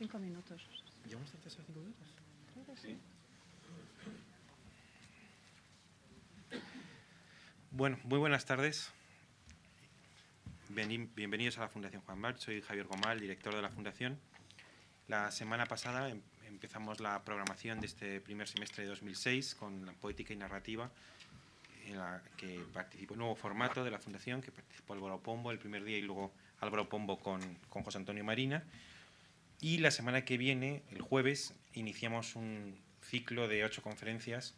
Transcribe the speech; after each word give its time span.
Cinco 0.00 0.18
minutos. 0.18 0.66
¿Llevamos 1.06 1.28
a 1.28 1.50
cinco 1.50 1.72
minutos? 1.78 2.08
Sí. 2.80 2.96
Bueno, 7.70 7.98
muy 8.04 8.18
buenas 8.18 8.46
tardes. 8.46 8.90
Bienvenidos 10.70 11.58
a 11.58 11.60
la 11.60 11.68
Fundación 11.68 12.00
Juan 12.00 12.22
Bart. 12.22 12.38
Soy 12.38 12.62
Javier 12.62 12.86
Gomal, 12.86 13.20
director 13.20 13.54
de 13.54 13.60
la 13.60 13.68
Fundación. 13.68 14.18
La 15.06 15.30
semana 15.30 15.66
pasada 15.66 16.08
em, 16.08 16.22
empezamos 16.46 17.00
la 17.00 17.22
programación 17.22 17.80
de 17.80 17.86
este 17.88 18.22
primer 18.22 18.48
semestre 18.48 18.84
de 18.84 18.88
2006 18.88 19.54
con 19.54 19.84
la 19.84 19.92
poética 19.92 20.32
y 20.32 20.36
narrativa, 20.36 20.90
en 21.84 21.98
la 21.98 22.22
que 22.38 22.64
participó 22.72 23.12
un 23.12 23.18
nuevo 23.18 23.36
formato 23.36 23.84
de 23.84 23.90
la 23.90 23.98
Fundación, 23.98 24.40
que 24.40 24.50
participó 24.50 24.94
Álvaro 24.94 25.20
Pombo 25.20 25.50
el 25.50 25.58
primer 25.58 25.84
día 25.84 25.98
y 25.98 26.02
luego 26.02 26.32
Álvaro 26.60 26.88
Pombo 26.88 27.18
con, 27.18 27.42
con 27.68 27.82
José 27.82 27.98
Antonio 27.98 28.24
Marina. 28.24 28.64
Y 29.60 29.78
la 29.78 29.90
semana 29.90 30.24
que 30.24 30.38
viene, 30.38 30.82
el 30.90 31.02
jueves, 31.02 31.54
iniciamos 31.74 32.34
un 32.34 32.80
ciclo 33.02 33.46
de 33.46 33.62
ocho 33.62 33.82
conferencias 33.82 34.54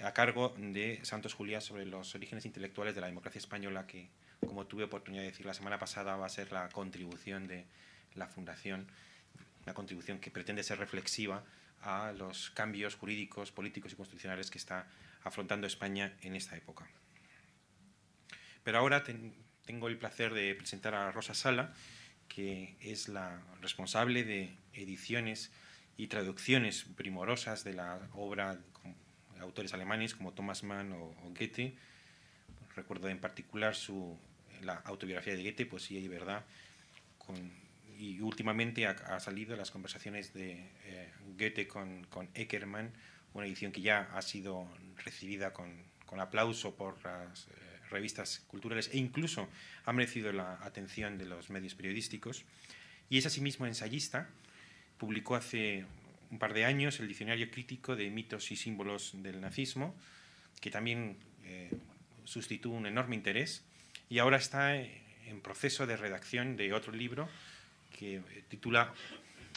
a 0.00 0.14
cargo 0.14 0.54
de 0.56 1.00
Santos 1.02 1.34
Juliá 1.34 1.60
sobre 1.60 1.86
los 1.86 2.14
orígenes 2.14 2.46
intelectuales 2.46 2.94
de 2.94 3.00
la 3.00 3.08
democracia 3.08 3.40
española, 3.40 3.86
que, 3.88 4.08
como 4.38 4.66
tuve 4.66 4.84
oportunidad 4.84 5.22
de 5.22 5.30
decir 5.30 5.44
la 5.44 5.54
semana 5.54 5.80
pasada, 5.80 6.14
va 6.14 6.26
a 6.26 6.28
ser 6.28 6.52
la 6.52 6.68
contribución 6.68 7.48
de 7.48 7.66
la 8.14 8.28
Fundación, 8.28 8.86
una 9.64 9.74
contribución 9.74 10.20
que 10.20 10.30
pretende 10.30 10.62
ser 10.62 10.78
reflexiva 10.78 11.44
a 11.80 12.12
los 12.12 12.50
cambios 12.50 12.94
jurídicos, 12.94 13.50
políticos 13.50 13.92
y 13.92 13.96
constitucionales 13.96 14.52
que 14.52 14.58
está 14.58 14.86
afrontando 15.24 15.66
España 15.66 16.16
en 16.22 16.36
esta 16.36 16.56
época. 16.56 16.86
Pero 18.62 18.78
ahora 18.78 19.02
tengo 19.02 19.88
el 19.88 19.98
placer 19.98 20.32
de 20.32 20.54
presentar 20.54 20.94
a 20.94 21.10
Rosa 21.10 21.34
Sala, 21.34 21.74
que 22.28 22.76
es 22.80 23.08
la 23.08 23.42
responsable 23.60 24.24
de 24.24 24.56
ediciones 24.72 25.52
y 25.96 26.06
traducciones 26.06 26.84
primorosas 26.96 27.64
de 27.64 27.74
la 27.74 28.00
obra 28.14 28.54
de 28.54 29.40
autores 29.40 29.74
alemanes 29.74 30.14
como 30.14 30.32
Thomas 30.32 30.62
Mann 30.62 30.92
o, 30.92 31.14
Goethe. 31.38 31.76
Recuerdo 32.74 33.08
en 33.08 33.20
particular 33.20 33.74
su, 33.74 34.18
la 34.62 34.74
autobiografía 34.74 35.34
de 35.36 35.42
Goethe, 35.42 35.66
Poesía 35.66 36.00
y 36.00 36.08
Verdad, 36.08 36.44
y 37.98 38.20
últimamente 38.20 38.86
ha, 38.86 39.20
salido 39.20 39.54
las 39.56 39.70
conversaciones 39.70 40.32
de 40.32 40.70
eh, 40.84 41.12
Goethe 41.38 41.68
con, 41.68 42.04
con, 42.04 42.28
Eckermann, 42.34 42.92
una 43.34 43.46
edición 43.46 43.72
que 43.72 43.80
ya 43.80 44.10
ha 44.14 44.22
sido 44.22 44.68
recibida 45.04 45.52
con, 45.52 45.84
con 46.06 46.20
aplauso 46.20 46.74
por 46.74 47.02
las 47.04 47.46
eh, 47.46 47.71
revistas 47.92 48.42
culturales 48.48 48.90
e 48.92 48.98
incluso 48.98 49.48
ha 49.84 49.92
merecido 49.92 50.32
la 50.32 50.58
atención 50.62 51.18
de 51.18 51.26
los 51.26 51.50
medios 51.50 51.74
periodísticos. 51.74 52.44
Y 53.08 53.18
es 53.18 53.26
asimismo 53.26 53.66
ensayista. 53.66 54.28
Publicó 54.98 55.36
hace 55.36 55.84
un 56.30 56.38
par 56.38 56.54
de 56.54 56.64
años 56.64 56.98
el 57.00 57.08
Diccionario 57.08 57.50
Crítico 57.50 57.94
de 57.94 58.10
Mitos 58.10 58.50
y 58.50 58.56
Símbolos 58.56 59.12
del 59.22 59.40
Nazismo, 59.40 59.94
que 60.60 60.70
también 60.70 61.16
eh, 61.44 61.70
suscitó 62.24 62.70
un 62.70 62.86
enorme 62.86 63.14
interés. 63.14 63.62
Y 64.08 64.18
ahora 64.18 64.38
está 64.38 64.74
en 64.76 65.40
proceso 65.42 65.86
de 65.86 65.96
redacción 65.96 66.56
de 66.56 66.72
otro 66.72 66.92
libro 66.92 67.28
que 67.98 68.20
titula, 68.48 68.92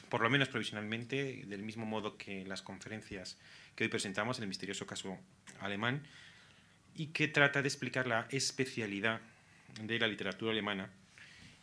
por 0.09 0.21
lo 0.21 0.29
menos 0.29 0.49
provisionalmente, 0.49 1.43
del 1.47 1.63
mismo 1.63 1.85
modo 1.85 2.17
que 2.17 2.45
las 2.45 2.61
conferencias 2.61 3.37
que 3.75 3.85
hoy 3.85 3.89
presentamos, 3.89 4.39
el 4.39 4.47
misterioso 4.47 4.85
caso 4.85 5.17
alemán, 5.59 6.03
y 6.95 7.07
que 7.07 7.27
trata 7.27 7.61
de 7.61 7.67
explicar 7.67 8.07
la 8.07 8.27
especialidad 8.31 9.21
de 9.81 9.99
la 9.99 10.07
literatura 10.07 10.51
alemana 10.51 10.89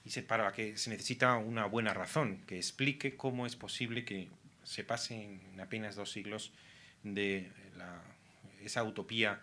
y 0.04 0.20
para 0.22 0.53
que 0.53 0.76
se 0.76 0.91
necesita 0.91 1.37
una 1.37 1.66
buena 1.66 1.94
razón 1.94 2.43
que 2.47 2.56
explique 2.56 3.16
cómo 3.16 3.47
es 3.47 3.56
posible 3.56 4.04
que 4.04 4.28
se 4.65 4.84
pase 4.84 5.15
en 5.22 5.60
apenas 5.60 5.94
dos 5.97 6.10
siglos 6.10 6.53
de 7.03 7.50
esa 8.65 8.82
utopía 8.84 9.41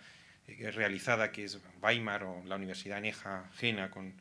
eh, 0.48 0.72
realizada 0.72 1.32
que 1.32 1.46
es 1.46 1.60
Weimar 1.82 2.24
o 2.24 2.44
la 2.46 2.56
Universidad 2.56 3.02
Neja 3.02 3.50
Jena 3.58 3.90
con 3.90 4.14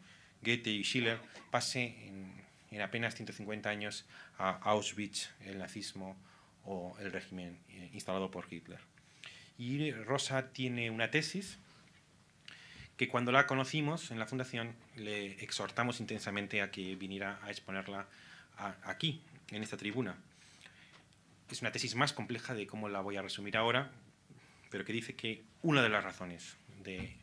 Goethe 0.43 0.71
y 0.71 0.83
Schiller, 0.83 1.19
pase 1.51 1.85
en, 2.07 2.33
en 2.71 2.81
apenas 2.83 3.15
150 3.15 3.69
años 3.69 4.07
a 4.39 4.51
Auschwitz, 4.51 5.31
el 5.47 5.59
nazismo 5.59 6.17
o 6.65 6.97
el 7.01 7.13
régimen 7.13 7.59
eh, 7.71 7.91
instalado 7.93 8.31
por 8.31 8.53
Hitler. 8.53 8.79
Y 9.59 9.91
Rosa 9.91 10.53
tiene 10.53 10.91
una 10.91 11.11
tesis 11.11 11.59
que 12.97 13.09
cuando 13.09 13.33
la 13.33 13.47
conocimos 13.47 14.11
en 14.11 14.19
la 14.19 14.27
fundación 14.27 14.75
le 14.97 15.33
exhortamos 15.43 16.01
intensamente 16.01 16.63
a 16.63 16.71
que 16.71 16.95
viniera 16.97 17.41
a 17.43 17.51
exponerla 17.51 18.09
aquí, 18.85 19.21
en 19.51 19.63
esta 19.63 19.77
tribuna. 19.77 20.17
Es 21.51 21.61
una 21.61 21.73
tesis 21.73 21.95
más 21.95 22.13
compleja 22.13 22.55
de 22.55 22.67
cómo 22.67 22.89
la 22.89 23.01
voy 23.01 23.17
a 23.17 23.23
resumir 23.23 23.57
ahora, 23.57 23.91
pero 24.71 24.85
que 24.85 24.93
dice 24.93 25.15
que 25.15 25.43
una 25.63 25.83
de 25.83 25.89
las 25.89 26.05
razones 26.05 26.57
de 26.83 27.17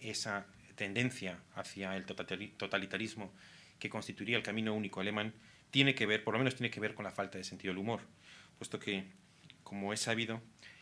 esa 0.00 0.46
tendencia 0.76 1.38
hacia 1.54 1.96
el 1.96 2.04
totalitarismo 2.04 3.32
que 3.78 3.88
constituiría 3.88 4.36
el 4.36 4.42
camino 4.42 4.74
único 4.74 5.00
alemán 5.00 5.32
tiene 5.70 5.94
que 5.94 6.06
ver, 6.06 6.22
por 6.22 6.34
lo 6.34 6.38
menos 6.38 6.54
tiene 6.54 6.70
que 6.70 6.80
ver 6.80 6.94
con 6.94 7.04
la 7.04 7.10
falta 7.10 7.38
de 7.38 7.44
sentido 7.44 7.72
del 7.72 7.78
humor, 7.78 8.00
puesto 8.58 8.78
que, 8.78 9.04
como 9.62 9.92
es 9.92 10.00
sabido, 10.00 10.40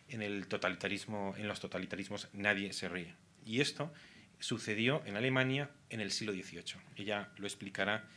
en 0.09 0.23
el 0.23 0.47
totalitarismo, 0.47 1.35
en 1.37 1.49
los 1.49 1.61
totalitarismos 1.61 2.29
nadie 2.33 2.73
se 2.73 2.89
ríe. 2.89 3.15
Y 3.45 3.61
esto 3.61 3.93
sucedió 4.39 5.03
en 5.07 5.17
Alemania 5.17 5.71
en 5.91 6.01
el 6.01 6.11
siglo 6.11 6.33
XVIII. 6.33 6.81
Ella 6.97 7.31
lo 7.37 7.47
explicará 7.47 8.09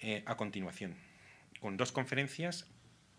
eh, 0.00 0.22
a 0.26 0.36
continuación, 0.36 0.96
con 1.60 1.76
dos 1.76 1.92
conferencias, 1.92 2.66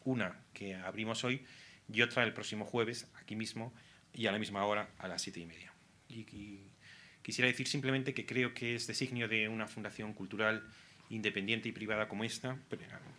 una 0.03 0.39
que 0.53 0.75
abrimos 0.75 1.23
hoy 1.23 1.45
y 1.91 2.01
otra 2.01 2.23
el 2.23 2.33
próximo 2.33 2.65
jueves, 2.65 3.07
aquí 3.19 3.35
mismo, 3.35 3.73
y 4.13 4.27
a 4.27 4.31
la 4.31 4.39
misma 4.39 4.65
hora, 4.65 4.89
a 4.97 5.07
las 5.07 5.21
siete 5.21 5.39
y 5.39 5.45
media. 5.45 5.73
Y, 6.09 6.25
quisiera 7.21 7.47
decir 7.47 7.67
simplemente 7.67 8.13
que 8.13 8.25
creo 8.25 8.53
que 8.53 8.75
es 8.75 8.87
designio 8.87 9.27
de 9.27 9.47
una 9.47 9.67
fundación 9.67 10.13
cultural 10.13 10.67
independiente 11.09 11.69
y 11.69 11.71
privada 11.71 12.07
como 12.07 12.23
esta, 12.23 12.57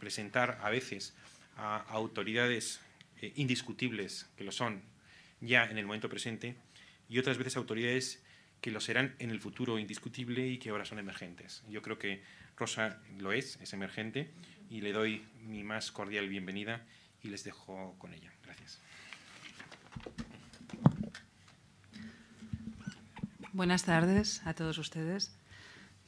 presentar 0.00 0.58
a 0.60 0.70
veces 0.70 1.14
a 1.56 1.78
autoridades 1.88 2.80
eh, 3.22 3.32
indiscutibles, 3.36 4.28
que 4.36 4.44
lo 4.44 4.52
son 4.52 4.82
ya 5.40 5.64
en 5.64 5.78
el 5.78 5.86
momento 5.86 6.08
presente, 6.08 6.56
y 7.08 7.18
otras 7.18 7.38
veces 7.38 7.56
autoridades 7.56 8.22
que 8.60 8.70
lo 8.70 8.80
serán 8.80 9.14
en 9.18 9.30
el 9.30 9.40
futuro 9.40 9.78
indiscutible 9.78 10.46
y 10.46 10.58
que 10.58 10.70
ahora 10.70 10.84
son 10.84 10.98
emergentes. 10.98 11.64
Yo 11.68 11.82
creo 11.82 11.98
que 11.98 12.22
Rosa 12.56 13.00
lo 13.18 13.32
es, 13.32 13.58
es 13.60 13.72
emergente, 13.72 14.30
y 14.70 14.80
le 14.80 14.92
doy 14.92 15.24
mi 15.40 15.64
más 15.64 15.90
cordial 15.90 16.28
bienvenida 16.28 16.86
y 17.22 17.28
les 17.28 17.44
dejo 17.44 17.96
con 17.98 18.12
ella. 18.12 18.32
Gracias. 18.44 18.80
Buenas 23.52 23.84
tardes 23.84 24.44
a 24.46 24.54
todos 24.54 24.78
ustedes. 24.78 25.36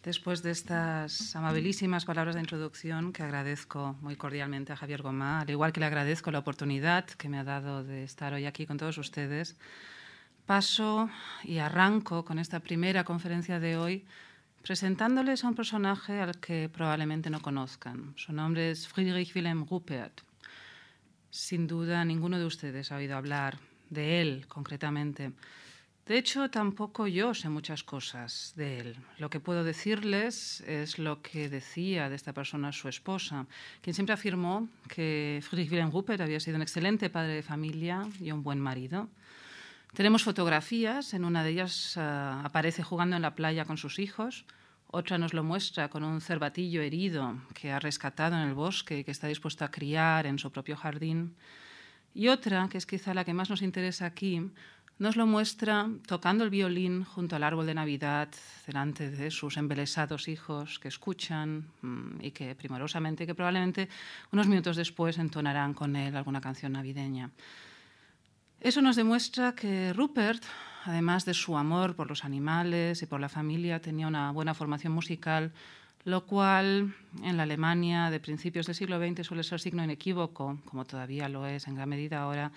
Después 0.04 0.42
de 0.42 0.50
estas 0.50 1.34
amabilísimas 1.34 2.04
palabras 2.04 2.34
de 2.34 2.42
introducción 2.42 3.12
que 3.12 3.22
agradezco 3.22 3.97
muy 4.03 4.16
cordialmente 4.16 4.72
a 4.72 4.76
Javier 4.76 5.00
Gomá, 5.00 5.41
al 5.41 5.48
igual 5.48 5.72
que 5.72 5.81
le 5.81 5.87
agradezco 5.87 6.31
la 6.31 6.41
oportunidad 6.41 7.06
que 7.06 7.31
me 7.31 7.38
ha 7.38 7.44
dado 7.44 7.82
de 7.82 8.04
estar 8.04 8.34
hoy 8.34 8.44
aquí 8.44 8.66
con 8.66 8.76
todos 8.76 8.98
ustedes, 8.98 9.56
Paso 10.47 11.09
y 11.42 11.56
arranco 11.56 12.22
con 12.26 12.38
esta 12.38 12.60
primera 12.60 13.03
conferencia 13.03 13.59
de 13.59 13.78
hoy 13.78 14.04
presentándoles 14.62 15.42
a 15.42 15.48
un 15.48 15.54
personaje 15.54 16.21
al 16.21 16.38
que 16.38 16.69
probablemente 16.69 17.31
no 17.31 17.41
conozcan. 17.41 18.12
Su 18.16 18.34
nombre 18.34 18.71
es 18.71 18.86
Friedrich 18.86 19.34
Wilhelm 19.34 19.66
Ruppert. 19.66 20.21
Sin 21.30 21.66
duda, 21.66 22.04
ninguno 22.04 22.39
de 22.39 22.45
ustedes 22.45 22.92
ha 22.92 22.97
oído 22.97 23.16
hablar 23.16 23.59
de 23.89 24.21
él 24.21 24.45
concretamente. 24.47 25.33
De 26.06 26.18
hecho, 26.18 26.51
tampoco 26.51 27.06
yo 27.06 27.33
sé 27.33 27.48
muchas 27.48 27.83
cosas 27.83 28.53
de 28.56 28.80
él. 28.80 28.97
Lo 29.18 29.30
que 29.30 29.41
puedo 29.41 29.65
decirles 29.65 30.60
es 30.66 30.98
lo 30.98 31.22
que 31.22 31.48
decía 31.48 32.10
de 32.10 32.16
esta 32.16 32.34
persona 32.34 32.72
su 32.72 32.89
esposa, 32.89 33.47
quien 33.80 33.95
siempre 33.95 34.12
afirmó 34.12 34.68
que 34.89 35.41
Friedrich 35.42 35.71
Wilhelm 35.71 35.91
Ruppert 35.91 36.21
había 36.21 36.41
sido 36.41 36.56
un 36.56 36.62
excelente 36.62 37.09
padre 37.09 37.33
de 37.34 37.42
familia 37.42 38.06
y 38.21 38.33
un 38.33 38.42
buen 38.42 38.60
marido 38.60 39.09
tenemos 39.95 40.24
fotografías, 40.24 41.15
en 41.15 41.24
una 41.24 41.45
de 41.45 41.51
ellas 41.51 41.97
eh, 41.97 42.01
aparece 42.01 42.83
jugando 42.83 43.15
en 43.15 43.22
la 43.22 43.36
playa 43.36 43.65
con 43.65 43.77
sus 43.77 44.01
hijos, 44.01 44.45
otra 44.89 45.18
nos 45.18 45.34
lo 45.34 45.45
muestra 45.45 45.89
con 45.89 46.03
un 46.03 46.21
cervatillo 46.21 46.83
herido 46.83 47.36
que 47.54 47.71
ha 47.71 47.78
rescatado 47.78 48.34
en 48.34 48.48
el 48.48 48.54
bosque 48.54 48.98
y 48.98 49.04
que 49.04 49.12
está 49.12 49.28
dispuesto 49.28 49.65
a 49.65 49.71
criar 49.71 50.27
en 50.27 50.41
su 50.41 50.51
propio 50.51 50.77
jardín. 50.77 51.36
Y 52.12 52.27
otra, 52.27 52.68
que 52.68 52.78
es 52.78 52.86
quizá 52.86 53.15
la 53.15 53.24
que 53.24 53.34
más 53.34 53.51
nos 53.51 53.62
interesa 53.62 54.06
aquí, 54.06 54.51
nos 54.98 55.16
lo 55.16 55.26
muestra 55.26 55.88
tocando 56.06 56.44
el 56.44 56.50
violín 56.50 57.04
junto 57.04 57.34
al 57.34 57.42
árbol 57.42 57.66
de 57.66 57.74
Navidad, 57.74 58.28
delante 58.66 59.10
de 59.10 59.30
sus 59.30 59.56
embelesados 59.56 60.28
hijos 60.28 60.78
que 60.78 60.88
escuchan 60.88 61.66
mm, 61.82 62.20
y 62.20 62.30
que 62.30 62.54
primorosamente, 62.54 63.26
que 63.26 63.34
probablemente 63.34 63.88
unos 64.32 64.46
minutos 64.46 64.76
después 64.76 65.18
entonarán 65.18 65.74
con 65.74 65.96
él 65.96 66.16
alguna 66.16 66.41
canción 66.41 66.72
navideña. 66.72 67.30
Eso 68.60 68.80
nos 68.80 68.96
demuestra 68.96 69.54
que 69.54 69.92
Rupert, 69.92 70.42
además 70.84 71.24
de 71.24 71.34
su 71.34 71.58
amor 71.58 71.96
por 71.96 72.08
los 72.08 72.24
animales 72.24 73.02
y 73.02 73.06
por 73.06 73.20
la 73.20 73.28
familia, 73.28 73.80
tenía 73.80 74.06
una 74.06 74.30
buena 74.30 74.54
formación 74.54 74.92
musical, 74.92 75.52
lo 76.04 76.24
cual 76.24 76.94
en 77.22 77.36
la 77.36 77.42
Alemania 77.42 78.10
de 78.10 78.20
principios 78.20 78.66
del 78.66 78.74
siglo 78.74 78.98
XX 78.98 79.26
suele 79.26 79.42
ser 79.42 79.60
signo 79.60 79.82
inequívoco, 79.82 80.58
como 80.66 80.84
todavía 80.84 81.28
lo 81.28 81.46
es 81.46 81.66
en 81.66 81.74
gran 81.74 81.88
medida 81.88 82.22
ahora, 82.22 82.52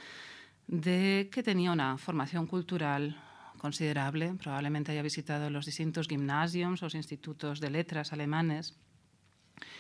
de 0.68 1.30
que 1.32 1.44
tenía 1.44 1.72
una 1.72 1.98
formación 1.98 2.46
cultural 2.46 3.18
considerable. 3.58 4.34
Probablemente 4.42 4.92
haya 4.92 5.02
visitado 5.02 5.50
los 5.50 5.66
distintos 5.66 6.08
gymnasiums 6.08 6.84
o 6.84 6.88
institutos 6.94 7.60
de 7.60 7.70
letras 7.70 8.14
alemanes. 8.14 8.76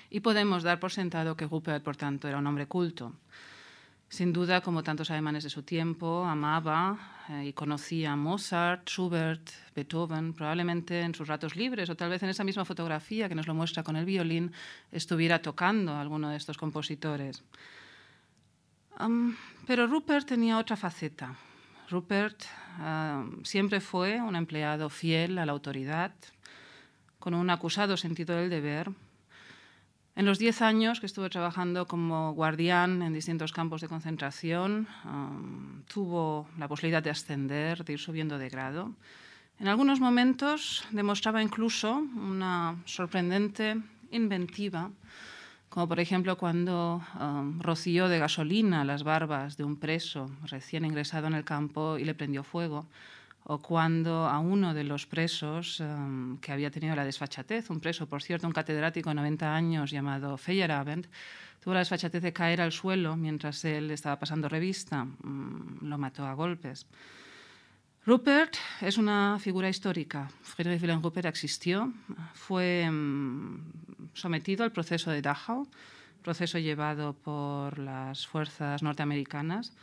Y 0.09 0.21
podemos 0.21 0.63
dar 0.63 0.79
por 0.79 0.91
sentado 0.91 1.35
que 1.35 1.45
Rupert, 1.45 1.83
por 1.83 1.95
tanto, 1.97 2.27
era 2.27 2.37
un 2.37 2.47
hombre 2.47 2.67
culto. 2.67 3.13
Sin 4.09 4.31
duda, 4.31 4.61
como 4.61 4.83
tantos 4.83 5.11
alemanes 5.11 5.43
de 5.43 5.49
su 5.49 5.63
tiempo, 5.63 6.23
amaba 6.23 7.25
eh, 7.27 7.47
y 7.47 7.53
conocía 7.53 8.13
a 8.13 8.15
Mozart, 8.15 8.87
Schubert, 8.87 9.49
Beethoven, 9.75 10.33
probablemente 10.33 11.01
en 11.01 11.13
sus 11.13 11.27
ratos 11.27 11.57
libres 11.57 11.89
o 11.89 11.95
tal 11.95 12.09
vez 12.09 12.23
en 12.23 12.29
esa 12.29 12.45
misma 12.45 12.63
fotografía 12.63 13.27
que 13.27 13.35
nos 13.35 13.47
lo 13.47 13.53
muestra 13.53 13.83
con 13.83 13.97
el 13.97 14.05
violín, 14.05 14.53
estuviera 14.93 15.41
tocando 15.41 15.91
a 15.91 15.99
alguno 15.99 16.29
de 16.29 16.37
estos 16.37 16.57
compositores. 16.57 17.43
Pero 19.65 19.87
Rupert 19.87 20.27
tenía 20.27 20.57
otra 20.57 20.75
faceta. 20.75 21.35
Rupert 21.89 22.43
siempre 23.43 23.79
fue 23.79 24.21
un 24.21 24.35
empleado 24.35 24.89
fiel 24.89 25.37
a 25.37 25.45
la 25.45 25.51
autoridad, 25.51 26.13
con 27.19 27.33
un 27.33 27.49
acusado 27.49 27.97
sentido 27.97 28.35
del 28.35 28.49
deber, 28.49 28.91
en 30.17 30.25
los 30.25 30.39
diez 30.39 30.63
años 30.63 30.99
que 30.99 31.05
estuve 31.05 31.29
trabajando 31.29 31.85
como 31.85 32.33
guardián 32.33 33.03
en 33.03 33.13
distintos 33.13 33.53
campos 33.53 33.81
de 33.81 33.87
concentración, 33.87 34.87
um, 35.05 35.83
tuvo 35.83 36.49
la 36.57 36.67
posibilidad 36.67 37.03
de 37.03 37.11
ascender, 37.11 37.85
de 37.85 37.93
ir 37.93 37.99
subiendo 37.99 38.39
de 38.39 38.49
grado. 38.49 38.95
En 39.59 39.67
algunos 39.67 39.99
momentos 39.99 40.83
demostraba 40.89 41.43
incluso 41.43 41.97
una 41.97 42.81
sorprendente 42.85 43.77
inventiva, 44.09 44.89
como 45.77 45.87
por 45.87 45.99
ejemplo 45.99 46.39
cuando 46.39 47.03
um, 47.21 47.59
roció 47.59 48.07
de 48.07 48.17
gasolina 48.17 48.83
las 48.83 49.03
barbas 49.03 49.57
de 49.57 49.63
un 49.63 49.75
preso 49.75 50.31
recién 50.45 50.85
ingresado 50.85 51.27
en 51.27 51.35
el 51.35 51.43
campo 51.43 51.99
y 51.99 52.03
le 52.03 52.15
prendió 52.15 52.43
fuego 52.43 52.87
o 53.43 53.59
cuando 53.59 54.25
a 54.25 54.39
uno 54.39 54.73
de 54.73 54.83
los 54.83 55.05
presos 55.05 55.79
um, 55.79 56.39
que 56.39 56.51
había 56.51 56.71
tenido 56.71 56.95
la 56.95 57.05
desfachatez, 57.05 57.69
un 57.69 57.79
preso, 57.79 58.07
por 58.07 58.23
cierto, 58.23 58.47
un 58.47 58.53
catedrático 58.53 59.11
de 59.11 59.17
90 59.17 59.55
años 59.55 59.91
llamado 59.91 60.35
Feyerabend, 60.35 61.05
tuvo 61.63 61.75
la 61.75 61.81
desfachatez 61.81 62.23
de 62.23 62.33
caer 62.33 62.59
al 62.59 62.71
suelo 62.71 63.15
mientras 63.15 63.63
él 63.63 63.91
estaba 63.91 64.17
pasando 64.17 64.49
revista, 64.49 65.03
um, 65.03 65.77
lo 65.81 65.99
mató 65.99 66.25
a 66.25 66.33
golpes. 66.33 66.87
Rupert 68.07 68.55
es 68.79 68.97
una 68.97 69.37
figura 69.37 69.67
histórica. 69.67 70.31
Friedrich 70.41 70.81
Wilhelm 70.81 71.03
Rupert 71.03 71.25
existió, 71.25 71.91
fue 72.33 72.85
um, 72.87 73.59
sometido 74.13 74.63
al 74.63 74.71
proceso 74.71 75.11
de 75.11 75.21
Dachau, 75.21 75.67
proceso 76.23 76.57
llevado 76.57 77.11
por 77.11 77.77
las 77.77 78.25
fuerzas 78.25 78.81
norteamericanas. 78.81 79.73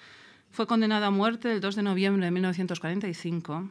Fue 0.51 0.67
condenado 0.67 1.05
a 1.05 1.11
muerte 1.11 1.53
el 1.53 1.61
2 1.61 1.77
de 1.77 1.83
noviembre 1.83 2.25
de 2.25 2.31
1945 2.31 3.69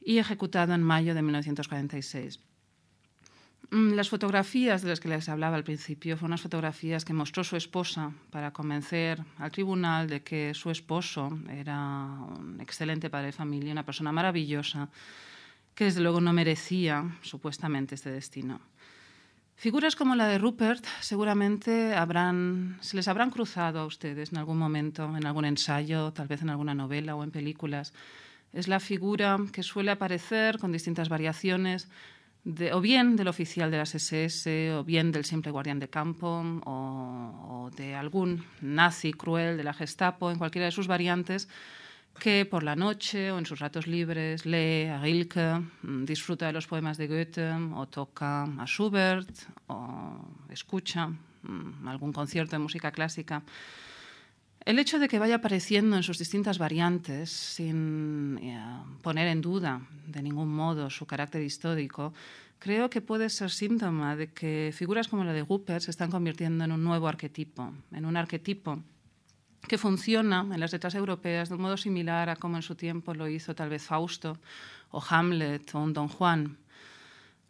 y 0.00 0.18
ejecutado 0.18 0.74
en 0.74 0.82
mayo 0.82 1.14
de 1.14 1.22
1946. 1.22 2.40
Mm, 3.70 3.92
las 3.92 4.08
fotografías 4.08 4.82
de 4.82 4.88
las 4.88 4.98
que 4.98 5.08
les 5.08 5.28
hablaba 5.28 5.56
al 5.56 5.62
principio 5.62 6.16
fueron 6.16 6.32
unas 6.32 6.40
fotografías 6.40 7.04
que 7.04 7.12
mostró 7.12 7.44
su 7.44 7.56
esposa 7.56 8.12
para 8.30 8.52
convencer 8.52 9.22
al 9.38 9.52
tribunal 9.52 10.08
de 10.08 10.22
que 10.22 10.54
su 10.54 10.70
esposo 10.70 11.38
era 11.48 11.76
un 12.36 12.60
excelente 12.60 13.10
padre 13.10 13.26
de 13.26 13.32
familia, 13.32 13.70
una 13.72 13.86
persona 13.86 14.10
maravillosa, 14.10 14.88
que 15.74 15.84
desde 15.84 16.00
luego 16.00 16.20
no 16.20 16.32
merecía 16.32 17.16
supuestamente 17.22 17.94
este 17.94 18.10
destino. 18.10 18.60
Figuras 19.54 19.94
como 19.94 20.16
la 20.16 20.26
de 20.26 20.38
Rupert 20.38 20.84
seguramente 21.00 21.94
se 22.80 22.96
les 22.96 23.08
habrán 23.08 23.30
cruzado 23.30 23.80
a 23.80 23.86
ustedes 23.86 24.32
en 24.32 24.38
algún 24.38 24.58
momento, 24.58 25.16
en 25.16 25.26
algún 25.26 25.44
ensayo, 25.44 26.12
tal 26.12 26.26
vez 26.26 26.42
en 26.42 26.50
alguna 26.50 26.74
novela 26.74 27.14
o 27.14 27.22
en 27.22 27.30
películas. 27.30 27.92
Es 28.52 28.66
la 28.66 28.80
figura 28.80 29.38
que 29.52 29.62
suele 29.62 29.92
aparecer 29.92 30.58
con 30.58 30.72
distintas 30.72 31.08
variaciones, 31.08 31.88
o 32.72 32.80
bien 32.80 33.16
del 33.16 33.28
oficial 33.28 33.70
de 33.70 33.78
las 33.78 33.94
SS, 33.94 34.72
o 34.72 34.84
bien 34.84 35.12
del 35.12 35.24
simple 35.24 35.50
guardián 35.50 35.78
de 35.78 35.88
campo, 35.88 36.42
o, 36.64 37.66
o 37.66 37.70
de 37.76 37.94
algún 37.94 38.44
nazi 38.60 39.12
cruel 39.12 39.56
de 39.56 39.64
la 39.64 39.74
Gestapo, 39.74 40.30
en 40.30 40.38
cualquiera 40.38 40.66
de 40.66 40.72
sus 40.72 40.86
variantes, 40.86 41.48
que 42.18 42.44
por 42.44 42.62
la 42.62 42.76
noche 42.76 43.30
o 43.32 43.38
en 43.38 43.46
sus 43.46 43.60
ratos 43.60 43.86
libres 43.86 44.46
lee 44.46 44.86
a 44.86 45.00
Rilke, 45.00 45.60
mm, 45.82 46.04
disfruta 46.04 46.46
de 46.46 46.52
los 46.52 46.66
poemas 46.66 46.98
de 46.98 47.08
Goethe 47.08 47.52
o 47.74 47.86
toca 47.86 48.44
a 48.44 48.66
Schubert 48.66 49.30
o 49.68 50.16
escucha 50.48 51.08
mm, 51.08 51.88
algún 51.88 52.12
concierto 52.12 52.56
de 52.56 52.60
música 52.60 52.90
clásica. 52.90 53.42
El 54.64 54.78
hecho 54.78 54.98
de 54.98 55.08
que 55.08 55.18
vaya 55.18 55.36
apareciendo 55.36 55.96
en 55.96 56.02
sus 56.02 56.18
distintas 56.18 56.58
variantes 56.58 57.30
sin 57.30 58.38
eh, 58.42 58.60
poner 59.02 59.28
en 59.28 59.40
duda 59.40 59.80
de 60.06 60.22
ningún 60.22 60.54
modo 60.54 60.90
su 60.90 61.06
carácter 61.06 61.42
histórico, 61.42 62.12
creo 62.58 62.90
que 62.90 63.00
puede 63.00 63.30
ser 63.30 63.50
síntoma 63.50 64.16
de 64.16 64.32
que 64.32 64.70
figuras 64.74 65.08
como 65.08 65.24
la 65.24 65.32
de 65.32 65.44
Rupert 65.44 65.82
se 65.82 65.90
están 65.90 66.10
convirtiendo 66.10 66.64
en 66.64 66.72
un 66.72 66.84
nuevo 66.84 67.08
arquetipo, 67.08 67.72
en 67.90 68.04
un 68.04 68.16
arquetipo 68.16 68.82
que 69.66 69.78
funciona 69.78 70.46
en 70.52 70.60
las 70.60 70.72
letras 70.72 70.94
europeas 70.94 71.48
de 71.48 71.54
un 71.54 71.62
modo 71.62 71.76
similar 71.76 72.28
a 72.28 72.36
como 72.36 72.56
en 72.56 72.62
su 72.62 72.74
tiempo 72.74 73.14
lo 73.14 73.28
hizo 73.28 73.54
tal 73.54 73.70
vez 73.70 73.82
Fausto 73.82 74.38
o 74.90 75.02
Hamlet 75.08 75.74
o 75.74 75.86
Don 75.88 76.08
Juan. 76.08 76.58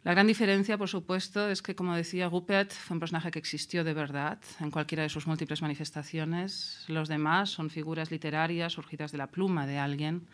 La 0.03 0.13
gran 0.13 0.25
diferencia, 0.25 0.77
por 0.77 0.89
supuesto, 0.89 1.49
es 1.49 1.61
que, 1.61 1.75
como 1.75 1.95
decía 1.95 2.27
Rupert, 2.27 2.71
fue 2.71 2.95
un 2.95 2.99
personaje 2.99 3.29
que 3.29 3.37
existió 3.37 3.83
de 3.83 3.93
verdad 3.93 4.39
en 4.59 4.71
cualquiera 4.71 5.03
de 5.03 5.09
sus 5.09 5.27
múltiples 5.27 5.61
manifestaciones. 5.61 6.85
Los 6.87 7.07
demás 7.07 7.51
son 7.51 7.69
figuras 7.69 8.09
literarias 8.09 8.73
surgidas 8.73 9.11
de 9.11 9.19
la 9.19 9.27
pluma 9.27 9.67
de 9.67 9.77
alguien. 9.77 10.27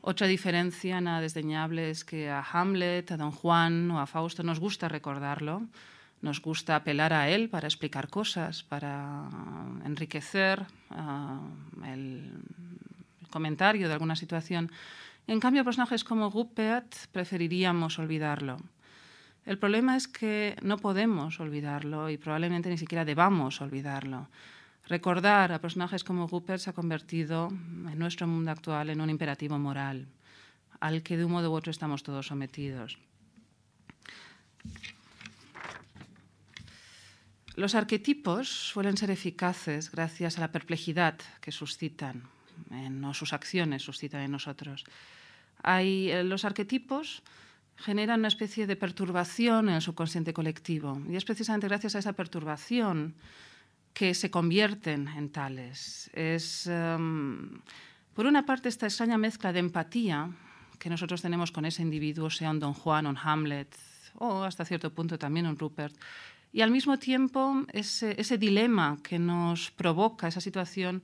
Otra 0.00 0.28
diferencia 0.28 1.00
nada 1.00 1.20
desdeñable 1.20 1.90
es 1.90 2.04
que 2.04 2.30
a 2.30 2.40
Hamlet, 2.40 3.10
a 3.10 3.16
Don 3.16 3.32
Juan 3.32 3.90
o 3.90 4.00
a 4.00 4.06
Fausto 4.06 4.42
nos 4.42 4.60
gusta 4.60 4.88
recordarlo 4.88 5.62
nos 6.24 6.40
gusta 6.40 6.74
apelar 6.74 7.12
a 7.12 7.28
él 7.28 7.50
para 7.50 7.68
explicar 7.68 8.08
cosas, 8.08 8.62
para 8.62 9.28
enriquecer 9.84 10.64
ah, 10.90 11.38
el, 11.84 12.40
comentario 13.30 13.88
de 13.88 13.92
alguna 13.92 14.16
situación. 14.16 14.72
En 15.26 15.38
cambio, 15.40 15.64
personajes 15.64 16.02
como 16.02 16.30
Rupert 16.30 16.94
preferiríamos 17.12 17.98
olvidarlo. 17.98 18.56
El 19.46 19.58
problema 19.58 19.96
es 19.96 20.08
que 20.08 20.56
no 20.62 20.78
podemos 20.78 21.38
olvidarlo 21.38 22.08
y 22.08 22.16
probablemente 22.16 22.70
ni 22.70 22.78
siquiera 22.78 23.04
debamos 23.04 23.60
olvidarlo. 23.60 24.28
Recordar 24.88 25.52
a 25.52 25.60
personajes 25.60 26.04
como 26.04 26.26
Rupert 26.26 26.60
se 26.60 26.70
ha 26.70 26.74
convertido 26.74 27.48
en 27.48 27.98
nuestro 27.98 28.26
mundo 28.26 28.50
actual 28.50 28.90
en 28.90 29.00
un 29.00 29.10
imperativo 29.10 29.58
moral, 29.58 30.06
al 30.80 31.02
que 31.02 31.16
de 31.16 31.24
un 31.24 31.32
modo 31.32 31.50
u 31.50 31.54
otro 31.54 31.70
estamos 31.70 32.02
todos 32.02 32.26
sometidos. 32.26 32.98
Los 37.56 37.74
arquetipos 37.74 38.48
suelen 38.48 38.96
ser 38.96 39.10
eficaces 39.10 39.90
gracias 39.90 40.38
a 40.38 40.40
la 40.40 40.52
perplejidad 40.52 41.16
que 41.40 41.52
suscitan, 41.52 42.24
en, 42.70 43.04
o 43.04 43.14
sus 43.14 43.32
acciones 43.32 43.82
suscitan 43.82 44.22
en 44.22 44.32
nosotros. 44.32 44.84
Hay, 45.62 46.10
eh, 46.10 46.24
los 46.24 46.44
arquetipos 46.44 47.22
generan 47.76 48.20
una 48.20 48.28
especie 48.28 48.66
de 48.66 48.76
perturbación 48.76 49.68
en 49.68 49.76
el 49.76 49.82
subconsciente 49.82 50.32
colectivo 50.32 51.00
y 51.08 51.16
es 51.16 51.24
precisamente 51.24 51.68
gracias 51.68 51.94
a 51.94 51.98
esa 51.98 52.12
perturbación 52.12 53.14
que 53.92 54.14
se 54.14 54.30
convierten 54.30 55.08
en 55.08 55.30
tales. 55.30 56.10
Es, 56.12 56.66
em, 56.66 57.60
por 58.12 58.26
una 58.26 58.44
parte, 58.44 58.68
esta 58.68 58.86
extraña 58.86 59.18
mezcla 59.18 59.52
de 59.52 59.60
empatía 59.60 60.30
que 60.78 60.90
nosotros 60.90 61.22
tenemos 61.22 61.52
con 61.52 61.64
ese 61.64 61.82
individuo, 61.82 62.28
sea 62.30 62.50
un 62.50 62.58
Don 62.58 62.74
Juan, 62.74 63.06
un 63.06 63.16
Hamlet 63.16 63.74
o 64.16 64.42
hasta 64.42 64.64
cierto 64.64 64.92
punto 64.92 65.18
también 65.18 65.46
un 65.46 65.58
Rupert, 65.58 65.96
y 66.52 66.60
al 66.60 66.70
mismo 66.70 66.98
tiempo 66.98 67.64
ese, 67.72 68.14
ese 68.20 68.38
dilema 68.38 68.98
que 69.02 69.18
nos 69.18 69.70
provoca 69.72 70.28
esa 70.28 70.40
situación 70.40 71.02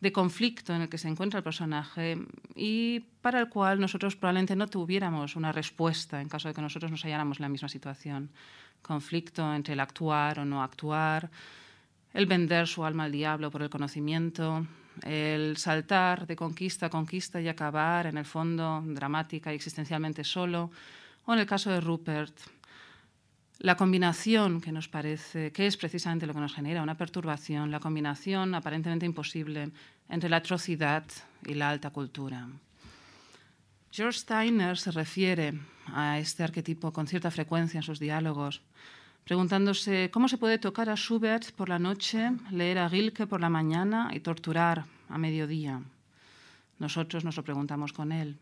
de 0.00 0.12
conflicto 0.12 0.74
en 0.74 0.82
el 0.82 0.88
que 0.88 0.98
se 0.98 1.08
encuentra 1.08 1.38
el 1.38 1.44
personaje 1.44 2.18
y 2.54 3.00
para 3.22 3.40
el 3.40 3.48
cual 3.48 3.80
nosotros 3.80 4.16
probablemente 4.16 4.56
no 4.56 4.66
tuviéramos 4.66 5.36
una 5.36 5.52
respuesta 5.52 6.20
en 6.20 6.28
caso 6.28 6.48
de 6.48 6.54
que 6.54 6.60
nosotros 6.60 6.90
nos 6.90 7.02
halláramos 7.02 7.38
en 7.38 7.42
la 7.42 7.48
misma 7.48 7.68
situación. 7.68 8.30
Conflicto 8.82 9.54
entre 9.54 9.72
el 9.72 9.80
actuar 9.80 10.40
o 10.40 10.44
no 10.44 10.62
actuar, 10.62 11.30
el 12.12 12.26
vender 12.26 12.66
su 12.66 12.84
alma 12.84 13.04
al 13.04 13.12
diablo 13.12 13.50
por 13.50 13.62
el 13.62 13.70
conocimiento, 13.70 14.66
el 15.02 15.56
saltar 15.56 16.26
de 16.26 16.36
conquista 16.36 16.86
a 16.86 16.90
conquista 16.90 17.40
y 17.40 17.48
acabar 17.48 18.06
en 18.06 18.18
el 18.18 18.24
fondo 18.24 18.82
dramática 18.84 19.52
y 19.52 19.56
existencialmente 19.56 20.22
solo, 20.22 20.70
o 21.24 21.32
en 21.32 21.40
el 21.40 21.46
caso 21.46 21.70
de 21.70 21.80
Rupert, 21.80 22.34
la 23.58 23.76
combinación 23.76 24.60
que 24.60 24.72
nos 24.72 24.88
parece, 24.88 25.52
que 25.52 25.66
es 25.66 25.76
precisamente 25.76 26.26
lo 26.26 26.34
que 26.34 26.40
nos 26.40 26.54
genera 26.54 26.82
una 26.82 26.96
perturbación, 26.96 27.70
la 27.70 27.80
combinación 27.80 28.54
aparentemente 28.54 29.06
imposible 29.06 29.70
entre 30.08 30.28
la 30.28 30.38
atrocidad 30.38 31.04
y 31.46 31.54
la 31.54 31.70
alta 31.70 31.90
cultura. 31.90 32.48
George 33.90 34.18
Steiner 34.18 34.76
se 34.76 34.90
refiere 34.90 35.54
a 35.86 36.18
este 36.18 36.42
arquetipo 36.42 36.92
con 36.92 37.06
cierta 37.06 37.30
frecuencia 37.30 37.78
en 37.78 37.84
sus 37.84 38.00
diálogos. 38.00 38.60
preguntándose 39.24 40.10
cómo 40.12 40.28
se 40.28 40.36
puede 40.36 40.58
tocar 40.58 40.90
a 40.90 40.96
Schubert 40.96 41.52
por 41.52 41.70
la 41.70 41.78
noche, 41.78 42.32
leer 42.50 42.76
a 42.76 42.88
Rilke 42.88 43.26
por 43.26 43.40
la 43.40 43.48
mañana 43.48 44.10
y 44.12 44.20
torturar 44.20 44.84
a 45.08 45.16
mediodía. 45.16 45.80
Nosotros 46.78 47.24
nos 47.24 47.36
lo 47.36 47.42
preguntamos 47.42 47.94
con 47.94 48.12
él. 48.12 48.36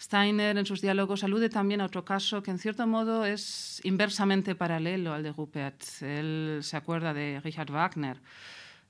Steiner 0.00 0.56
en 0.56 0.64
sus 0.64 0.80
diálogos 0.80 1.24
alude 1.24 1.50
también 1.50 1.82
a 1.82 1.84
otro 1.84 2.06
caso 2.06 2.42
que 2.42 2.50
en 2.50 2.58
cierto 2.58 2.86
modo 2.86 3.26
es 3.26 3.82
inversamente 3.84 4.54
paralelo 4.54 5.12
al 5.12 5.22
de 5.22 5.32
Rupert. 5.32 5.82
Él 6.00 6.60
se 6.62 6.78
acuerda 6.78 7.12
de 7.12 7.38
Richard 7.44 7.70
Wagner. 7.70 8.16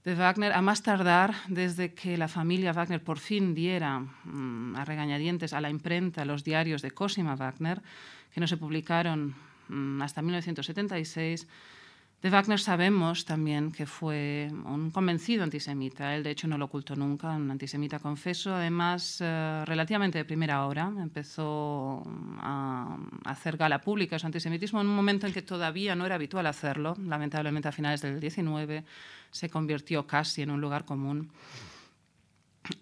De 0.04 0.14
Wagner, 0.14 0.52
a 0.52 0.62
más 0.62 0.84
tardar, 0.84 1.34
desde 1.48 1.94
que 1.94 2.16
la 2.16 2.28
familia 2.28 2.72
Wagner 2.72 3.02
por 3.02 3.18
fin 3.18 3.54
diera 3.56 3.98
mm, 3.98 4.76
a 4.76 4.84
regañadientes 4.84 5.52
a 5.52 5.60
la 5.60 5.68
imprenta 5.68 6.24
los 6.24 6.44
diarios 6.44 6.80
de 6.80 6.92
Cosima 6.92 7.34
Wagner, 7.34 7.82
que 8.32 8.40
no 8.40 8.46
se 8.46 8.56
publicaron 8.56 9.34
mm, 9.68 10.00
hasta 10.02 10.22
1976, 10.22 11.48
de 12.22 12.28
Wagner 12.28 12.60
sabemos 12.60 13.24
también 13.24 13.72
que 13.72 13.86
fue 13.86 14.50
un 14.66 14.90
convencido 14.90 15.42
antisemita. 15.42 16.14
Él, 16.14 16.22
de 16.22 16.30
hecho, 16.32 16.46
no 16.48 16.58
lo 16.58 16.66
ocultó 16.66 16.94
nunca, 16.94 17.30
un 17.30 17.50
antisemita 17.50 17.98
confeso. 17.98 18.54
Además, 18.54 19.18
eh, 19.20 19.62
relativamente 19.64 20.18
de 20.18 20.26
primera 20.26 20.66
hora, 20.66 20.92
empezó 20.98 22.02
a 22.40 22.98
hacer 23.24 23.56
gala 23.56 23.80
pública 23.80 24.18
su 24.18 24.26
antisemitismo 24.26 24.82
en 24.82 24.88
un 24.88 24.96
momento 24.96 25.26
en 25.26 25.32
que 25.32 25.40
todavía 25.40 25.94
no 25.94 26.04
era 26.04 26.16
habitual 26.16 26.46
hacerlo. 26.46 26.94
Lamentablemente, 27.06 27.68
a 27.68 27.72
finales 27.72 28.02
del 28.02 28.20
19 28.20 28.84
se 29.30 29.48
convirtió 29.48 30.06
casi 30.06 30.42
en 30.42 30.50
un 30.50 30.60
lugar 30.60 30.84
común. 30.84 31.30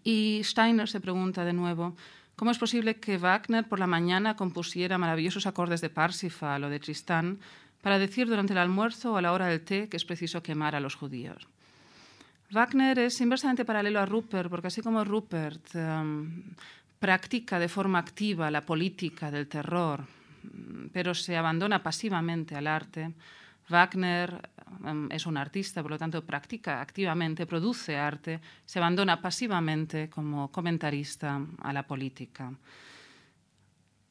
Y 0.03 0.41
Steiner 0.43 0.89
se 0.89 1.01
pregunta 1.01 1.45
de 1.45 1.53
nuevo, 1.53 1.95
¿cómo 2.35 2.51
es 2.51 2.59
posible 2.59 2.97
que 2.97 3.19
Wagner 3.19 3.69
por 3.69 3.79
la 3.79 3.87
mañana 3.87 4.35
compusiera 4.35 4.99
maravillosos 4.99 5.47
acordes 5.47 5.81
de 5.81 5.91
Parsifal 5.91 6.65
o 6.65 6.71
de 6.71 6.81
Tristán 6.81 7.39
para 7.83 7.99
decir 7.99 8.27
durante 8.29 8.53
el 8.53 8.59
almuerzo 8.59 9.13
o 9.13 9.17
a 9.17 9.23
la 9.23 9.33
hora 9.33 9.47
del 9.47 9.63
té 9.63 9.89
que 9.89 9.97
es 9.97 10.05
preciso 10.05 10.43
quemar 10.43 10.75
a 10.75 10.81
los 10.81 10.95
judíos. 10.95 11.47
Wagner 12.51 12.99
es 12.99 13.21
inversamente 13.21 13.65
paralelo 13.65 14.01
a 14.01 14.07
Rupert, 14.07 14.49
porque 14.49 14.69
así 14.69 14.81
como 14.81 15.05
Rupert 15.05 15.75
em, 15.75 16.43
practica 16.99 17.59
de 17.59 17.69
forma 17.69 17.99
activa 17.99 18.51
la 18.51 18.65
política 18.65 19.31
del 19.31 19.47
terror, 19.47 20.05
pero 20.93 21.15
se 21.15 21.37
abandona 21.37 21.83
pasivamente 21.83 22.57
al 22.57 22.67
arte, 22.67 23.13
Wagner 23.69 24.49
em, 24.83 25.13
es 25.13 25.27
un 25.27 25.37
artista, 25.37 25.83
por 25.83 25.91
lo 25.91 25.99
tanto 25.99 26.25
practica 26.25 26.81
activamente, 26.81 27.45
produce 27.45 27.99
arte, 27.99 28.41
se 28.65 28.79
abandona 28.79 29.21
pasivamente 29.21 30.09
como 30.09 30.51
comentarista 30.51 31.41
a 31.61 31.73
la 31.73 31.83
política. 31.83 32.51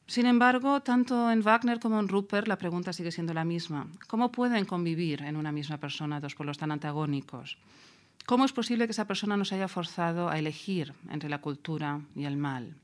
Sin 0.08 0.24
embargo, 0.24 0.80
tanto 0.80 1.30
en 1.30 1.42
Wagner 1.42 1.80
como 1.80 2.00
en 2.00 2.08
Rupert 2.08 2.48
la 2.48 2.56
pregunta 2.56 2.94
sigue 2.94 3.12
siendo 3.12 3.34
la 3.34 3.44
misma. 3.44 3.86
¿Cómo 4.06 4.32
pueden 4.32 4.64
convivir 4.64 5.20
en 5.20 5.36
una 5.36 5.52
misma 5.52 5.76
persona 5.76 6.18
dos 6.18 6.34
polos 6.34 6.56
tan 6.56 6.72
antagónicos? 6.72 7.58
¿Cómo 8.24 8.46
es 8.46 8.52
posible 8.52 8.86
que 8.86 8.92
esa 8.92 9.06
persona 9.06 9.36
nos 9.36 9.52
haya 9.52 9.68
forzado 9.68 10.30
a 10.30 10.38
elegir 10.38 10.94
entre 11.10 11.28
la 11.28 11.42
cultura 11.42 12.00
y 12.16 12.24
el 12.24 12.38
mal? 12.38 12.74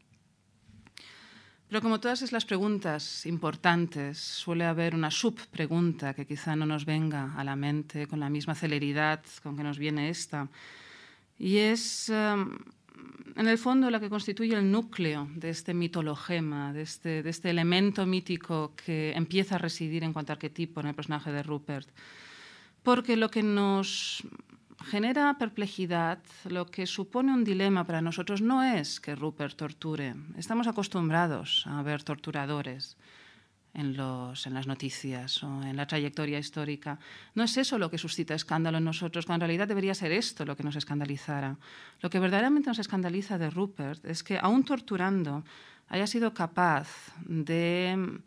Pero 1.67 1.81
como 1.81 1.99
todas 1.99 2.21
esas 2.21 2.45
preguntas 2.45 3.25
importantes, 3.25 4.19
suele 4.19 4.67
haber 4.67 4.95
una 4.95 5.11
subpregunta 5.11 6.13
que 6.13 6.27
quizá 6.27 6.55
no 6.57 6.67
nos 6.67 6.85
venga 6.85 7.33
a 7.39 7.43
la 7.43 7.57
mente 7.57 8.07
con 8.07 8.21
la 8.21 8.29
misma 8.29 8.55
celeridad 8.55 9.25
con 9.43 9.57
que 9.57 9.65
nos 9.65 9.79
viene 9.79 10.11
esta. 10.11 10.49
Y 11.39 11.57
es 11.57 12.11
em, 12.11 12.59
en 13.37 13.49
el 13.49 13.59
fondo 13.59 13.91
la 13.91 14.01
que 14.01 14.09
constituye 14.09 14.55
el 14.55 14.71
núcleo 14.71 15.29
de 15.35 15.51
este 15.51 15.75
mitologema, 15.75 16.73
de 16.73 16.83
este, 16.83 17.23
de 17.23 17.31
este 17.31 17.51
elemento 17.51 18.07
mítico 18.07 18.75
que 18.77 19.13
empieza 19.13 19.57
a 19.57 19.59
residir 19.59 20.05
en 20.05 20.13
cuanto 20.13 20.33
a 20.33 20.35
arquetipo 20.35 20.81
en 20.81 20.87
el 20.87 20.95
personaje 20.95 21.33
de 21.33 21.43
Rupert. 21.43 21.89
Porque 22.83 23.17
lo 23.17 23.31
que 23.31 23.43
nos 23.43 24.23
genera 24.85 25.37
perplejidad, 25.39 26.19
lo 26.49 26.67
que 26.67 26.87
supone 26.87 27.33
un 27.33 27.45
dilema 27.45 27.85
para 27.85 28.03
nosotros 28.03 28.43
no 28.43 28.63
es 28.63 29.01
que 29.01 29.17
Rupert 29.17 29.57
torture. 29.57 30.15
Estamos 30.37 30.67
acostumbrados 30.67 31.67
a 31.67 31.83
ver 31.83 32.03
torturadores 32.03 32.97
en, 33.75 33.97
los, 33.97 34.47
en 34.47 34.55
las 34.55 34.67
noticias 34.67 35.43
o 35.43 35.63
en 35.63 35.77
la 35.77 35.87
trayectoria 35.87 36.39
histórica. 36.39 36.99
No 37.35 37.43
es 37.43 37.57
eso 37.57 37.79
lo 37.79 37.91
que 37.91 37.99
suscita 37.99 38.35
escándalo 38.35 38.79
en 38.79 38.85
nosotros, 38.85 39.27
cuando 39.27 39.45
en 39.45 39.49
realidad 39.51 39.69
debería 39.69 39.95
ser 39.95 40.13
esto 40.13 40.45
lo 40.45 40.57
que 40.57 40.63
nos 40.63 40.77
escandalizara. 40.77 41.57
Lo 42.01 42.11
que 42.11 42.21
verdaderamente 42.21 42.71
nos 42.71 42.79
escandaliza 42.79 43.39
de 43.39 43.51
Rupert 43.51 44.05
es 44.05 44.23
que, 44.23 44.39
aún 44.39 44.65
torturando, 44.65 45.45
haya 45.89 46.07
sido 46.07 46.33
capaz 46.33 46.89
de 47.27 48.21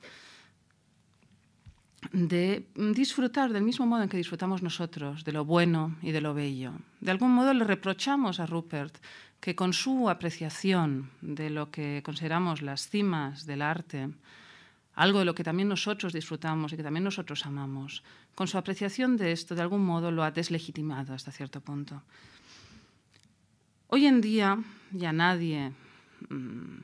de 2.12 2.68
disfrutar 2.76 3.52
del 3.52 3.64
mismo 3.64 3.86
modo 3.86 4.04
en 4.04 4.10
que 4.10 4.18
disfrutamos 4.18 4.62
nosotros 4.62 5.24
de 5.24 5.32
lo 5.32 5.46
bueno 5.46 5.96
y 6.02 6.12
de 6.12 6.22
lo 6.22 6.34
bello. 6.34 6.74
De 7.02 7.12
algún 7.12 7.32
modo 7.32 7.54
le 7.54 7.64
reprochamos 7.64 8.40
a 8.40 8.46
Rupert 8.46 8.98
que 9.40 9.56
con 9.56 9.74
su 9.74 10.10
apreciación 10.10 11.10
de 11.22 11.50
lo 11.50 11.70
que 11.72 12.02
consideramos 12.04 12.62
las 12.62 12.90
cimas 12.90 13.46
del 13.46 13.62
arte, 13.62 14.10
algo 14.98 15.20
de 15.20 15.26
lo 15.26 15.36
que 15.36 15.44
también 15.44 15.70
nosotros 15.70 16.12
disfrutamos 16.12 16.74
y 16.74 16.76
que 16.76 16.82
también 16.82 17.04
nosotros 17.04 17.46
amamos, 17.46 18.04
con 18.34 18.48
su 18.48 18.58
apreciación 18.58 19.16
de 19.16 19.32
esto, 19.32 19.54
de 19.54 19.62
algún 19.62 19.86
modo 19.86 20.10
lo 20.10 20.24
ha 20.24 20.32
deslegitimado 20.32 21.14
hasta 21.14 21.32
cierto 21.32 21.62
punto. 21.62 22.02
Hoy 23.90 24.08
en 24.08 24.22
día 24.22 24.58
ya 24.92 25.14
nadie, 25.14 25.72
mm, 26.30 26.80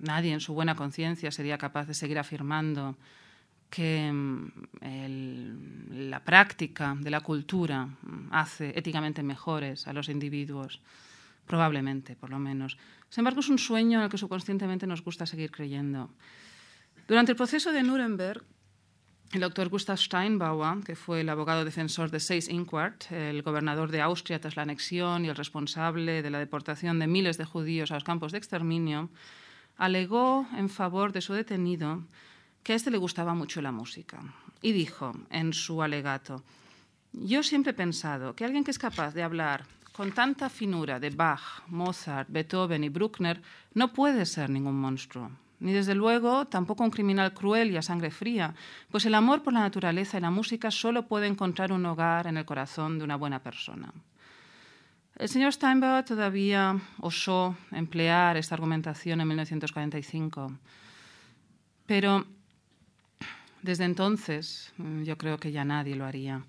nadie 0.00 0.32
en 0.32 0.40
su 0.40 0.54
buena 0.54 0.74
conciencia 0.74 1.30
sería 1.30 1.58
capaz 1.58 1.86
de 1.86 1.92
seguir 1.92 2.18
afirmando 2.18 2.96
que 3.68 4.10
mm, 4.10 6.08
la 6.08 6.24
práctica 6.24 6.96
de 6.98 7.10
la 7.10 7.20
cultura 7.20 7.84
mm, 7.84 8.32
hace 8.32 8.72
éticamente 8.74 9.22
mejores 9.22 9.86
a 9.86 9.92
los 9.92 10.08
individuos, 10.08 10.80
probablemente, 11.46 12.16
por 12.16 12.30
lo 12.30 12.38
menos. 12.38 12.78
Sin 13.10 13.20
embargo, 13.20 13.40
es 13.40 13.50
un 13.50 13.58
sueño 13.58 13.98
en 13.98 14.04
el 14.04 14.10
que 14.10 14.16
subconscientemente 14.16 14.86
nos 14.86 15.04
gusta 15.04 15.26
seguir 15.26 15.50
creyendo. 15.50 16.08
Durante 17.08 17.32
el 17.32 17.36
proceso 17.36 17.72
de 17.72 17.82
Nuremberg, 17.82 18.44
el 19.32 19.40
doctor 19.40 19.70
Gustav 19.70 19.96
Steinbauer, 19.96 20.84
que 20.84 20.94
fue 20.94 21.22
el 21.22 21.30
abogado 21.30 21.64
defensor 21.64 22.10
de 22.10 22.20
Seyss 22.20 22.50
Inquart, 22.50 23.10
el 23.10 23.40
gobernador 23.40 23.90
de 23.90 24.02
Austria 24.02 24.38
tras 24.38 24.56
la 24.56 24.62
anexión 24.64 25.24
y 25.24 25.30
el 25.30 25.34
responsable 25.34 26.20
de 26.20 26.28
la 26.28 26.38
deportación 26.38 26.98
de 26.98 27.06
miles 27.06 27.38
de 27.38 27.46
judíos 27.46 27.90
a 27.90 27.94
los 27.94 28.04
campos 28.04 28.32
de 28.32 28.36
exterminio, 28.36 29.08
alegó 29.78 30.46
en 30.54 30.68
favor 30.68 31.12
de 31.12 31.22
su 31.22 31.32
detenido 31.32 32.04
que 32.62 32.74
a 32.74 32.76
este 32.76 32.90
le 32.90 32.98
gustaba 32.98 33.32
mucho 33.32 33.62
la 33.62 33.72
música 33.72 34.20
y 34.60 34.72
dijo 34.72 35.14
en 35.30 35.54
su 35.54 35.82
alegato, 35.82 36.44
yo 37.14 37.42
siempre 37.42 37.70
he 37.70 37.74
pensado 37.74 38.36
que 38.36 38.44
alguien 38.44 38.64
que 38.64 38.70
es 38.70 38.78
capaz 38.78 39.14
de 39.14 39.22
hablar 39.22 39.64
con 39.92 40.12
tanta 40.12 40.50
finura 40.50 41.00
de 41.00 41.08
Bach, 41.08 41.62
Mozart, 41.68 42.28
Beethoven 42.28 42.84
y 42.84 42.90
Bruckner 42.90 43.40
no 43.72 43.94
puede 43.94 44.26
ser 44.26 44.50
ningún 44.50 44.78
monstruo 44.78 45.30
ni 45.60 45.72
desde 45.72 45.94
luego 45.94 46.46
tampoco 46.46 46.84
un 46.84 46.90
criminal 46.90 47.34
cruel 47.34 47.70
y 47.70 47.76
a 47.76 47.82
sangre 47.82 48.10
fría, 48.10 48.54
pues 48.90 49.04
el 49.06 49.14
amor 49.14 49.42
por 49.42 49.52
la 49.52 49.60
naturaleza 49.60 50.18
y 50.18 50.20
la 50.20 50.30
música 50.30 50.70
solo 50.70 51.06
puede 51.06 51.26
encontrar 51.26 51.72
un 51.72 51.84
hogar 51.86 52.26
en 52.26 52.36
el 52.36 52.44
corazón 52.44 52.98
de 52.98 53.04
una 53.04 53.16
buena 53.16 53.42
persona. 53.42 53.92
El 55.16 55.28
señor 55.28 55.52
Steinbauer 55.52 56.04
todavía 56.04 56.78
osó 57.00 57.56
emplear 57.72 58.36
esta 58.36 58.54
argumentación 58.54 59.20
en 59.20 59.26
1945, 59.26 60.52
pero 61.86 62.24
desde 63.62 63.84
entonces 63.84 64.72
yo 65.02 65.18
creo 65.18 65.38
que 65.38 65.50
ya 65.50 65.64
nadie 65.64 65.96
lo 65.96 66.04
haría. 66.04 66.44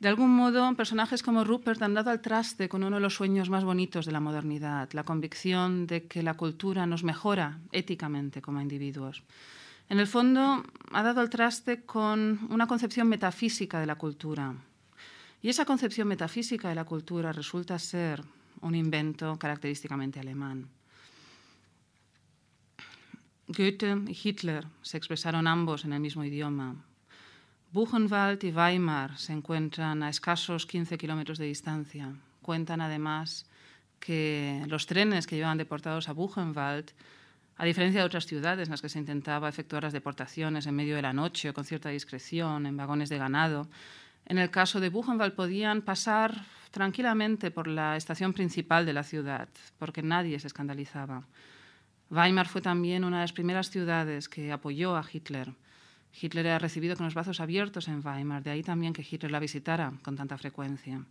De 0.00 0.08
algún 0.08 0.34
modo, 0.34 0.74
personajes 0.76 1.22
como 1.22 1.44
Rupert 1.44 1.82
han 1.82 1.92
dado 1.92 2.08
al 2.08 2.22
traste 2.22 2.70
con 2.70 2.82
uno 2.82 2.96
de 2.96 3.02
los 3.02 3.14
sueños 3.14 3.50
más 3.50 3.64
bonitos 3.64 4.06
de 4.06 4.12
la 4.12 4.20
modernidad, 4.20 4.88
la 4.92 5.04
convicción 5.04 5.86
de 5.86 6.06
que 6.06 6.22
la 6.22 6.38
cultura 6.38 6.86
nos 6.86 7.04
mejora 7.04 7.58
éticamente 7.70 8.40
como 8.40 8.62
individuos. 8.62 9.22
En 9.90 10.00
el 10.00 10.06
fondo, 10.06 10.64
ha 10.92 11.02
dado 11.02 11.20
al 11.20 11.28
traste 11.28 11.82
con 11.84 12.48
una 12.48 12.66
concepción 12.66 13.08
metafísica 13.08 13.78
de 13.78 13.84
la 13.84 13.96
cultura. 13.96 14.54
Y 15.42 15.50
esa 15.50 15.66
concepción 15.66 16.08
metafísica 16.08 16.70
de 16.70 16.76
la 16.76 16.84
cultura 16.84 17.30
resulta 17.32 17.78
ser 17.78 18.22
un 18.62 18.74
invento 18.74 19.38
característicamente 19.38 20.18
alemán. 20.18 20.66
Goethe 23.48 23.98
y 24.06 24.18
Hitler 24.22 24.66
se 24.80 24.96
expresaron 24.96 25.46
ambos 25.46 25.84
en 25.84 25.92
el 25.92 26.00
mismo 26.00 26.24
idioma, 26.24 26.76
Buchenwald 27.72 28.42
y 28.42 28.50
Weimar 28.50 29.16
se 29.16 29.32
encuentran 29.32 30.02
a 30.02 30.08
escasos 30.08 30.66
15 30.66 30.98
kilómetros 30.98 31.38
de 31.38 31.44
distancia. 31.44 32.12
Cuentan 32.42 32.80
además 32.80 33.46
que 34.00 34.64
los 34.66 34.86
trenes 34.86 35.28
que 35.28 35.36
llevaban 35.36 35.58
deportados 35.58 36.08
a 36.08 36.12
Buchenwald, 36.12 36.90
a 37.56 37.64
diferencia 37.64 38.00
de 38.00 38.06
otras 38.06 38.26
ciudades 38.26 38.66
en 38.66 38.72
las 38.72 38.82
que 38.82 38.88
se 38.88 38.98
intentaba 38.98 39.48
efectuar 39.48 39.84
las 39.84 39.92
deportaciones 39.92 40.66
en 40.66 40.74
medio 40.74 40.96
de 40.96 41.02
la 41.02 41.12
noche 41.12 41.50
o 41.50 41.54
con 41.54 41.64
cierta 41.64 41.90
discreción, 41.90 42.66
en 42.66 42.76
vagones 42.76 43.08
de 43.08 43.18
ganado, 43.18 43.68
en 44.26 44.38
el 44.38 44.50
caso 44.50 44.80
de 44.80 44.88
Buchenwald 44.88 45.34
podían 45.34 45.82
pasar 45.82 46.44
tranquilamente 46.72 47.52
por 47.52 47.68
la 47.68 47.96
estación 47.96 48.32
principal 48.32 48.84
de 48.84 48.94
la 48.94 49.04
ciudad, 49.04 49.48
porque 49.78 50.02
nadie 50.02 50.40
se 50.40 50.48
escandalizaba. 50.48 51.22
Weimar 52.10 52.48
fue 52.48 52.62
también 52.62 53.04
una 53.04 53.18
de 53.18 53.24
las 53.24 53.32
primeras 53.32 53.70
ciudades 53.70 54.28
que 54.28 54.50
apoyó 54.50 54.96
a 54.96 55.04
Hitler 55.08 55.54
Hitler 56.18 56.46
era 56.46 56.58
recibido 56.58 56.96
con 56.96 57.04
los 57.04 57.14
brazos 57.14 57.40
abiertos 57.40 57.88
en 57.88 58.04
Weimar, 58.04 58.42
de 58.42 58.50
ahí 58.50 58.62
también 58.62 58.92
que 58.92 59.06
Hitler 59.08 59.30
la 59.30 59.40
visitara 59.40 59.92
con 60.02 60.16
tanta 60.16 60.36
frecuencia. 60.38 61.02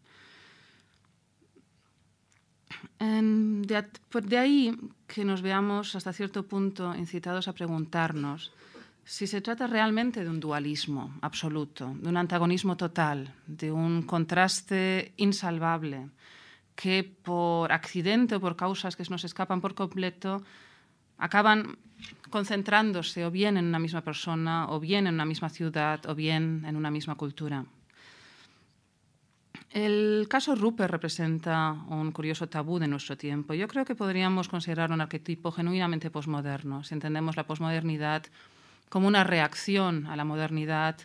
De, 3.00 4.38
ahí 4.38 4.76
que 5.08 5.26
nos 5.26 5.42
veamos 5.42 5.96
hasta 5.96 6.14
cierto 6.14 6.48
punto 6.48 6.96
incitados 6.96 7.48
a 7.48 7.54
preguntarnos 7.54 8.52
si 9.04 9.26
se 9.26 9.42
trata 9.42 9.66
realmente 9.66 10.24
de 10.24 10.30
un 10.30 10.40
dualismo 10.40 11.18
absoluto, 11.22 11.96
de 11.98 12.10
un 12.10 12.18
antagonismo 12.18 12.78
total, 12.78 13.34
de 13.48 13.72
un 13.72 14.04
contraste 14.04 15.14
insalvable, 15.18 16.10
que 16.76 17.04
por 17.04 17.72
accidente 17.72 18.36
o 18.36 18.40
por 18.40 18.56
causas 18.56 18.96
que 18.96 19.04
nos 19.10 19.26
escapan 19.26 19.62
por 19.62 19.74
completo 19.74 20.44
acaban 21.20 21.78
concentrándose 22.30 23.26
o 23.26 23.32
bien 23.32 23.58
en 23.58 23.66
una 23.66 23.80
misma 23.80 24.02
persona, 24.02 24.68
o 24.70 24.80
bien 24.80 25.08
en 25.08 25.16
una 25.16 25.26
misma 25.26 25.50
ciudad, 25.50 26.06
o 26.08 26.16
bien 26.16 26.64
en 26.66 26.76
una 26.76 26.92
misma 26.92 27.16
cultura. 27.16 27.66
El 29.72 30.26
caso 30.28 30.56
Rupert 30.56 30.92
representa 30.92 31.72
un 31.90 32.12
curioso 32.12 32.50
tabú 32.50 32.80
de 32.80 32.88
nuestro 32.88 33.18
tiempo. 33.18 33.54
Yo 33.54 33.68
creo 33.68 33.86
que 33.86 33.94
podríamos 33.94 34.50
considerar 34.50 34.92
un 34.92 35.02
arquetipo 35.02 35.52
genuinamente 35.52 36.10
posmoderno, 36.10 36.84
si 36.84 36.96
entendemos 36.96 37.36
la 37.36 37.46
posmodernidad 37.46 38.24
como 38.90 39.08
una 39.08 39.24
reacción 39.24 40.08
a 40.08 40.16
la 40.16 40.26
modernidad 40.26 40.98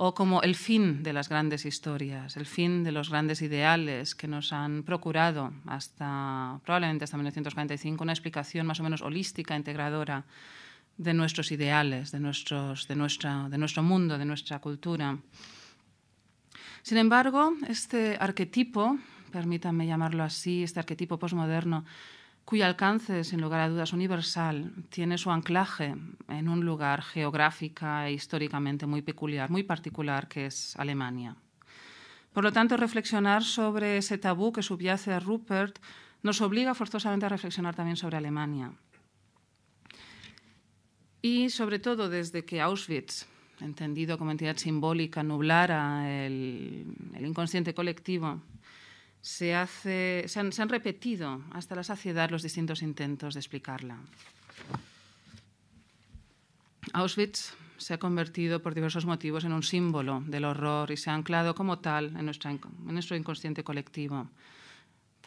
o 0.00 0.14
como 0.14 0.42
el 0.42 0.54
fin 0.54 1.02
de 1.02 1.12
las 1.12 1.28
grandes 1.28 1.66
historias, 1.66 2.36
el 2.36 2.46
fin 2.46 2.84
de 2.84 2.92
los 2.92 3.10
grandes 3.10 3.42
ideales 3.42 4.14
que 4.14 4.28
nos 4.28 4.52
han 4.52 4.84
procurado 4.84 5.52
hasta 5.66 6.60
probablemente 6.64 7.02
hasta 7.02 7.16
1945 7.16 8.04
una 8.04 8.12
explicación 8.12 8.64
más 8.64 8.78
o 8.78 8.84
menos 8.84 9.02
holística, 9.02 9.56
integradora 9.56 10.24
de 10.98 11.14
nuestros 11.14 11.50
ideales, 11.50 12.12
de, 12.12 12.20
nuestros, 12.20 12.86
de, 12.86 12.94
nuestra, 12.94 13.48
de 13.48 13.58
nuestro 13.58 13.82
mundo, 13.82 14.18
de 14.18 14.24
nuestra 14.24 14.60
cultura. 14.60 15.18
Sin 16.82 16.98
embargo, 16.98 17.54
este 17.66 18.16
arquetipo, 18.20 18.98
permítanme 19.32 19.88
llamarlo 19.88 20.22
así, 20.22 20.62
este 20.62 20.78
arquetipo 20.78 21.18
posmoderno, 21.18 21.84
cuyo 22.48 22.64
alcance, 22.64 23.24
sin 23.24 23.42
lugar 23.42 23.60
a 23.60 23.68
dudas, 23.68 23.92
universal, 23.92 24.72
tiene 24.88 25.18
su 25.18 25.30
anclaje 25.30 25.94
en 26.28 26.48
un 26.48 26.64
lugar 26.64 27.02
geográfica 27.02 28.08
e 28.08 28.12
históricamente 28.12 28.86
muy 28.86 29.02
peculiar, 29.02 29.50
muy 29.50 29.64
particular, 29.64 30.28
que 30.28 30.46
es 30.46 30.74
Alemania. 30.76 31.36
Por 32.32 32.44
lo 32.44 32.50
tanto, 32.50 32.78
reflexionar 32.78 33.44
sobre 33.44 33.98
ese 33.98 34.16
tabú 34.16 34.50
que 34.50 34.62
subyace 34.62 35.12
a 35.12 35.20
Rupert 35.20 35.78
nos 36.22 36.40
obliga 36.40 36.72
forzosamente 36.72 37.26
a 37.26 37.28
reflexionar 37.28 37.76
también 37.76 37.98
sobre 37.98 38.16
Alemania. 38.16 38.72
Y 41.20 41.50
sobre 41.50 41.78
todo 41.78 42.08
desde 42.08 42.46
que 42.46 42.62
Auschwitz 42.62 43.26
entendido 43.60 44.18
como 44.18 44.30
entidad 44.30 44.56
simbólica, 44.56 45.22
nublara 45.22 46.08
el, 46.24 46.86
inconsciente 47.20 47.74
colectivo, 47.74 48.40
se, 49.20 49.54
han, 49.54 50.68
repetido 50.68 51.42
hasta 51.52 51.74
la 51.74 51.84
saciedad 51.84 52.30
los 52.30 52.42
distintos 52.42 52.82
intentos 52.82 53.34
de 53.34 53.40
explicarla. 53.40 53.98
Auschwitz 56.92 57.54
se 57.76 57.94
ha 57.94 57.98
convertido 57.98 58.62
por 58.62 58.74
diversos 58.74 59.06
motivos 59.06 59.44
en 59.44 59.52
un 59.52 59.62
símbolo 59.62 60.22
del 60.26 60.44
horror 60.44 60.90
y 60.90 60.96
se 60.96 61.10
ha 61.10 61.14
anclado 61.14 61.54
como 61.54 61.78
tal 61.78 62.16
en 62.16 62.24
nuestro 62.24 63.16
inconsciente 63.16 63.62
colectivo 63.62 64.28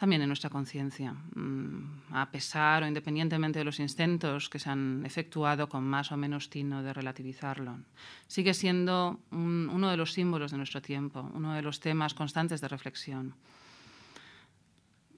también 0.02 0.22
en 0.22 0.28
nuestra 0.28 0.50
conciencia, 0.50 1.12
mm, 1.12 2.10
a 2.10 2.28
pesar 2.28 2.82
o 2.82 2.88
independientemente 2.88 3.60
de 3.60 3.64
los 3.64 3.78
intentos 3.78 4.48
que 4.48 4.58
se 4.58 4.68
han 4.68 5.06
efectuado 5.06 5.68
con 5.68 5.84
más 5.84 6.10
o 6.10 6.16
menos 6.16 6.50
tino 6.50 6.82
de 6.82 6.92
relativizarlo. 6.92 7.78
Sigue 8.26 8.52
siendo 8.52 9.20
uno 9.30 9.90
de 9.92 9.96
los 9.96 10.12
símbolos 10.12 10.50
de 10.50 10.56
nuestro 10.56 10.82
tiempo, 10.82 11.30
uno 11.34 11.54
de 11.54 11.62
los 11.62 11.78
temas 11.78 12.14
constantes 12.14 12.60
de 12.60 12.66
reflexión. 12.66 13.34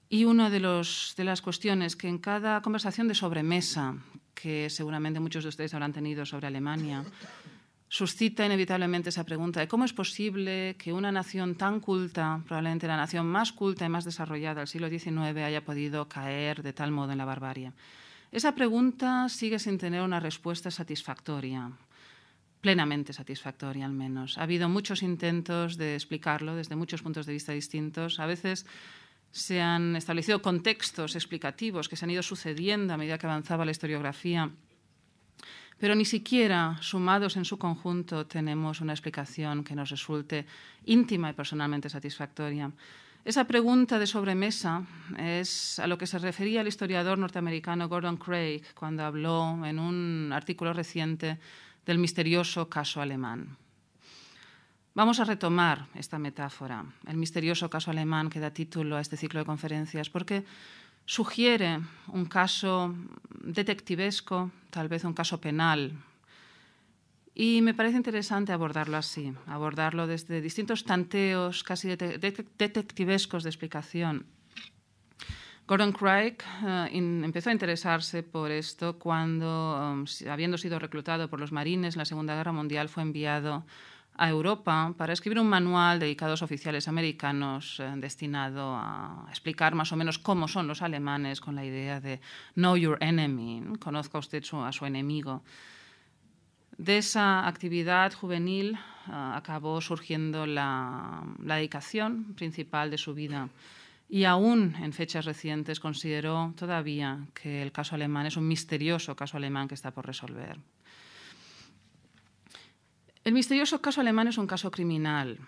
Y 0.09 0.25
una 0.25 0.49
de, 0.49 0.59
las 0.59 1.41
cuestiones 1.41 1.95
que 1.95 2.07
en 2.07 2.19
cada 2.19 2.61
conversación 2.61 3.07
de 3.07 3.15
sobremesa, 3.15 3.95
que 4.33 4.69
seguramente 4.69 5.19
muchos 5.19 5.43
de 5.43 5.49
ustedes 5.49 5.73
habrán 5.73 5.93
tenido 5.93 6.25
sobre 6.25 6.47
Alemania, 6.47 7.03
suscita 7.87 8.45
inevitablemente 8.45 9.09
esa 9.09 9.23
pregunta 9.23 9.59
de 9.59 9.67
cómo 9.67 9.85
es 9.85 9.93
posible 9.93 10.75
que 10.77 10.93
una 10.93 11.11
nación 11.11 11.55
tan 11.55 11.79
culta, 11.79 12.41
probablemente 12.45 12.87
la 12.87 12.97
nación 12.97 13.25
más 13.25 13.51
culta 13.51 13.85
y 13.85 13.89
más 13.89 14.05
desarrollada 14.05 14.61
del 14.61 14.67
siglo 14.67 14.89
XIX, 14.89 15.37
haya 15.41 15.65
podido 15.65 16.07
caer 16.07 16.61
de 16.61 16.73
tal 16.73 16.91
modo 16.91 17.11
en 17.11 17.17
la 17.17 17.25
barbarie. 17.25 17.71
Esa 18.31 18.53
pregunta 18.53 19.29
sigue 19.29 19.59
sin 19.59 19.77
tener 19.77 20.01
una 20.01 20.19
respuesta 20.19 20.69
satisfactoria, 20.69 21.71
plenamente 22.61 23.13
satisfactoria 23.13 23.85
al 23.85 23.93
menos. 23.93 24.37
Ha 24.37 24.43
habido 24.43 24.67
muchos 24.69 25.01
intentos 25.03 25.77
de 25.77 25.95
explicarlo 25.95 26.55
desde 26.55 26.75
muchos 26.75 27.01
puntos 27.01 27.25
de 27.25 27.33
vista 27.33 27.53
distintos. 27.53 28.19
A 28.19 28.25
veces 28.25 28.65
se 29.35 29.59
han 29.59 29.97
establecido 29.97 30.41
contextos 30.41 31.13
explicativos 31.15 31.89
que 31.89 31.97
se 31.97 32.05
han 32.05 32.11
ido 32.11 32.23
sucediendo 32.23 32.93
a 32.93 32.97
medida 32.97 33.17
que 33.17 33.27
avanzaba 33.27 33.65
la 33.65 33.71
historiografía 33.71 34.49
pero 35.77 35.93
ni 35.93 36.05
siquiera 36.05 36.77
sumados 36.79 37.35
en 37.35 37.43
su 37.43 37.57
conjunto 37.57 38.25
tenemos 38.25 38.79
una 38.79 38.93
explicación 38.93 39.63
que 39.63 39.75
nos 39.75 39.89
resulte 39.89 40.45
íntima 40.85 41.29
y 41.29 41.33
personalmente 41.33 41.89
satisfactoria. 41.89 42.71
Esa 43.25 43.45
pregunta 43.45 43.99
de 43.99 44.07
sobremesa 44.07 44.85
es 45.17 45.79
a 45.79 45.87
lo 45.87 45.97
que 45.97 46.07
se 46.07 46.19
refería 46.19 46.61
el 46.61 46.67
historiador 46.67 47.17
norteamericano 47.17 47.89
Gordon 47.89 48.17
Craig 48.17 48.63
cuando 48.73 49.03
habló 49.03 49.65
en 49.65 49.79
un 49.79 50.31
artículo 50.31 50.71
reciente 50.71 51.39
del 51.85 51.97
misterioso 51.97 52.69
caso 52.69 53.01
alemán. 53.01 53.57
Vamos 54.95 55.19
a 55.19 55.25
retomar 55.25 55.87
esta 55.93 56.17
metáfora, 56.17 56.85
el 57.05 57.17
misterioso 57.17 57.69
caso 57.69 57.91
alemán 57.91 58.31
que 58.31 58.39
da 58.39 58.55
título 58.55 58.95
a 58.95 59.03
este 59.03 59.19
ciclo 59.19 59.43
de 59.43 59.45
conferencias, 59.51 60.07
porque 60.07 60.47
sugiere 61.03 61.83
un 62.15 62.23
caso 62.31 62.95
detectivesco, 63.43 64.55
tal 64.71 64.87
vez 64.87 65.03
un 65.03 65.11
caso 65.11 65.43
penal. 65.43 65.91
Y 67.35 67.59
me 67.59 67.75
parece 67.75 67.99
interesante 67.99 68.55
abordarlo 68.55 68.95
así, 68.95 69.35
abordarlo 69.51 70.07
desde 70.07 70.39
distintos 70.39 70.87
tanteos 70.87 71.67
casi 71.67 71.91
detectivescos 71.91 73.43
de 73.43 73.51
explicación. 73.51 74.23
Gordon 75.67 75.91
Craig 75.91 76.37
eh, 76.63 76.87
empezó 76.93 77.49
a 77.49 77.57
interesarse 77.57 78.23
por 78.23 78.49
esto 78.49 78.97
cuando, 78.97 79.75
um, 79.75 80.05
habiendo 80.31 80.57
sido 80.57 80.79
reclutado 80.79 81.27
por 81.27 81.41
los 81.41 81.51
marines 81.51 81.95
en 81.95 81.99
la 81.99 82.05
Segunda 82.05 82.35
Guerra 82.35 82.53
Mundial, 82.53 82.87
fue 82.87 83.03
enviado 83.03 83.65
a 84.17 84.29
Europa 84.29 84.93
para 84.97 85.13
escribir 85.13 85.39
un 85.39 85.47
manual 85.47 85.99
dedicado 85.99 86.31
a 86.31 86.33
los 86.33 86.41
oficiales 86.41 86.87
americanos 86.87 87.79
eh, 87.79 87.91
destinado 87.97 88.75
a 88.75 89.25
explicar 89.29 89.75
más 89.75 89.91
o 89.91 89.95
menos 89.95 90.19
cómo 90.19 90.47
son 90.47 90.67
los 90.67 90.81
alemanes 90.81 91.41
con 91.41 91.55
la 91.55 91.65
idea 91.65 91.99
de 91.99 92.21
know 92.53 92.75
your 92.77 92.97
enemy, 93.01 93.61
conozca 93.79 94.17
usted 94.17 94.43
a 94.53 94.71
su 94.71 94.85
enemigo. 94.85 95.43
De 96.77 96.97
esa 96.97 97.47
actividad 97.47 98.13
juvenil 98.13 98.73
eh, 98.73 99.11
acabó 99.11 99.81
surgiendo 99.81 100.45
la, 100.45 101.23
la 101.43 101.55
dedicación 101.55 102.35
principal 102.35 102.91
de 102.91 102.97
su 102.97 103.13
vida 103.13 103.49
y 104.07 104.23
aún 104.25 104.75
en 104.81 104.93
fechas 104.93 105.25
recientes 105.25 105.79
consideró 105.79 106.53
todavía 106.55 107.25
que 107.33 107.61
el 107.61 107.71
caso 107.71 107.95
alemán 107.95 108.27
es 108.27 108.37
un 108.37 108.47
misterioso 108.47 109.15
caso 109.15 109.37
alemán 109.37 109.67
que 109.67 109.75
está 109.75 109.91
por 109.91 110.05
resolver. 110.05 110.57
El 113.25 113.33
misterioso 113.33 113.81
caso 113.81 114.01
alemán 114.01 114.27
es 114.27 114.37
un 114.37 114.45
caso 114.45 114.69
criminal. 114.69 115.39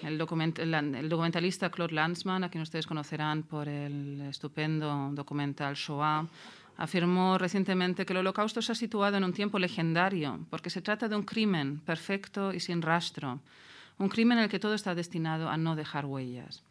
El, 0.00 0.18
documentalista 0.18 1.68
Claude 1.68 1.92
Lanzmann, 1.92 2.44
a 2.44 2.48
quien 2.48 2.62
ustedes 2.62 2.86
conocerán 2.86 3.42
por 3.42 3.68
el 3.68 4.20
estupendo 4.20 5.10
documental 5.12 5.74
Shoah, 5.74 6.28
afirmó 6.76 7.36
recientemente 7.36 8.06
que 8.06 8.12
el 8.12 8.18
holocausto 8.18 8.62
se 8.62 8.70
ha 8.70 8.76
situado 8.76 9.16
en 9.16 9.24
un 9.24 9.32
tiempo 9.32 9.58
legendario 9.58 10.46
porque 10.48 10.70
se 10.70 10.80
trata 10.80 11.08
de 11.08 11.16
un 11.16 11.24
crimen 11.24 11.80
perfecto 11.80 12.54
y 12.54 12.60
sin 12.60 12.80
rastro, 12.82 13.40
un 13.98 14.08
crimen 14.08 14.38
en 14.38 14.44
el 14.44 14.50
que 14.50 14.60
todo 14.60 14.74
está 14.74 14.94
destinado 14.94 15.48
a 15.48 15.56
no 15.56 15.74
dejar 15.74 16.06
huellas. 16.06 16.62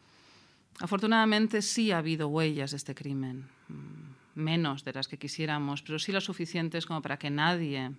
Afortunadamente 0.80 1.60
sí 1.60 1.92
ha 1.92 1.98
habido 1.98 2.28
huellas 2.28 2.70
de 2.70 2.78
este 2.78 2.94
crimen, 2.94 3.48
mm, 3.68 4.40
menos 4.40 4.82
de 4.82 4.94
las 4.94 5.08
que 5.08 5.18
quisiéramos, 5.18 5.82
pero 5.82 5.98
sí 5.98 6.10
las 6.10 6.24
suficientes 6.24 6.86
como 6.86 7.02
para 7.02 7.18
que 7.18 7.28
nadie 7.28 7.92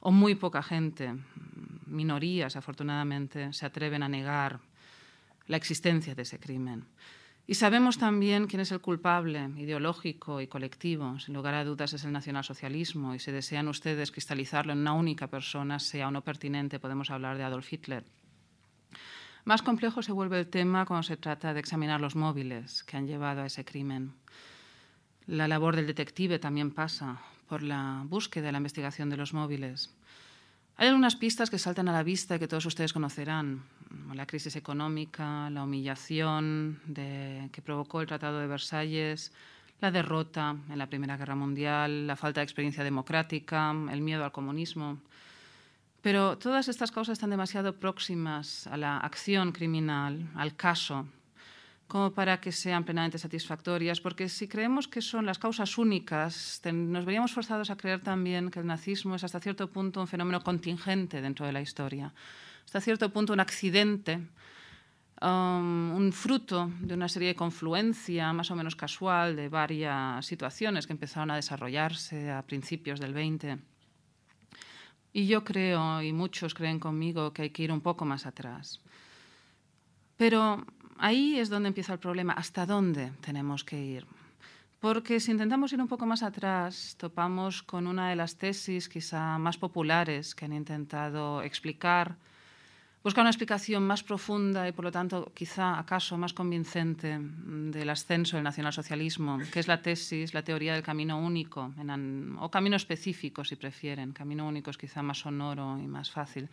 o 0.00 0.10
muy 0.10 0.34
poca 0.34 0.62
gente, 0.62 1.14
minorías 1.86 2.56
afortunadamente, 2.56 3.52
se 3.52 3.66
atreven 3.66 4.02
a 4.02 4.08
negar 4.08 4.60
la 5.46 5.56
existencia 5.56 6.14
de 6.14 6.22
ese 6.22 6.38
crimen. 6.38 6.84
Y 7.46 7.54
sabemos 7.54 7.96
también 7.96 8.46
quién 8.46 8.60
es 8.60 8.72
el 8.72 8.82
culpable 8.82 9.48
ideológico 9.56 10.42
y 10.42 10.48
colectivo. 10.48 11.18
Sin 11.18 11.32
lugar 11.32 11.54
a 11.54 11.64
dudas 11.64 11.94
es 11.94 12.04
el 12.04 12.12
nacionalsocialismo 12.12 13.14
y 13.14 13.18
si 13.18 13.32
desean 13.32 13.68
ustedes 13.68 14.12
cristalizarlo 14.12 14.74
en 14.74 14.80
una 14.80 14.92
única 14.92 15.28
persona, 15.28 15.78
sea 15.78 16.08
o 16.08 16.10
no 16.10 16.22
pertinente, 16.22 16.78
podemos 16.78 17.10
hablar 17.10 17.38
de 17.38 17.44
Adolf 17.44 17.72
Hitler. 17.72 18.04
Más 19.46 19.62
complejo 19.62 20.02
se 20.02 20.12
vuelve 20.12 20.38
el 20.38 20.48
tema 20.48 20.84
cuando 20.84 21.04
se 21.04 21.16
trata 21.16 21.54
de 21.54 21.60
examinar 21.60 22.02
los 22.02 22.16
móviles 22.16 22.84
que 22.84 22.98
han 22.98 23.06
llevado 23.06 23.40
a 23.40 23.46
ese 23.46 23.64
crimen. 23.64 24.12
La 25.26 25.48
labor 25.48 25.74
del 25.74 25.86
detective 25.86 26.38
también 26.38 26.70
pasa 26.70 27.18
por 27.48 27.62
la 27.62 28.02
búsqueda 28.04 28.48
y 28.48 28.52
la 28.52 28.58
investigación 28.58 29.08
de 29.10 29.16
los 29.16 29.32
móviles. 29.32 29.90
Hay 30.76 30.86
algunas 30.86 31.16
pistas 31.16 31.50
que 31.50 31.58
saltan 31.58 31.88
a 31.88 31.92
la 31.92 32.04
vista 32.04 32.36
y 32.36 32.38
que 32.38 32.46
todos 32.46 32.66
ustedes 32.66 32.92
conocerán. 32.92 33.64
La 34.14 34.26
crisis 34.26 34.54
económica, 34.54 35.50
la 35.50 35.64
humillación 35.64 36.80
que 36.94 37.62
provocó 37.62 38.00
el 38.00 38.06
Tratado 38.06 38.38
de 38.38 38.46
Versalles, 38.46 39.32
la 39.80 39.90
derrota 39.90 40.56
en 40.68 40.78
la 40.78 40.86
Primera 40.86 41.16
Guerra 41.16 41.34
Mundial, 41.34 42.06
la 42.06 42.16
falta 42.16 42.40
de 42.40 42.44
experiencia 42.44 42.84
democrática, 42.84 43.74
el 43.90 44.02
miedo 44.02 44.24
al 44.24 44.30
comunismo. 44.32 44.98
Pero 46.00 46.38
todas 46.38 46.68
estas 46.68 46.92
causas 46.92 47.14
están 47.14 47.30
demasiado 47.30 47.74
próximas 47.74 48.68
a 48.68 48.76
la 48.76 48.98
acción 48.98 49.50
criminal, 49.50 50.30
al 50.36 50.54
caso, 50.54 51.08
como 51.88 52.12
para 52.12 52.40
que 52.40 52.52
sean 52.52 52.84
plenamente 52.84 53.18
satisfactorias, 53.18 54.00
porque 54.00 54.28
si 54.28 54.46
creemos 54.46 54.86
que 54.86 55.02
son 55.02 55.26
las 55.26 55.38
causas 55.38 55.76
únicas, 55.78 56.60
nos 56.70 57.04
veríamos 57.04 57.32
forzados 57.32 57.70
a 57.70 57.76
creer 57.76 58.00
también 58.00 58.50
que 58.50 58.60
el 58.60 58.66
nazismo 58.66 59.16
es 59.16 59.24
hasta 59.24 59.40
cierto 59.40 59.72
punto 59.72 60.00
un 60.00 60.06
fenómeno 60.06 60.44
contingente 60.44 61.20
dentro 61.20 61.46
de 61.46 61.52
la 61.52 61.60
historia, 61.60 62.12
hasta 62.64 62.80
cierto 62.80 63.10
punto 63.10 63.32
un 63.32 63.40
accidente 63.40 64.20
Um, 65.20 65.96
un 65.96 66.12
fruto 66.12 66.70
de 66.80 66.94
una 66.94 67.08
serie 67.08 67.28
de 67.28 67.34
confluencia 67.34 68.32
más 68.32 68.52
o 68.52 68.54
menos 68.54 68.76
casual 68.76 69.34
de 69.34 69.48
varias 69.48 70.24
situaciones 70.24 70.86
que 70.86 70.92
empezaron 70.92 71.32
a 71.32 71.36
desarrollarse 71.36 72.30
a 72.30 72.42
principios 72.42 73.00
del 73.00 73.14
20. 73.14 73.58
Y 75.12 75.26
yo 75.26 75.42
creo, 75.42 76.02
y 76.02 76.12
muchos 76.12 76.54
creen 76.54 76.78
conmigo, 76.78 77.32
que 77.32 77.42
hay 77.42 77.50
que 77.50 77.64
ir 77.64 77.72
un 77.72 77.80
poco 77.80 78.04
más 78.04 78.26
atrás. 78.26 78.80
Pero 80.16 80.64
ahí 80.98 81.38
es 81.38 81.48
donde 81.48 81.68
empieza 81.68 81.92
el 81.92 81.98
problema, 81.98 82.32
¿hasta 82.32 82.66
dónde 82.66 83.12
tenemos 83.20 83.64
que 83.64 83.82
ir? 83.82 84.06
Porque 84.80 85.18
si 85.18 85.32
intentamos 85.32 85.72
ir 85.72 85.80
un 85.80 85.88
poco 85.88 86.06
más 86.06 86.22
atrás, 86.22 86.94
topamos 86.98 87.62
con 87.62 87.86
una 87.86 88.10
de 88.10 88.16
las 88.16 88.36
tesis 88.36 88.88
quizá 88.88 89.38
más 89.38 89.58
populares 89.58 90.34
que 90.34 90.44
han 90.44 90.52
intentado 90.52 91.42
explicar 91.42 92.16
busca 93.08 93.20
una 93.20 93.30
explicación 93.30 93.86
más 93.86 94.02
profunda 94.02 94.68
y, 94.68 94.72
por 94.72 94.84
lo 94.84 94.92
tanto, 94.92 95.32
quizá 95.34 95.78
acaso 95.78 96.18
más 96.18 96.34
convincente 96.34 97.18
del 97.18 97.88
ascenso 97.88 98.36
del 98.36 98.44
nacionalsocialismo, 98.44 99.38
que 99.52 99.60
es 99.60 99.68
la 99.68 99.80
tesis, 99.80 100.34
la 100.34 100.42
teoría 100.42 100.74
del 100.74 100.82
camino 100.82 101.18
único, 101.18 101.72
o 102.38 102.50
camino 102.50 102.76
específico, 102.76 103.44
si 103.44 103.56
prefieren. 103.56 104.12
Camino 104.12 104.46
único 104.46 104.70
es 104.70 104.76
quizá 104.76 105.02
más 105.02 105.20
sonoro 105.20 105.78
y 105.78 105.86
más 105.86 106.10
fácil. 106.10 106.48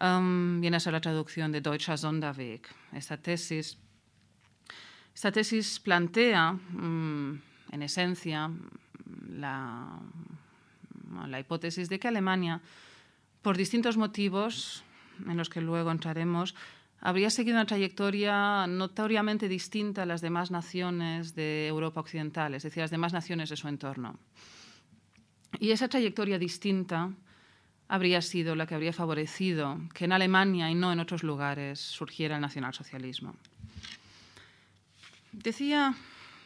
Um, 0.00 0.60
viene 0.60 0.76
a 0.76 0.80
ser 0.80 0.92
la 0.92 1.00
traducción 1.00 1.50
de 1.50 1.60
Deutscher 1.60 1.98
Sonderweg. 1.98 2.62
Esta 2.92 3.16
tesis, 3.16 3.78
esta 5.12 5.32
tesis 5.32 5.80
plantea, 5.80 6.52
mm, 6.52 7.40
en 7.72 7.82
esencia, 7.82 8.48
la, 9.28 9.98
la 11.26 11.40
hipótesis 11.40 11.88
de 11.88 11.98
que 11.98 12.06
Alemania, 12.06 12.60
por 13.42 13.56
distintos 13.56 13.96
motivos, 13.96 14.84
en 15.26 15.36
los 15.36 15.48
que 15.48 15.60
luego 15.60 15.90
entraremos, 15.90 16.54
habría 17.00 17.30
seguido 17.30 17.56
una 17.56 17.66
trayectoria 17.66 18.68
notoriamente 18.68 19.48
distinta 19.48 20.02
a 20.02 20.06
las 20.06 20.20
demás 20.20 20.52
naciones 20.52 21.34
de 21.34 21.66
Europa 21.66 22.00
Occidental, 22.00 22.54
es 22.54 22.62
decir, 22.62 22.82
las 22.82 22.90
demás 22.92 23.12
naciones 23.12 23.50
de 23.50 23.56
su 23.56 23.66
entorno. 23.66 24.16
Y 25.58 25.72
esa 25.72 25.88
trayectoria 25.88 26.38
distinta 26.38 27.10
habría 27.88 28.22
sido 28.22 28.54
la 28.54 28.66
que 28.66 28.74
habría 28.74 28.92
favorecido 28.92 29.80
que 29.94 30.04
en 30.04 30.12
Alemania 30.12 30.70
y 30.70 30.74
no 30.74 30.92
en 30.92 31.00
otros 31.00 31.22
lugares 31.22 31.80
surgiera 31.80 32.36
el 32.36 32.42
nacionalsocialismo. 32.42 33.34
Decía 35.32 35.94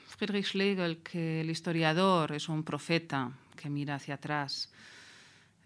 Friedrich 0.07 0.47
Schlegel 0.47 0.99
que 0.99 1.41
el 1.41 1.51
historiador 1.51 2.33
es 2.33 2.49
un 2.49 2.63
profeta 2.63 3.33
que 3.57 3.69
mira 3.69 3.97
hacia 3.97 4.15
atrás 4.15 4.71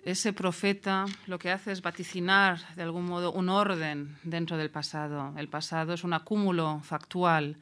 ese 0.06 0.32
profeta 0.32 1.06
lo 1.26 1.36
que 1.36 1.50
hace 1.50 1.72
es 1.72 1.82
vaticinar 1.82 2.60
de 2.76 2.84
algún 2.84 3.06
modo 3.06 3.32
un 3.32 3.48
orden 3.48 4.16
dentro 4.22 4.56
del 4.56 4.70
pasado. 4.70 5.34
El 5.36 5.48
pasado 5.48 5.94
es 5.94 6.04
un 6.04 6.12
acúmulo 6.12 6.80
factual 6.84 7.56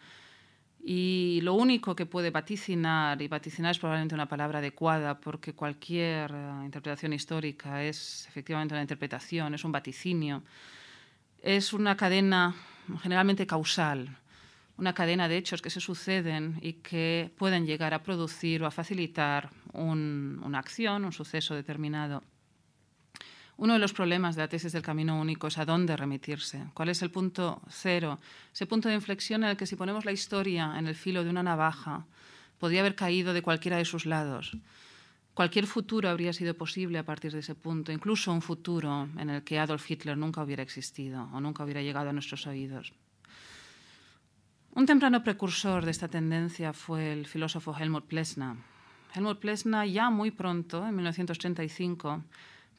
y 0.87 1.41
lo 1.43 1.55
único 1.55 1.97
que 1.97 2.05
puede 2.05 2.31
vaticinar, 2.31 3.21
y 3.23 3.27
vaticinar 3.27 3.71
es 3.71 3.79
probablemente 3.79 4.15
una 4.15 4.29
palabra 4.29 4.59
adecuada 4.59 5.19
porque 5.19 5.55
cualquier 5.55 6.31
eh, 6.31 6.51
interpretación 6.63 7.15
histórica 7.15 7.83
es 7.83 8.27
efectivamente 8.29 8.75
una 8.75 8.83
interpretación, 8.83 9.55
es 9.55 9.65
un 9.65 9.73
vaticinio, 9.73 10.43
es 11.41 11.73
una 11.73 11.97
cadena 11.97 12.55
generalmente 13.03 13.47
causal, 13.47 14.15
una 14.77 14.93
cadena 14.93 15.27
de 15.27 15.39
hechos 15.39 15.63
que 15.63 15.71
se 15.71 15.81
suceden 15.81 16.59
y 16.61 16.75
que 16.75 17.33
pueden 17.39 17.65
llegar 17.65 17.95
a 17.95 18.03
producir 18.03 18.63
o 18.63 18.67
a 18.67 18.71
facilitar 18.71 19.49
una 19.73 20.59
acción, 20.59 21.07
un 21.07 21.13
suceso 21.13 21.55
determinado. 21.55 22.23
Uno 23.57 23.75
de 23.75 23.79
los 23.79 23.93
problemas 23.93 24.35
de 24.35 24.43
la 24.43 24.49
tesis 24.49 24.73
del 24.73 24.83
camino 24.83 25.21
único 25.21 25.47
es 25.47 25.59
a 25.59 25.65
dónde 25.65 25.97
remitirse, 25.97 26.67
cuál 26.75 26.89
es 26.89 27.03
el 27.03 27.11
punto 27.11 27.63
cero, 27.69 28.19
ese 28.53 28.67
punto 28.67 28.89
de 28.89 28.97
inflexión 28.97 29.45
en 29.45 29.51
el 29.51 29.57
que 29.57 29.67
si 29.67 29.77
ponemos 29.77 30.05
la 30.05 30.13
historia 30.13 30.75
en 30.77 30.89
el 30.89 30.97
filo 30.97 31.23
de 31.23 31.31
una 31.31 31.43
navaja, 31.43 32.05
podría 32.59 32.81
haber 32.81 32.97
caído 32.97 33.33
de 33.33 33.43
cualquiera 33.43 33.77
de 33.77 33.85
sus 33.85 34.07
lados. 34.07 34.57
Cualquier 35.35 35.67
futuro 35.67 36.09
habría 36.09 36.33
sido 36.33 36.55
posible 36.55 36.99
a 36.99 37.05
partir 37.05 37.33
de 37.33 37.41
ese 37.41 37.55
punto, 37.55 37.93
incluso 37.93 38.33
un 38.33 38.43
futuro 38.43 39.09
en 39.19 39.31
el 39.31 39.43
que 39.43 39.59
Adolf 39.59 39.89
Hitler 39.91 40.17
nunca 40.17 40.43
hubiera 40.43 40.63
existido 40.63 41.29
o 41.33 41.41
nunca 41.41 41.65
hubiera 41.65 41.83
llegado 41.83 42.11
a 42.11 42.13
nuestros 42.13 42.47
oídos. 42.47 42.93
Un 44.75 44.87
temprano 44.87 45.23
precursor 45.23 45.85
de 45.85 45.93
esta 45.93 46.09
tendencia 46.09 46.73
fue 46.73 47.13
el 47.13 47.27
filósofo 47.27 47.77
Helmut 47.77 48.07
Plessner. 48.07 48.57
Helmut 49.15 49.39
Plessner 49.39 49.89
ya 49.89 50.11
muy 50.11 50.33
pronto, 50.33 50.85
en 50.87 50.97
1935, 50.97 52.23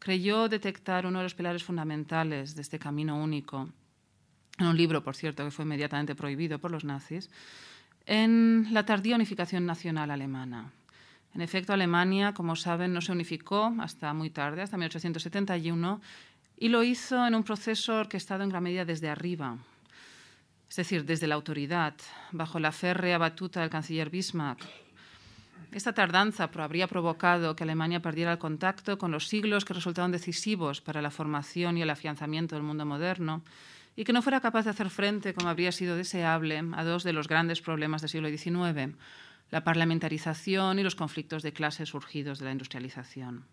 creyó 0.05 0.47
detectar 0.47 1.07
uno 1.07 1.17
de 1.17 1.23
los 1.23 1.33
pilares 1.33 1.63
fundamentales 1.63 2.53
de 2.53 2.61
este 2.61 2.77
camino 2.77 3.17
único, 3.17 3.69
en 4.59 4.67
un 4.67 4.77
libro, 4.77 5.03
por 5.03 5.15
cierto, 5.15 5.43
que 5.43 5.49
fue 5.49 5.65
inmediatamente 5.65 6.13
prohibido 6.13 6.59
por 6.59 6.69
los 6.69 6.83
nazis, 6.83 7.31
en 8.05 8.67
la 8.69 8.85
tardía 8.85 9.15
unificación 9.15 9.65
nacional 9.65 10.11
alemana. 10.11 10.71
En 11.33 11.41
efecto, 11.41 11.73
Alemania, 11.73 12.35
como 12.35 12.55
saben, 12.55 12.93
no 12.93 13.01
se 13.01 13.13
unificó 13.13 13.73
hasta 13.79 14.13
muy 14.13 14.29
tarde, 14.29 14.61
hasta 14.61 14.77
1871, 14.77 15.99
y 16.55 16.69
lo 16.69 16.83
hizo 16.83 17.25
en 17.25 17.33
un 17.33 17.43
proceso 17.43 17.95
orquestado 17.95 18.43
en 18.43 18.49
gran 18.49 18.61
medida 18.61 18.85
desde 18.85 19.09
arriba, 19.09 19.57
es 20.69 20.75
decir, 20.75 21.03
desde 21.03 21.25
la 21.25 21.33
autoridad, 21.33 21.95
bajo 22.31 22.59
la 22.59 22.71
férrea 22.71 23.17
batuta 23.17 23.61
del 23.61 23.71
canciller 23.71 24.11
Bismarck, 24.11 24.61
esta 25.71 25.93
tardanza 25.93 26.49
habría 26.53 26.87
provocado 26.87 27.55
que 27.55 27.63
Alemania 27.63 28.01
perdiera 28.01 28.31
el 28.33 28.37
contacto 28.37 28.97
con 28.97 29.11
los 29.11 29.27
siglos 29.27 29.65
que 29.65 29.73
resultaron 29.73 30.11
decisivos 30.11 30.81
para 30.81 31.01
la 31.01 31.11
formación 31.11 31.77
y 31.77 31.81
el 31.81 31.89
afianzamiento 31.89 32.55
del 32.55 32.63
mundo 32.63 32.85
moderno 32.85 33.43
y 33.95 34.03
que 34.03 34.13
no 34.13 34.21
fuera 34.21 34.41
capaz 34.41 34.65
de 34.65 34.71
hacer 34.71 34.89
frente, 34.89 35.33
como 35.33 35.49
habría 35.49 35.71
sido 35.71 35.95
deseable, 35.95 36.63
a 36.73 36.83
dos 36.83 37.03
de 37.03 37.13
los 37.13 37.27
grandes 37.27 37.61
problemas 37.61 38.01
del 38.01 38.09
siglo 38.09 38.29
XIX, 38.29 38.95
la 39.51 39.63
parlamentarización 39.63 40.79
y 40.79 40.83
los 40.83 40.95
conflictos 40.95 41.43
de 41.43 41.53
clase 41.53 41.85
surgidos 41.85 42.39
de 42.39 42.45
la 42.45 42.51
industrialización. 42.51 43.45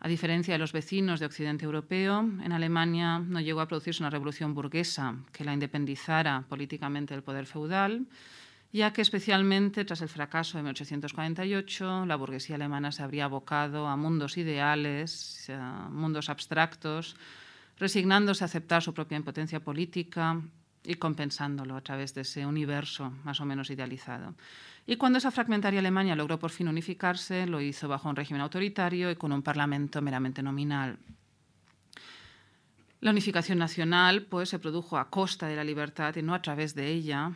A 0.00 0.08
diferencia 0.08 0.54
de 0.54 0.58
los 0.58 0.72
vecinos 0.72 1.18
de 1.18 1.26
Occidente 1.26 1.64
europeo, 1.64 2.20
en 2.20 2.52
Alemania 2.52 3.18
no 3.18 3.40
llegó 3.40 3.60
a 3.60 3.66
producirse 3.66 4.02
una 4.02 4.10
revolución 4.10 4.54
burguesa 4.54 5.16
que 5.32 5.44
la 5.44 5.52
independizara 5.52 6.44
políticamente 6.48 7.14
del 7.14 7.24
poder 7.24 7.46
feudal, 7.46 8.06
ya 8.72 8.92
que 8.92 9.00
especialmente 9.00 9.84
tras 9.84 10.02
el 10.02 10.08
fracaso 10.08 10.58
de 10.58 10.62
1848 10.64 12.06
la 12.06 12.16
burguesía 12.16 12.56
alemana 12.56 12.92
se 12.92 13.02
habría 13.02 13.24
abocado 13.24 13.86
a 13.86 13.96
mundos 13.96 14.36
ideales, 14.36 15.48
a 15.50 15.88
mundos 15.90 16.28
abstractos, 16.28 17.16
resignándose 17.78 18.44
a 18.44 18.46
aceptar 18.46 18.82
su 18.82 18.92
propia 18.92 19.16
impotencia 19.16 19.60
política 19.60 20.40
y 20.84 20.94
compensándolo 20.94 21.76
a 21.76 21.80
través 21.80 22.14
de 22.14 22.22
ese 22.22 22.46
universo 22.46 23.12
más 23.24 23.40
o 23.40 23.44
menos 23.44 23.70
idealizado. 23.70 24.34
Y 24.86 24.96
cuando 24.96 25.18
esa 25.18 25.30
fragmentaria 25.30 25.80
Alemania 25.80 26.16
logró 26.16 26.38
por 26.38 26.50
fin 26.50 26.68
unificarse, 26.68 27.46
lo 27.46 27.60
hizo 27.60 27.88
bajo 27.88 28.08
un 28.08 28.16
régimen 28.16 28.40
autoritario 28.40 29.10
y 29.10 29.16
con 29.16 29.32
un 29.32 29.42
parlamento 29.42 30.00
meramente 30.00 30.42
nominal. 30.42 30.98
La 33.00 33.10
unificación 33.10 33.58
nacional 33.58 34.22
pues, 34.22 34.48
se 34.48 34.58
produjo 34.58 34.98
a 34.98 35.10
costa 35.10 35.46
de 35.46 35.56
la 35.56 35.62
libertad 35.62 36.16
y 36.16 36.22
no 36.22 36.34
a 36.34 36.42
través 36.42 36.74
de 36.74 36.88
ella, 36.88 37.32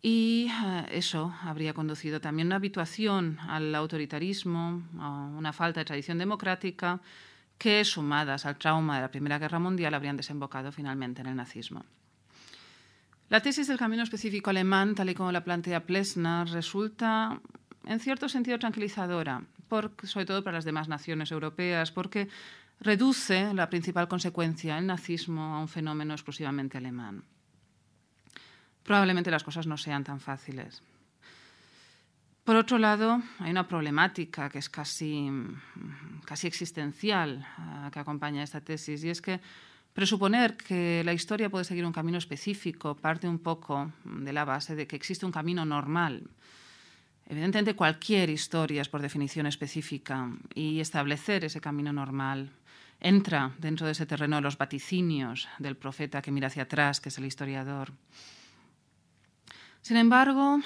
y 0.00 0.48
eso 0.90 1.34
habría 1.42 1.74
conducido 1.74 2.20
también 2.20 2.46
a 2.46 2.50
una 2.50 2.56
habituación 2.56 3.38
al 3.48 3.74
autoritarismo, 3.74 4.82
a 4.98 5.08
una 5.36 5.52
falta 5.52 5.80
de 5.80 5.84
tradición 5.84 6.18
democrática, 6.18 7.00
que 7.58 7.84
sumadas 7.84 8.46
al 8.46 8.56
trauma 8.56 8.96
de 8.96 9.02
la 9.02 9.10
Primera 9.10 9.38
Guerra 9.38 9.58
Mundial 9.58 9.94
habrían 9.94 10.16
desembocado 10.16 10.70
finalmente 10.70 11.20
en 11.20 11.26
el 11.26 11.36
nazismo. 11.36 11.84
La 13.28 13.40
tesis 13.40 13.66
del 13.66 13.76
camino 13.76 14.04
específico 14.04 14.50
alemán, 14.50 14.94
tal 14.94 15.10
y 15.10 15.14
como 15.14 15.32
la 15.32 15.44
plantea 15.44 15.84
Plessner, 15.84 16.48
resulta 16.48 17.40
en 17.84 18.00
cierto 18.00 18.28
sentido 18.28 18.58
tranquilizadora, 18.58 19.42
sobre 20.04 20.26
todo 20.26 20.44
para 20.44 20.58
las 20.58 20.64
demás 20.64 20.88
naciones 20.88 21.32
europeas, 21.32 21.90
porque 21.90 22.28
reduce 22.80 23.52
la 23.52 23.68
principal 23.68 24.06
consecuencia, 24.06 24.78
el 24.78 24.86
nazismo, 24.86 25.56
a 25.56 25.60
un 25.60 25.68
fenómeno 25.68 26.14
exclusivamente 26.14 26.78
alemán 26.78 27.24
probablemente 28.88 29.30
las 29.30 29.44
cosas 29.44 29.66
no 29.66 29.76
sean 29.76 30.02
tan 30.02 30.18
fáciles. 30.18 30.82
Por 32.42 32.56
otro 32.56 32.78
lado, 32.78 33.22
hay 33.38 33.50
una 33.50 33.68
problemática 33.68 34.48
que 34.48 34.56
es 34.56 34.70
casi, 34.70 35.30
casi 36.24 36.46
existencial 36.46 37.46
uh, 37.58 37.90
que 37.90 37.98
acompaña 37.98 38.42
esta 38.42 38.62
tesis, 38.62 39.04
y 39.04 39.10
es 39.10 39.20
que 39.20 39.42
presuponer 39.92 40.56
que 40.56 41.02
la 41.04 41.12
historia 41.12 41.50
puede 41.50 41.66
seguir 41.66 41.84
un 41.84 41.92
camino 41.92 42.16
específico 42.16 42.96
parte 42.96 43.28
un 43.28 43.40
poco 43.40 43.92
de 44.04 44.32
la 44.32 44.46
base 44.46 44.74
de 44.74 44.86
que 44.86 44.96
existe 44.96 45.26
un 45.26 45.32
camino 45.32 45.66
normal. 45.66 46.22
Evidentemente, 47.26 47.76
cualquier 47.76 48.30
historia 48.30 48.80
es 48.80 48.88
por 48.88 49.02
definición 49.02 49.46
específica, 49.46 50.30
y 50.54 50.80
establecer 50.80 51.44
ese 51.44 51.60
camino 51.60 51.92
normal 51.92 52.52
entra 53.00 53.52
dentro 53.58 53.84
de 53.84 53.92
ese 53.92 54.06
terreno 54.06 54.36
de 54.36 54.42
los 54.42 54.56
vaticinios 54.56 55.46
del 55.58 55.76
profeta 55.76 56.22
que 56.22 56.32
mira 56.32 56.46
hacia 56.46 56.62
atrás, 56.62 57.02
que 57.02 57.10
es 57.10 57.18
el 57.18 57.26
historiador. 57.26 57.92
Sin 59.88 59.96
embargo, 59.96 60.60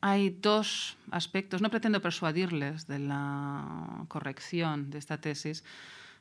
hay 0.00 0.30
dos 0.30 0.96
aspectos, 1.12 1.62
no 1.62 1.70
pretendo 1.70 2.02
persuadirles 2.02 2.88
de 2.88 2.98
la 2.98 4.04
corrección 4.08 4.90
de 4.90 4.98
esta 4.98 5.20
tesis, 5.20 5.62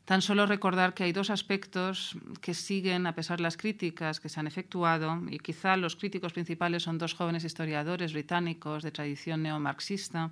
tan 0.06 0.22
solo 0.22 0.46
recordar 0.46 0.94
que 0.94 1.04
hay 1.04 1.14
dos 1.14 1.32
aspectos 1.32 2.16
que 2.40 2.54
siguen 2.54 3.08
a 3.08 3.16
pesar 3.16 3.38
de 3.38 3.42
las 3.42 3.58
críticas 3.58 4.20
que 4.20 4.30
se 4.30 4.40
han 4.40 4.46
efectuado, 4.46 5.20
y 5.32 5.40
quizá 5.40 5.76
los 5.78 5.96
críticos 5.96 6.32
principales 6.32 6.84
son 6.84 7.00
dos 7.00 7.16
jóvenes 7.16 7.44
historiadores 7.44 8.14
británicos 8.14 8.84
de 8.84 8.92
tradición 8.92 9.42
neomarxista, 9.42 10.30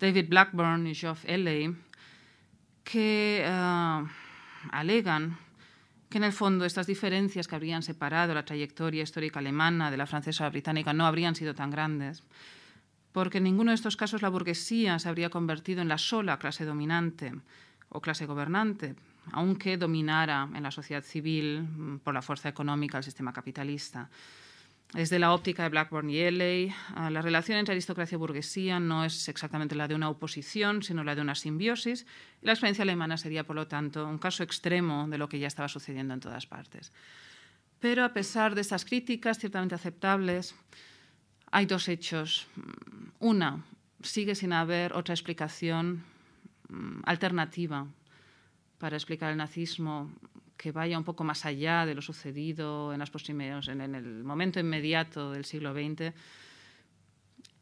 David 0.00 0.30
Blackburn 0.30 0.86
y 0.86 0.94
Geoff 0.94 1.26
Elley, 1.26 1.76
que 2.82 3.44
uh, 3.46 4.08
alegan 4.72 5.36
que 6.10 6.18
en 6.18 6.24
el 6.24 6.32
fondo 6.32 6.66
estas 6.66 6.86
diferencias 6.86 7.48
que 7.48 7.54
habrían 7.54 7.82
separado 7.82 8.34
la 8.34 8.44
trayectoria 8.44 9.02
histórica 9.02 9.38
alemana 9.38 9.90
de 9.90 9.96
la 9.96 10.06
francesa 10.06 10.48
británica 10.50 10.92
no 10.92 11.06
habrían 11.06 11.34
sido 11.34 11.54
tan 11.54 11.70
grandes 11.70 12.22
porque 13.12 13.38
en 13.38 13.44
ninguno 13.44 13.70
de 13.70 13.76
estos 13.76 13.96
casos 13.96 14.22
la 14.22 14.28
burguesía 14.28 14.98
se 14.98 15.08
habría 15.08 15.30
convertido 15.30 15.82
en 15.82 15.88
la 15.88 15.98
sola 15.98 16.38
clase 16.38 16.64
dominante 16.64 17.32
o 17.88 18.00
clase 18.00 18.26
gobernante, 18.26 18.94
aunque 19.32 19.76
dominara 19.76 20.48
en 20.54 20.62
la 20.62 20.70
sociedad 20.70 21.02
civil 21.02 21.62
mm, 21.62 21.98
por 21.98 22.14
la 22.14 22.22
fuerza 22.22 22.48
económica 22.48 22.98
el 22.98 23.04
sistema 23.04 23.32
capitalista. 23.32 24.08
Desde 24.92 25.20
la 25.20 25.32
óptica 25.32 25.62
de 25.62 25.68
Blackburn 25.68 26.10
y 26.10 26.18
Elley, 26.18 26.74
ah, 26.96 27.10
la 27.10 27.22
relación 27.22 27.58
entre 27.58 27.74
aristocracia 27.74 28.16
y 28.16 28.18
burguesía 28.18 28.80
no 28.80 29.04
es 29.04 29.28
exactamente 29.28 29.76
la 29.76 29.86
de 29.86 29.94
una 29.94 30.08
oposición, 30.08 30.82
sino 30.82 31.04
la 31.04 31.14
de 31.14 31.20
una 31.20 31.36
simbiosis, 31.36 32.06
la 32.42 32.52
experiencia 32.52 32.82
alemana 32.82 33.16
sería, 33.16 33.44
por 33.44 33.54
lo 33.54 33.68
tanto, 33.68 34.04
un 34.04 34.18
caso 34.18 34.42
extremo 34.42 35.06
de 35.08 35.18
lo 35.18 35.28
que 35.28 35.38
ya 35.38 35.46
estaba 35.46 35.68
sucediendo 35.68 36.12
en 36.12 36.20
todas 36.20 36.46
partes. 36.46 36.92
Pero 37.78 38.04
a 38.04 38.12
pesar 38.12 38.56
de 38.56 38.62
estas 38.62 38.84
críticas 38.84 39.38
ciertamente 39.38 39.76
aceptables, 39.76 40.56
hay 41.52 41.66
dos 41.66 41.88
hechos. 41.88 42.48
Una, 43.20 43.64
sigue 44.02 44.34
sin 44.34 44.52
haber 44.52 44.92
otra 44.92 45.14
explicación 45.14 46.02
mm, 46.68 47.02
alternativa 47.04 47.86
para 48.78 48.96
explicar 48.96 49.30
el 49.30 49.36
nazismo 49.36 50.10
que 50.60 50.72
vaya 50.72 50.98
un 50.98 51.04
poco 51.04 51.24
más 51.24 51.46
allá 51.46 51.86
de 51.86 51.94
lo 51.94 52.02
sucedido 52.02 52.92
en, 52.92 52.98
los 52.98 53.10
primeros, 53.10 53.68
en, 53.68 53.80
el 53.80 54.22
momento 54.24 54.60
inmediato 54.60 55.32
del 55.32 55.46
siglo 55.46 55.72
XX, 55.72 56.12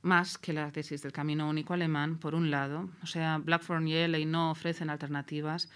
más 0.03 0.37
que 0.37 0.53
la 0.53 0.73
tesis 0.73 1.03
del 1.03 1.13
camino 1.13 1.49
único 1.49 1.75
alemán, 1.75 2.19
por 2.19 2.35
un 2.35 2.51
lado. 2.51 2.91
O 3.01 3.07
sea, 3.07 3.39
Blackburn 3.39 3.87
y 3.87 3.95
Elley 3.95 4.25
no 4.25 4.51
ofrecen 4.51 4.91
alternativas. 4.91 5.71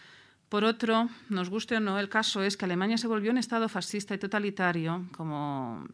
Por 0.48 0.64
otro, 0.64 1.08
nos 1.28 1.48
guste 1.48 1.76
o 1.76 1.80
no, 1.80 2.00
el 2.00 2.08
caso 2.08 2.42
es 2.42 2.56
que 2.56 2.64
Alemania 2.64 2.98
se 2.98 3.06
volvió 3.06 3.30
un 3.30 3.38
Estado 3.38 3.68
fascista 3.68 4.14
y 4.16 4.18
totalitario, 4.18 5.06
como 5.16 5.86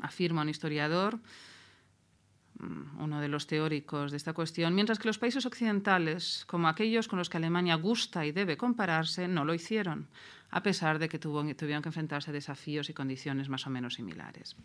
afirma 0.00 0.42
un 0.42 0.50
historiador, 0.50 1.18
uno 2.98 3.20
de 3.20 3.28
los 3.28 3.46
teóricos 3.46 4.10
de 4.10 4.16
esta 4.16 4.32
cuestión, 4.32 4.74
mientras 4.74 4.98
que 4.98 5.08
los 5.08 5.18
países 5.18 5.46
occidentales, 5.46 6.44
como 6.46 6.68
aquellos 6.68 7.08
con 7.08 7.18
los 7.18 7.28
que 7.28 7.36
Alemania 7.36 7.74
gusta 7.74 8.24
y 8.24 8.32
debe 8.32 8.56
compararse, 8.56 9.28
no 9.28 9.44
lo 9.44 9.54
hicieron, 9.54 10.08
a 10.50 10.62
pesar 10.62 10.98
de 10.98 11.08
que 11.08 11.18
tuvieron 11.18 11.82
que 11.82 11.88
enfrentarse 11.88 12.30
a 12.30 12.32
desafíos 12.32 12.88
y 12.88 12.94
condiciones 12.94 13.48
más 13.48 13.66
o 13.66 13.70
menos 13.70 13.94
similares. 13.94 14.56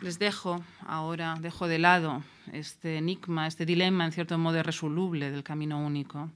Les 0.00 0.18
dejo 0.18 0.64
ahora, 0.84 1.36
dejo 1.40 1.68
de 1.68 1.78
lado 1.78 2.24
este 2.52 2.98
enigma, 2.98 3.46
este 3.46 3.64
dilema 3.64 4.04
en 4.04 4.12
cierto 4.12 4.36
modo 4.36 4.58
irresoluble 4.58 5.30
del 5.30 5.44
camino 5.44 5.78
único 5.78 6.30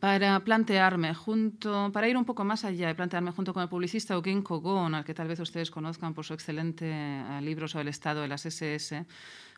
para 0.00 0.40
plantearme 0.40 1.14
junto, 1.14 1.90
para 1.92 2.08
ir 2.08 2.16
un 2.16 2.24
poco 2.24 2.44
más 2.44 2.64
allá 2.64 2.90
y 2.90 2.94
plantearme 2.94 3.30
junto 3.32 3.52
con 3.52 3.62
el 3.62 3.68
publicista 3.68 4.14
Eugene 4.14 4.42
Kogon, 4.42 4.94
al 4.94 5.04
que 5.04 5.14
tal 5.14 5.28
vez 5.28 5.40
ustedes 5.40 5.70
conozcan 5.70 6.14
por 6.14 6.24
su 6.24 6.34
excelente 6.34 6.86
eh, 6.88 7.40
libro 7.42 7.68
sobre 7.68 7.82
el 7.82 7.88
estado 7.88 8.22
de 8.22 8.28
las 8.28 8.46
SS. 8.46 9.06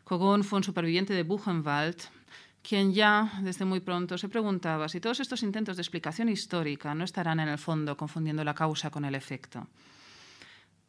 Kogon 0.03 0.43
fue 0.43 0.57
un 0.57 0.63
superviviente 0.63 1.13
de 1.13 1.23
Buchenwald, 1.23 1.97
quien 2.61 2.93
ya 2.93 3.31
desde 3.41 3.65
muy 3.65 3.79
pronto 3.79 4.17
se 4.17 4.29
preguntaba 4.29 4.89
si 4.89 4.99
todos 4.99 5.19
estos 5.19 5.43
intentos 5.43 5.77
de 5.77 5.81
explicación 5.81 6.29
histórica 6.29 6.95
no 6.95 7.03
estarán 7.03 7.39
en 7.39 7.49
el 7.49 7.57
fondo 7.57 7.95
confundiendo 7.95 8.43
la 8.43 8.55
causa 8.55 8.89
con 8.89 9.05
el 9.05 9.15
efecto. 9.15 9.67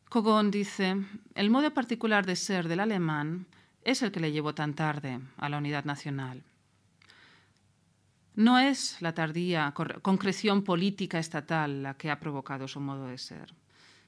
Kogon 0.08 0.50
dice, 0.50 0.96
el 1.34 1.50
modo 1.50 1.72
particular 1.74 2.24
de 2.24 2.36
ser 2.36 2.68
del 2.68 2.80
alemán 2.80 3.46
es 3.82 4.02
el 4.02 4.12
que 4.12 4.20
le 4.20 4.32
llevó 4.32 4.54
tan 4.54 4.74
tarde 4.74 5.20
a 5.36 5.48
la 5.48 5.58
unidad 5.58 5.84
nacional. 5.84 6.42
No 8.36 8.58
es 8.58 9.00
la 9.00 9.14
tardía 9.14 9.72
concreción 10.02 10.62
política 10.62 11.18
estatal 11.18 11.82
la 11.82 11.94
que 11.94 12.10
ha 12.10 12.20
provocado 12.20 12.68
su 12.68 12.80
modo 12.80 13.06
de 13.06 13.16
ser. 13.16 13.54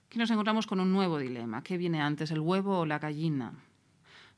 Aquí 0.06 0.18
nos 0.18 0.30
encontramos 0.30 0.66
con 0.66 0.80
un 0.80 0.92
nuevo 0.92 1.18
dilema. 1.18 1.62
¿Qué 1.62 1.78
viene 1.78 2.02
antes, 2.02 2.30
el 2.30 2.40
huevo 2.40 2.80
o 2.80 2.86
la 2.86 2.98
gallina? 2.98 3.54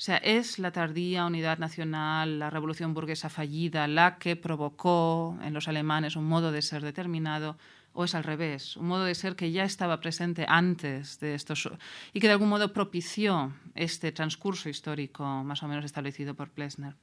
O 0.01 0.03
sea, 0.03 0.19
¿es 0.19 0.61
la 0.61 0.71
tardía 0.71 1.27
unidad 1.27 1.59
nacional, 1.59 2.39
la 2.39 2.51
revolución 2.51 2.95
burguesa 2.95 3.29
fallida, 3.29 3.89
la 3.89 4.17
que 4.19 4.37
provocó 4.37 5.37
en 5.43 5.55
los 5.55 5.67
alemanes 5.67 6.15
un 6.15 6.25
modo 6.25 6.53
de 6.53 6.63
ser 6.63 6.83
determinado? 6.83 7.59
¿O 7.93 8.05
es 8.05 8.15
al 8.15 8.23
revés, 8.23 8.77
un 8.77 8.87
modo 8.87 9.05
de 9.05 9.17
ser 9.17 9.35
que 9.35 9.51
ya 9.51 9.65
estaba 9.65 9.99
presente 9.99 10.47
antes 10.49 11.19
de 11.19 11.35
estos 11.35 11.69
y 12.13 12.21
que 12.21 12.29
de 12.29 12.35
algún 12.35 12.49
modo 12.49 12.73
propició 12.73 13.53
este 13.75 14.13
transcurso 14.13 14.69
histórico 14.69 15.25
más 15.43 15.65
o 15.65 15.69
menos 15.69 15.85
establecido 15.85 16.35
por 16.35 16.51
Plessner? 16.51 16.95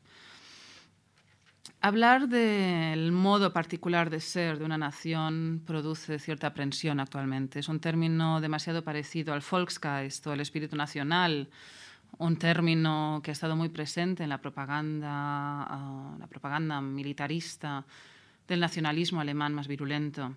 Hablar 1.81 2.27
del 2.27 3.11
modo 3.11 3.53
particular 3.53 4.09
de 4.09 4.19
ser 4.19 4.57
de 4.57 4.65
una 4.65 4.77
nación 4.77 5.61
produce 5.65 6.19
cierta 6.19 6.47
aprensión 6.47 6.99
actualmente. 6.99 7.59
Es 7.59 7.69
un 7.69 7.79
término 7.79 8.41
demasiado 8.41 8.83
parecido 8.83 9.33
al 9.33 9.43
Volksgeist 9.49 10.25
o 10.27 10.31
al 10.31 10.39
espíritu 10.39 10.75
nacional, 10.75 11.49
un 12.17 12.37
término 12.37 13.21
que 13.23 13.31
ha 13.31 13.33
estado 13.33 13.55
muy 13.55 13.69
presente 13.69 14.23
en 14.23 14.29
la 14.29 14.39
propaganda, 14.39 15.09
ah, 15.11 16.15
la 16.19 16.27
propaganda 16.27 16.81
militarista 16.81 17.85
del 18.47 18.59
nacionalismo 18.59 19.21
alemán 19.21 19.53
más 19.53 19.67
virulento. 19.67 20.35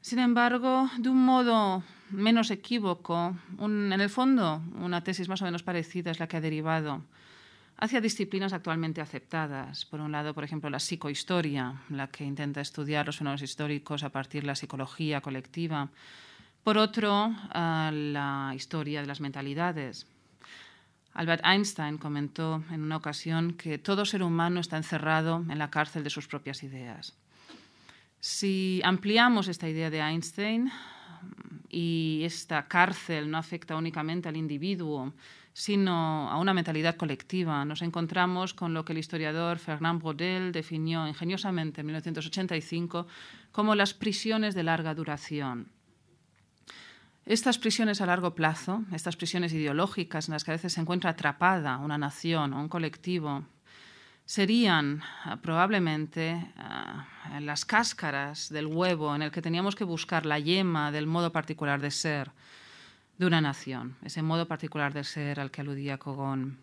Sin 0.00 0.18
embargo, 0.18 0.90
de 0.98 1.10
un 1.10 1.24
modo 1.24 1.82
menos 2.10 2.50
equívoco, 2.50 3.36
en 3.60 3.92
el 3.92 4.08
fondo, 4.08 4.62
una 4.80 5.04
tesis 5.04 5.28
más 5.28 5.42
o 5.42 5.44
menos 5.44 5.62
parecida 5.62 6.10
es 6.10 6.18
la 6.18 6.26
que 6.26 6.38
ha 6.38 6.40
derivado 6.40 7.02
hacia 7.80 8.00
disciplinas 8.00 8.52
actualmente 8.52 9.00
aceptadas. 9.00 9.86
Por 9.86 10.00
un 10.00 10.12
lado, 10.12 10.34
por 10.34 10.44
ejemplo, 10.44 10.68
la 10.68 10.78
psicohistoria, 10.78 11.82
la 11.88 12.08
que 12.08 12.24
intenta 12.24 12.60
estudiar 12.60 13.06
los 13.06 13.16
fenómenos 13.16 13.42
históricos 13.42 14.04
a 14.04 14.10
partir 14.10 14.42
de 14.42 14.48
la 14.48 14.54
psicología 14.54 15.20
colectiva. 15.22 15.88
Por 16.62 16.76
otro, 16.76 17.34
la 17.54 18.52
historia 18.54 19.00
de 19.00 19.06
las 19.06 19.20
mentalidades. 19.20 20.06
Albert 21.14 21.44
Einstein 21.44 21.96
comentó 21.96 22.62
en 22.70 22.82
una 22.82 22.98
ocasión 22.98 23.54
que 23.54 23.78
todo 23.78 24.04
ser 24.04 24.22
humano 24.22 24.60
está 24.60 24.76
encerrado 24.76 25.44
en 25.48 25.58
la 25.58 25.70
cárcel 25.70 26.04
de 26.04 26.10
sus 26.10 26.28
propias 26.28 26.62
ideas. 26.62 27.16
Si 28.20 28.82
ampliamos 28.84 29.48
esta 29.48 29.68
idea 29.68 29.88
de 29.88 30.00
Einstein 30.00 30.70
y 31.70 32.20
esta 32.24 32.68
cárcel 32.68 33.30
no 33.30 33.38
afecta 33.38 33.74
únicamente 33.74 34.28
al 34.28 34.36
individuo, 34.36 35.14
sino 35.52 36.30
a 36.30 36.38
una 36.38 36.54
mentalidad 36.54 36.96
colectiva. 36.96 37.64
Nos 37.64 37.82
encontramos 37.82 38.54
con 38.54 38.74
lo 38.74 38.84
que 38.84 38.92
el 38.92 38.98
historiador 38.98 39.58
Fernand 39.58 40.00
Braudel 40.00 40.52
definió 40.52 41.06
ingeniosamente 41.06 41.80
en 41.80 41.86
1985 41.86 43.06
como 43.52 43.74
las 43.74 43.94
prisiones 43.94 44.54
de 44.54 44.62
larga 44.62 44.94
duración. 44.94 45.68
Estas 47.26 47.58
prisiones 47.58 48.00
a 48.00 48.06
largo 48.06 48.34
plazo, 48.34 48.82
estas 48.92 49.16
prisiones 49.16 49.52
ideológicas 49.52 50.28
en 50.28 50.32
las 50.32 50.44
que 50.44 50.52
a 50.52 50.54
veces 50.54 50.72
se 50.72 50.80
encuentra 50.80 51.10
atrapada 51.10 51.78
una 51.78 51.98
nación 51.98 52.52
o 52.54 52.60
un 52.60 52.68
colectivo, 52.68 53.44
serían 54.24 55.02
ah, 55.24 55.36
probablemente 55.42 56.52
ah, 56.56 57.06
las 57.40 57.64
cáscaras 57.64 58.48
del 58.48 58.66
huevo 58.66 59.14
en 59.14 59.22
el 59.22 59.30
que 59.30 59.42
teníamos 59.42 59.74
que 59.74 59.84
buscar 59.84 60.24
la 60.24 60.38
yema 60.38 60.92
del 60.92 61.06
modo 61.06 61.32
particular 61.32 61.80
de 61.80 61.90
ser 61.90 62.30
de 63.20 63.26
una 63.26 63.42
nación, 63.42 63.96
ese 64.02 64.22
modo 64.22 64.48
particular 64.48 64.94
de 64.94 65.04
ser 65.04 65.40
al 65.40 65.50
que 65.50 65.60
aludía 65.60 65.98
Cogón. 65.98 66.56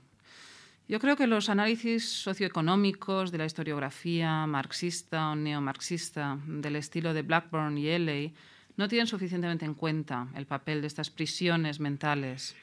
Yo 0.88 1.00
creo 1.00 1.16
que 1.16 1.28
los 1.28 1.50
análisis 1.50 2.10
socioeconómicos 2.10 3.32
de 3.32 3.38
la 3.38 3.46
historiografía 3.46 4.48
marxista 4.48 5.30
o 5.30 5.36
neomarxista 5.36 6.40
del 6.48 6.78
estilo 6.78 7.14
de 7.14 7.22
Blackburn 7.22 7.78
y 7.78 7.90
Elley 7.90 8.34
no 8.76 8.88
tienen 8.88 9.06
suficientemente 9.06 9.66
en 9.66 9.76
cuenta 9.76 10.30
el 10.34 10.48
papel 10.48 10.82
de 10.82 10.88
estas 10.88 11.12
prisiones 11.12 11.80
mentales 11.80 12.56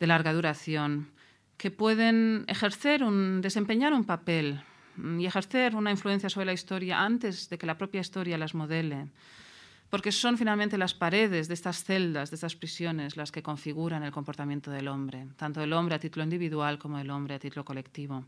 de 0.00 0.06
larga 0.06 0.32
duración 0.32 1.10
que 1.58 1.70
pueden 1.70 2.46
ejercer 2.48 3.04
un, 3.04 3.42
desempeñar 3.42 3.92
un 3.92 4.04
papel 4.04 4.62
y 5.18 5.26
ejercer 5.26 5.76
una 5.76 5.90
influencia 5.90 6.30
sobre 6.30 6.46
la 6.46 6.54
historia 6.54 7.04
antes 7.04 7.50
de 7.50 7.58
que 7.58 7.66
la 7.66 7.76
propia 7.76 8.00
historia 8.00 8.38
las 8.38 8.54
modele 8.54 9.08
porque 9.90 10.12
son 10.12 10.36
finalmente 10.36 10.78
las 10.78 10.94
paredes 10.94 11.48
de 11.48 11.54
estas 11.54 11.84
celdas, 11.84 12.30
de 12.30 12.34
estas 12.34 12.56
prisiones, 12.56 13.16
las 13.16 13.32
que 13.32 13.42
configuran 13.42 14.02
el 14.02 14.12
comportamiento 14.12 14.70
del 14.70 14.88
hombre, 14.88 15.26
tanto 15.36 15.62
el 15.62 15.72
hombre 15.72 15.94
a 15.94 15.98
título 15.98 16.24
individual 16.24 16.78
como 16.78 16.98
el 16.98 17.10
hombre 17.10 17.34
a 17.34 17.38
título 17.38 17.64
colectivo. 17.64 18.24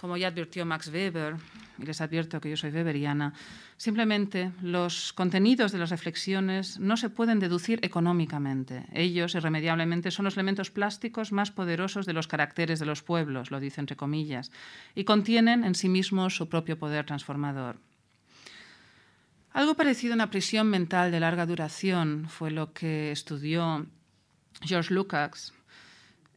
Como 0.00 0.16
ya 0.16 0.28
advirtió 0.28 0.64
Max 0.64 0.92
Weber, 0.94 1.34
y 1.76 1.84
les 1.84 2.00
advierto 2.00 2.40
que 2.40 2.50
yo 2.50 2.56
soy 2.56 2.70
weberiana, 2.70 3.34
simplemente 3.76 4.52
los 4.62 5.12
contenidos 5.12 5.72
de 5.72 5.78
las 5.78 5.90
reflexiones 5.90 6.78
no 6.78 6.96
se 6.96 7.10
pueden 7.10 7.40
deducir 7.40 7.80
económicamente. 7.82 8.86
Ellos, 8.92 9.34
irremediablemente, 9.34 10.12
son 10.12 10.26
los 10.26 10.34
elementos 10.34 10.70
plásticos 10.70 11.32
más 11.32 11.50
poderosos 11.50 12.06
de 12.06 12.12
los 12.12 12.28
caracteres 12.28 12.78
de 12.78 12.86
los 12.86 13.02
pueblos, 13.02 13.50
lo 13.50 13.58
dice 13.58 13.80
entre 13.80 13.96
comillas, 13.96 14.52
y 14.94 15.02
contienen 15.02 15.64
en 15.64 15.74
sí 15.74 15.88
mismos 15.88 16.36
su 16.36 16.48
propio 16.48 16.78
poder 16.78 17.04
transformador. 17.04 17.80
Algo 19.52 19.74
parecido 19.74 20.12
a 20.12 20.16
una 20.16 20.30
prisión 20.30 20.68
mental 20.68 21.10
de 21.10 21.20
larga 21.20 21.46
duración 21.46 22.26
fue 22.28 22.50
lo 22.50 22.72
que 22.72 23.10
estudió 23.10 23.86
George 24.62 24.92
Lukács 24.92 25.54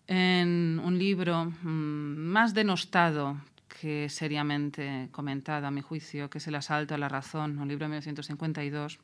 en 0.08 0.82
un 0.84 0.98
libro 0.98 1.46
mm, 1.46 2.18
más 2.18 2.54
denostado 2.54 3.38
que 3.68 4.10
seriamente 4.10 5.10
comentado, 5.12 5.68
a 5.68 5.72
mi 5.72 5.82
juicio, 5.82 6.30
que 6.30 6.38
es 6.38 6.48
El 6.48 6.56
asalto 6.56 6.96
a 6.96 6.98
la 6.98 7.10
razón, 7.10 7.58
un 7.60 7.68
libro 7.68 7.86
de 7.86 7.90
1952, 7.90 9.00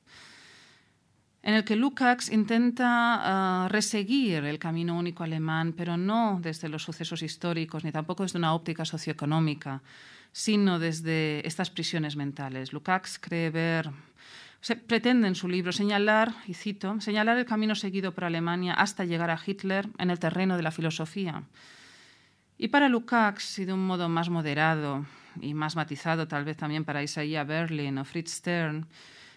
en 1.43 1.53
el 1.53 1.63
que 1.63 1.75
Lukács 1.75 2.29
intenta 2.29 2.85
ah, 2.89 3.67
reseguir 3.69 4.43
el 4.43 4.59
camino 4.59 4.97
único 4.97 5.23
alemán, 5.23 5.73
pero 5.73 5.95
no 5.95 6.39
desde 6.41 6.67
los 6.67 6.83
sucesos 6.83 7.21
históricos, 7.21 7.83
ni 7.83 7.91
tampoco 7.91 8.23
desde 8.23 8.37
una 8.37 8.53
óptica 8.53 8.83
socioeconómica, 8.83 9.81
sino 10.31 10.79
desde 10.79 11.45
estas 11.47 11.69
prisiones 11.69 12.15
mentales. 12.15 12.73
Lukács 12.73 13.19
cree 13.19 13.49
ver, 13.49 13.91
pretende 14.87 15.27
en 15.27 15.35
su 15.35 15.47
libro 15.47 15.71
señalar, 15.71 16.33
y 16.47 16.53
cito, 16.53 16.99
señalar 16.99 17.37
el 17.37 17.45
camino 17.45 17.75
seguido 17.75 18.13
por 18.13 18.25
Alemania 18.25 18.73
hasta 18.73 19.05
llegar 19.05 19.29
a 19.29 19.39
Hitler 19.43 19.89
en 19.97 20.09
el 20.09 20.19
terreno 20.19 20.57
de 20.57 20.63
la 20.63 20.71
filosofía. 20.71 21.43
Y 22.57 22.69
para 22.69 22.89
Lukács, 22.89 23.59
y 23.59 23.65
de 23.65 23.73
un 23.73 23.85
modo 23.85 24.09
más 24.09 24.29
moderado 24.29 25.05
y 25.39 25.53
más 25.53 25.75
matizado 25.75 26.27
tal 26.27 26.43
vez 26.43 26.57
también 26.57 26.85
para 26.85 27.03
Isaiah 27.03 27.43
Berlin 27.43 27.99
o 27.99 28.05
Fritz 28.05 28.31
Stern, 28.31 28.87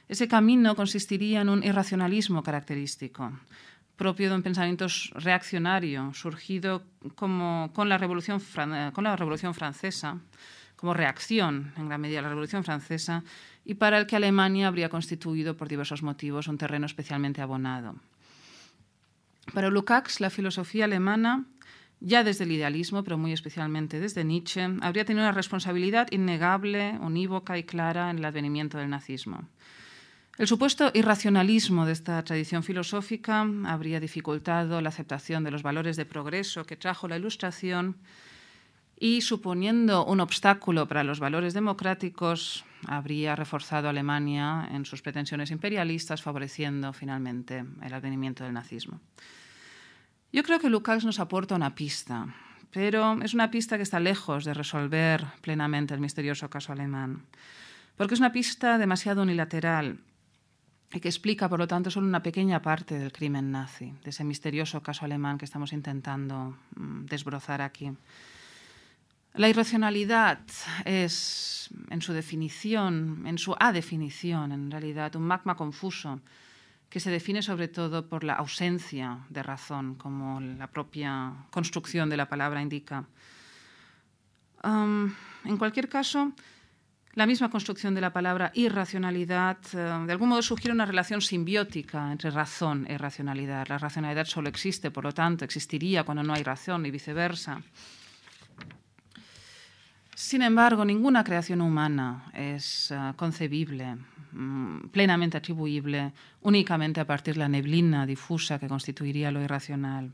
ese 0.09 0.27
camino 0.27 0.75
consistiría 0.75 1.43
en 1.43 1.51
un 1.51 1.63
irracionalismo 1.63 2.43
característico, 2.43 3.31
propio 3.95 4.31
de 4.31 4.37
un 4.37 4.43
pensamiento 4.43 4.87
reaccionario, 5.15 6.13
surgido 6.15 6.83
como, 7.15 7.71
con 7.75 7.89
la 7.89 7.99
Revolución 7.99 8.41
Francesa, 8.41 10.19
como 10.81 10.95
reacción 10.95 11.75
en 11.77 11.89
gran 11.89 12.01
medida 12.01 12.21
a 12.21 12.23
la 12.23 12.31
Revolución 12.31 12.65
Francesa 12.65 13.23
y 13.67 13.75
para 13.75 13.99
el 13.99 14.07
que 14.07 14.17
Alemania 14.17 14.67
habría 14.67 14.89
constituido 14.89 15.55
por 15.55 15.69
diversos 15.69 16.03
motivos 16.03 16.49
un 16.49 16.57
terreno 16.57 16.87
especialmente 16.87 17.43
abonado. 17.43 17.97
Para 19.53 19.69
Lukács, 19.69 20.21
la 20.21 20.31
filosofía 20.31 20.87
alemana, 20.87 21.45
ya 22.01 22.25
desde 22.25 22.45
el 22.45 22.53
idealismo, 22.53 23.05
pero 23.05 23.19
muy 23.19 23.33
especialmente 23.33 24.01
desde 24.01 24.25
Nietzsche, 24.25 24.67
habría 24.81 25.05
tenido 25.05 25.27
una 25.27 25.33
responsabilidad 25.33 26.09
innegable, 26.13 26.97
unívoca 27.03 27.59
y 27.59 27.65
clara 27.65 28.09
en 28.09 28.17
el 28.17 28.25
advenimiento 28.25 28.79
del 28.79 28.89
nazismo. 28.89 29.51
El 30.39 30.47
supuesto 30.47 30.91
irracionalismo 30.95 31.85
de 31.85 31.93
esta 31.93 32.25
tradición 32.25 32.63
filosófica 32.63 33.47
habría 33.67 34.01
dificultado 34.01 34.81
la 34.81 34.89
aceptación 34.89 35.45
de 35.45 35.51
los 35.51 35.63
valores 35.63 35.97
de 35.99 36.07
progreso 36.07 36.65
que 36.65 36.77
trajo 36.77 37.07
la 37.07 37.19
Ilustración 37.19 37.99
y 39.03 39.23
suponiendo 39.23 40.05
un 40.05 40.21
obstáculo 40.21 40.87
para 40.87 41.03
los 41.03 41.21
valores 41.21 41.55
democráticos, 41.55 42.67
habría 42.87 43.35
reforzado 43.35 43.87
a 43.87 43.91
Alemania 43.91 44.69
en 44.71 44.85
sus 44.85 45.01
pretensiones 45.01 45.51
imperialistas, 45.51 46.21
favoreciendo 46.21 46.93
finalmente 46.93 47.65
el 47.83 47.95
advenimiento 47.95 48.45
del 48.45 48.53
nazismo. 48.53 49.01
Yo 50.33 50.43
creo 50.43 50.61
que 50.61 50.69
Lukács 50.69 51.07
nos 51.07 51.19
aporta 51.19 51.55
una 51.55 51.75
pista, 51.75 52.27
pero 52.71 53.21
es 53.23 53.33
una 53.33 53.51
pista 53.51 53.79
que 53.79 53.83
está 53.83 53.99
lejos 53.99 54.45
de 54.45 54.53
resolver 54.53 55.25
plenamente 55.41 55.95
el 55.95 56.01
misterioso 56.01 56.51
caso 56.51 56.73
alemán, 56.73 57.25
porque 57.97 58.13
es 58.13 58.21
una 58.21 58.33
pista 58.33 58.77
demasiado 58.77 59.23
unilateral 59.23 59.99
y 60.93 61.01
que 61.01 61.09
explica, 61.09 61.49
por 61.49 61.59
lo 61.59 61.67
tanto, 61.67 61.91
solo 61.91 62.07
una 62.07 62.23
pequeña 62.23 62.61
parte 62.61 62.99
del 62.99 63.13
crimen 63.13 63.51
nazi, 63.51 63.95
de 64.05 64.11
ese 64.11 64.25
misterioso 64.25 64.83
caso 64.83 65.07
alemán 65.07 65.39
que 65.39 65.47
estamos 65.47 65.73
intentando 65.73 66.59
mm, 66.77 67.07
desbrozar 67.07 67.63
aquí. 67.63 67.93
La 69.35 69.49
irracionalidad 69.49 70.41
es, 70.85 71.71
en 71.89 72.03
su 72.03 72.13
definición, 72.13 73.25
en 73.27 73.39
su 73.39 73.55
adefinición, 73.59 74.51
en 74.53 74.71
realidad, 74.71 75.15
un 75.15 75.23
magma 75.23 75.57
confuso 75.57 76.21
que 76.89 76.99
se 76.99 77.11
define 77.11 77.41
sobre 77.41 77.69
todo 77.69 78.09
por 78.09 78.25
la 78.25 78.35
ausencia 78.35 79.21
de 79.29 79.45
razón, 79.45 79.95
como 79.95 80.41
la 80.41 80.67
propia 80.67 81.33
construcción 81.51 82.11
de 82.11 82.17
la 82.17 82.29
palabra 82.29 82.61
indica. 82.61 83.07
en 84.65 85.57
cualquier 85.57 85.89
caso, 85.89 86.33
la 87.15 87.27
misma 87.27 87.51
construcción 87.51 87.95
de 87.95 88.01
la 88.01 88.13
palabra 88.13 88.53
irracionalidad 88.55 89.59
eh, 89.73 89.77
de 90.07 90.13
algún 90.13 90.29
modo 90.29 90.43
sugiere 90.43 90.73
una 90.73 90.87
relación 90.87 91.21
simbiótica 91.21 92.13
entre 92.13 92.31
razón 92.31 92.87
e 92.89 92.95
irracionalidad. 92.95 93.67
La 93.69 93.79
racionalidad 93.79 94.27
solo 94.27 94.49
existe, 94.49 94.93
por 94.93 95.05
lo 95.05 95.13
tanto, 95.13 95.45
existiría 95.45 96.05
cuando 96.05 96.23
no 96.23 96.35
hay 96.35 96.45
razón 96.45 96.87
y 96.87 96.91
viceversa. 96.91 97.63
Sin 100.21 100.43
embargo, 100.43 100.85
ninguna 100.85 101.25
creación 101.25 101.63
humana 101.63 102.31
es 102.35 102.91
uh, 102.91 103.17
concebible, 103.17 103.97
mm, 104.33 104.89
plenamente 104.93 105.39
atribuible 105.39 106.13
únicamente 106.43 107.01
a 107.01 107.07
partir 107.07 107.35
de 107.35 107.41
la 107.41 107.49
neblina 107.49 108.05
difusa 108.05 108.59
que 108.59 108.69
constituiría 108.69 109.31
lo 109.31 109.41
irracional. 109.41 110.13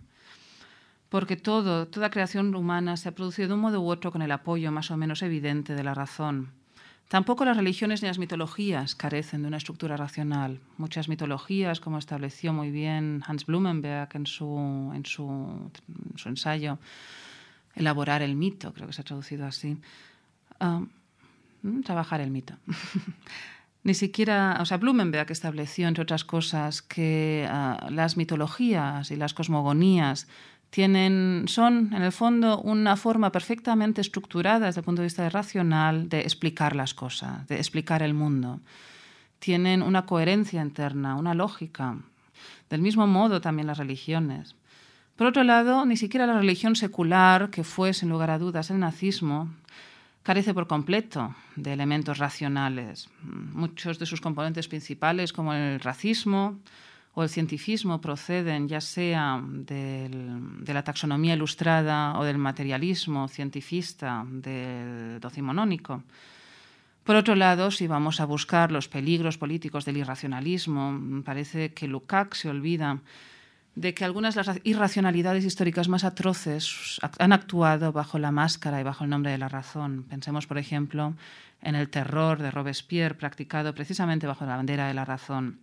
Porque 1.09 1.37
toda 1.37 2.11
creación 2.11 2.55
humana 2.55 2.97
se 2.97 3.09
ha 3.09 3.17
producido 3.17 3.49
de 3.49 3.55
un 3.55 3.61
modo 3.61 3.81
u 3.81 3.91
otro 3.91 4.13
con 4.13 4.23
el 4.23 4.31
apoyo 4.31 4.71
más 4.71 4.93
o 4.93 4.97
menos 4.97 5.23
evidente 5.23 5.75
de 5.75 5.83
la 5.83 5.93
razón. 5.93 6.53
Tampoco 7.09 7.45
las 7.45 7.57
religiones 7.57 8.01
ni 8.01 8.07
las 8.07 8.21
mitologías 8.21 8.95
carecen 8.95 9.43
de 9.43 9.49
una 9.49 9.57
estructura 9.57 9.97
racional. 9.97 10.61
Muchas 10.79 11.09
mitologías, 11.09 11.81
como 11.81 11.99
estableció 11.99 12.53
muy 12.53 12.71
bien 12.71 13.25
Hans 13.27 13.45
Blumenberg 13.45 14.11
en 14.15 14.27
su 14.27 15.73
ensayo, 16.25 16.79
elaborar 17.77 18.23
el 18.23 18.35
mito, 18.35 18.73
creo 18.73 18.89
que 18.89 18.93
se 18.93 19.03
ha 19.03 19.05
traducido 19.05 19.47
así. 19.47 19.77
Ah, 20.59 20.83
mm, 21.63 21.83
trabajar 21.83 22.21
el 22.21 22.31
mito. 22.31 22.55
Ni 23.85 23.95
siquiera, 23.95 24.59
o 24.61 24.65
sea, 24.65 24.79
Blumenberg 24.79 25.31
estableció, 25.31 25.87
entre 25.87 26.03
otras 26.03 26.25
cosas, 26.25 26.83
que 26.83 27.47
ah, 27.49 27.87
las 27.91 28.17
mitologías 28.17 29.13
y 29.13 29.17
las 29.17 29.33
cosmogonías 29.33 30.27
tienen, 30.71 31.45
son, 31.47 31.93
en 31.95 32.03
el 32.03 32.11
fondo, 32.11 32.61
una 32.61 32.97
forma 32.97 33.31
perfectamente 33.31 34.01
estructurada 34.01 34.67
desde 34.67 34.81
el 34.81 34.85
punto 34.85 35.03
de 35.03 35.07
vista 35.07 35.29
racional 35.31 36.09
de 36.09 36.23
explicar 36.23 36.75
las 36.75 36.95
cosas, 36.95 37.47
de 37.47 37.57
explicar 37.57 38.03
el 38.03 38.15
mundo. 38.15 38.61
Tienen 39.39 39.83
una 39.83 40.05
coherencia 40.07 40.61
interna, 40.61 41.15
una 41.15 41.35
lógica. 41.35 41.97
Del 42.69 42.83
mismo 42.83 43.07
modo 43.07 43.41
también 43.41 43.69
las 43.69 43.79
religiones. 43.79 44.57
Por 45.17 45.27
otro 45.27 45.45
lado, 45.45 45.87
ni 45.87 45.97
siquiera 45.97 46.27
la 46.27 46.39
religión 46.39 46.77
secular, 46.77 47.49
que 47.49 47.65
fue 47.65 47.95
sin 47.95 48.11
lugar 48.11 48.31
a 48.31 48.39
dudas 48.39 48.71
el 48.71 48.79
nazismo, 48.79 49.49
carece 50.23 50.53
por 50.53 50.67
completo 50.67 51.35
de 51.57 51.73
elementos 51.73 52.19
racionales. 52.19 53.09
Muchos 53.23 53.99
de 53.99 54.05
sus 54.05 54.21
componentes 54.21 54.69
principales, 54.69 55.33
como 55.33 55.55
el 55.55 55.81
racismo 55.81 56.59
o 57.15 57.23
el 57.23 57.31
cientifismo, 57.31 57.99
proceden 58.03 58.69
ya 58.69 58.83
sea 58.83 59.41
de 59.43 60.11
la 60.67 60.85
taxonomía 60.85 61.33
ilustrada 61.33 62.19
o 62.19 62.25
del 62.25 62.37
materialismo 62.37 63.27
cientifista 63.29 64.23
del 64.29 65.19
decimonónico. 65.19 66.03
Por 67.05 67.17
otro 67.17 67.37
lado, 67.37 67.71
si 67.71 67.87
vamos 67.87 68.21
a 68.21 68.27
buscar 68.27 68.71
los 68.71 68.89
peligros 68.89 69.39
políticos 69.39 69.87
del 69.87 69.97
irracionalismo, 69.97 71.23
parece 71.25 71.73
que 71.73 71.89
Lukács 71.89 72.41
se 72.41 72.51
olvida 72.51 72.99
de 73.77 73.93
que 73.93 74.07
algunas 74.07 74.35
de 74.35 74.43
las 74.43 74.61
irracionalidades 74.65 75.45
históricas 75.45 75.87
más 75.87 76.03
atroces 76.03 76.99
han 77.19 77.33
actuado 77.33 77.93
bajo 77.93 78.19
la 78.19 78.33
máscara 78.33 78.81
y 78.81 78.83
bajo 78.83 79.05
el 79.05 79.11
nombre 79.11 79.31
de 79.31 79.39
la 79.39 79.51
razón. 79.51 80.05
Pensemos, 80.09 80.47
por 80.47 80.57
ejemplo, 80.57 81.15
en 81.61 81.75
el 81.75 81.91
terror 81.91 82.41
de 82.41 82.51
Robespierre 82.51 83.15
practicado 83.15 83.75
precisamente 83.75 84.27
bajo 84.27 84.47
la 84.47 84.57
bandera 84.57 84.89
de 84.89 84.95
la 84.95 85.05
razón 85.05 85.61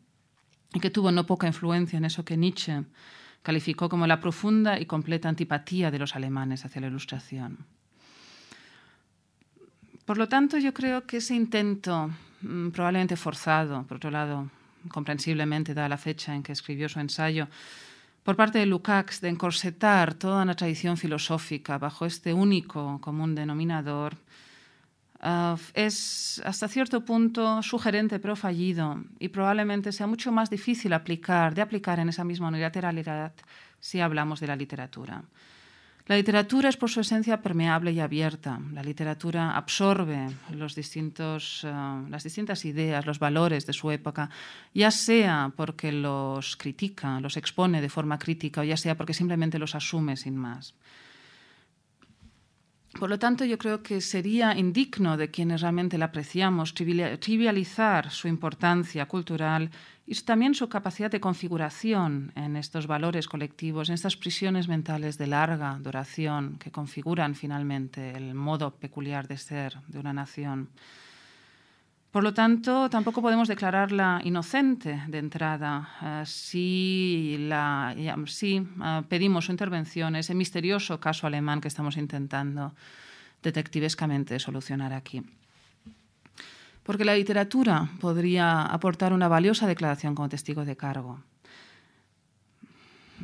y 0.74 0.80
que 0.80 0.92
tuvo 0.92 1.12
no 1.12 1.26
poca 1.26 1.48
influencia 1.48 1.98
en 1.98 2.06
eso 2.06 2.24
que 2.24 2.38
Nietzsche 2.38 2.84
calificó 3.42 3.90
como 3.90 4.06
la 4.06 4.20
profunda 4.20 4.80
y 4.80 4.86
completa 4.86 5.28
antipatía 5.28 5.90
de 5.90 6.00
los 6.00 6.16
alemanes 6.16 6.64
hacia 6.66 6.82
la 6.82 6.88
Ilustración. 6.88 7.66
Por 10.06 10.18
lo 10.18 10.30
tanto, 10.30 10.60
yo 10.60 10.74
creo 10.74 11.06
que 11.08 11.18
ese 11.18 11.34
intento, 11.34 12.12
mm, 12.42 12.70
probablemente 12.70 13.16
forzado, 13.16 13.84
por 13.84 13.98
otro 13.98 14.12
lado, 14.12 14.50
comprensiblemente, 14.90 15.74
dada 15.74 15.90
la 15.90 15.98
fecha 15.98 16.36
en 16.36 16.44
que 16.44 16.52
escribió 16.52 16.90
su 16.90 17.00
ensayo, 17.00 17.48
por 18.24 18.36
parte 18.36 18.60
de 18.60 18.66
Lukács 18.66 19.22
de 19.22 19.30
encorsetar 19.30 20.14
toda 20.14 20.44
una 20.44 20.56
tradición 20.56 20.98
filosófica 20.98 21.78
bajo 21.78 22.06
este 22.06 22.34
único 22.34 23.00
común 23.02 23.36
denominador 23.36 24.16
uh, 25.22 25.58
es 25.74 26.42
hasta 26.46 26.68
cierto 26.68 27.04
punto 27.04 27.62
sugerente 27.62 28.20
pero 28.20 28.36
fallido 28.36 29.04
y 29.20 29.28
probablemente 29.30 29.92
sea 29.92 30.08
mucho 30.08 30.32
más 30.32 30.50
difícil 30.50 30.94
aplicar, 30.94 31.54
de 31.54 31.62
aplicar 31.62 32.00
en 32.00 32.10
esa 32.10 32.24
misma 32.24 32.48
unilateralidad 32.48 33.34
si 33.80 34.00
hablamos 34.00 34.40
de 34.40 34.48
la 34.48 34.56
literatura. 34.56 35.24
La 36.06 36.18
literatura 36.18 36.68
es 36.68 36.76
por 36.76 36.90
su 36.90 37.00
esencia 37.00 37.42
permeable 37.42 37.94
y 37.94 38.02
abierta. 38.02 38.60
La 38.74 38.84
literatura 38.84 39.56
absorbe 39.56 40.28
los 40.52 40.76
distintos, 40.76 41.64
uh, 41.64 42.10
las 42.10 42.24
distintas 42.26 42.66
ideas, 42.66 43.06
los 43.06 43.20
valores 43.20 43.66
de 43.66 43.72
su 43.72 43.90
época, 43.90 44.30
ya 44.74 44.92
sea 44.92 45.54
porque 45.56 45.94
los 45.94 46.58
critica, 46.58 47.22
los 47.22 47.38
expone 47.38 47.80
de 47.80 47.88
forma 47.88 48.20
crítica, 48.20 48.62
o 48.62 48.64
ya 48.66 48.76
sea 48.76 48.96
porque 48.96 49.14
simplemente 49.14 49.58
los 49.58 49.76
asume 49.76 50.18
sin 50.18 50.36
más. 50.36 50.74
Por 53.00 53.10
lo 53.10 53.18
tanto, 53.18 53.44
yo 53.44 53.58
creo 53.58 53.82
que 53.82 54.02
sería 54.02 54.56
indigno 54.56 55.18
de 55.18 55.32
quienes 55.32 55.62
realmente 55.62 55.98
la 55.98 56.06
apreciamos 56.06 56.76
trivializar 56.76 58.12
su 58.12 58.28
importancia 58.28 59.08
cultural 59.08 59.72
y 60.06 60.14
también 60.22 60.54
su 60.54 60.70
capacidad 60.70 61.10
de 61.10 61.20
configuración 61.20 62.32
en 62.36 62.56
estos 62.56 62.86
valores 62.86 63.28
colectivos, 63.28 63.90
en 63.90 63.96
estas 63.96 64.16
prisiones 64.16 64.68
mentales 64.68 65.18
de 65.18 65.28
larga 65.28 65.80
duración 65.82 66.58
que 66.60 66.72
configuran 66.72 67.34
finalmente 67.36 68.12
el 68.12 68.36
modo 68.36 68.76
peculiar 68.76 69.28
de 69.28 69.38
ser 69.38 69.80
de 69.88 70.00
una 70.00 70.14
nación. 70.14 70.70
Por 72.14 72.24
lo 72.24 72.32
tanto, 72.32 72.92
tampoco 72.92 73.24
podemos 73.24 73.48
declararla 73.48 74.22
inocente 74.24 75.02
de 75.08 75.18
entrada 75.18 75.90
eh, 76.00 76.24
si, 76.28 77.50
eh, 77.50 79.02
pedimos 79.10 79.46
su 79.46 79.52
intervención, 79.52 80.16
ese 80.16 80.36
misterioso 80.36 81.00
caso 81.00 81.26
alemán 81.26 81.60
que 81.60 81.70
estamos 81.70 81.98
intentando 81.98 82.76
detectivescamente 83.42 84.38
solucionar 84.38 84.94
aquí. 84.94 85.24
Porque 86.84 87.04
la 87.04 87.16
literatura 87.16 87.90
podría 88.00 88.62
aportar 88.62 89.12
una 89.12 89.28
valiosa 89.28 89.66
declaración 89.66 90.14
como 90.14 90.30
testigo 90.30 90.66
de 90.66 90.78
cargo. 90.78 91.20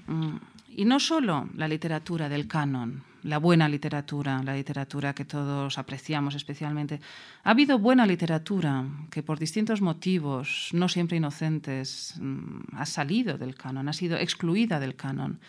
Mm, 0.07 0.37
y 0.77 0.85
no 0.85 0.99
solo 0.99 1.47
la 1.53 1.67
literatura 1.67 2.27
del 2.27 2.47
canon, 2.47 3.03
la 3.23 3.37
buena 3.37 3.67
literatura, 3.67 4.41
la 4.43 4.53
literatura 4.53 5.13
que 5.13 5.25
todos 5.25 5.77
apreciamos 5.77 6.35
especialmente. 6.35 6.99
Ha 7.43 7.51
habido 7.51 7.79
buena 7.79 8.05
literatura 8.05 8.85
que 9.11 9.23
por 9.23 9.39
distintos 9.39 9.81
motivos, 9.81 10.69
no 10.73 10.87
siempre 10.89 11.17
inocentes, 11.17 12.15
mm, 12.19 12.75
ha 12.75 12.85
salido 12.85 13.37
del 13.37 13.55
canon, 13.55 13.89
ha 13.89 13.93
sido 13.93 14.17
excluida 14.17 14.79
del 14.79 14.95
canon 14.95 15.39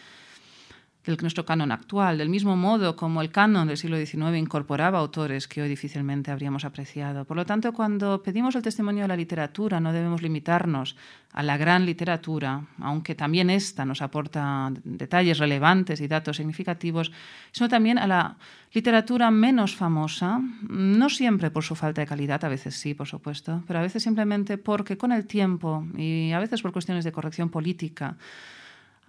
del 1.05 1.16
nuestro 1.22 1.46
canon 1.46 1.72
actual, 1.72 2.18
del 2.18 2.28
mismo 2.28 2.57
modo 2.57 2.94
como 2.94 3.22
el 3.22 3.30
canon 3.30 3.68
del 3.68 3.78
siglo 3.78 3.96
XIX 3.96 4.36
incorporaba 4.36 4.98
autores 4.98 5.48
que 5.48 5.62
hoy 5.62 5.68
difícilmente 5.68 6.30
habríamos 6.30 6.64
apreciado. 6.64 7.24
Por 7.24 7.36
lo 7.36 7.46
tanto, 7.46 7.72
cuando 7.72 8.22
pedimos 8.22 8.55
el 8.55 8.62
testimonio 8.62 9.03
de 9.03 9.09
la 9.09 9.16
literatura, 9.16 9.80
no 9.80 9.92
debemos 9.92 10.20
limitarnos 10.20 10.96
a 11.32 11.42
la 11.42 11.57
gran 11.57 11.86
literatura, 11.86 12.66
aunque 12.80 13.14
también 13.14 13.51
esta 13.51 13.84
nos 13.84 14.03
aporta 14.03 14.70
detalles 14.84 15.38
relevantes 15.38 16.01
y 16.01 16.09
datos 16.09 16.36
significativos, 16.36 17.12
sino 17.53 17.68
también 17.68 17.98
a 17.98 18.07
la 18.07 18.36
literatura 18.72 19.30
menos 19.30 19.74
famosa, 19.74 20.40
no 20.68 21.09
siempre 21.09 21.51
por 21.51 21.64
su 21.64 21.74
falta 21.76 22.03
de 22.03 22.07
calidad, 22.07 22.44
a 22.44 22.48
veces 22.48 22.74
sí, 22.74 22.94
por 22.94 23.07
supuesto, 23.07 23.62
pero 23.66 23.78
a 23.78 23.82
veces 23.82 24.03
simplemente 24.03 24.59
porque 24.59 24.98
con 24.98 25.12
el 25.12 25.26
tiempo 25.26 25.86
y 25.96 26.32
a 26.32 26.40
veces 26.40 26.61
por 26.61 26.72
cuestiones 26.72 27.05
de 27.05 27.12
corrección 27.12 27.48
política, 27.48 28.16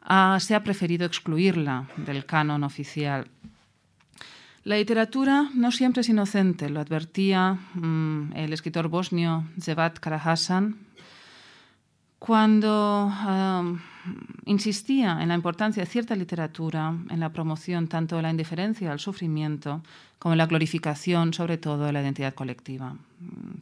Ah, 0.01 0.37
se 0.39 0.55
ha 0.55 0.63
preferido 0.63 1.05
excluirla 1.05 1.87
del 1.97 2.25
canon 2.25 2.63
oficial. 2.63 3.27
La 4.63 4.75
literatura 4.75 5.49
no 5.55 5.71
siempre 5.71 6.01
es 6.01 6.09
inocente, 6.09 6.69
lo 6.69 6.79
advertía 6.79 7.57
mm, 7.73 8.33
el 8.35 8.53
escritor 8.53 8.89
bosnio 8.89 9.45
Zevat 9.59 9.99
Karahasan 9.99 10.77
cuando 12.19 13.11
insistía 14.45 15.19
en 15.21 15.29
la 15.29 15.35
importancia 15.35 15.83
de 15.83 15.89
cierta 15.89 16.15
literatura 16.15 16.93
en 17.09 17.19
la 17.19 17.33
promoción 17.33 17.87
tanto 17.87 18.15
de 18.15 18.21
la 18.21 18.31
indiferencia 18.31 18.91
al 18.91 18.99
sufrimiento 18.99 19.81
como 20.19 20.33
en 20.33 20.37
la 20.37 20.45
glorificación, 20.45 21.33
sobre 21.33 21.57
todo, 21.57 21.85
de 21.85 21.93
la 21.93 22.01
identidad 22.01 22.33
colectiva. 22.33 22.95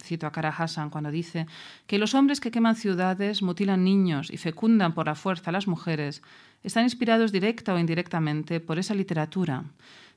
Cito 0.03 0.27
a 0.27 0.31
Kara 0.31 0.49
Hassan 0.49 0.89
cuando 0.89 1.11
dice 1.11 1.47
que 1.87 1.97
los 1.97 2.13
hombres 2.15 2.39
que 2.39 2.51
queman 2.51 2.75
ciudades, 2.75 3.41
mutilan 3.41 3.83
niños 3.83 4.29
y 4.31 4.37
fecundan 4.37 4.93
por 4.93 5.07
la 5.07 5.15
fuerza 5.15 5.51
a 5.51 5.53
las 5.53 5.67
mujeres 5.67 6.21
están 6.63 6.83
inspirados 6.83 7.31
directa 7.31 7.73
o 7.73 7.79
indirectamente 7.79 8.59
por 8.59 8.79
esa 8.79 8.93
literatura, 8.93 9.63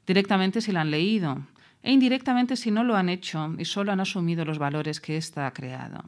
directamente 0.07 0.61
si 0.61 0.73
la 0.73 0.81
han 0.81 0.91
leído 0.91 1.39
e 1.83 1.93
indirectamente 1.93 2.57
si 2.57 2.71
no 2.71 2.85
lo 2.85 2.97
han 2.97 3.09
hecho 3.09 3.55
y 3.59 3.65
solo 3.65 3.93
han 3.93 4.01
asumido 4.01 4.45
los 4.45 4.59
valores 4.59 5.01
que 5.01 5.17
ésta 5.17 5.47
ha 5.47 5.53
creado. 5.53 6.05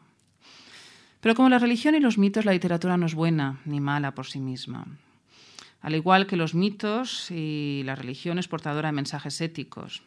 Pero 1.24 1.34
como 1.34 1.48
la 1.48 1.58
religión 1.58 1.94
y 1.94 2.00
los 2.00 2.18
mitos, 2.18 2.44
la 2.44 2.52
literatura 2.52 2.98
no 2.98 3.06
es 3.06 3.14
buena 3.14 3.58
ni 3.64 3.80
mala 3.80 4.14
por 4.14 4.26
sí 4.26 4.40
misma. 4.40 4.84
Al 5.80 5.94
igual 5.94 6.26
que 6.26 6.36
los 6.36 6.54
mitos 6.54 7.30
y 7.30 7.80
la 7.86 7.94
religión 7.94 8.38
es 8.38 8.46
portadora 8.46 8.90
de 8.90 8.92
mensajes 8.92 9.40
éticos. 9.40 10.02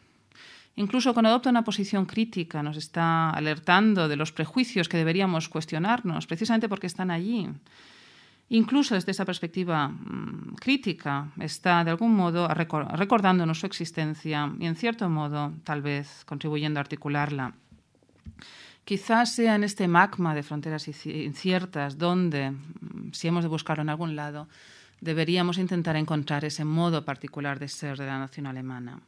Incluso 0.76 1.14
cuando 1.14 1.30
adopta 1.30 1.50
una 1.50 1.64
posición 1.64 2.06
crítica 2.06 2.62
nos 2.62 2.76
está 2.76 3.30
alertando 3.30 4.06
de 4.06 4.14
los 4.14 4.30
prejuicios 4.30 4.88
que 4.88 4.96
deberíamos 4.96 5.48
cuestionarnos, 5.48 6.28
precisamente 6.28 6.68
porque 6.68 6.86
están 6.86 7.10
allí. 7.10 7.48
Incluso 8.50 8.94
desde 8.94 9.10
esa 9.10 9.24
perspectiva 9.24 9.88
mm, 9.88 10.54
crítica 10.60 11.32
está 11.40 11.82
de 11.82 11.90
algún 11.90 12.14
modo 12.14 12.46
recordándonos 12.46 13.58
su 13.58 13.66
existencia 13.66 14.54
y 14.60 14.66
en 14.66 14.76
cierto 14.76 15.10
modo 15.10 15.52
tal 15.64 15.82
vez 15.82 16.22
contribuyendo 16.26 16.78
a 16.78 16.82
articularla. 16.82 17.54
Quizás 18.88 19.34
sea 19.34 19.54
en 19.54 19.64
este 19.64 19.86
magma 19.86 20.34
de 20.34 20.42
fronteras 20.42 20.88
inciertas 20.88 21.98
donde, 21.98 22.52
mm, 22.52 23.12
si 23.12 23.28
hemos 23.28 23.44
de 23.44 23.50
buscarlo 23.50 23.82
en 23.82 23.90
algún 23.90 24.16
lado, 24.16 24.48
deberíamos 25.02 25.58
intentar 25.58 25.94
encontrar 25.96 26.46
ese 26.46 26.64
modo 26.64 27.04
particular 27.04 27.58
de 27.58 27.68
ser 27.68 27.98
de 27.98 28.06
la 28.06 28.18
nación 28.18 28.46
alemana. 28.46 28.98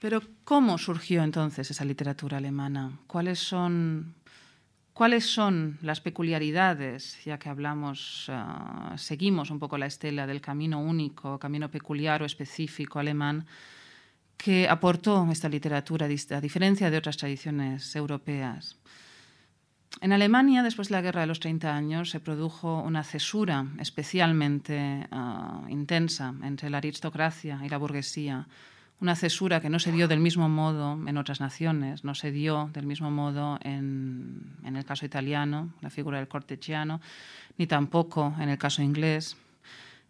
Pero 0.00 0.20
¿cómo 0.42 0.76
surgió 0.76 1.22
entonces 1.22 1.70
esa 1.70 1.84
literatura 1.84 2.38
alemana? 2.38 2.90
¿Cuáles 3.06 3.38
son, 3.38 4.16
cuáles 4.92 5.26
son 5.26 5.78
las 5.80 6.00
peculiaridades, 6.00 7.24
ya 7.24 7.38
que 7.38 7.50
hablamos, 7.50 8.26
ah, 8.30 8.94
seguimos 8.96 9.52
un 9.52 9.60
poco 9.60 9.78
la 9.78 9.86
estela 9.86 10.26
del 10.26 10.40
camino 10.40 10.80
único, 10.80 11.38
camino 11.38 11.70
peculiar 11.70 12.20
o 12.20 12.26
específico 12.26 12.98
alemán? 12.98 13.46
Que 14.36 14.68
aportó 14.68 15.26
esta 15.30 15.48
literatura, 15.48 16.06
a 16.06 16.40
diferencia 16.40 16.90
de 16.90 16.96
otras 16.96 17.16
tradiciones 17.16 17.94
europeas. 17.96 18.76
En 20.00 20.12
Alemania, 20.12 20.62
después 20.62 20.88
de 20.88 20.94
la 20.94 21.02
Guerra 21.02 21.20
de 21.22 21.28
los 21.28 21.40
30 21.40 21.74
años, 21.74 22.10
se 22.10 22.20
produjo 22.20 22.82
una 22.82 23.04
cesura 23.04 23.66
especialmente 23.78 25.06
uh, 25.12 25.68
intensa 25.68 26.34
entre 26.42 26.68
la 26.68 26.78
aristocracia 26.78 27.60
y 27.64 27.68
la 27.68 27.78
burguesía, 27.78 28.48
una 29.00 29.16
cesura 29.16 29.60
que 29.60 29.70
no 29.70 29.78
se 29.78 29.92
dio 29.92 30.08
del 30.08 30.20
mismo 30.20 30.48
modo 30.48 30.98
en 31.06 31.16
otras 31.16 31.40
naciones, 31.40 32.04
no 32.04 32.14
se 32.14 32.32
dio 32.32 32.70
del 32.72 32.86
mismo 32.86 33.10
modo 33.10 33.58
en, 33.62 34.56
en 34.64 34.76
el 34.76 34.84
caso 34.84 35.06
italiano, 35.06 35.72
la 35.80 35.90
figura 35.90 36.18
del 36.18 36.28
cortechiano, 36.28 37.00
ni 37.56 37.66
tampoco 37.66 38.34
en 38.38 38.48
el 38.48 38.58
caso 38.58 38.82
inglés 38.82 39.36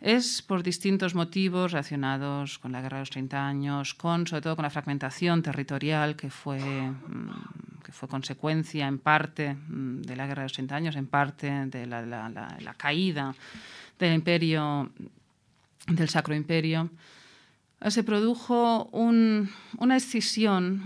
es 0.05 0.43
por 0.43 0.63
distintos 0.63 1.15
motivos 1.15 1.73
relacionados 1.73 2.59
con 2.59 2.73
la 2.73 2.83
guerra 2.83 2.99
de 2.99 3.03
los 3.03 3.11
30 3.11 3.47
años, 3.47 3.95
con, 3.95 4.27
sobre 4.27 4.43
todo 4.43 4.55
con 4.55 4.63
la 4.65 4.71
fragmentación 4.71 5.43
territorial 5.43 6.15
que 6.15 6.29
fue, 6.29 6.61
mm, 6.61 7.83
que 7.83 7.91
fue 7.91 8.07
consecuencia 8.07 8.87
en 8.87 8.99
parte 8.99 9.55
mm, 9.55 10.03
de 10.03 10.15
la 10.15 10.27
guerra 10.27 10.43
de 10.43 10.45
los 10.45 10.53
30 10.53 10.77
años, 10.77 10.97
en 10.97 11.07
parte 11.07 11.51
de 11.67 11.87
la, 11.87 12.03
la 12.05 12.75
caída 12.75 13.35
del 13.99 14.13
imperio, 14.13 14.91
del 15.87 16.09
Sacro 16.11 16.35
Imperio 16.35 16.91
se 17.91 18.03
produjo 18.03 18.89
una 18.93 19.97
escisión 19.97 20.83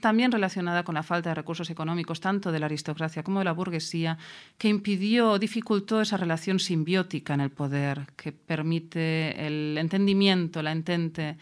también 0.00 0.32
relacionada 0.32 0.82
con 0.82 0.96
la 0.96 1.04
falta 1.04 1.30
de 1.30 1.34
recursos 1.36 1.70
económicos 1.70 2.20
tanto 2.20 2.50
de 2.50 2.58
la 2.58 2.66
aristocracia 2.66 3.22
como 3.22 3.38
de 3.38 3.44
la 3.44 3.52
burguesía 3.52 4.18
que 4.58 4.68
impidió, 4.68 5.38
dificultó 5.38 6.00
esa 6.00 6.16
relación 6.16 6.58
simbiótica 6.58 7.34
en 7.34 7.40
el 7.40 7.50
poder 7.50 8.08
que 8.16 8.32
permite 8.32 9.46
el 9.46 9.78
entendimiento, 9.78 10.60
la 10.60 10.72
entente 10.72 11.36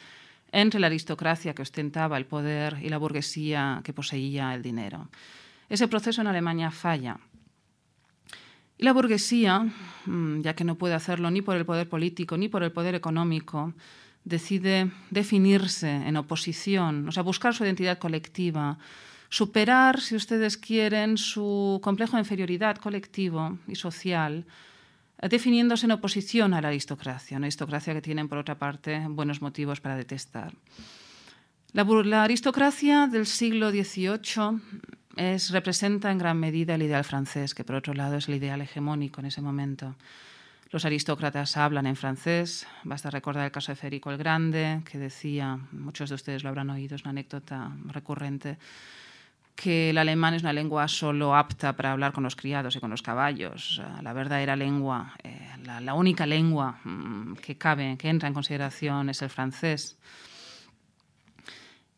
entre 0.52 0.78
la 0.78 0.88
aristocracia 0.88 1.54
que 1.54 1.62
ostentaba 1.62 2.18
el 2.18 2.26
poder 2.26 2.78
y 2.82 2.90
la 2.90 2.98
burguesía 2.98 3.80
que 3.82 3.94
poseía 3.94 4.54
el 4.54 4.62
dinero. 4.62 5.08
Ese 5.70 5.88
proceso 5.88 6.20
en 6.20 6.26
Alemania 6.26 6.70
falla. 6.70 7.18
Y 8.78 8.84
la 8.84 8.92
burguesía, 8.92 9.66
mm, 10.04 10.42
ya 10.42 10.54
que 10.54 10.64
no 10.64 10.74
puede 10.74 10.94
hacerlo 10.94 11.30
ni 11.30 11.40
por 11.40 11.56
el 11.56 11.64
poder 11.64 11.88
político 11.88 12.36
ni 12.36 12.48
por 12.48 12.62
el 12.62 12.72
poder 12.72 12.94
económico, 12.94 13.72
decide 14.26 14.90
definirse 15.10 15.88
en 15.88 16.16
oposición, 16.18 17.08
o 17.08 17.12
sea, 17.12 17.22
buscar 17.22 17.54
su 17.54 17.64
identidad 17.64 17.98
colectiva, 17.98 18.76
superar, 19.28 20.00
si 20.00 20.16
ustedes 20.16 20.56
quieren, 20.58 21.16
su 21.16 21.78
complejo 21.82 22.16
de 22.16 22.22
inferioridad 22.22 22.76
colectivo 22.76 23.58
y 23.68 23.76
social, 23.76 24.44
definiéndose 25.22 25.86
en 25.86 25.92
oposición 25.92 26.54
a 26.54 26.60
la 26.60 26.68
aristocracia, 26.68 27.36
una 27.36 27.46
aristocracia 27.46 27.94
que 27.94 28.02
tienen, 28.02 28.28
por 28.28 28.38
otra 28.38 28.58
parte, 28.58 29.00
buenos 29.08 29.40
motivos 29.40 29.80
para 29.80 29.96
detestar. 29.96 30.52
La, 31.72 31.84
la 31.84 32.24
aristocracia 32.24 33.06
del 33.06 33.26
siglo 33.26 33.70
XVIII 33.70 34.60
es, 35.14 35.50
representa 35.50 36.10
en 36.10 36.18
gran 36.18 36.38
medida 36.38 36.74
el 36.74 36.82
ideal 36.82 37.04
francés, 37.04 37.54
que 37.54 37.62
por 37.62 37.76
otro 37.76 37.94
lado 37.94 38.16
es 38.16 38.28
el 38.28 38.34
ideal 38.34 38.60
hegemónico 38.60 39.20
en 39.20 39.26
ese 39.26 39.40
momento. 39.40 39.94
Los 40.76 40.84
aristócratas 40.84 41.56
hablan 41.56 41.86
en 41.86 41.96
francés, 41.96 42.66
basta 42.84 43.08
recordar 43.08 43.46
el 43.46 43.50
caso 43.50 43.72
de 43.72 43.76
Federico 43.76 44.10
el 44.10 44.18
Grande, 44.18 44.82
que 44.84 44.98
decía, 44.98 45.58
muchos 45.72 46.10
de 46.10 46.16
ustedes 46.16 46.42
lo 46.42 46.50
habrán 46.50 46.68
oído, 46.68 46.96
es 46.96 47.00
una 47.00 47.12
anécdota 47.12 47.72
recurrente, 47.86 48.58
que 49.54 49.88
el 49.88 49.96
alemán 49.96 50.34
es 50.34 50.42
una 50.42 50.52
lengua 50.52 50.86
solo 50.86 51.34
apta 51.34 51.72
para 51.74 51.92
hablar 51.92 52.12
con 52.12 52.24
los 52.24 52.36
criados 52.36 52.76
y 52.76 52.80
con 52.80 52.90
los 52.90 53.00
caballos. 53.00 53.80
La 54.02 54.12
verdadera 54.12 54.54
lengua, 54.54 55.14
eh, 55.24 55.48
la, 55.64 55.80
la, 55.80 55.94
única 55.94 56.26
lengua 56.26 56.78
mm, 56.84 57.36
que 57.36 57.56
cabe, 57.56 57.96
que 57.96 58.10
entra 58.10 58.28
en 58.28 58.34
consideración 58.34 59.08
es 59.08 59.22
el 59.22 59.30
francés. 59.30 59.96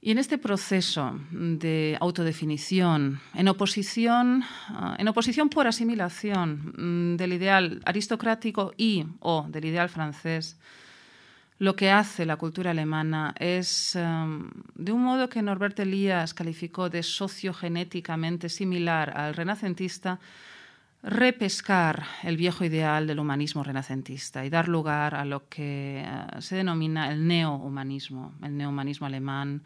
Y 0.01 0.13
en 0.13 0.19
este 0.19 0.39
proceso 0.39 1.19
de 1.33 1.99
autodefinición, 2.01 3.21
en 3.35 3.49
oposición, 3.49 4.45
ah, 4.69 4.95
en 4.97 5.09
oposición 5.09 5.49
por 5.49 5.67
asimilación 5.67 6.73
mm, 6.77 7.17
del 7.17 7.33
ideal 7.33 7.81
aristocrático 7.85 8.73
y 8.77 9.07
o 9.19 9.47
del 9.49 9.65
ideal 9.65 9.89
francés, 9.89 10.57
lo 11.59 11.75
que 11.75 11.91
hace 11.91 12.25
la 12.25 12.37
cultura 12.37 12.71
alemana 12.71 13.35
es, 13.37 13.97
em, 13.97 14.49
de 14.77 14.93
un 14.93 15.03
modo 15.03 15.29
que 15.29 15.43
Norbert 15.43 15.81
Elias 15.81 16.33
calificó 16.33 16.89
de 16.89 17.03
sociogenéticamente 17.03 18.49
similar 18.49 19.11
al 19.17 19.35
renacentista, 19.35 20.21
repescar 21.03 22.05
el 22.25 22.37
viejo 22.37 22.65
ideal 22.65 23.07
del 23.07 23.21
humanismo 23.21 23.63
renacentista 23.63 24.45
y 24.45 24.51
dar 24.51 24.69
lugar 24.69 25.15
a 25.15 25.25
lo 25.25 25.49
que 25.49 26.03
eh, 26.05 26.41
se 26.41 26.57
denomina 26.57 27.13
el 27.13 27.27
neohumanismo, 27.27 28.35
el 28.43 28.57
neohumanismo 28.57 29.07
alemán, 29.07 29.63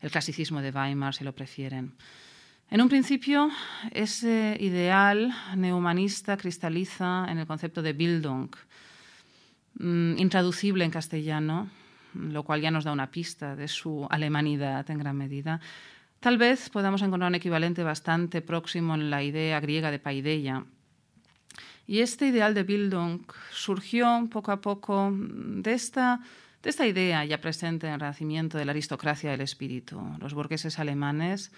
el 0.00 0.10
clasicismo 0.10 0.60
de 0.60 0.70
Weimar, 0.70 1.14
si 1.14 1.24
lo 1.24 1.32
prefieren. 1.32 1.92
En 2.70 2.80
un 2.80 2.88
principio, 2.88 3.50
ese 3.90 4.56
ideal 4.58 5.32
neohumanista 5.56 6.36
cristaliza 6.36 7.26
en 7.28 7.38
el 7.38 7.46
concepto 7.46 7.82
de 7.82 7.92
Bildung, 7.92 8.50
mm, 9.74 10.18
intraducible 10.18 10.84
en 10.84 10.90
castellano, 10.90 11.70
lo 12.14 12.42
cual 12.42 12.60
ya 12.60 12.70
nos 12.70 12.84
da 12.84 12.92
una 12.92 13.10
pista 13.10 13.56
de 13.56 13.68
su 13.68 14.06
alemanidad 14.10 14.90
en 14.90 14.98
gran 14.98 15.16
medida. 15.16 15.60
Tal 16.22 16.38
vez 16.38 16.70
podamos 16.70 17.02
encontrar 17.02 17.30
un 17.30 17.34
equivalente 17.34 17.82
bastante 17.82 18.42
próximo 18.42 18.94
en 18.94 19.10
la 19.10 19.24
idea 19.24 19.58
griega 19.58 19.90
de 19.90 19.98
paideia. 19.98 20.64
Y 21.84 21.98
este 21.98 22.28
ideal 22.28 22.54
de 22.54 22.62
Bildung 22.62 23.22
surgió 23.50 24.28
poco 24.30 24.52
a 24.52 24.60
poco 24.60 25.12
de 25.12 25.72
esta 25.72 26.20
de 26.62 26.70
esta 26.70 26.86
idea 26.86 27.24
ya 27.24 27.40
presente 27.40 27.88
en 27.88 27.94
el 27.94 27.98
Renacimiento 27.98 28.56
de 28.56 28.64
la 28.64 28.70
aristocracia 28.70 29.32
del 29.32 29.40
espíritu. 29.40 30.00
Los 30.20 30.32
burgueses 30.32 30.78
alemanes 30.78 31.50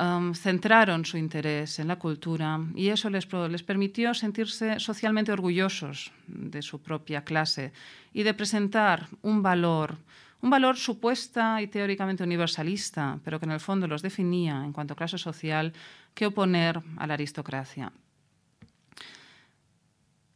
um, 0.00 0.34
centraron 0.34 1.04
su 1.04 1.18
interés 1.18 1.80
en 1.80 1.88
la 1.88 1.98
cultura 1.98 2.60
y 2.76 2.90
eso 2.90 3.10
les, 3.10 3.26
les 3.50 3.64
permitió 3.64 4.14
sentirse 4.14 4.78
socialmente 4.78 5.32
orgullosos 5.32 6.12
de 6.28 6.62
su 6.62 6.80
propia 6.80 7.24
clase 7.24 7.72
y 8.12 8.22
de 8.22 8.34
presentar 8.34 9.08
un 9.22 9.42
valor, 9.42 9.96
un 10.42 10.50
valor 10.50 10.76
supuesta 10.76 11.60
y 11.60 11.66
teóricamente 11.66 12.24
universalista, 12.24 13.18
pero 13.24 13.38
que 13.38 13.46
en 13.46 13.52
el 13.52 13.60
fondo 13.60 13.86
los 13.86 14.02
definía 14.02 14.64
en 14.64 14.72
cuanto 14.72 14.94
a 14.94 14.96
clase 14.96 15.18
social, 15.18 15.72
que 16.14 16.26
oponer 16.26 16.80
a 16.96 17.06
la 17.06 17.14
aristocracia. 17.14 17.92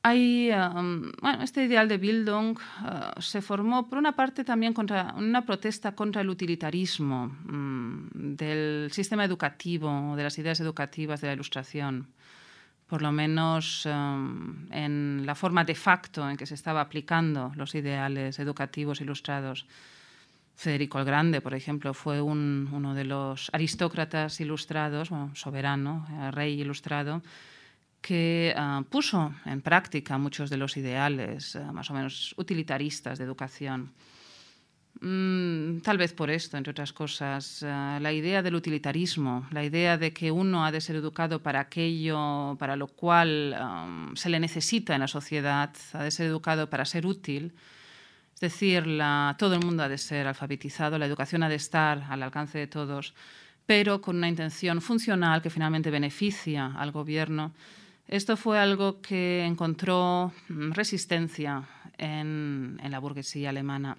Hay, 0.07 0.51
um, 0.53 1.11
bueno, 1.23 1.43
este 1.43 1.65
ideal 1.65 1.89
de 1.89 1.97
Bildung 1.97 2.59
uh, 2.59 3.21
se 3.23 3.41
formó, 3.41 3.89
por 3.89 3.97
una 3.97 4.13
parte, 4.13 4.45
también 4.45 4.75
contra 4.75 5.15
una 5.17 5.47
protesta 5.47 5.95
contra 5.95 6.21
el 6.21 6.29
utilitarismo 6.29 7.35
um, 7.49 8.11
del 8.13 8.91
sistema 8.93 9.25
educativo, 9.25 10.15
de 10.15 10.23
las 10.23 10.37
ideas 10.37 10.61
educativas 10.61 11.23
de 11.23 11.29
la 11.29 11.33
Ilustración, 11.33 12.09
por 12.87 13.01
lo 13.01 13.13
menos 13.13 13.87
um, 13.87 14.71
en 14.71 15.25
la 15.25 15.35
forma 15.35 15.65
de 15.65 15.75
facto 15.75 16.29
en 16.29 16.37
que 16.37 16.45
se 16.45 16.55
estaba 16.55 16.83
aplicando 16.83 17.53
los 17.57 17.75
ideales 17.75 18.39
educativos 18.39 19.01
ilustrados. 19.01 19.67
Federico 20.57 20.99
el 20.99 21.05
Grande, 21.05 21.41
por 21.41 21.55
ejemplo, 21.55 21.95
fue 21.95 22.21
un, 22.21 22.69
uno 22.73 22.95
de 22.95 23.05
los 23.05 23.51
aristócratas 23.53 24.41
ilustrados, 24.41 25.11
soberano, 25.35 26.07
eh, 26.11 26.31
rey 26.31 26.61
ilustrado, 26.61 27.23
que 28.01 28.55
uh, 28.55 28.85
puso 28.85 29.35
en 29.47 29.63
práctica 29.63 30.19
muchos 30.19 30.51
de 30.51 30.59
los 30.59 30.77
ideales 30.77 31.55
uh, 31.55 31.73
más 31.73 31.91
o 31.91 31.95
menos 31.95 32.35
utilitaristas 32.37 33.19
de 33.19 33.25
educación. 33.25 33.95
Mm, 35.01 35.81
tal 35.81 35.97
vez 35.97 36.13
por 36.13 36.31
esto, 36.31 36.57
entre 36.57 36.71
otras 36.71 36.93
cosas, 36.93 37.63
uh, 37.63 37.99
la 38.01 38.13
idea 38.13 38.43
del 38.43 38.55
utilitarismo, 38.55 39.49
la 39.51 39.65
idea 39.65 39.97
de 39.97 40.13
que 40.13 40.31
uno 40.31 40.67
ha 40.67 40.71
de 40.71 40.83
ser 40.83 40.97
educado 40.97 41.43
para 41.43 41.61
aquello 41.61 42.57
para 42.59 42.77
lo 42.77 42.89
cual 42.89 43.57
um, 43.59 44.15
se 44.15 44.29
le 44.29 44.39
necesita 44.39 44.95
en 44.95 45.01
la 45.01 45.09
sociedad, 45.09 45.75
ha 45.95 46.05
de 46.05 46.11
ser 46.11 46.27
educado 46.27 46.69
para 46.69 46.85
ser 46.85 47.07
útil. 47.07 47.55
Es 48.35 48.41
decir, 48.41 48.85
todo 49.39 49.55
el 49.55 49.65
mundo 49.65 49.85
ha 49.85 49.89
de 49.89 49.99
ser 49.99 50.27
alfabetizado, 50.27 50.99
la 50.99 51.07
educación 51.07 51.43
ha 51.45 51.49
de 51.49 51.55
estar 51.55 52.05
al 52.11 52.23
alcance 52.23 52.59
de 52.59 52.67
todos, 52.67 53.15
pero 53.65 54.01
con 54.01 54.17
una 54.17 54.29
intención 54.29 54.81
funcional 54.81 55.41
que 55.41 55.51
finalmente 55.51 55.91
beneficia 55.91 56.73
al 56.77 56.93
gobierno 56.93 57.53
esto 58.07 58.37
fue 58.37 58.59
algo 58.59 59.01
que 59.01 59.45
encontró 59.45 60.33
mm, 60.49 60.73
resistencia 60.73 61.65
en, 61.97 62.79
la 62.83 62.99
burguesía 62.99 63.51
alemana. 63.51 63.97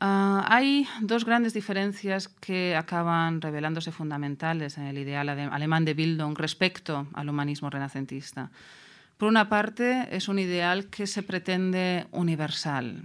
Ah, 0.00 0.44
hay 0.48 0.88
dos 1.00 1.24
grandes 1.24 1.54
diferencias 1.54 2.28
que 2.28 2.74
acaban 2.74 3.40
revelándose 3.40 3.92
fundamentales 3.92 4.78
en 4.78 4.84
el 4.84 4.98
ideal 4.98 5.28
alemán 5.28 5.84
de 5.84 5.94
Bildung 5.94 6.36
respecto 6.36 7.06
al 7.12 7.28
humanismo 7.28 7.70
renacentista. 7.70 8.50
Por 9.16 9.28
una 9.28 9.48
parte, 9.48 10.08
es 10.10 10.28
un 10.28 10.38
ideal 10.38 10.86
que 10.86 11.06
se 11.06 11.22
pretende 11.22 12.06
universal, 12.10 13.02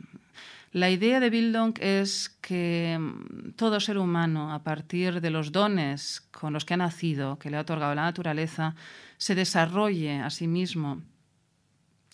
la 0.78 0.92
idea 0.92 1.20
de 1.20 1.30
Bildung 1.30 1.74
es 1.80 2.30
que 2.42 2.98
mm, 3.00 3.54
todo 3.56 3.80
ser 3.80 3.98
humano, 3.98 4.54
a 4.54 4.64
partir 4.64 5.22
de 5.22 5.30
los 5.32 5.52
dones 5.52 6.22
con 6.32 6.54
los 6.54 6.66
que 6.66 6.74
ha 6.74 6.78
nacido, 6.78 7.40
que 7.40 7.50
le 7.50 7.58
ha 7.58 7.62
otorgado 7.62 7.96
la 7.96 8.04
naturaleza, 8.04 8.76
se 9.18 9.34
desarrolle 9.34 10.20
a 10.20 10.30
sí 10.30 10.48
mismo, 10.48 11.02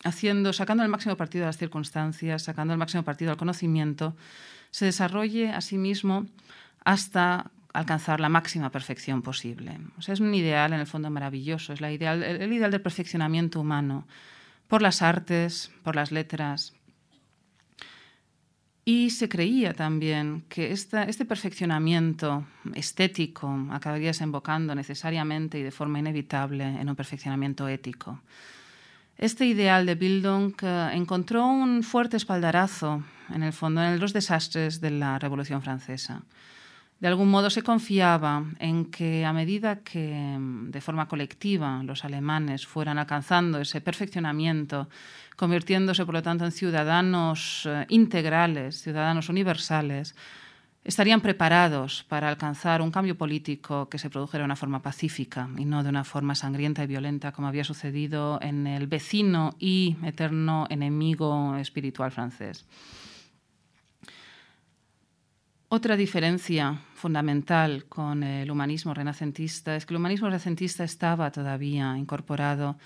haciendo, 0.06 0.54
sacando 0.54 0.84
el 0.84 0.90
máximo 0.90 1.18
partido 1.18 1.44
de 1.44 1.48
las 1.48 1.58
circunstancias, 1.58 2.44
sacando 2.44 2.74
el 2.74 2.80
máximo 2.80 3.04
partido 3.04 3.32
del 3.32 3.38
conocimiento, 3.38 4.16
se 4.70 4.86
desarrolle 4.86 5.50
a 5.50 5.60
sí 5.60 5.78
mismo 5.78 6.28
hasta 6.86 7.52
alcanzar 7.74 8.20
la 8.20 8.30
máxima 8.30 8.70
perfección 8.70 9.22
posible. 9.22 9.80
es 10.08 10.20
un 10.20 10.34
ideal 10.34 10.74
en 10.74 10.80
el 10.80 10.88
fondo 10.88 11.10
maravilloso, 11.10 11.74
es 11.74 11.82
la 11.82 11.92
ideal, 11.92 12.24
el 12.24 12.54
ideal 12.54 12.72
del 12.72 12.82
perfeccionamiento 12.82 13.60
humano 13.60 14.08
por 14.68 14.82
las 14.82 15.02
artes, 15.02 15.72
por 15.84 15.96
las 15.96 16.12
letras, 16.12 16.74
y 18.86 19.12
se 19.12 19.30
creía 19.30 19.74
también 19.74 20.44
que 20.50 20.72
este 20.72 21.26
perfeccionamiento 21.26 22.46
estético 22.76 23.68
acabaría 23.72 24.08
desembocando 24.08 24.76
necesariamente 24.76 25.58
y 25.58 25.64
de 25.64 25.72
forma 25.72 26.00
inevitable 26.00 26.66
en 26.66 26.90
un 26.90 26.96
perfeccionamiento 26.96 27.68
ético. 27.70 28.20
Este 29.18 29.46
ideal 29.46 29.86
de 29.86 29.96
Bildung 29.96 30.54
eh, 30.62 30.90
encontró 30.94 31.46
un 31.46 31.84
fuerte 31.84 32.18
espaldarazo, 32.18 33.04
en 33.34 33.44
el 33.44 33.54
fondo, 33.54 33.82
en 33.82 34.00
los 34.00 34.12
desastres 34.12 34.82
de 34.82 34.92
la 34.92 35.18
Revolución 35.18 35.62
Francesa. 35.62 36.24
De 37.04 37.10
algún 37.10 37.30
modo 37.30 37.50
se 37.50 37.64
confiaba 37.64 38.46
en 38.60 38.86
que 38.86 39.26
a 39.26 39.34
medida 39.34 39.84
que 39.84 40.38
de 40.40 40.80
forma 40.80 41.10
colectiva 41.10 41.84
los 41.84 42.06
alemanes 42.06 42.66
fueran 42.66 42.98
alcanzando 42.98 43.60
ese 43.60 43.82
perfeccionamiento 43.82 44.88
convirtiéndose, 45.36 46.06
por 46.06 46.14
lo 46.14 46.24
tanto, 46.24 46.46
en 46.46 46.54
ciudadanos 46.54 47.66
eh, 47.66 47.86
integrales, 47.90 48.82
ciudadanos 48.82 49.28
universales, 49.28 50.16
estarían 50.86 51.20
preparados 51.20 52.06
para 52.08 52.30
alcanzar 52.30 52.82
un 52.82 52.90
cambio 52.90 53.18
político 53.18 53.90
que 53.90 54.00
se 54.00 54.10
produjera 54.10 54.44
de 54.44 54.46
una 54.46 54.56
forma 54.56 54.82
pacífica 54.82 55.50
y 55.58 55.66
no 55.66 55.84
de 55.84 55.90
una 55.90 56.06
forma 56.06 56.36
sangrienta 56.36 56.86
y 56.86 56.88
violenta 56.88 57.34
como 57.34 57.50
había 57.50 57.66
sucedido 57.66 58.40
en 58.42 58.66
el 58.66 58.88
vecino 58.88 59.58
y 59.60 59.98
eterno 60.06 60.68
enemigo 60.70 61.58
espiritual 61.58 62.14
francés. 62.14 62.66
Otra 65.76 65.98
diferencia 65.98 66.82
fundamental 66.94 67.86
con 67.86 68.22
el 68.22 68.52
humanismo 68.52 68.94
renacentista 68.94 69.76
es 69.76 69.88
que 69.88 69.96
el 69.96 70.00
humanismo 70.00 70.28
renacentista 70.28 70.84
estaba 70.84 71.32
todavía 71.32 71.98
incorporado 71.98 72.78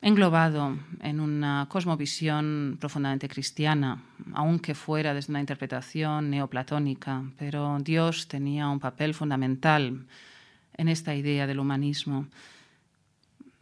englobado 0.00 0.78
en 1.02 1.20
una 1.20 1.66
cosmovisión 1.68 2.78
profundamente 2.80 3.28
cristiana, 3.28 4.02
aunque 4.32 4.74
fuera 4.74 5.12
desde 5.12 5.30
una 5.30 5.40
interpretación 5.40 6.30
neoplatónica, 6.30 7.22
pero 7.36 7.76
Dios 7.80 8.28
tenía 8.28 8.66
un 8.70 8.80
papel 8.80 9.12
fundamental 9.12 10.06
en 10.78 10.88
esta 10.88 11.14
idea 11.14 11.46
del 11.46 11.58
humanismo. 11.58 12.28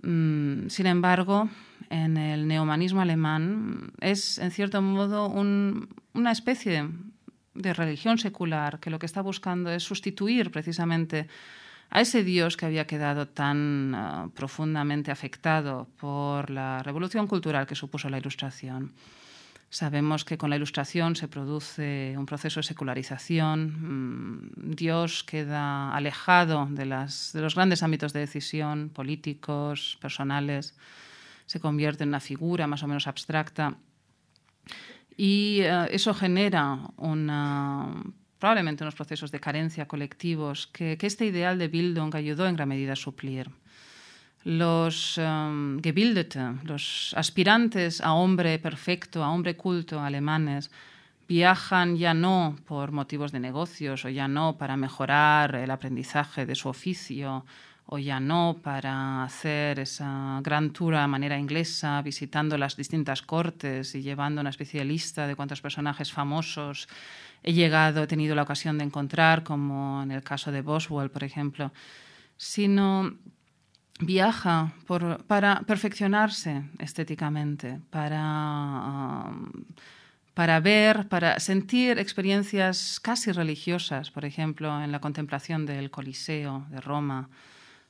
Mm, 0.04 0.68
sin 0.68 0.86
embargo, 0.86 1.48
en 1.90 2.16
el 2.16 2.46
neomanismo 2.46 3.00
alemán 3.00 3.94
es, 4.00 4.38
en 4.38 4.52
cierto 4.52 4.80
modo, 4.80 5.26
una 5.26 6.30
especie 6.30 6.70
de 6.70 6.88
religión 7.62 8.18
secular 8.18 8.80
que 8.80 8.90
lo 8.90 8.98
que 8.98 9.06
está 9.06 9.22
buscando 9.22 9.70
es 9.70 9.82
sustituir 9.82 10.50
precisamente 10.50 11.28
a 11.90 12.00
ese 12.00 12.22
Dios 12.22 12.56
que 12.56 12.66
había 12.66 12.86
quedado 12.86 13.28
tan 13.28 13.94
ah, 13.94 14.28
profundamente 14.34 15.10
afectado 15.10 15.88
por 15.98 16.50
la 16.50 16.82
revolución 16.82 17.26
cultural 17.26 17.66
que 17.66 17.74
supuso 17.74 18.08
la 18.08 18.18
Ilustración. 18.18 18.92
Sabemos 19.70 20.24
que 20.24 20.38
con 20.38 20.48
la 20.48 20.56
Ilustración 20.56 21.14
se 21.14 21.28
produce 21.28 22.14
un 22.16 22.24
proceso 22.24 22.60
de 22.60 22.64
secularización. 22.64 24.50
Mm, 24.56 24.74
Dios 24.74 25.24
queda 25.24 25.94
alejado 25.94 26.66
de, 26.70 26.84
de 26.84 27.40
los 27.40 27.54
grandes 27.54 27.82
ámbitos 27.82 28.12
de 28.12 28.20
decisión 28.20 28.88
políticos, 28.88 29.98
personales. 30.00 30.74
Se 31.44 31.60
convierte 31.60 32.04
en 32.04 32.10
una 32.10 32.20
figura 32.20 32.66
más 32.66 32.82
o 32.82 32.86
menos 32.86 33.06
abstracta. 33.06 33.76
Y 35.18 35.62
eh, 35.62 35.88
eso 35.90 36.14
genera 36.14 36.78
probablemente 38.38 38.84
unos 38.84 38.94
procesos 38.94 39.32
de 39.32 39.40
carencia 39.40 39.88
colectivos 39.88 40.68
que, 40.68 40.96
este 41.02 41.26
ideal 41.26 41.58
de 41.58 41.66
Bildung 41.66 42.14
ayudó 42.14 42.46
en 42.46 42.54
gran 42.54 42.68
medida 42.68 42.92
a 42.92 42.96
suplir. 42.96 43.50
Los 44.44 45.18
um, 45.18 45.80
Gebildete, 45.82 46.40
los 46.62 47.12
aspirantes 47.16 48.00
a 48.00 48.12
hombre 48.12 48.60
perfecto, 48.60 49.24
a 49.24 49.30
hombre 49.30 49.56
culto 49.56 50.00
alemanes, 50.00 50.70
viajan 51.26 51.96
ya 51.96 52.14
no 52.14 52.56
por 52.64 52.92
motivos 52.92 53.32
de 53.32 53.40
negocios 53.40 54.04
o 54.04 54.08
ya 54.08 54.28
no 54.28 54.56
para 54.56 54.76
mejorar 54.76 55.56
el 55.56 55.72
aprendizaje 55.72 56.46
de 56.46 56.54
su 56.54 56.68
oficio 56.68 57.44
o 57.90 57.98
ya 57.98 58.20
no 58.20 58.60
para 58.62 59.24
hacer 59.24 59.80
esa 59.80 60.40
gran 60.42 60.72
tour 60.74 60.94
a 60.94 61.06
manera 61.06 61.38
inglesa, 61.38 62.02
visitando 62.02 62.58
las 62.58 62.76
distintas 62.76 63.22
cortes 63.22 63.94
y 63.94 64.02
llevando 64.02 64.42
una 64.42 64.50
especialista 64.50 65.26
de 65.26 65.34
cuántos 65.34 65.62
personajes 65.62 66.12
famosos 66.12 66.86
he 67.42 67.54
llegado, 67.54 68.02
he 68.02 68.06
tenido 68.06 68.34
la 68.34 68.42
ocasión 68.42 68.76
de 68.76 68.84
encontrar, 68.84 69.42
como 69.42 70.02
en 70.02 70.10
el 70.10 70.22
caso 70.22 70.52
de 70.52 70.60
Boswell, 70.60 71.10
por 71.10 71.24
ejemplo, 71.24 71.72
sino 72.36 73.16
viaja 74.00 74.74
para 75.26 75.60
perfeccionarse 75.62 76.64
estéticamente, 76.78 77.80
para, 77.88 79.24
um, 79.30 79.50
para 80.34 80.60
ver, 80.60 81.08
para 81.08 81.40
sentir 81.40 81.98
experiencias 81.98 83.00
casi 83.00 83.32
religiosas, 83.32 84.10
por 84.10 84.26
ejemplo, 84.26 84.82
en 84.82 84.92
la 84.92 85.00
contemplación 85.00 85.64
del 85.64 85.90
Coliseo 85.90 86.66
de 86.68 86.82
Roma, 86.82 87.30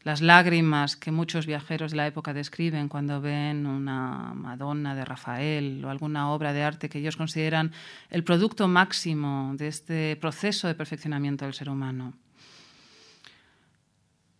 las 0.02 0.20
lágrimas 0.20 0.96
que 0.96 1.10
muchos 1.10 1.46
viajeros 1.46 1.90
de 1.90 1.96
la 1.96 2.06
época 2.06 2.32
describen 2.32 2.88
cuando 2.88 3.20
ven 3.20 3.66
una 3.66 4.32
Madonna 4.34 4.94
de 4.94 5.04
Rafael 5.04 5.84
o 5.84 5.90
alguna 5.90 6.30
obra 6.30 6.52
de 6.52 6.62
arte 6.62 6.88
que 6.88 6.98
ellos 6.98 7.16
consideran 7.16 7.72
el 8.10 8.24
producto 8.24 8.68
máximo 8.68 9.54
de 9.56 9.68
este 9.68 10.16
proceso 10.16 10.68
de 10.68 10.74
perfeccionamiento 10.74 11.44
del 11.44 11.54
ser 11.54 11.68
humano 11.68 12.14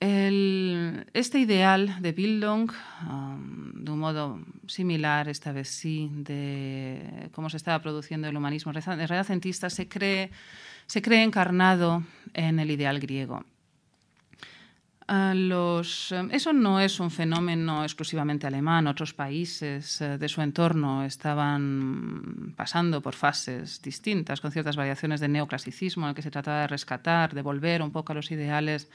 este 0.01 1.41
ideal 1.41 2.01
de 2.01 2.13
Bildung, 2.13 2.71
um, 3.09 3.73
de 3.73 3.91
un 3.91 3.99
modo 3.99 4.41
similar, 4.67 5.29
esta 5.29 5.51
vez 5.51 5.69
sí, 5.69 6.09
de 6.13 7.31
cómo 7.33 7.51
se 7.51 7.57
estaba 7.57 7.83
produciendo 7.83 8.29
el 8.29 8.37
humanismo 8.37 8.73
renacentista, 8.73 9.71
se 9.71 9.89
cree, 9.89 10.31
se 10.87 11.03
cree 11.03 11.25
encarnado 11.25 12.05
en 12.33 12.61
el 12.61 12.71
ideal 12.71 13.01
griego. 13.01 13.45
Um, 15.11 16.31
eso 16.31 16.53
no 16.53 16.81
es 16.81 17.01
un 17.01 17.11
fenómeno 17.11 17.83
exclusivamente 17.83 18.47
alemán. 18.47 18.87
Otros 18.87 19.15
países 19.15 20.03
uh, 20.03 20.19
de 20.19 20.29
su 20.29 20.43
entorno 20.43 21.03
estaban 21.03 22.53
pasando 22.55 23.01
por 23.01 23.15
fases 23.15 23.81
distintas, 23.81 24.43
con 24.43 24.53
ciertas 24.53 24.77
variaciones 24.77 25.21
de 25.21 25.29
neoclasicismo, 25.29 26.05
en 26.05 26.11
el 26.11 26.15
que 26.15 26.21
se 26.21 26.31
trataba 26.31 26.61
de 26.61 26.67
rescatar, 26.67 27.33
de 27.33 27.41
volver 27.41 27.81
un 27.81 27.91
poco 27.91 28.13
a 28.13 28.17
los 28.17 28.31
ideales 28.31 28.91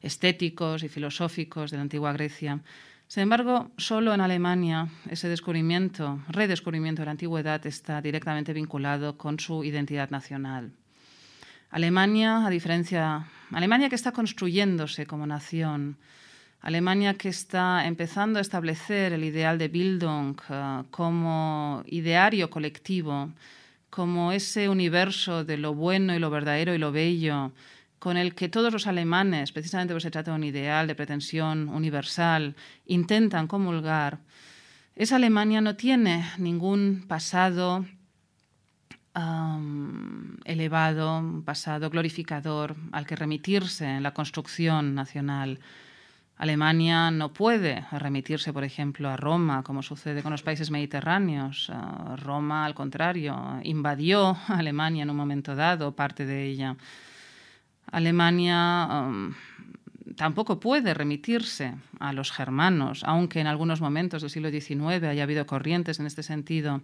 estéticos 0.00 0.82
y 0.82 0.88
filosóficos 0.88 1.70
de 1.70 1.76
la 1.76 1.82
antigua 1.82 2.14
Grecia. 2.14 2.60
Sin 3.06 3.24
embargo, 3.24 3.70
solo 3.76 4.14
en 4.14 4.22
Alemania 4.22 4.88
ese 5.10 5.28
descubrimiento, 5.28 6.20
redescubrimiento 6.28 7.02
de 7.02 7.06
la 7.06 7.12
antigüedad 7.12 7.66
está 7.66 8.00
directamente 8.00 8.54
vinculado 8.54 9.18
con 9.18 9.38
su 9.38 9.62
identidad 9.62 10.08
nacional. 10.08 10.72
Alemania, 11.74 12.46
a 12.46 12.50
diferencia, 12.50 13.26
Alemania 13.50 13.88
que 13.88 13.96
está 13.96 14.12
construyéndose 14.12 15.06
como 15.06 15.26
nación, 15.26 15.98
Alemania 16.60 17.14
que 17.14 17.28
está 17.28 17.84
empezando 17.84 18.38
a 18.38 18.42
establecer 18.42 19.12
el 19.12 19.24
ideal 19.24 19.58
de 19.58 19.66
Bildung 19.66 20.36
uh, 20.50 20.84
como 20.92 21.82
ideario 21.86 22.48
colectivo, 22.48 23.32
como 23.90 24.30
ese 24.30 24.68
universo 24.68 25.42
de 25.42 25.56
lo 25.56 25.74
bueno 25.74 26.14
y 26.14 26.20
lo 26.20 26.30
verdadero 26.30 26.76
y 26.76 26.78
lo 26.78 26.92
bello, 26.92 27.50
con 27.98 28.16
el 28.18 28.36
que 28.36 28.48
todos 28.48 28.72
los 28.72 28.86
alemanes, 28.86 29.50
precisamente 29.50 29.94
porque 29.94 30.04
se 30.04 30.12
trata 30.12 30.30
de 30.30 30.36
un 30.36 30.44
ideal 30.44 30.86
de 30.86 30.94
pretensión 30.94 31.68
universal, 31.68 32.54
intentan 32.86 33.48
comulgar, 33.48 34.20
esa 34.94 35.16
Alemania 35.16 35.60
no 35.60 35.74
tiene 35.74 36.24
ningún 36.38 37.04
pasado 37.08 37.84
elevado, 40.44 41.42
pasado 41.44 41.90
glorificador 41.90 42.74
al 42.92 43.06
que 43.06 43.16
remitirse 43.16 43.84
en 43.84 44.02
la 44.02 44.12
construcción 44.12 44.94
nacional. 44.94 45.60
Alemania 46.36 47.12
no 47.12 47.32
puede 47.32 47.86
remitirse, 47.92 48.52
por 48.52 48.64
ejemplo, 48.64 49.08
a 49.08 49.16
Roma, 49.16 49.62
como 49.62 49.82
sucede 49.82 50.22
con 50.22 50.32
los 50.32 50.42
países 50.42 50.70
mediterráneos. 50.70 51.70
Roma, 52.16 52.64
al 52.64 52.74
contrario, 52.74 53.60
invadió 53.62 54.36
Alemania 54.48 55.04
en 55.04 55.10
un 55.10 55.16
momento 55.16 55.54
dado, 55.54 55.94
parte 55.94 56.26
de 56.26 56.44
ella. 56.44 56.76
Alemania 57.92 59.06
tampoco 60.16 60.58
puede 60.58 60.92
remitirse 60.92 61.74
a 62.00 62.12
los 62.12 62.32
germanos, 62.32 63.02
aunque 63.04 63.40
en 63.40 63.46
algunos 63.46 63.80
momentos 63.80 64.22
del 64.22 64.30
siglo 64.30 64.50
XIX 64.50 65.04
haya 65.04 65.22
habido 65.22 65.46
corrientes 65.46 66.00
en 66.00 66.06
este 66.06 66.24
sentido. 66.24 66.82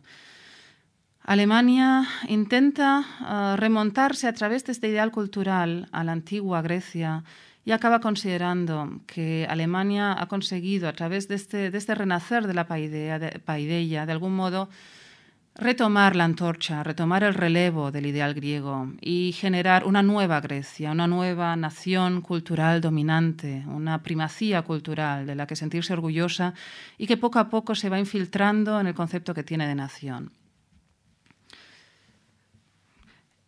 Alemania 1.23 2.07
intenta 2.29 3.05
uh, 3.21 3.57
remontarse 3.57 4.27
a 4.27 4.33
través 4.33 4.65
de 4.65 4.73
este 4.73 4.89
ideal 4.89 5.11
cultural 5.11 5.89
a 5.93 6.03
la 6.03 6.13
antigua 6.13 6.63
Grecia 6.63 7.25
y 7.65 7.73
acaba 7.73 8.01
considerando 8.01 9.03
que 9.07 9.47
Alemania 9.49 10.17
ha 10.19 10.27
conseguido, 10.29 10.89
a 10.89 10.93
través 10.93 11.29
de 11.29 11.35
este, 11.35 11.71
de 11.71 11.79
este 11.79 11.95
renacer 11.95 12.47
de 12.47 12.55
la 12.55 12.67
paideia, 12.67 13.19
de, 13.19 13.39
paideia, 13.39 14.07
de 14.07 14.13
algún 14.13 14.35
modo, 14.35 14.71
retomar 15.55 16.17
la 16.17 16.25
antorcha, 16.25 16.83
retomar 16.83 17.23
el 17.23 17.35
relevo 17.35 17.91
del 17.91 18.07
ideal 18.07 18.33
griego 18.33 18.91
y 19.01 19.33
generar 19.33 19.85
una 19.85 20.03
nueva 20.03 20.41
Grecia, 20.41 20.91
una 20.91 21.07
nueva 21.07 21.55
nación 21.55 22.23
cultural 22.23 22.81
dominante, 22.81 23.63
una 23.67 24.03
primacía 24.03 24.63
cultural 24.63 25.27
de 25.27 25.35
la 25.35 25.47
que 25.47 25.55
sentirse 25.55 25.93
orgullosa 25.93 26.55
y 26.97 27.07
que 27.07 27.19
poco 27.19 27.39
a 27.39 27.51
poco 27.51 27.75
se 27.75 27.91
va 27.91 27.99
infiltrando 27.99 28.81
en 28.81 28.87
el 28.87 28.95
concepto 28.95 29.35
que 29.35 29.43
tiene 29.43 29.67
de 29.67 29.75
nación. 29.75 30.40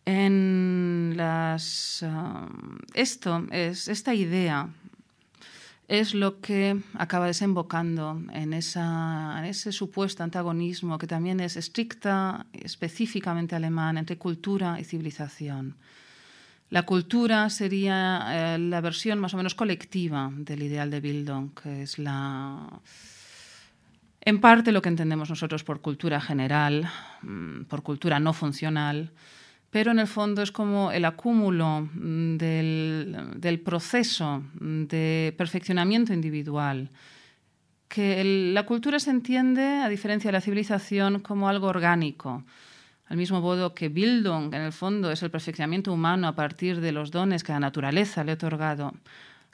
En 0.05 1.13
las, 1.15 2.03
uh, 2.03 2.49
esto 2.93 3.47
es 3.51 3.87
esta 3.87 4.13
idea 4.13 4.69
es 5.87 6.13
lo 6.13 6.39
que 6.39 6.79
acaba 6.95 7.27
desembocando 7.27 8.21
en, 8.31 8.53
ese 8.53 9.71
supuesto 9.71 10.23
antagonismo 10.23 10.97
que 10.97 11.07
también 11.07 11.39
es 11.39 11.57
estricta, 11.57 12.45
específicamente 12.53 13.55
alemán, 13.55 13.97
entre 13.97 14.17
cultura 14.17 14.79
y 14.79 14.85
civilización. 14.85 15.75
La 16.69 16.83
cultura 16.83 17.49
sería 17.49 18.55
eh, 18.55 18.57
la 18.57 18.81
versión 18.81 19.19
más 19.19 19.33
o 19.33 19.37
menos 19.37 19.53
colectiva 19.53 20.31
del 20.35 20.63
ideal 20.63 20.89
de 20.89 21.01
Bildung, 21.01 21.53
que 21.53 21.83
es 21.83 21.99
la, 21.99 22.81
en 24.21 24.41
parte 24.41 24.71
lo 24.71 24.81
que 24.81 24.89
entendemos 24.89 25.29
nosotros 25.29 25.63
por 25.63 25.81
cultura 25.81 26.19
general, 26.19 26.89
mm, 27.21 27.65
por 27.65 27.83
cultura 27.83 28.19
no 28.19 28.33
funcional, 28.33 29.11
pero 29.73 29.89
en 29.89 29.97
el 29.97 30.05
fondo 30.05 30.43
es 30.43 30.51
como 30.51 30.91
el 30.91 31.03
acúmulo 31.03 31.89
mm, 31.95 32.37
del, 32.37 33.61
proceso 33.65 34.43
de 34.53 35.33
perfeccionamiento 35.35 36.13
individual, 36.13 36.91
que 37.87 38.51
la 38.53 38.67
cultura 38.67 38.99
se 38.99 39.09
entiende, 39.09 39.63
a 39.63 39.89
diferencia 39.89 40.27
de 40.27 40.33
la 40.33 40.41
civilización, 40.41 41.21
como 41.21 41.49
algo 41.49 41.67
orgánico. 41.67 42.43
Al 43.07 43.17
mismo 43.17 43.41
modo 43.41 43.73
que 43.73 43.89
Bildung, 43.89 44.53
en 44.53 44.61
el 44.61 44.73
fondo, 44.73 45.09
es 45.09 45.23
el 45.23 45.31
perfeccionamiento 45.31 45.91
humano 45.91 46.27
a 46.27 46.35
partir 46.35 46.79
de 46.79 46.91
los 46.91 47.09
dones 47.09 47.43
que 47.43 47.51
la 47.51 47.59
naturaleza 47.59 48.23
le 48.23 48.33
ha 48.33 48.35
otorgado. 48.35 48.93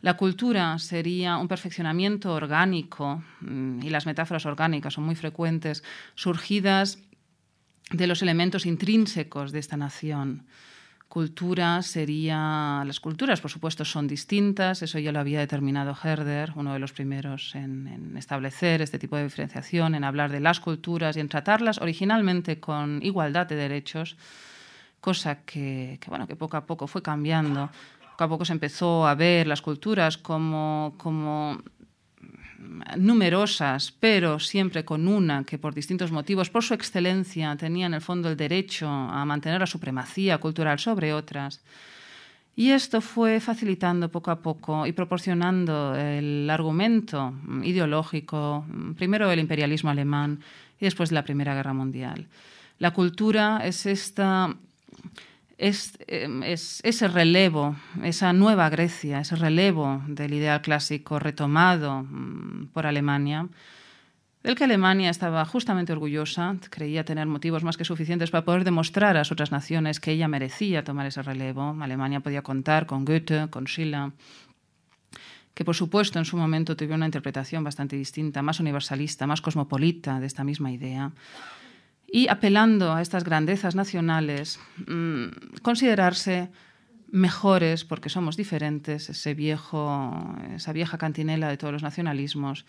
La 0.02 0.16
cultura 0.16 0.80
sería 0.80 1.38
un 1.38 1.48
perfeccionamiento 1.48 2.34
orgánico, 2.34 3.24
mm, 3.40 3.84
y 3.84 3.90
las 3.90 4.06
metáforas 4.06 4.46
orgánicas 4.46 4.96
son 4.96 5.06
muy 5.06 5.16
frecuentes, 5.16 5.82
surgidas 6.16 7.00
de 7.92 8.08
los 8.08 8.22
elementos 8.22 8.66
intrínsecos 8.66 9.52
de 9.52 9.60
esta 9.60 9.78
nación, 9.78 10.46
cultura 11.10 11.82
sería... 11.82 12.84
Las 12.86 13.00
culturas, 13.00 13.42
por 13.42 13.52
supuesto, 13.52 13.84
son 13.84 14.08
distintas, 14.08 14.84
eso 14.84 15.00
ya 15.00 15.12
lo 15.12 15.20
había 15.20 15.40
determinado 15.40 15.98
Herder, 16.02 16.54
uno 16.56 16.72
de 16.72 16.80
los 16.80 16.94
primeros 16.94 17.56
en, 17.56 18.16
establecer 18.16 18.82
este 18.82 19.00
tipo 19.00 19.18
de 19.18 19.24
diferenciación, 19.24 19.96
en 19.96 20.04
hablar 20.04 20.32
de 20.32 20.40
las 20.40 20.60
culturas 20.60 21.18
y 21.18 21.20
en 21.20 21.28
tratarlas 21.28 21.80
originalmente 21.82 22.60
con 22.60 23.02
igualdad 23.02 23.48
de 23.48 23.56
derechos, 23.56 24.16
cosa 25.02 25.40
que, 25.44 26.00
bueno, 26.08 26.28
que 26.28 26.36
poco 26.36 26.58
a 26.58 26.66
poco 26.66 26.88
fue 26.88 27.02
cambiando. 27.02 27.72
Poco 28.12 28.24
a 28.24 28.30
poco 28.30 28.46
se 28.46 28.54
empezó 28.54 29.08
a 29.08 29.16
ver 29.16 29.48
las 29.48 29.62
culturas 29.62 30.18
como, 30.18 30.94
como 30.98 31.64
numerosas, 32.98 33.92
pero 34.00 34.40
siempre 34.40 34.86
con 34.86 35.08
una 35.08 35.44
que 35.44 35.58
por 35.58 35.74
distintos 35.74 36.12
motivos, 36.12 36.50
por 36.50 36.64
su 36.64 36.74
excelencia, 36.74 37.56
tenía 37.56 37.86
en 37.86 37.94
el 37.94 38.02
fondo 38.02 38.30
el 38.30 38.38
derecho 38.38 38.88
a 38.88 39.24
mantener 39.26 39.60
la 39.60 39.68
supremacía 39.68 40.38
cultural 40.38 40.80
sobre 40.80 41.14
otras. 41.14 41.62
Y 42.56 42.72
esto 42.72 43.00
fue 43.00 43.40
facilitando 43.40 44.10
poco 44.10 44.32
a 44.32 44.42
poco 44.42 44.86
y 44.86 44.92
proporcionando 44.92 45.96
el 45.96 46.50
argumento 46.50 47.34
ideológico, 47.64 48.66
primero 48.98 49.30
del 49.30 49.40
imperialismo 49.40 49.90
alemán 49.90 50.42
y 50.80 50.86
después 50.86 51.10
de 51.10 51.16
la 51.16 51.24
Primera 51.24 51.56
Guerra 51.56 51.74
Mundial. 51.74 52.28
La 52.80 52.92
cultura 52.92 53.62
es 53.64 53.86
esta 53.86 54.56
Em, 55.60 56.42
es, 56.44 56.80
ese 56.86 57.10
relevo, 57.10 57.76
esa 58.02 58.32
nueva 58.32 58.70
Grecia, 58.70 59.20
ese 59.20 59.36
relevo 59.36 60.02
del 60.08 60.34
ideal 60.34 60.62
clásico 60.62 61.20
retomado 61.20 62.04
mm, 62.04 62.68
por 62.72 62.86
Alemania, 62.86 63.50
del 64.42 64.56
que 64.56 64.64
Alemania 64.64 65.10
estaba 65.10 65.44
justamente 65.44 65.92
orgullosa, 65.92 66.56
creía 66.70 67.04
tener 67.04 67.28
motivos 67.28 67.66
más 67.66 67.76
que 67.76 67.84
suficientes 67.84 68.32
para 68.32 68.46
poder 68.46 68.64
demostrar 68.64 69.18
a 69.18 69.20
las 69.20 69.34
otras 69.34 69.52
naciones 69.52 70.00
que 70.00 70.12
ella 70.12 70.30
merecía 70.30 70.86
tomar 70.86 71.08
ese 71.08 71.22
relevo. 71.24 71.76
Alemania 71.82 72.22
podía 72.22 72.42
contar 72.42 72.86
con 72.86 73.04
Goethe, 73.04 73.50
con 73.50 73.68
Schiller, 73.68 74.14
que 75.54 75.66
por 75.66 75.76
supuesto 75.76 76.20
en 76.20 76.26
su 76.26 76.38
momento 76.38 76.78
tuvo 76.78 76.94
una 76.94 77.06
interpretación 77.06 77.66
bastante 77.66 77.98
distinta, 77.98 78.42
más 78.42 78.62
universalista, 78.62 79.28
más 79.28 79.42
cosmopolita 79.42 80.22
de 80.22 80.28
esta 80.28 80.46
misma 80.46 80.72
idea 80.72 81.12
y 82.12 82.28
apelando 82.28 82.94
a 82.94 83.02
estas 83.02 83.24
grandezas 83.24 83.76
nacionales, 83.76 84.60
mm, 84.88 85.60
considerarse 85.62 86.50
mejores 87.12 87.86
porque 87.86 88.10
somos 88.10 88.38
diferentes, 88.38 89.10
ese 89.10 89.34
viejo, 89.34 90.36
esa 90.56 90.74
vieja 90.74 90.98
cantinela 90.98 91.50
de 91.50 91.58
todos 91.58 91.74
los 91.74 91.84
nacionalismos, 91.84 92.66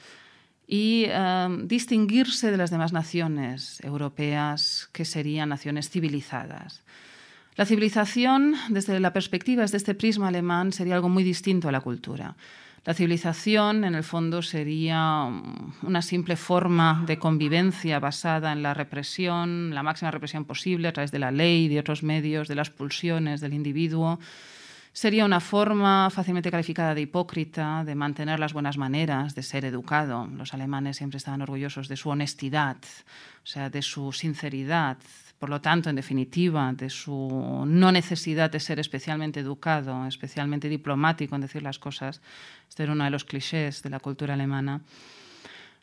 y 0.66 1.06
em, 1.08 1.66
distinguirse 1.66 2.50
de 2.50 2.56
las 2.56 2.70
demás 2.70 2.92
naciones 2.92 3.80
europeas 3.82 4.88
que 4.92 5.04
serían 5.04 5.48
naciones 5.48 5.90
civilizadas. 5.90 6.84
La 7.56 7.66
civilización, 7.66 8.54
desde 8.68 9.00
la 9.00 9.12
perspectiva, 9.12 9.62
desde 9.62 9.78
este 9.78 9.94
prisma 9.94 10.28
alemán, 10.28 10.72
sería 10.72 10.94
algo 10.94 11.08
muy 11.08 11.24
distinto 11.24 11.68
a 11.68 11.72
la 11.72 11.80
cultura. 11.80 12.36
La 12.84 12.94
civilización, 12.94 13.84
en 13.84 13.94
el 13.94 14.04
fondo, 14.04 14.40
sería 14.40 15.28
una 15.82 16.00
simple 16.00 16.36
forma 16.36 17.04
de 17.06 17.18
convivencia 17.18 17.98
basada 17.98 18.52
en 18.52 18.62
la 18.62 18.72
represión, 18.72 19.74
la 19.74 19.82
máxima 19.82 20.10
represión 20.10 20.46
posible 20.46 20.88
a 20.88 20.92
través 20.92 21.10
de 21.10 21.18
la 21.18 21.30
ley, 21.30 21.68
de 21.68 21.78
otros 21.78 22.02
medios, 22.02 22.48
de 22.48 22.54
las 22.54 22.70
pulsiones 22.70 23.42
del 23.42 23.52
individuo. 23.52 24.18
Sería 24.92 25.26
una 25.26 25.40
forma 25.40 26.08
fácilmente 26.10 26.50
calificada 26.50 26.94
de 26.94 27.02
hipócrita, 27.02 27.84
de 27.84 27.94
mantener 27.94 28.40
las 28.40 28.54
buenas 28.54 28.78
maneras, 28.78 29.34
de 29.34 29.42
ser 29.42 29.66
educado. 29.66 30.26
Los 30.26 30.54
alemanes 30.54 30.96
siempre 30.96 31.18
estaban 31.18 31.42
orgullosos 31.42 31.86
de 31.86 31.96
su 31.96 32.08
honestidad, 32.08 32.78
o 33.44 33.46
sea, 33.46 33.68
de 33.68 33.82
su 33.82 34.10
sinceridad, 34.12 34.96
por 35.40 35.48
lo 35.48 35.62
tanto, 35.62 35.88
en 35.88 35.96
definitiva, 35.96 36.70
de 36.74 36.90
su 36.90 37.64
no 37.66 37.90
necesidad 37.90 38.50
de 38.50 38.60
ser 38.60 38.78
especialmente 38.78 39.40
educado, 39.40 40.06
especialmente 40.06 40.68
diplomático 40.68 41.34
en 41.34 41.40
decir 41.40 41.62
las 41.62 41.78
cosas. 41.78 42.20
Este 42.68 42.82
era 42.82 42.92
uno 42.92 43.04
de 43.04 43.10
los 43.10 43.24
clichés 43.24 43.82
de 43.82 43.88
la 43.88 44.00
cultura 44.00 44.34
alemana. 44.34 44.82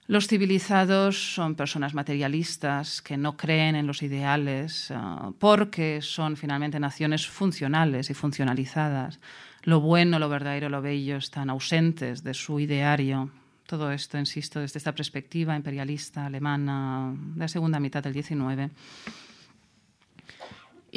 Los 0.05 0.27
civilizados 0.27 1.33
son 1.33 1.55
personas 1.55 1.95
materialistas 1.95 3.01
que 3.01 3.17
no 3.17 3.35
creen 3.35 3.75
en 3.75 3.87
los 3.87 4.03
ideales 4.03 4.91
ah, 4.91 5.31
porque 5.39 6.03
son 6.03 6.37
finalmente 6.37 6.79
naciones 6.79 7.27
funcionales 7.27 8.11
y 8.11 8.13
funcionalizadas. 8.13 9.19
Lo 9.63 9.81
bueno, 9.81 10.19
lo 10.19 10.29
verdadero, 10.29 10.69
lo 10.69 10.83
bello 10.83 11.17
están 11.17 11.49
ausentes 11.49 12.23
de 12.23 12.35
su 12.35 12.59
ideario. 12.59 13.31
Todo 13.65 13.91
esto, 13.91 14.19
insisto, 14.19 14.59
desde 14.59 14.77
esta 14.77 14.93
perspectiva 14.93 15.55
imperialista 15.55 16.27
alemana 16.27 17.11
de 17.33 17.39
la 17.39 17.47
segunda 17.47 17.79
mitad 17.79 18.03
del 18.03 18.13
XIX. 18.13 18.71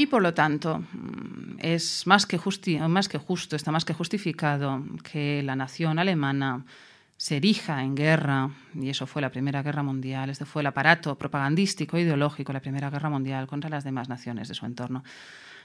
Y 0.00 0.06
por 0.06 0.22
lo 0.22 0.32
tanto, 0.32 0.78
mm, 0.78 1.58
es 1.58 2.06
más 2.06 2.24
que, 2.24 2.38
justo, 2.38 3.54
está 3.54 3.70
más 3.70 3.84
que 3.84 3.92
justificado 3.92 4.82
que 5.12 5.42
la 5.42 5.54
nación 5.54 5.98
alemana 5.98 6.64
se 7.18 7.36
erija 7.36 7.82
en 7.82 7.94
guerra, 7.94 8.48
y 8.74 8.88
eso 8.88 9.06
fue 9.06 9.20
la 9.20 9.28
Primera 9.28 9.62
Guerra 9.62 9.82
Mundial, 9.82 10.30
este 10.30 10.46
fue 10.46 10.62
el 10.62 10.68
aparato 10.68 11.18
propagandístico 11.18 11.98
ideológico 11.98 12.50
de 12.50 12.54
la 12.54 12.62
Primera 12.62 12.88
Guerra 12.88 13.10
Mundial 13.10 13.46
contra 13.46 13.68
las 13.68 13.84
demás 13.84 14.08
naciones 14.08 14.48
de 14.48 14.54
su 14.54 14.64
entorno. 14.64 15.04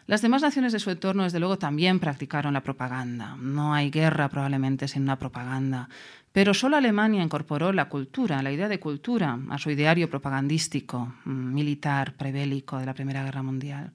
Las 0.06 0.22
demás 0.22 0.42
naciones 0.42 0.74
de 0.74 0.80
su 0.80 0.90
entorno, 0.90 1.24
desde 1.24 1.40
luego, 1.40 1.58
también 1.58 2.02
practicaron 2.02 2.56
la 2.56 2.62
propaganda. 2.62 3.38
No 3.40 3.74
hay 3.74 3.90
guerra 3.90 4.28
probablemente 4.28 4.90
sin 4.90 5.04
una 5.04 5.18
propaganda. 5.18 5.88
Pero 6.34 6.54
solo 6.54 6.76
Alemania 6.76 7.24
incorporó 7.24 7.72
la 7.72 7.88
cultura, 7.88 8.44
la 8.44 8.52
idea 8.52 8.68
de 8.68 8.82
cultura, 8.82 9.40
a 9.50 9.58
su 9.58 9.72
ideario 9.72 10.10
propagandístico, 10.10 11.14
mm, 11.24 11.54
militar, 11.54 12.16
prebélico 12.16 12.78
de 12.78 12.86
la 12.86 12.94
Primera 12.94 13.24
Guerra 13.24 13.42
Mundial. 13.42 13.94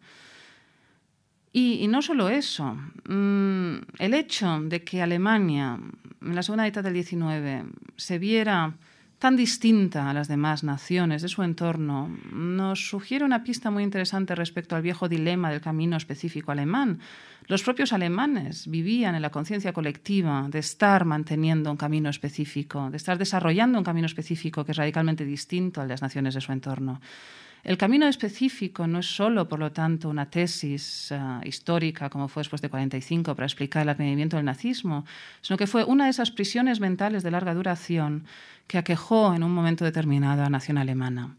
Y, 1.53 1.89
no 1.89 2.01
solo 2.01 2.29
eso, 2.29 2.77
mm, 3.09 3.75
el 3.99 4.15
hecho 4.15 4.61
de 4.61 4.85
que 4.85 5.03
Alemania 5.03 5.79
en 6.23 6.35
la 6.35 6.43
segunda 6.43 6.65
mitad 6.65 6.85
del 6.85 7.03
XIX 7.03 7.65
se 7.97 8.19
viera 8.19 8.75
tan 9.19 9.37
distinta 9.37 10.09
a 10.09 10.15
las 10.15 10.29
demás 10.29 10.65
naciones 10.65 11.21
de 11.21 11.29
su 11.29 11.43
entorno, 11.43 12.09
nos 12.33 12.89
sugiere 12.89 13.25
una 13.25 13.45
pista 13.45 13.71
muy 13.71 13.83
interesante 13.83 14.35
respecto 14.35 14.77
al 14.77 14.83
viejo 14.83 15.11
dilema 15.11 15.51
del 15.51 15.61
camino 15.61 15.99
específico 15.99 16.53
alemán. 16.53 17.01
Los 17.47 17.63
propios 17.63 17.93
alemanes 17.93 18.67
vivían 18.67 19.15
en 19.15 19.21
la 19.21 19.31
conciencia 19.31 19.75
colectiva 19.75 20.47
de 20.49 20.61
estar 20.61 21.05
manteniendo 21.05 21.71
un 21.71 21.77
camino 21.77 22.09
específico, 22.09 22.89
de 22.91 22.97
estar 22.97 23.19
desarrollando 23.19 23.77
un 23.77 23.85
camino 23.85 24.07
específico 24.07 24.65
que 24.65 24.73
es 24.73 24.79
radicalmente 24.79 25.27
distinto 25.27 25.83
al 25.83 25.89
de 25.89 25.95
las 25.95 26.03
naciones 26.03 26.33
de 26.33 26.41
su 26.41 26.53
entorno. 26.53 27.01
El 27.63 27.77
camino 27.77 28.07
específico 28.07 28.87
no 28.87 29.01
es 29.01 29.07
solo, 29.07 29.49
por 29.49 29.59
lo 29.59 29.71
tanto, 29.71 30.09
una 30.09 30.31
tesis 30.31 31.13
eh, 31.13 31.19
histórica, 31.45 32.09
como 32.09 32.29
fue 32.29 32.41
después 32.41 32.63
de 32.63 32.71
45, 32.71 33.35
para 33.35 33.47
explicar 33.47 33.83
el 33.83 33.91
advenimiento 33.91 34.37
del 34.37 34.47
nazismo, 34.47 35.05
sino 35.43 35.59
que 35.59 35.67
fue 35.67 35.85
una 35.85 36.05
de 36.05 36.11
esas 36.11 36.31
prisiones 36.31 36.81
mentales 36.81 37.23
de 37.23 37.31
larga 37.31 37.53
duración 37.53 38.25
que 38.67 38.79
aquejó 38.79 39.35
en 39.35 39.43
un 39.43 39.53
momento 39.53 39.85
determinado 39.85 40.41
a 40.41 40.45
la 40.45 40.51
nación 40.51 40.79
alemana. 40.79 41.37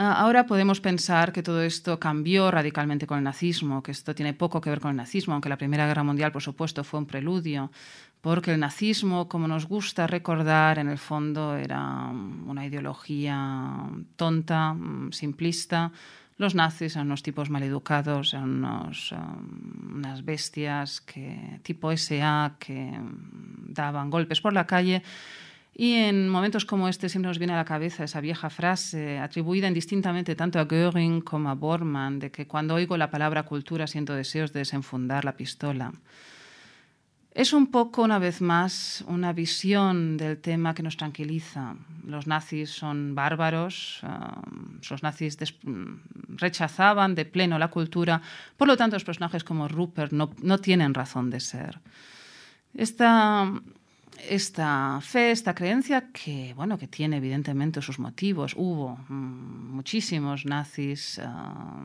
Ah, 0.00 0.20
ahora 0.20 0.46
podemos 0.46 0.80
pensar 0.80 1.32
que 1.32 1.42
todo 1.42 1.62
esto 1.62 1.98
cambió 1.98 2.50
radicalmente 2.50 3.06
con 3.06 3.18
el 3.18 3.24
nazismo, 3.24 3.82
que 3.82 3.90
esto 3.90 4.14
tiene 4.14 4.34
poco 4.34 4.60
que 4.60 4.70
ver 4.70 4.80
con 4.80 4.90
el 4.90 4.96
nazismo, 4.96 5.32
aunque 5.32 5.48
la 5.48 5.56
Primera 5.56 5.86
Guerra 5.86 6.04
Mundial, 6.04 6.30
por 6.30 6.42
supuesto, 6.42 6.84
fue 6.84 7.00
un 7.00 7.06
preludio, 7.06 7.70
porque 8.20 8.52
el 8.52 8.60
nazismo, 8.60 9.28
como 9.28 9.48
nos 9.48 9.66
gusta 9.66 10.06
recordar, 10.06 10.78
en 10.78 10.88
el 10.88 10.98
fondo 10.98 11.56
era 11.56 12.08
una 12.08 12.66
ideología 12.66 13.88
tonta, 14.16 14.76
simplista. 15.10 15.92
Los 16.36 16.54
nazis 16.54 16.94
eran 16.94 17.08
unos 17.08 17.22
tipos 17.22 17.50
maleducados, 17.50 18.34
eran 18.34 18.64
unos, 18.64 19.14
unas 19.92 20.24
bestias 20.24 21.00
que, 21.00 21.60
tipo 21.62 21.90
SA 21.96 22.56
que 22.58 22.92
daban 23.66 24.10
golpes 24.10 24.40
por 24.40 24.52
la 24.52 24.66
calle 24.66 25.02
y 25.80 25.94
en 25.94 26.28
momentos 26.28 26.64
como 26.64 26.88
este 26.88 27.08
siempre 27.08 27.28
nos 27.28 27.38
viene 27.38 27.52
a 27.52 27.56
la 27.56 27.64
cabeza 27.64 28.02
esa 28.02 28.20
vieja 28.20 28.50
frase 28.50 29.20
atribuida 29.20 29.68
indistintamente 29.68 30.34
tanto 30.34 30.58
a 30.58 30.64
Göring 30.64 31.20
como 31.20 31.50
a 31.50 31.54
Bormann 31.54 32.18
de 32.18 32.32
que 32.32 32.48
cuando 32.48 32.74
oigo 32.74 32.96
la 32.96 33.12
palabra 33.12 33.44
cultura 33.44 33.86
siento 33.86 34.12
deseos 34.14 34.52
de 34.52 34.58
desenfundar 34.58 35.24
la 35.24 35.36
pistola. 35.36 35.92
Es 37.38 37.52
un 37.52 37.68
poco, 37.68 38.02
una 38.02 38.18
vez 38.18 38.40
más, 38.40 39.04
una 39.06 39.32
visión 39.32 40.16
del 40.16 40.38
tema 40.38 40.74
que 40.74 40.82
nos 40.82 40.96
tranquiliza. 40.96 41.76
Los 42.04 42.26
nazis 42.26 42.68
son 42.68 43.14
bárbaros, 43.14 44.00
um, 44.02 44.80
los 44.90 45.04
nazis 45.04 45.38
rechazaban 46.30 47.14
de 47.14 47.24
pleno 47.26 47.56
la 47.56 47.68
cultura, 47.68 48.20
por 48.56 48.66
lo 48.66 48.76
tanto 48.76 48.96
los 48.96 49.04
personajes 49.04 49.44
como 49.44 49.68
Rupert 49.68 50.10
no, 50.10 50.34
no 50.42 50.58
tienen 50.58 50.94
razón 50.94 51.30
de 51.30 51.38
ser. 51.38 51.78
Esta 52.74 53.48
esta 54.28 55.00
fe, 55.00 55.30
esta 55.30 55.54
creencia 55.54 56.10
que, 56.12 56.52
bueno, 56.54 56.78
que 56.78 56.88
tiene 56.88 57.18
evidentemente 57.18 57.80
sus 57.82 57.98
motivos. 57.98 58.54
Hubo 58.56 58.98
mm, 59.08 59.74
muchísimos 59.74 60.44
nazis 60.44 61.20
ah, 61.22 61.82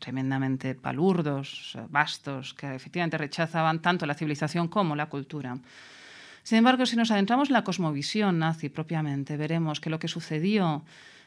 tremendamente 0.00 0.74
palurdos, 0.74 1.76
vastos, 1.90 2.54
que 2.54 2.74
efectivamente 2.74 3.18
rechazaban 3.18 3.80
tanto 3.80 4.06
la 4.06 4.14
civilización 4.14 4.68
como 4.68 4.96
la 4.96 5.06
cultura. 5.06 5.58
Sin 6.42 6.58
embargo, 6.58 6.84
si 6.86 6.96
nos 6.96 7.10
adentramos 7.10 7.48
en 7.48 7.54
la 7.54 7.64
cosmovisión 7.64 8.38
nazi 8.38 8.68
propiamente, 8.68 9.36
veremos 9.36 9.80
que 9.80 9.90
lo 9.90 9.98
que 9.98 10.08
sucedió 10.08 10.84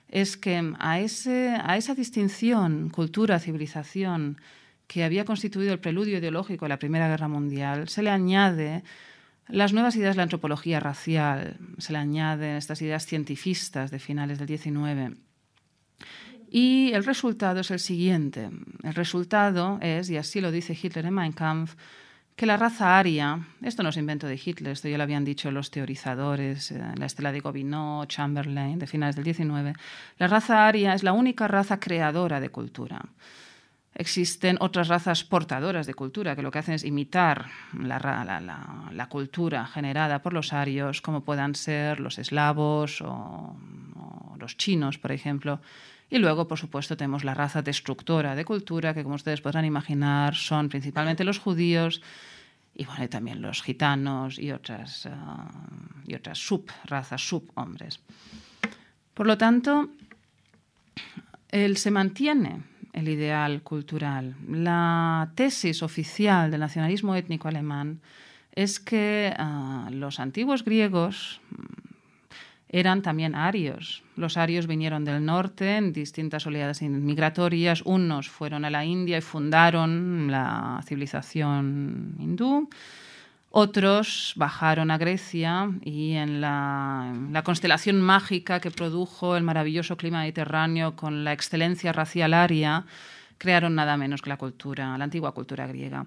es 0.10 0.38
que 0.38 0.74
a, 0.80 1.00
ese, 1.00 1.58
a 1.62 1.76
esa 1.76 1.96
distinción 1.96 2.90
cultura-civilización 2.90 4.38
que 4.88 5.04
había 5.04 5.26
constituido 5.26 5.74
el 5.74 5.80
preludio 5.80 6.18
ideológico 6.18 6.66
de 6.66 6.70
la 6.70 6.80
Primera 6.80 7.10
Guerra 7.10 7.28
Mundial, 7.28 7.90
se 7.90 8.04
le 8.04 8.10
añade 8.10 8.84
las 9.48 9.74
nuevas 9.74 9.96
ideas 9.96 10.16
de 10.16 10.18
la 10.18 10.24
antropología 10.24 10.80
racial, 10.80 11.58
se 11.78 11.94
le 11.94 12.00
añaden 12.00 12.56
estas 12.56 12.82
ideas 12.82 13.06
cientifistas 13.06 13.92
de 13.92 14.00
finales 14.00 14.40
del 14.40 14.48
XIX. 14.48 15.18
Y 16.50 16.92
el 16.94 17.04
resultado 17.04 17.62
es 17.62 17.72
el 17.72 17.80
siguiente. 17.80 18.50
El 18.84 18.94
resultado 18.94 19.80
es, 19.82 20.10
y 20.10 20.18
así 20.18 20.42
lo 20.42 20.52
dice 20.52 20.78
Hitler 20.82 21.06
en 21.06 21.14
Mein 21.14 21.34
Kampf, 21.34 21.76
que 22.38 22.46
la 22.46 22.56
raza 22.56 23.00
aria, 23.00 23.48
esto 23.64 23.82
no 23.82 23.90
es 23.90 23.98
invento 23.98 24.28
de 24.28 24.40
Hitler, 24.44 24.74
esto 24.74 24.88
ya 24.88 24.98
lo 24.98 25.04
habían 25.04 25.26
dicho 25.26 25.50
los 25.50 25.72
teorizadores, 25.72 26.72
eh, 26.72 26.80
la 26.96 27.08
estela 27.08 27.32
de 27.32 27.40
Gobineau, 27.40 28.06
Chamberlain, 28.06 28.78
de 28.78 28.86
finales 28.86 29.16
del 29.16 29.26
XIX, 29.26 29.76
la 30.20 30.28
raza 30.28 30.68
aria 30.68 30.94
es 30.94 31.02
la 31.02 31.14
única 31.14 31.48
raza 31.48 31.80
creadora 31.80 32.40
de 32.40 32.50
cultura. 32.50 33.02
Existen 34.00 34.58
otras 34.60 34.90
razas 34.90 35.24
portadoras 35.24 35.88
de 35.88 35.96
cultura 35.96 36.36
que 36.36 36.44
lo 36.44 36.52
que 36.52 36.60
hacen 36.60 36.76
es 36.76 36.84
imitar 36.84 37.48
la, 37.74 39.08
cultura 39.10 39.66
generada 39.66 40.22
por 40.22 40.34
los 40.34 40.54
arios, 40.54 41.02
como 41.02 41.22
puedan 41.22 41.56
ser 41.56 42.00
los 42.00 42.20
eslavos 42.20 43.02
o, 43.02 43.58
los 44.38 44.56
chinos, 44.56 45.00
por 45.00 45.12
ejemplo, 45.12 45.62
y 46.12 46.20
luego, 46.20 46.48
por 46.48 46.60
supuesto, 46.60 46.96
tenemos 46.96 47.24
la 47.24 47.34
raza 47.34 47.64
destructora 47.64 48.36
de 48.36 48.46
cultura, 48.46 48.94
que 48.94 49.02
como 49.02 49.16
ustedes 49.16 49.42
podrán 49.42 49.66
imaginar, 49.66 50.36
son 50.36 50.70
principalmente 50.70 51.24
los 51.24 51.40
judíos 51.40 52.04
y 52.76 52.86
bueno, 52.86 53.10
también 53.10 53.42
los 53.42 53.64
gitanos 53.64 54.38
y 54.38 54.52
otras, 54.52 55.08
uh, 55.08 55.10
y 56.06 56.14
otras 56.14 56.38
subrazas, 56.38 57.28
subhombres. 57.28 58.00
Por 59.16 59.26
lo 59.26 59.40
tanto, 59.40 59.90
él 61.50 61.78
se 61.78 61.90
mantiene 61.90 62.77
el 62.98 63.10
ideal 63.10 63.62
cultural. 63.62 64.36
La 64.50 65.32
tesis 65.36 65.84
oficial 65.84 66.50
del 66.50 66.62
nacionalismo 66.62 67.16
étnico 67.16 67.48
alemán 67.48 68.02
es 68.54 68.80
que 68.80 69.34
uh, 69.38 69.92
los 69.92 70.20
antiguos 70.20 70.66
griegos 70.66 71.40
eran 72.70 73.04
también 73.04 73.36
arios. 73.36 74.04
Los 74.16 74.36
arios 74.36 74.66
vinieron 74.66 75.06
del 75.06 75.24
norte 75.24 75.78
en 75.78 75.94
distintas 75.94 76.48
oleadas 76.48 76.82
migratorias. 76.82 77.84
Unos 77.86 78.30
fueron 78.30 78.66
a 78.66 78.72
la 78.72 78.84
India 78.84 79.20
y 79.20 79.22
fundaron 79.22 80.32
la 80.32 80.82
civilización 80.86 82.16
hindú. 82.20 82.68
Otros 83.60 84.34
bajaron 84.36 84.92
a 84.92 85.00
Grecia 85.00 85.72
y 85.84 86.14
en 86.14 86.42
la, 86.42 87.12
la, 87.32 87.42
constelación 87.42 88.00
mágica 88.00 88.60
que 88.60 88.70
produjo 88.70 89.36
el 89.36 89.42
maravilloso 89.42 89.98
clima 89.98 90.20
mediterráneo 90.20 90.96
con 90.96 91.24
la 91.24 91.34
excelencia 91.34 91.92
racial 91.92 92.36
aria, 92.36 92.86
crearon 93.40 93.74
nada 93.74 93.98
menos 93.98 94.22
que 94.22 94.30
la 94.30 94.38
cultura, 94.38 94.96
la 94.96 95.06
antigua 95.06 95.32
cultura 95.32 95.66
griega. 95.66 96.06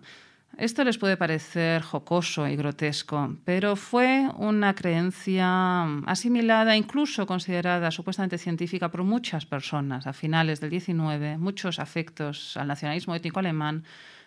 Esto 0.59 0.85
les 0.85 0.97
puede 0.97 1.17
parecer 1.17 1.83
jocoso 1.83 2.47
y 2.47 2.55
grotesco, 2.55 3.37
pero 3.45 3.75
fue 3.75 4.29
una 4.37 4.73
creencia 4.77 5.83
asimilada, 6.07 6.77
incluso 6.77 7.27
considerada 7.27 7.91
supuestamente 7.91 8.39
científica 8.39 8.93
por 8.93 9.03
muchas 9.03 9.45
personas 9.45 10.07
a 10.07 10.13
finales 10.13 10.61
del 10.61 10.71
XIX, 10.71 11.37
muchos 11.37 11.81
afectos 11.81 12.57
al 12.57 12.69
nacionalismo 12.69 13.17
étnico 13.17 13.41
alemán. 13.41 13.83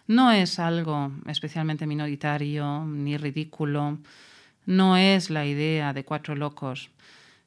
No 0.07 0.31
es 0.31 0.59
algo 0.59 1.11
especialmente 1.27 1.87
minoritario 1.87 2.85
ni 2.85 3.17
ridículo, 3.17 3.99
no 4.65 4.97
es 4.97 5.29
la 5.29 5.45
idea 5.45 5.93
de 5.93 6.03
cuatro 6.05 6.35
locos. 6.35 6.89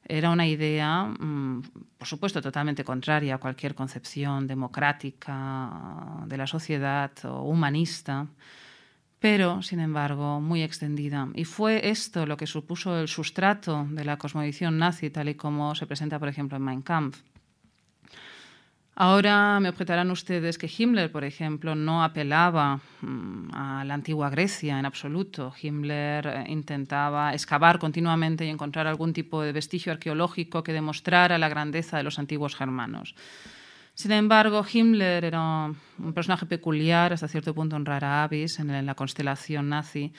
Era 0.07 0.29
una 0.29 0.47
idea, 0.47 1.03
mm, 1.03 1.61
por 1.97 2.07
supuesto, 2.07 2.41
totalmente 2.41 2.83
contraria 2.83 3.35
a 3.35 3.39
cualquier 3.39 3.75
concepción 3.75 4.47
democrática 4.47 6.23
de 6.25 6.37
la 6.37 6.47
sociedad 6.47 7.11
o 7.25 7.43
humanista 7.43 8.27
pero, 9.19 9.63
sin 9.63 9.79
embargo, 9.79 10.39
muy 10.39 10.61
extendida. 10.61 11.27
Y 11.33 11.45
fue 11.45 11.89
esto 11.89 12.25
lo 12.25 12.37
que 12.37 12.45
supuso 12.45 12.99
el 12.99 13.07
sustrato 13.07 13.87
de 13.89 14.05
la 14.05 14.17
cosmovisión 14.17 14.77
nazi, 14.77 15.09
tal 15.09 15.29
y 15.29 15.35
como 15.35 15.73
se 15.73 15.87
presenta, 15.87 16.19
por 16.19 16.29
ejemplo, 16.29 16.57
en 16.57 16.63
Mein 16.63 16.81
Kampf. 16.81 17.19
Ahora 18.99 19.59
me 19.59 19.69
objetarán 19.69 20.09
ustedes 20.09 20.57
que 20.57 20.67
Himmler, 20.75 21.11
por 21.11 21.23
ejemplo, 21.23 21.75
no 21.75 22.03
apelaba 22.03 22.79
mm, 23.01 23.53
a 23.53 23.85
la 23.85 23.93
antigua 23.93 24.31
Grecia 24.31 24.79
en 24.79 24.87
absoluto. 24.87 25.53
Himmler 25.61 26.25
eh, 26.25 26.45
intentaba 26.47 27.31
excavar 27.31 27.77
continuamente 27.77 28.43
y 28.43 28.49
encontrar 28.49 28.87
algún 28.87 29.13
tipo 29.13 29.43
de 29.43 29.51
vestigio 29.51 29.91
arqueológico 29.91 30.63
que 30.63 30.73
demostrara 30.73 31.37
la 31.37 31.47
grandeza 31.47 31.97
de 31.97 32.03
los 32.03 32.17
antiguos 32.17 32.55
germanos. 32.55 33.13
Sin 33.93 34.13
embargo, 34.13 34.65
Himmler 34.65 35.25
era 35.25 35.71
un 35.99 36.13
personaje 36.15 36.47
peculiar, 36.47 37.13
hasta 37.13 37.27
cierto 37.27 37.53
punto 37.53 37.75
un 37.75 37.85
rara 37.85 38.23
avis 38.23 38.57
en 38.57 38.83
la 38.83 38.95
constelación 38.95 39.69
nazi. 39.69 40.11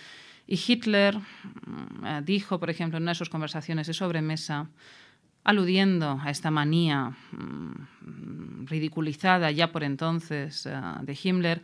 Y 0.46 0.54
Hitler 0.54 1.18
mm, 1.18 2.06
eh, 2.06 2.22
dijo, 2.24 2.60
por 2.60 2.70
ejemplo, 2.70 2.98
en 2.98 3.02
una 3.02 3.10
de 3.10 3.16
sus 3.16 3.28
conversaciones 3.28 3.88
de 3.88 3.94
sobremesa, 3.94 4.68
aludiendo 5.48 6.20
a 6.22 6.28
esta 6.28 6.50
manía 6.50 7.16
mm, 7.32 8.66
ridiculizada 8.66 9.50
ya 9.50 9.72
por 9.72 9.82
entonces 9.82 10.66
eh, 10.66 10.78
de 11.00 11.18
Himmler, 11.22 11.62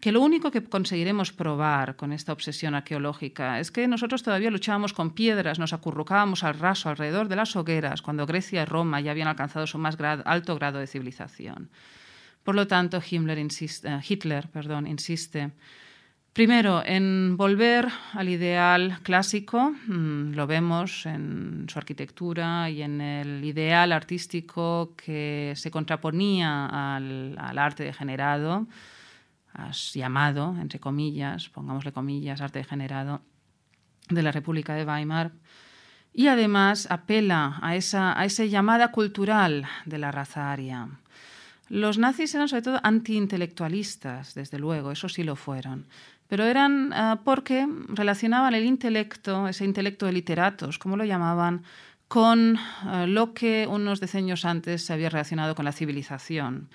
que 0.00 0.12
lo 0.12 0.20
único 0.20 0.52
que 0.52 0.62
conseguiremos 0.62 1.32
probar 1.32 1.96
con 1.96 2.12
esta 2.12 2.32
obsesión 2.32 2.76
arqueológica 2.76 3.58
es 3.58 3.72
que 3.72 3.88
nosotros 3.88 4.22
todavía 4.22 4.52
luchábamos 4.52 4.92
con 4.92 5.10
piedras, 5.10 5.58
nos 5.58 5.72
acurrucábamos 5.72 6.44
al 6.44 6.60
raso 6.60 6.90
alrededor 6.90 7.26
de 7.26 7.34
las 7.34 7.56
hogueras 7.56 8.02
cuando 8.02 8.24
Grecia 8.24 8.62
y 8.62 8.66
Roma 8.66 9.00
ya 9.00 9.10
habían 9.10 9.26
alcanzado 9.26 9.66
su 9.66 9.78
más 9.78 9.96
alto 10.00 10.54
grado 10.54 10.78
de 10.78 10.86
civilización. 10.86 11.70
Por 12.44 12.54
lo 12.54 12.68
tanto, 12.68 13.02
insiste, 13.10 13.88
eh, 13.88 14.00
Hitler 14.08 14.46
perdón, 14.46 14.86
insiste 14.86 15.50
Primero, 16.34 16.82
en 16.84 17.36
volver 17.36 17.86
al 18.12 18.28
ideal 18.28 18.98
clásico, 19.04 19.70
mm, 19.70 20.32
lo 20.32 20.48
vemos 20.48 21.06
en 21.06 21.66
su 21.68 21.78
arquitectura 21.78 22.68
y 22.68 22.82
en 22.82 23.00
el 23.00 23.44
ideal 23.44 23.92
artístico 23.92 24.94
que 24.96 25.52
se 25.54 25.70
contraponía 25.70 26.96
al, 26.96 27.36
al 27.38 27.56
arte 27.56 27.84
degenerado, 27.84 28.66
has 29.52 29.94
llamado, 29.94 30.56
entre 30.60 30.80
comillas, 30.80 31.50
pongámosle 31.50 31.92
comillas, 31.92 32.40
arte 32.40 32.58
degenerado 32.58 33.22
de 34.08 34.22
la 34.24 34.32
República 34.32 34.74
de 34.74 34.84
Weimar, 34.84 35.30
y 36.12 36.26
además 36.26 36.88
apela 36.90 37.60
a 37.62 37.76
esa, 37.76 38.18
a 38.18 38.24
esa 38.24 38.44
llamada 38.44 38.90
cultural 38.90 39.68
de 39.84 39.98
la 39.98 40.10
raza 40.10 40.50
aria. 40.50 40.88
Los 41.68 41.96
nazis 41.96 42.34
eran 42.34 42.48
sobre 42.48 42.62
todo 42.62 42.80
antiintelectualistas, 42.82 44.34
desde 44.34 44.58
luego, 44.58 44.92
eso 44.92 45.08
sí 45.08 45.22
lo 45.22 45.34
fueron, 45.34 45.86
pero 46.34 46.46
eran 46.46 46.92
uh, 46.92 47.22
porque 47.22 47.64
relacionaban 47.86 48.54
el 48.54 48.64
intelecto, 48.64 49.46
ese 49.46 49.64
intelecto 49.64 50.06
de 50.06 50.12
literatos, 50.12 50.80
como 50.80 50.96
lo 50.96 51.04
llamaban, 51.04 51.62
con 52.08 52.56
uh, 52.56 53.06
lo 53.06 53.34
que 53.34 53.68
unos 53.70 54.00
decenios 54.00 54.44
antes 54.44 54.84
se 54.84 54.92
había 54.92 55.10
relacionado 55.10 55.54
con 55.54 55.64
la 55.64 55.70
civilización 55.70 56.70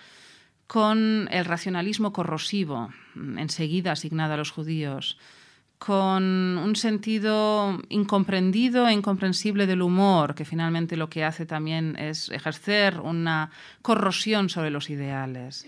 con 0.65 1.27
el 1.29 1.43
racionalismo 1.43 2.13
corrosivo, 2.13 2.89
enseguida 3.35 3.91
asignado 3.91 4.35
a 4.35 4.37
los 4.37 4.51
judíos, 4.51 5.17
con 5.77 6.23
un 6.23 6.75
sentido 6.77 7.81
incomprendido 7.89 8.87
e 8.87 8.93
incomprensible 8.93 9.67
del 9.67 9.81
humor, 9.81 10.35
que 10.35 10.45
finalmente 10.45 10.95
lo 10.95 11.09
que 11.09 11.25
hace 11.25 11.45
también 11.45 11.97
es 11.97 12.29
ejercer 12.29 13.01
una 13.01 13.51
corrosión 13.81 14.47
sobre 14.47 14.69
los 14.69 14.89
ideales. 14.89 15.67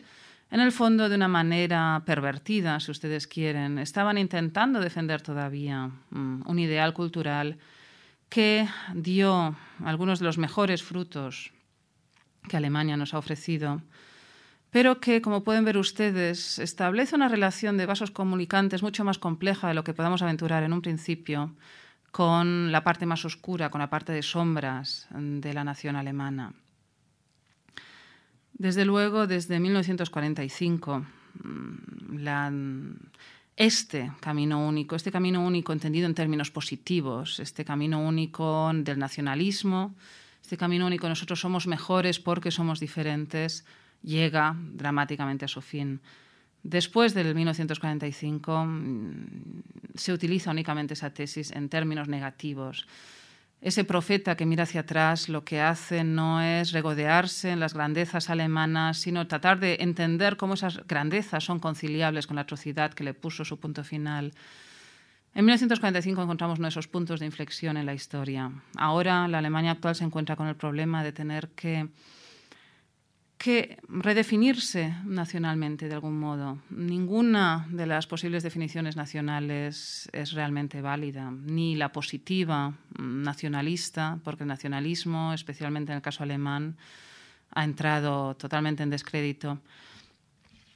En 0.51 0.59
el 0.59 0.71
fondo, 0.71 1.09
de 1.09 1.15
una 1.15 1.27
manera 1.27 2.03
pervertida, 2.05 2.79
si 2.79 2.91
ustedes 2.91 3.25
quieren, 3.25 3.79
estaban 3.79 4.17
intentando 4.17 4.79
defender 4.79 5.21
todavía 5.21 5.89
mm, 6.09 6.43
un 6.45 6.59
ideal 6.59 6.93
cultural 6.93 7.57
que 8.29 8.67
dio 8.93 9.55
algunos 9.83 10.19
de 10.19 10.25
los 10.25 10.37
mejores 10.37 10.83
frutos 10.83 11.51
que 12.47 12.57
Alemania 12.57 12.97
nos 12.97 13.13
ha 13.13 13.17
ofrecido 13.17 13.81
pero 14.71 15.01
que, 15.01 15.21
como 15.21 15.43
pueden 15.43 15.65
ver 15.65 15.77
ustedes, 15.77 16.57
establece 16.57 17.15
una 17.15 17.27
relación 17.27 17.77
de 17.77 17.85
vasos 17.85 18.09
comunicantes 18.09 18.81
mucho 18.81 19.03
más 19.03 19.19
compleja 19.19 19.67
de 19.67 19.73
lo 19.73 19.83
que 19.83 19.93
podamos 19.93 20.21
aventurar 20.21 20.63
en 20.63 20.71
un 20.71 20.81
principio 20.81 21.53
con 22.11 22.71
la 22.71 22.83
parte 22.83 23.05
más 23.05 23.23
oscura, 23.25 23.69
con 23.69 23.79
la 23.79 23.89
parte 23.89 24.13
de 24.13 24.23
sombras 24.23 25.07
de 25.11 25.53
la 25.53 25.65
nación 25.65 25.97
alemana. 25.97 26.53
Desde 28.53 28.85
luego, 28.85 29.27
desde 29.27 29.59
1945, 29.59 31.05
mm, 31.43 31.81
este 33.57 34.11
camino 34.19 34.65
único, 34.67 34.95
este 34.95 35.11
camino 35.11 35.45
único 35.45 35.73
entendido 35.73 36.05
en 36.07 36.15
términos 36.15 36.51
positivos, 36.51 37.39
este 37.39 37.65
camino 37.65 37.99
único 37.99 38.71
del 38.73 38.97
nacionalismo, 38.97 39.95
este 40.41 40.57
camino 40.57 40.87
único 40.87 41.07
nosotros 41.07 41.39
somos 41.39 41.67
mejores 41.67 42.19
porque 42.19 42.51
somos 42.51 42.79
diferentes, 42.79 43.65
llega 44.01 44.55
dramáticamente 44.57 45.45
a 45.45 45.47
su 45.47 45.61
fin. 45.61 46.01
Después 46.63 47.13
del 47.13 47.33
1945 47.33 48.65
mm, 48.65 49.63
se 49.95 50.13
utiliza 50.13 50.51
únicamente 50.51 50.93
esa 50.93 51.11
tesis 51.11 51.51
en 51.51 51.69
términos 51.69 52.07
negativos. 52.07 52.87
Ese 53.61 53.83
profeta 53.83 54.35
que 54.35 54.47
mira 54.47 54.63
hacia 54.63 54.81
atrás 54.81 55.29
lo 55.29 55.45
que 55.45 55.61
hace 55.61 56.03
no 56.03 56.41
es 56.41 56.71
regodearse 56.71 57.51
en 57.51 57.59
las 57.59 57.75
grandezas 57.75 58.31
alemanas, 58.31 58.97
sino 58.97 59.27
tratar 59.27 59.59
de 59.59 59.77
entender 59.81 60.35
cómo 60.35 60.55
esas 60.55 60.85
grandezas 60.87 61.43
son 61.43 61.59
conciliables 61.59 62.25
con 62.25 62.35
la 62.35 62.41
atrocidad 62.41 62.91
que 62.93 63.03
le 63.03 63.13
puso 63.13 63.45
su 63.45 63.59
punto 63.59 63.83
final. 63.83 64.33
En 65.35 65.45
1945 65.45 66.23
encontramos 66.23 66.57
uno 66.57 66.65
de 66.65 66.71
esos 66.71 66.87
puntos 66.87 67.19
de 67.19 67.27
inflexión 67.27 67.77
en 67.77 67.85
la 67.85 67.93
historia. 67.93 68.51
Ahora 68.77 69.27
la 69.27 69.37
Alemania 69.37 69.71
actual 69.71 69.95
se 69.95 70.03
encuentra 70.03 70.35
con 70.35 70.47
el 70.47 70.55
problema 70.55 71.03
de 71.03 71.13
tener 71.13 71.49
que 71.49 71.87
que 73.41 73.79
redefinirse 73.89 74.93
nacionalmente 75.03 75.87
de 75.87 75.95
algún 75.95 76.19
modo. 76.19 76.59
Ninguna 76.69 77.65
de 77.71 77.87
las 77.87 78.05
posibles 78.05 78.43
definiciones 78.43 78.95
nacionales 78.95 80.07
es 80.13 80.33
realmente 80.33 80.79
válida, 80.79 81.31
ni 81.31 81.75
la 81.75 81.91
positiva 81.91 82.69
mm, 82.69 83.23
nacionalista, 83.23 84.19
porque 84.23 84.43
el 84.43 84.47
nacionalismo, 84.47 85.33
especialmente 85.33 85.91
en 85.91 85.95
el 85.95 86.03
caso 86.03 86.21
alemán, 86.21 86.77
ha 87.49 87.63
entrado 87.63 88.35
totalmente 88.35 88.83
en 88.83 88.91
descrédito, 88.91 89.57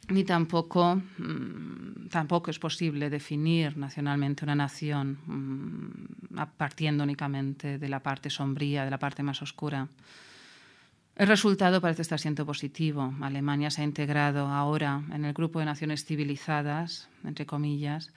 ni 0.10 0.24
tampoco, 0.24 0.96
mm, 0.96 2.08
tampoco 2.10 2.50
es 2.50 2.58
posible 2.58 3.12
definir 3.12 3.78
nacionalmente 3.78 4.44
una 4.44 4.56
nación 4.56 5.20
mm, 5.28 6.36
partiendo 6.58 7.04
únicamente 7.04 7.78
de 7.78 7.90
la 7.90 8.00
parte 8.00 8.32
sombría, 8.32 8.86
de 8.86 8.90
la 8.90 8.98
parte 8.98 9.22
más 9.22 9.44
oscura. 9.44 9.88
El 11.16 11.28
resultado 11.28 11.80
parece 11.80 12.02
estar 12.02 12.20
siendo 12.20 12.46
positivo. 12.46 13.14
Alemania 13.22 13.72
se 13.72 13.82
ha 13.82 13.86
integrado 13.86 14.48
ahora 14.48 15.02
en 15.14 15.24
el 15.24 15.34
grupo 15.34 15.60
de 15.60 15.66
naciones 15.66 16.04
civilizadas, 16.04 17.08
entre 17.24 17.46
comillas. 17.46 18.12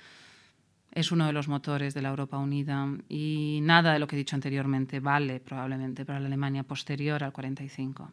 Es 0.90 1.12
uno 1.12 1.26
de 1.26 1.32
los 1.32 1.46
motores 1.46 1.94
de 1.94 2.02
la 2.02 2.08
Europa 2.08 2.38
unida 2.38 2.88
y 3.08 3.60
nada 3.62 3.92
de 3.92 4.00
lo 4.00 4.08
que 4.08 4.16
he 4.16 4.18
dicho 4.18 4.34
anteriormente 4.34 4.98
vale 4.98 5.38
probablemente 5.38 6.04
para 6.04 6.18
la 6.18 6.26
Alemania 6.26 6.64
posterior 6.64 7.22
al 7.22 7.32
45. 7.32 8.10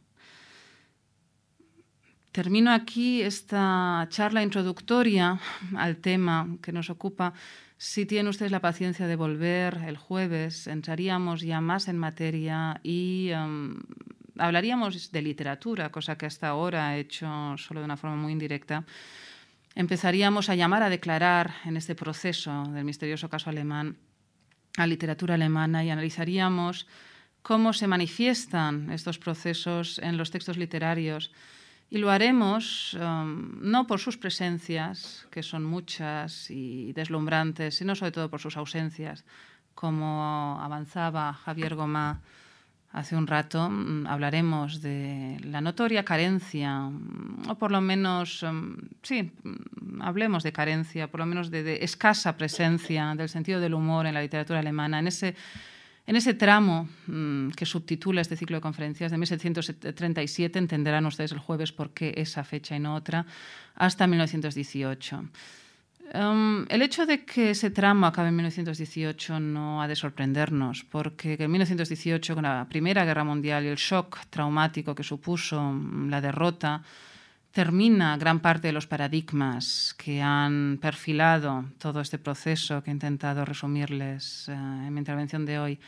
Termino 2.32 2.72
aquí 2.72 3.24
esta 3.24 4.06
charla 4.10 4.44
introductoria 4.44 5.40
al 5.78 5.98
tema 5.98 6.58
que 6.62 6.72
nos 6.72 6.92
ocupa. 6.92 7.34
Si 7.78 8.06
tienen 8.06 8.28
ustedes 8.28 8.52
la 8.52 8.60
paciencia 8.60 9.08
de 9.08 9.16
volver 9.16 9.82
el 9.88 9.98
jueves, 9.98 10.68
entraríamos 10.68 11.42
ya 11.42 11.60
más 11.60 11.88
en 11.88 11.98
materia 11.98 12.80
y 12.84 13.32
um, 13.32 13.80
hablaríamos 14.38 15.12
de 15.12 15.22
literatura, 15.22 15.92
cosa 15.92 16.18
que 16.18 16.26
hasta 16.26 16.48
ahora 16.48 16.96
he 16.96 17.02
hecho 17.02 17.28
solo 17.58 17.80
de 17.80 17.86
una 17.86 17.98
forma 17.98 18.16
muy 18.16 18.32
indirecta, 18.32 18.84
empezaríamos 19.76 20.50
a 20.50 20.56
llamar 20.56 20.84
a 20.84 20.90
declarar 20.90 21.56
en 21.66 21.78
este 21.78 21.96
proceso 21.96 22.64
del 22.70 22.86
misterioso 22.86 23.30
caso 23.30 23.50
alemán 23.50 23.98
a 24.78 24.88
literatura 24.88 25.36
alemana 25.36 25.84
y 25.84 25.90
analizaríamos 25.90 26.88
cómo 27.42 27.74
se 27.74 27.88
manifiestan 27.88 28.92
estos 28.92 29.20
procesos 29.20 30.00
en 30.00 30.18
los 30.18 30.32
textos 30.32 30.58
literarios. 30.58 31.32
Y 31.90 32.00
lo 32.00 32.10
haremos 32.10 32.96
um, 32.96 33.62
no 33.62 33.86
por 33.86 34.00
sus 34.00 34.18
presencias, 34.18 35.28
que 35.30 35.44
son 35.44 35.64
muchas 35.64 36.50
y 36.50 36.92
deslumbrantes, 36.94 37.76
sino 37.76 37.96
sobre 37.96 38.12
todo 38.12 38.30
por 38.30 38.42
sus 38.42 38.58
ausencias, 38.58 39.24
como 39.76 40.60
avanzaba 40.60 41.34
Javier 41.34 41.76
Gomá 41.76 42.22
Hace 42.96 43.18
un 43.18 43.28
rato 43.28 43.70
mm, 43.70 44.08
hablaremos 44.08 44.82
de 44.82 45.38
la 45.44 45.60
notoria 45.60 46.06
carencia, 46.06 46.80
mm, 46.80 47.50
o 47.50 47.56
por 47.56 47.70
lo 47.70 47.82
menos, 47.82 48.42
mm, 48.42 48.74
sí, 49.04 49.34
hablemos 50.00 50.44
de 50.44 50.54
carencia, 50.54 51.12
por 51.12 51.20
lo 51.20 51.26
menos 51.26 51.52
de, 51.52 51.84
escasa 51.84 52.38
presencia 52.38 53.14
del 53.14 53.28
sentido 53.28 53.60
del 53.60 53.74
humor 53.74 54.06
en 54.08 54.14
la 54.14 54.22
literatura 54.22 54.60
alemana, 54.60 55.00
en 55.00 55.08
ese, 55.08 55.36
en 56.08 56.16
ese 56.16 56.36
tramo 56.36 56.88
que 57.58 57.66
subtitula 57.66 58.22
este 58.22 58.38
ciclo 58.38 58.56
de 58.58 58.62
conferencias 58.62 59.12
de 59.12 59.18
1737, 59.18 60.58
entenderán 60.58 61.06
ustedes 61.06 61.34
el 61.34 61.40
jueves 61.40 61.74
por 61.74 61.90
qué 61.90 62.14
esa 62.16 62.46
fecha 62.46 62.78
y 62.78 62.80
no 62.80 62.96
otra, 62.96 63.26
hasta 63.76 64.08
1918. 64.08 65.22
Um, 66.14 66.66
el 66.70 66.84
hecho 66.84 67.06
de 67.06 67.26
que 67.26 67.50
ese 67.52 67.72
tramo 67.72 68.06
acabe 68.06 68.30
en 68.30 68.36
1918 68.36 69.40
no 69.40 69.82
ha 69.82 69.88
de 69.88 69.96
sorprendernos, 69.96 70.84
porque 70.84 71.36
en 71.40 71.50
1918, 71.52 72.36
con 72.36 72.44
la 72.44 72.68
Primera 72.70 73.04
Guerra 73.06 73.24
Mundial 73.24 73.66
y 73.66 73.70
el 73.70 73.76
shock 73.76 74.20
traumático 74.30 74.94
que 74.94 75.04
supuso 75.04 75.60
mm, 75.62 76.10
la 76.10 76.22
derrota, 76.22 76.84
termina 77.52 78.18
gran 78.18 78.40
parte 78.40 78.68
de 78.68 78.74
los 78.74 78.86
paradigmas 78.86 79.96
que 79.98 80.22
han 80.22 80.78
perfilado 80.82 81.66
todo 81.80 82.02
este 82.02 82.20
proceso 82.20 82.84
que 82.84 82.92
he 82.92 82.94
intentado 82.94 83.44
resumirles 83.44 84.50
eh, 84.50 84.52
en 84.52 84.94
mi 84.94 85.00
intervención 85.00 85.46
de 85.46 85.58
hoy. 85.58 85.80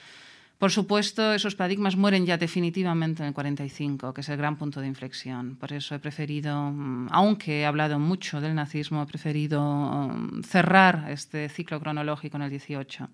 Por 0.58 0.72
supuesto, 0.72 1.34
esos 1.34 1.53
paradigmas 1.53 1.95
mueren 1.95 2.26
ya 2.26 2.38
definitivamente 2.38 3.22
en 3.22 3.28
el 3.28 3.34
45, 3.34 4.14
que 4.14 4.22
es 4.22 4.30
el 4.30 4.38
gran 4.38 4.58
punto 4.58 4.82
de 4.82 4.88
inflexión. 4.88 5.55
Por 5.55 5.72
eso 5.72 5.93
he 5.93 5.99
preferido, 5.99 6.72
mm, 6.72 7.10
aunque 7.12 7.62
he 7.62 7.66
hablado 7.66 7.99
mucho 7.99 8.41
del 8.41 8.55
nazismo, 8.55 9.03
he 9.03 9.05
preferido 9.05 9.62
mm, 9.62 10.41
cerrar 10.41 11.05
este 11.12 11.47
ciclo 11.49 11.80
cronológico 11.80 12.38
en 12.38 12.43
el 12.43 12.49
18. 12.49 13.08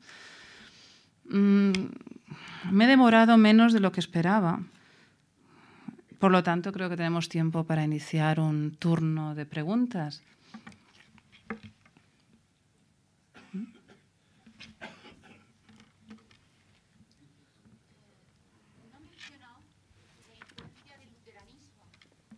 Mm, 1.25 1.71
me 2.71 2.85
he 2.85 2.87
demorado 2.87 3.37
menos 3.37 3.73
de 3.73 3.81
lo 3.81 3.91
que 3.91 3.99
esperaba. 3.99 4.61
Por 6.19 6.31
lo 6.31 6.43
tanto, 6.43 6.71
creo 6.71 6.89
que 6.89 6.95
tenemos 6.95 7.27
tiempo 7.27 7.65
para 7.65 7.83
iniciar 7.83 8.39
un 8.39 8.71
turno 8.79 9.35
de 9.35 9.45
preguntas. 9.45 10.23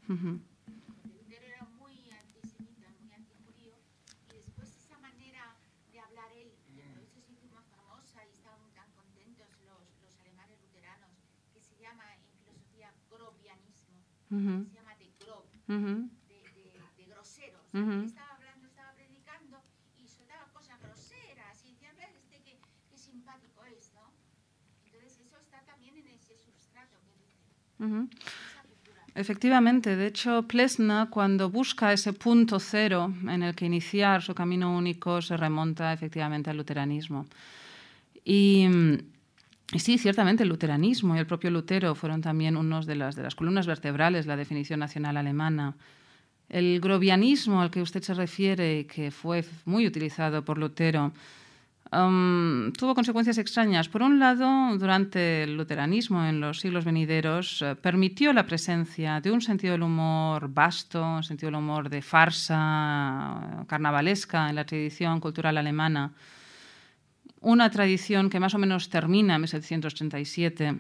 Uh 0.08 0.38
era 1.34 1.66
muy 1.80 2.12
antisemita, 2.12 2.92
muy 3.02 3.12
antijudío, 3.12 3.74
y 4.30 4.38
después 4.38 4.70
esa 4.78 5.00
manera 5.00 5.56
de 5.92 6.00
hablar 6.00 6.32
él, 6.34 6.54
eso 7.02 7.20
se 7.22 7.34
hizo 7.34 7.48
más 7.48 7.66
famosa 7.70 8.24
y 8.28 8.32
estaban 8.32 8.72
tan 8.74 8.92
contentos 8.92 9.48
los, 9.66 9.82
los 10.04 10.20
alemanes 10.20 10.62
luteranos, 10.62 11.10
que 11.52 11.60
se 11.60 11.76
llama 11.78 12.04
en 12.14 12.22
filosofía 12.38 12.94
grobianismo, 13.10 14.04
se 14.30 14.76
llama 14.76 14.96
de 14.98 15.12
grob, 15.20 15.50
de, 15.66 16.14
de, 16.28 16.82
de, 16.98 17.06
groseros. 17.08 17.66
Estaba 18.06 18.36
hablando, 18.36 18.68
estaba 18.68 18.94
predicando 18.94 19.64
y 19.98 20.08
soltaba 20.08 20.46
cosas 20.54 20.80
groseras 20.82 21.66
y 21.66 21.72
decía, 21.74 21.92
ver 21.94 22.14
este 22.16 22.44
qué, 22.44 22.60
qué 22.92 22.98
simpático 22.98 23.66
es, 23.66 23.92
¿no? 23.96 24.14
Entonces 24.86 25.20
eso 25.20 25.38
está 25.40 25.66
también 25.66 25.98
en 25.98 26.08
ese 26.10 26.38
sustrato 26.38 27.00
que 27.02 27.16
dice. 27.18 27.42
Efectivamente, 29.16 29.96
de 29.96 30.08
hecho, 30.08 30.44
Plesna, 30.44 31.08
cuando 31.10 31.50
busca 31.50 31.94
ese 31.94 32.12
punto 32.12 32.60
cero 32.60 33.14
en 33.30 33.44
el 33.44 33.56
que 33.56 33.66
iniciar 33.66 34.22
su 34.22 34.36
camino 34.36 34.76
único, 34.76 35.22
se 35.22 35.38
remonta 35.38 35.94
efectivamente 35.94 36.50
al 36.50 36.58
luteranismo. 36.58 37.26
Y, 38.26 38.68
sí, 39.78 39.98
ciertamente 39.98 40.44
el 40.44 40.50
luteranismo 40.50 41.16
y 41.16 41.20
el 41.20 41.26
propio 41.26 41.50
Lutero 41.50 41.96
fueron 41.96 42.22
también 42.22 42.58
unos 42.58 42.86
de 42.86 42.96
las, 42.96 43.16
de 43.16 43.24
las 43.24 43.36
columnas 43.36 43.68
vertebrales 43.68 44.26
la 44.26 44.36
definición 44.36 44.82
nacional 44.82 45.16
alemana. 45.16 45.76
El 46.50 46.82
grobianismo 46.82 47.62
al 47.62 47.72
que 47.72 47.82
usted 47.82 48.04
se 48.04 48.14
refiere, 48.16 48.86
que 48.86 49.12
fue 49.12 49.46
muy 49.64 49.88
utilizado 49.88 50.44
por 50.44 50.58
Lutero, 50.58 51.14
tuvo 52.78 52.94
consecuencias 52.94 53.38
extrañas. 53.38 53.88
Por 53.88 54.02
un 54.02 54.20
lado, 54.20 54.78
durante 54.78 55.44
el 55.44 55.56
luteranismo 55.56 56.26
en 56.26 56.42
los 56.42 56.60
siglos 56.60 56.84
venideros, 56.84 57.62
eh, 57.62 57.76
permitió 57.76 58.34
la 58.34 58.46
presencia 58.46 59.22
de 59.22 59.32
un 59.32 59.42
sentido 59.42 59.74
del 59.74 59.84
humor 59.84 60.50
vasto, 60.50 61.02
un 61.02 61.24
sentido 61.24 61.48
del 61.48 61.60
humor 61.60 61.90
de 61.90 62.02
farsa, 62.02 63.66
carnavalesca 63.68 64.50
en 64.50 64.56
la 64.56 64.66
tradición 64.66 65.20
cultural 65.20 65.58
alemana. 65.58 66.12
Una 67.42 67.70
tradición 67.70 68.30
que 68.30 68.40
más 68.40 68.56
o 68.56 68.58
menos 68.58 68.90
termina 68.90 69.36
en 69.36 69.42
1737, 69.42 70.78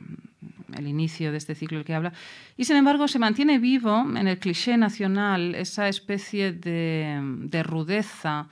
el 0.76 0.88
inicio 0.88 1.32
de 1.32 1.38
este 1.38 1.56
ciclo 1.56 1.78
del 1.78 1.86
que 1.86 1.94
habla, 1.94 2.12
y 2.58 2.66
sin 2.66 2.76
embargo 2.76 3.08
se 3.08 3.20
mantiene 3.20 3.60
vivo 3.60 4.06
en 4.16 4.28
el 4.28 4.40
cliché 4.40 4.76
nacional 4.76 5.56
esa 5.56 5.88
especie 5.88 6.52
de 6.52 7.64
rudeza, 7.64 8.48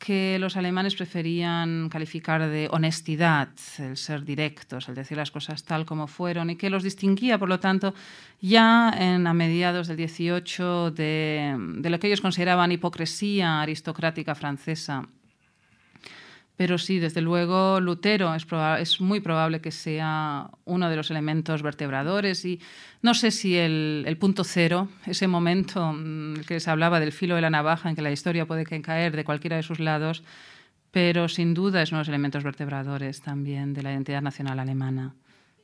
que 0.00 0.38
los 0.38 0.56
alemanes 0.56 0.96
preferían 0.96 1.90
calificar 1.90 2.48
de 2.48 2.68
honestidad, 2.70 3.50
el 3.78 3.98
ser 3.98 4.24
directos, 4.24 4.88
el 4.88 4.94
decir 4.94 5.18
las 5.18 5.30
cosas 5.30 5.62
tal 5.62 5.84
como 5.84 6.06
fueron, 6.06 6.48
y 6.48 6.56
que 6.56 6.70
los 6.70 6.82
distinguía, 6.82 7.38
por 7.38 7.50
lo 7.50 7.60
tanto, 7.60 7.94
ya 8.40 8.90
en, 8.98 9.26
a 9.26 9.34
mediados 9.34 9.88
del 9.88 9.98
18 9.98 10.90
de, 10.90 11.54
de 11.76 11.90
lo 11.90 12.00
que 12.00 12.06
ellos 12.06 12.22
consideraban 12.22 12.72
hipocresía 12.72 13.60
aristocrática 13.60 14.34
francesa 14.34 15.06
pero 16.60 16.76
sí, 16.76 16.98
desde 16.98 17.22
luego, 17.22 17.80
Lutero 17.80 18.34
es, 18.34 18.46
es, 18.80 19.00
muy 19.00 19.20
probable 19.20 19.62
que 19.62 19.70
sea 19.70 20.50
uno 20.66 20.90
de 20.90 20.96
los 20.96 21.10
elementos 21.10 21.62
vertebradores 21.62 22.44
y 22.44 22.60
no 23.00 23.14
sé 23.14 23.30
si 23.30 23.56
el, 23.56 24.04
el 24.06 24.18
punto 24.18 24.44
cero, 24.44 24.90
ese 25.06 25.26
momento 25.26 25.94
mm, 25.94 26.42
que 26.46 26.60
se 26.60 26.70
hablaba 26.70 27.00
del 27.00 27.12
filo 27.12 27.34
de 27.34 27.40
la 27.40 27.48
navaja 27.48 27.88
en 27.88 27.96
que 27.96 28.02
la 28.02 28.12
historia 28.12 28.44
puede 28.44 28.66
caer 28.66 29.16
de 29.16 29.24
cualquiera 29.24 29.56
de 29.56 29.62
sus 29.62 29.80
lados, 29.80 30.22
pero 30.90 31.30
sin 31.30 31.54
duda 31.54 31.80
es 31.80 31.92
uno 31.92 32.00
de 32.00 32.02
los 32.02 32.08
elementos 32.08 32.44
vertebradores 32.44 33.22
también 33.22 33.72
de 33.72 33.82
la 33.82 33.92
identidad 33.92 34.20
nacional 34.20 34.58
alemana. 34.60 35.14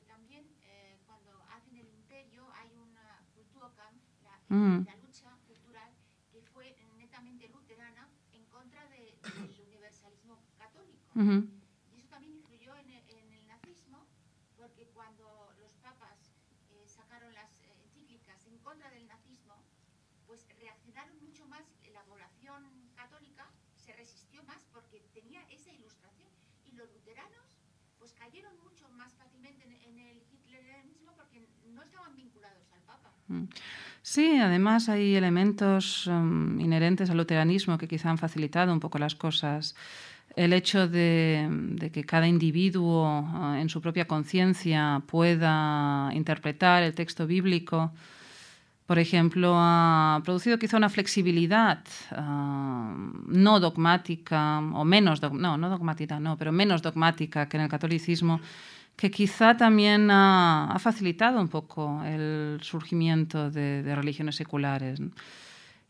también 0.08 0.44
eh, 0.64 0.96
cuando 1.04 1.44
hacen 1.54 1.76
el 1.76 1.88
imperio 1.92 2.48
hay 2.58 2.70
una 2.72 3.20
la, 4.24 4.56
Mm. 4.56 4.86
la 4.86 4.96
lucha 5.04 5.28
cultural 5.46 5.90
que 6.32 6.40
fue 6.54 6.74
netamente 6.96 7.50
luterana 7.52 8.08
en 8.32 8.44
contra 8.46 8.80
de- 8.88 9.12
del 9.46 9.60
universalismo 9.60 10.38
Y 11.16 11.98
eso 11.98 12.08
también 12.10 12.34
influyó 12.34 12.76
en 12.76 12.90
el, 12.90 13.02
en 13.08 13.32
el 13.32 13.46
nazismo, 13.48 14.04
porque 14.54 14.84
cuando 14.92 15.50
los 15.62 15.72
papas 15.76 16.30
eh, 16.70 16.84
sacaron 16.86 17.32
las 17.32 17.48
eh, 17.62 17.72
encíclicas 17.84 18.46
en 18.46 18.58
contra 18.58 18.90
del 18.90 19.06
nazismo, 19.08 19.56
pues 20.26 20.46
reaccionaron 20.60 21.16
mucho 21.24 21.46
más, 21.46 21.64
la 21.90 22.02
población 22.02 22.62
católica 22.94 23.48
se 23.76 23.94
resistió 23.94 24.42
más 24.44 24.66
porque 24.74 25.00
tenía 25.14 25.40
esa 25.48 25.72
ilustración. 25.72 26.28
Y 26.66 26.72
los 26.72 26.92
luteranos 26.92 27.56
pues 27.98 28.12
cayeron 28.12 28.52
mucho 28.62 28.86
más 28.90 29.14
fácilmente 29.14 29.64
en, 29.64 29.72
en 29.72 29.98
el 29.98 30.22
hitlerismo 30.30 31.12
porque 31.16 31.48
no 31.72 31.82
estaban 31.82 32.14
vinculados 32.14 32.70
al 32.74 32.82
papa. 32.82 33.10
Sí, 34.02 34.38
además 34.38 34.88
hay 34.88 35.14
elementos 35.14 36.06
um, 36.06 36.60
inherentes 36.60 37.10
al 37.10 37.16
luteranismo 37.16 37.78
que 37.78 37.88
quizá 37.88 38.10
han 38.10 38.18
facilitado 38.18 38.72
un 38.72 38.80
poco 38.80 38.98
las 38.98 39.14
cosas. 39.14 39.74
El 40.36 40.52
hecho 40.52 40.86
de, 40.86 41.90
que 41.92 42.04
cada 42.04 42.28
individuo 42.28 43.22
uh, 43.22 43.54
en 43.54 43.70
su 43.70 43.80
propia 43.80 44.06
conciencia 44.06 45.02
pueda 45.06 46.10
interpretar 46.12 46.82
el 46.82 46.94
texto 46.94 47.26
bíblico, 47.26 47.90
por 48.84 48.98
ejemplo, 48.98 49.54
ha 49.56 50.20
producido 50.22 50.58
quizá 50.58 50.76
una 50.76 50.90
flexibilidad 50.90 51.82
uh, 52.12 52.20
no 53.26 53.60
dogmática 53.60 54.58
o 54.58 54.84
menos, 54.84 55.22
no, 55.22 55.56
no 55.56 55.70
dogmática, 55.70 56.20
no, 56.20 56.36
pero 56.36 56.52
menos 56.52 56.82
dogmática 56.82 57.48
que 57.48 57.56
en 57.56 57.62
el 57.62 57.70
catolicismo, 57.70 58.38
que 58.96 59.10
quizá 59.10 59.56
también 59.56 60.08
ha, 60.10 60.76
facilitado 60.80 61.40
un 61.40 61.48
poco 61.48 62.02
el 62.04 62.58
surgimiento 62.62 63.50
de, 63.50 63.94
religiones 63.94 64.36
seculares. 64.36 65.00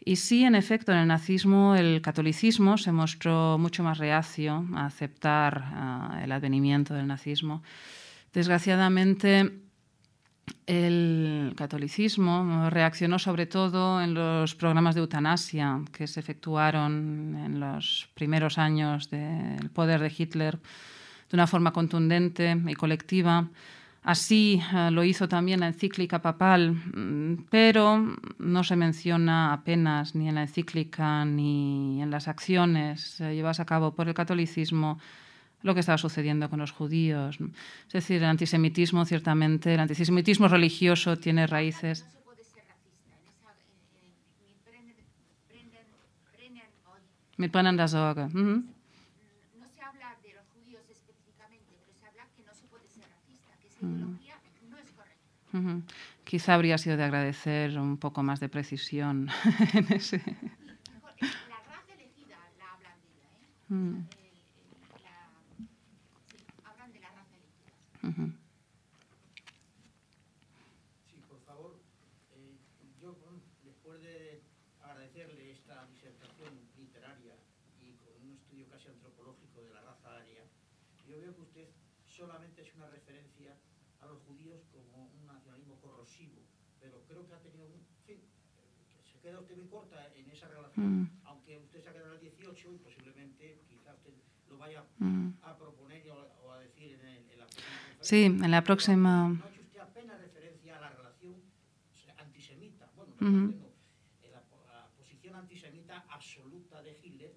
Y 0.08 0.14
sí, 0.14 0.44
en 0.44 0.54
efecto, 0.54 0.92
en 0.92 0.98
el 0.98 1.08
nazismo 1.08 1.74
el 1.74 2.00
catolicismo 2.00 2.78
se 2.78 2.92
mostró 2.92 3.58
mucho 3.58 3.82
más 3.82 3.98
reacio 3.98 4.64
a 4.76 4.86
aceptar 4.86 5.64
ah, 5.64 6.20
el 6.22 6.30
advenimiento 6.30 6.94
del 6.94 7.08
nazismo. 7.08 7.64
Desgraciadamente, 8.32 9.50
el 10.64 11.54
catolicismo 11.56 12.70
reaccionó 12.70 13.18
sobre 13.18 13.46
todo 13.46 14.00
en 14.00 14.14
los 14.14 14.54
programas 14.54 14.94
de 14.94 15.00
eutanasia 15.00 15.82
que 15.90 16.06
se 16.06 16.20
efectuaron 16.20 17.36
en 17.44 17.58
los 17.58 18.08
primeros 18.14 18.58
años 18.58 19.10
del 19.10 19.70
poder 19.70 20.00
de 20.00 20.14
Hitler 20.16 20.60
de 21.30 21.34
una 21.34 21.48
forma 21.48 21.72
contundente 21.72 22.56
y 22.64 22.74
colectiva. 22.74 23.48
Así 24.06 24.62
eh, 24.72 24.92
lo 24.92 25.02
hizo 25.02 25.26
también 25.26 25.58
la 25.58 25.66
encíclica 25.66 26.22
papal, 26.22 26.70
mm, 26.70 27.46
pero 27.50 28.00
no 28.38 28.62
se 28.62 28.76
menciona 28.76 29.52
apenas 29.52 30.14
ni 30.14 30.28
en 30.28 30.36
la 30.36 30.42
encíclica 30.42 31.24
ni 31.24 32.00
en 32.00 32.12
las 32.12 32.28
acciones 32.28 33.20
eh, 33.20 33.34
llevadas 33.34 33.58
a 33.58 33.64
cabo 33.64 33.96
por 33.96 34.06
el 34.06 34.14
catolicismo 34.14 35.00
lo 35.62 35.74
que 35.74 35.80
estaba 35.80 35.98
sucediendo 35.98 36.48
con 36.48 36.60
los 36.60 36.70
judíos. 36.70 37.38
Es 37.88 37.92
decir, 37.92 38.22
el 38.22 38.28
antisemitismo, 38.28 39.04
ciertamente, 39.04 39.74
el 39.74 39.80
antisemitismo 39.80 40.46
religioso 40.46 41.16
tiene 41.16 41.48
raíces. 41.48 42.06
Puede 42.24 42.44
ser 42.44 42.62
racista. 42.68 43.10
En 43.10 43.26
esa, 43.26 43.50
en, 43.98 44.06
en, 44.06 44.46
mi 44.46 44.54
Brenner, 44.64 44.94
Brenner, 45.48 45.86
Brenner 46.32 46.70
hoy 46.86 47.00
Mit 47.38 47.50
brennender 47.50 47.88
Sorge. 47.88 48.26
Mhm. 48.26 48.66
no 49.58 49.66
se 49.66 49.82
habla 49.82 50.14
de 50.22 50.32
los 50.34 50.46
judíos 50.54 50.82
específicamente, 50.88 51.74
pero 51.80 51.92
se 51.98 52.06
habla 52.06 52.28
que 52.36 52.44
no 52.46 52.54
se 52.54 52.66
puede 52.68 52.86
ser 52.86 53.02
racista, 53.10 53.50
que 53.60 53.66
esa 53.66 53.75
ideología 53.75 53.75
no. 53.86 54.18
Quizá 56.24 56.54
habría 56.54 56.76
sido 56.76 56.96
de 56.96 57.04
agradecer 57.04 57.78
un 57.78 57.96
poco 57.98 58.22
más 58.22 58.40
de 58.40 58.48
precisión 58.48 59.28
en 59.74 59.92
ese. 59.92 60.18
La 60.18 61.60
raza 61.64 61.92
elegida 61.94 62.36
la 62.58 62.74
hablan 62.74 63.00
de 63.00 63.08
ella, 63.08 63.30
¿eh? 63.40 63.72
Mm, 63.72 63.94
El- 63.96 64.02
el- 64.02 65.02
la- 65.02 65.30
sí, 66.28 66.36
hablan 66.64 66.92
de 66.92 67.00
la 67.00 67.08
raza 67.10 67.34
elegida. 67.36 67.72
ujú. 68.02 68.32
Sí, 71.08 71.16
por 71.28 71.40
favor. 71.46 71.78
Eh, 72.34 72.56
yo, 73.00 73.14
bueno, 73.14 73.40
después 73.64 74.02
de 74.02 74.42
agradecerle 74.82 75.52
esta 75.52 75.86
disertación 75.86 76.52
literaria 76.76 77.34
y 77.80 77.94
con 78.04 78.12
un 78.28 78.34
estudio 78.34 78.68
casi 78.68 78.88
antropológico 78.88 79.62
de 79.62 79.70
la 79.70 79.80
raza 79.80 80.16
aria, 80.16 80.42
yo 81.08 81.18
veo 81.20 81.34
que 81.34 81.42
usted 81.42 81.68
solamente 82.04 82.60
es 82.62 82.74
una 82.74 82.88
referencia 82.88 83.56
a 84.02 84.06
los 84.06 84.20
judíos 84.24 84.60
como 84.72 85.08
un 85.08 85.26
nacionalismo 85.26 85.76
corrosivo, 85.80 86.42
pero 86.80 87.02
creo 87.08 87.26
que 87.26 87.34
ha 87.34 87.40
tenido 87.40 87.66
un... 87.66 87.72
En 87.74 88.04
fin, 88.06 88.20
eh, 88.22 88.86
que 88.92 89.02
se 89.10 89.15
queda 89.26 89.40
usted 89.40 89.56
muy 89.56 89.66
corta 89.66 89.98
en 90.14 90.30
esa 90.30 90.46
relación, 90.46 91.02
Mm. 91.02 91.10
aunque 91.24 91.58
usted 91.58 91.82
se 91.82 91.88
ha 91.88 91.92
quedado 91.92 92.10
en 92.10 92.14
el 92.14 92.20
18 92.20 92.72
y 92.74 92.78
posiblemente 92.78 93.60
quizá 93.68 93.92
usted 93.94 94.12
lo 94.48 94.56
vaya 94.56 94.84
Mm. 94.98 95.30
a 95.42 95.58
proponer 95.58 96.08
o, 96.12 96.52
a 96.52 96.60
decir 96.60 96.92
en, 96.92 97.06
el- 97.08 97.30
en 97.32 97.38
la 97.40 97.46
próxima. 97.46 98.02
Sí, 98.02 98.22
en 98.24 98.50
la 98.52 98.62
próxima. 98.62 99.28
No 99.28 99.44
ha 99.44 99.48
hecho 99.50 99.62
usted 99.62 99.80
apenas 99.80 100.20
referencia 100.20 100.76
a 100.78 100.80
la 100.80 100.90
relación 100.90 101.42
antisemita, 102.18 102.88
bueno, 102.94 103.14
no, 103.18 103.28
en 103.28 104.32
la, 104.32 104.40
la 104.72 104.88
posición 104.96 105.34
antisemita 105.34 106.04
absoluta 106.08 106.80
de 106.82 106.92
Hitler 107.02 107.34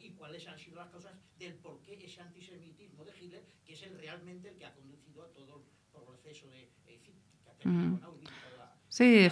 y 0.00 0.10
cuáles 0.12 0.46
han 0.46 0.58
sido 0.58 0.76
las 0.76 0.90
causas 0.90 1.14
del 1.38 1.54
por 1.56 1.80
qué 1.82 1.94
ese 2.04 2.20
antisemitismo 2.20 3.04
de 3.04 3.12
Hitler, 3.18 3.44
que 3.64 3.72
es 3.72 3.82
el 3.82 3.98
realmente 3.98 4.50
el 4.50 4.56
que 4.56 4.66
ha 4.66 4.72
conducido 4.74 5.24
a 5.24 5.28
todo 5.32 5.56
el 5.56 6.02
proceso 6.04 6.48
de, 6.50 6.70
fin, 7.02 7.14
que 7.42 7.50
ha 7.50 7.54
con 7.64 8.04
Auschwitz, 8.04 8.30
a 8.30 8.56
la- 8.58 8.76
Sí, 8.88 9.24
al 9.24 9.30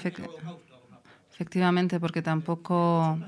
efectivamente, 1.43 1.99
porque 1.99 2.22
tampoco. 2.22 3.18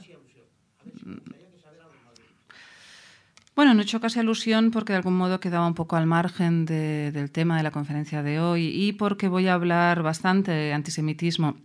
Bueno, 3.56 3.72
no 3.74 3.80
he 3.80 3.82
hecho 3.84 4.00
casi 4.00 4.18
alusión 4.20 4.70
porque 4.72 4.92
de 4.92 4.98
algún 4.98 5.16
modo 5.16 5.38
quedaba 5.40 5.66
un 5.66 5.74
poco 5.74 5.96
al 5.96 6.06
margen 6.06 6.64
de- 6.64 7.12
del 7.12 7.30
tema 7.30 7.56
de 7.56 7.62
la 7.62 7.70
conferencia 7.70 8.22
de 8.22 8.40
hoy 8.40 8.66
y 8.66 8.92
porque 8.92 9.28
voy 9.28 9.46
a 9.46 9.54
hablar 9.54 10.02
bastante 10.02 10.50
de 10.50 10.72
antisemitismo 10.72 11.56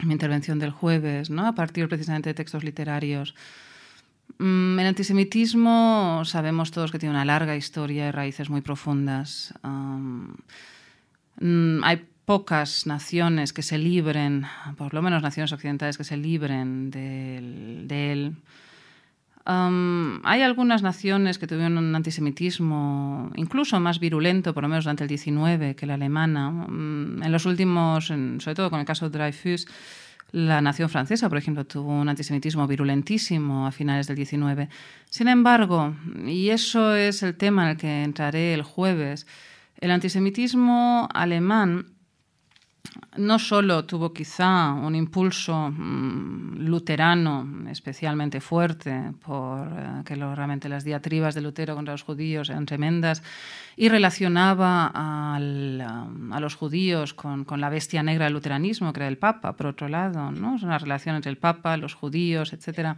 en 0.00 0.08
mi 0.08 0.12
intervención 0.14 0.58
del 0.58 0.70
jueves, 0.70 1.30
¿no? 1.30 1.46
a 1.46 1.54
partir 1.54 1.88
precisamente 1.88 2.30
de 2.30 2.34
textos 2.34 2.62
literarios. 2.62 3.34
Mm, 4.38 4.78
El 4.78 4.86
antisemitismo 4.86 6.22
sabemos 6.24 6.70
todos 6.70 6.92
que 6.92 6.98
tiene 6.98 7.14
una 7.14 7.24
larga 7.24 7.56
historia 7.56 8.08
y 8.08 8.10
raíces 8.12 8.48
muy 8.50 8.60
profundas. 8.60 9.52
Mm, 11.40 11.82
hay 11.82 12.06
pocas 12.26 12.86
naciones 12.86 13.54
que 13.54 13.62
se 13.62 13.78
libren, 13.78 14.44
por 14.76 14.92
lo 14.92 15.00
menos 15.00 15.22
naciones 15.22 15.52
occidentales 15.52 15.96
que 15.96 16.04
se 16.04 16.18
libren 16.18 16.90
de 16.90 18.12
él. 18.12 18.36
Hay 19.48 20.42
algunas 20.42 20.82
naciones 20.82 21.38
que 21.38 21.46
tuvieron 21.46 21.78
un 21.78 21.94
antisemitismo 21.94 23.30
incluso 23.36 23.78
más 23.78 24.00
virulento, 24.00 24.52
por 24.52 24.64
lo 24.64 24.68
menos 24.68 24.84
durante 24.84 25.04
el 25.04 25.08
19, 25.08 25.76
que 25.76 25.86
la 25.86 25.94
alemana. 25.94 26.48
Um, 26.48 27.22
en 27.22 27.30
los 27.30 27.46
últimos, 27.46 28.06
sobre 28.06 28.54
todo 28.54 28.70
con 28.70 28.80
el 28.80 28.86
caso 28.86 29.08
de 29.08 29.16
Dreyfus, 29.16 29.68
la 30.32 30.60
nación 30.60 30.88
francesa, 30.88 31.28
por 31.28 31.38
ejemplo, 31.38 31.64
tuvo 31.64 31.92
un 31.92 32.08
antisemitismo 32.08 32.66
virulentísimo 32.66 33.68
a 33.68 33.70
finales 33.70 34.08
del 34.08 34.16
19. 34.16 34.68
Sin 35.08 35.28
embargo, 35.28 35.94
y 36.26 36.48
eso 36.48 36.96
es 36.96 37.22
el 37.22 37.36
tema 37.36 37.64
en 37.64 37.68
el 37.70 37.76
que 37.76 38.02
entraré 38.02 38.52
el 38.52 38.62
jueves, 38.62 39.28
el 39.78 39.92
antisemitismo 39.92 41.08
alemán 41.14 41.95
no 43.16 43.38
solo 43.38 43.84
tuvo 43.84 44.12
quizá 44.12 44.72
un 44.72 44.94
impulso 44.94 45.70
mm, 45.70 46.66
luterano 46.66 47.46
especialmente 47.70 48.40
fuerte, 48.40 49.12
por 49.24 49.68
eh, 49.68 50.34
realmente 50.34 50.68
las 50.68 50.84
diatribas 50.84 51.34
de 51.34 51.40
Lutero 51.40 51.74
contra 51.74 51.94
los 51.94 52.02
judíos 52.02 52.50
eran 52.50 52.66
tremendas, 52.66 53.22
y 53.76 53.88
relacionaba 53.88 54.90
um, 55.38 56.32
a 56.32 56.40
los 56.40 56.54
judíos 56.54 57.14
con, 57.14 57.44
con 57.44 57.60
la 57.60 57.68
bestia 57.68 58.02
negra 58.02 58.24
del 58.24 58.34
luteranismo, 58.34 58.92
que 58.92 59.00
era 59.00 59.08
el 59.08 59.18
Papa, 59.18 59.54
por 59.54 59.66
otro 59.66 59.88
lado, 59.88 60.30
¿no? 60.32 60.56
Es 60.56 60.62
una 60.62 60.78
relación 60.78 61.16
entre 61.16 61.30
el 61.30 61.38
Papa, 61.38 61.76
los 61.76 61.94
judíos, 61.94 62.52
etcétera. 62.52 62.96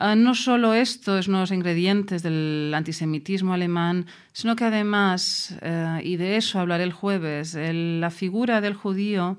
Ah, 0.00 0.14
no 0.14 0.34
solo 0.36 0.74
esto 0.74 1.18
es 1.18 1.26
uno 1.26 1.38
de 1.38 1.42
los 1.42 1.50
ingredientes 1.50 2.22
del 2.22 2.72
antisemitismo 2.74 3.52
alemán, 3.52 4.06
sino 4.32 4.54
que 4.54 4.64
además, 4.64 5.56
eh, 5.60 6.00
y 6.04 6.16
de 6.16 6.36
eso 6.36 6.60
hablaré 6.60 6.84
el 6.84 6.92
jueves, 6.92 7.56
el- 7.56 8.00
la 8.00 8.10
figura 8.10 8.60
del 8.60 8.74
judío, 8.74 9.36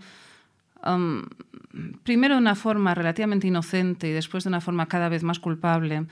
am, 0.82 1.24
primero 2.04 2.36
de 2.36 2.42
una 2.42 2.56
forma 2.56 2.94
relativamente 2.94 3.48
inocente 3.48 4.10
y 4.10 4.12
después 4.12 4.44
de 4.44 4.50
una 4.50 4.60
forma 4.60 4.88
cada 4.88 5.08
vez 5.08 5.24
más 5.24 5.40
culpable, 5.40 6.06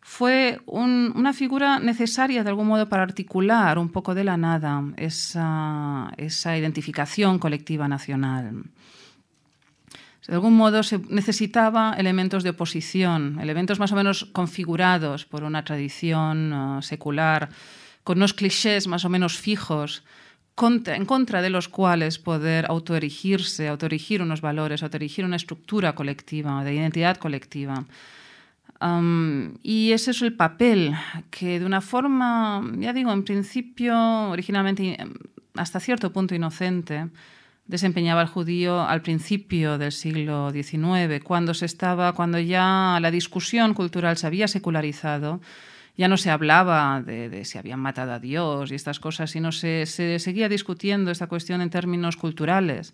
fue 0.00 0.60
un- 0.64 1.12
una 1.14 1.34
figura 1.34 1.78
necesaria 1.78 2.42
de 2.42 2.48
algún 2.48 2.68
modo 2.68 2.88
para 2.88 3.02
articular 3.02 3.78
un 3.78 3.90
poco 3.90 4.14
de 4.14 4.24
la 4.24 4.38
nada 4.38 4.82
esa, 4.96 6.10
esa 6.16 6.56
identificación 6.56 7.38
colectiva 7.38 7.86
nacional. 7.86 8.62
De 10.26 10.34
algún 10.34 10.54
modo 10.54 10.82
se 10.82 10.98
necesitaba 11.08 11.94
elementos 11.96 12.42
de 12.42 12.50
oposición, 12.50 13.38
elementos 13.40 13.78
más 13.78 13.92
o 13.92 13.96
menos 13.96 14.26
configurados 14.26 15.24
por 15.24 15.44
una 15.44 15.64
tradición 15.64 16.52
uh, 16.52 16.82
secular, 16.82 17.48
con 18.04 18.18
unos 18.18 18.34
clichés 18.34 18.86
más 18.86 19.04
o 19.04 19.08
menos 19.08 19.38
fijos, 19.38 20.04
en 20.60 21.06
contra 21.06 21.40
de 21.40 21.48
los 21.48 21.68
cuales 21.68 22.18
poder 22.18 22.66
autoerigirse, 22.66 23.68
autoerigir 23.68 24.20
unos 24.20 24.42
valores, 24.42 24.82
autoerigir 24.82 25.24
una 25.24 25.36
estructura 25.36 25.94
colectiva, 25.94 26.62
de 26.64 26.74
identidad 26.74 27.16
colectiva. 27.16 27.86
Y 29.62 29.92
ese 29.92 30.10
es 30.10 30.22
el 30.22 30.34
papel 30.34 30.94
que 31.30 31.60
de 31.60 31.66
una 31.66 31.80
forma, 31.80 32.62
ya 32.78 32.92
digo, 32.92 33.12
en 33.12 33.24
principio, 33.24 33.94
originalmente 34.30 34.96
hasta 35.54 35.80
cierto 35.80 36.12
punto 36.12 36.34
inocente, 36.34 37.08
desempeñaba 37.70 38.22
el 38.22 38.28
judío 38.28 38.80
al 38.82 39.00
principio 39.00 39.78
del 39.78 39.92
siglo 39.92 40.50
XIX, 40.50 41.22
cuando 41.22 41.54
se 41.54 41.66
estaba, 41.66 42.12
cuando 42.12 42.38
ya 42.40 42.98
la 43.00 43.10
discusión 43.12 43.74
cultural 43.74 44.16
se 44.16 44.26
había 44.26 44.48
secularizado, 44.48 45.40
ya 45.96 46.08
no 46.08 46.16
se 46.16 46.30
hablaba 46.30 47.00
de, 47.00 47.28
de 47.28 47.44
si 47.44 47.58
habían 47.58 47.78
matado 47.78 48.12
a 48.12 48.18
Dios 48.18 48.72
y 48.72 48.74
estas 48.74 48.98
cosas, 48.98 49.30
sino 49.30 49.52
se, 49.52 49.86
se 49.86 50.18
seguía 50.18 50.48
discutiendo 50.48 51.10
esta 51.10 51.28
cuestión 51.28 51.60
en 51.60 51.70
términos 51.70 52.16
culturales 52.16 52.92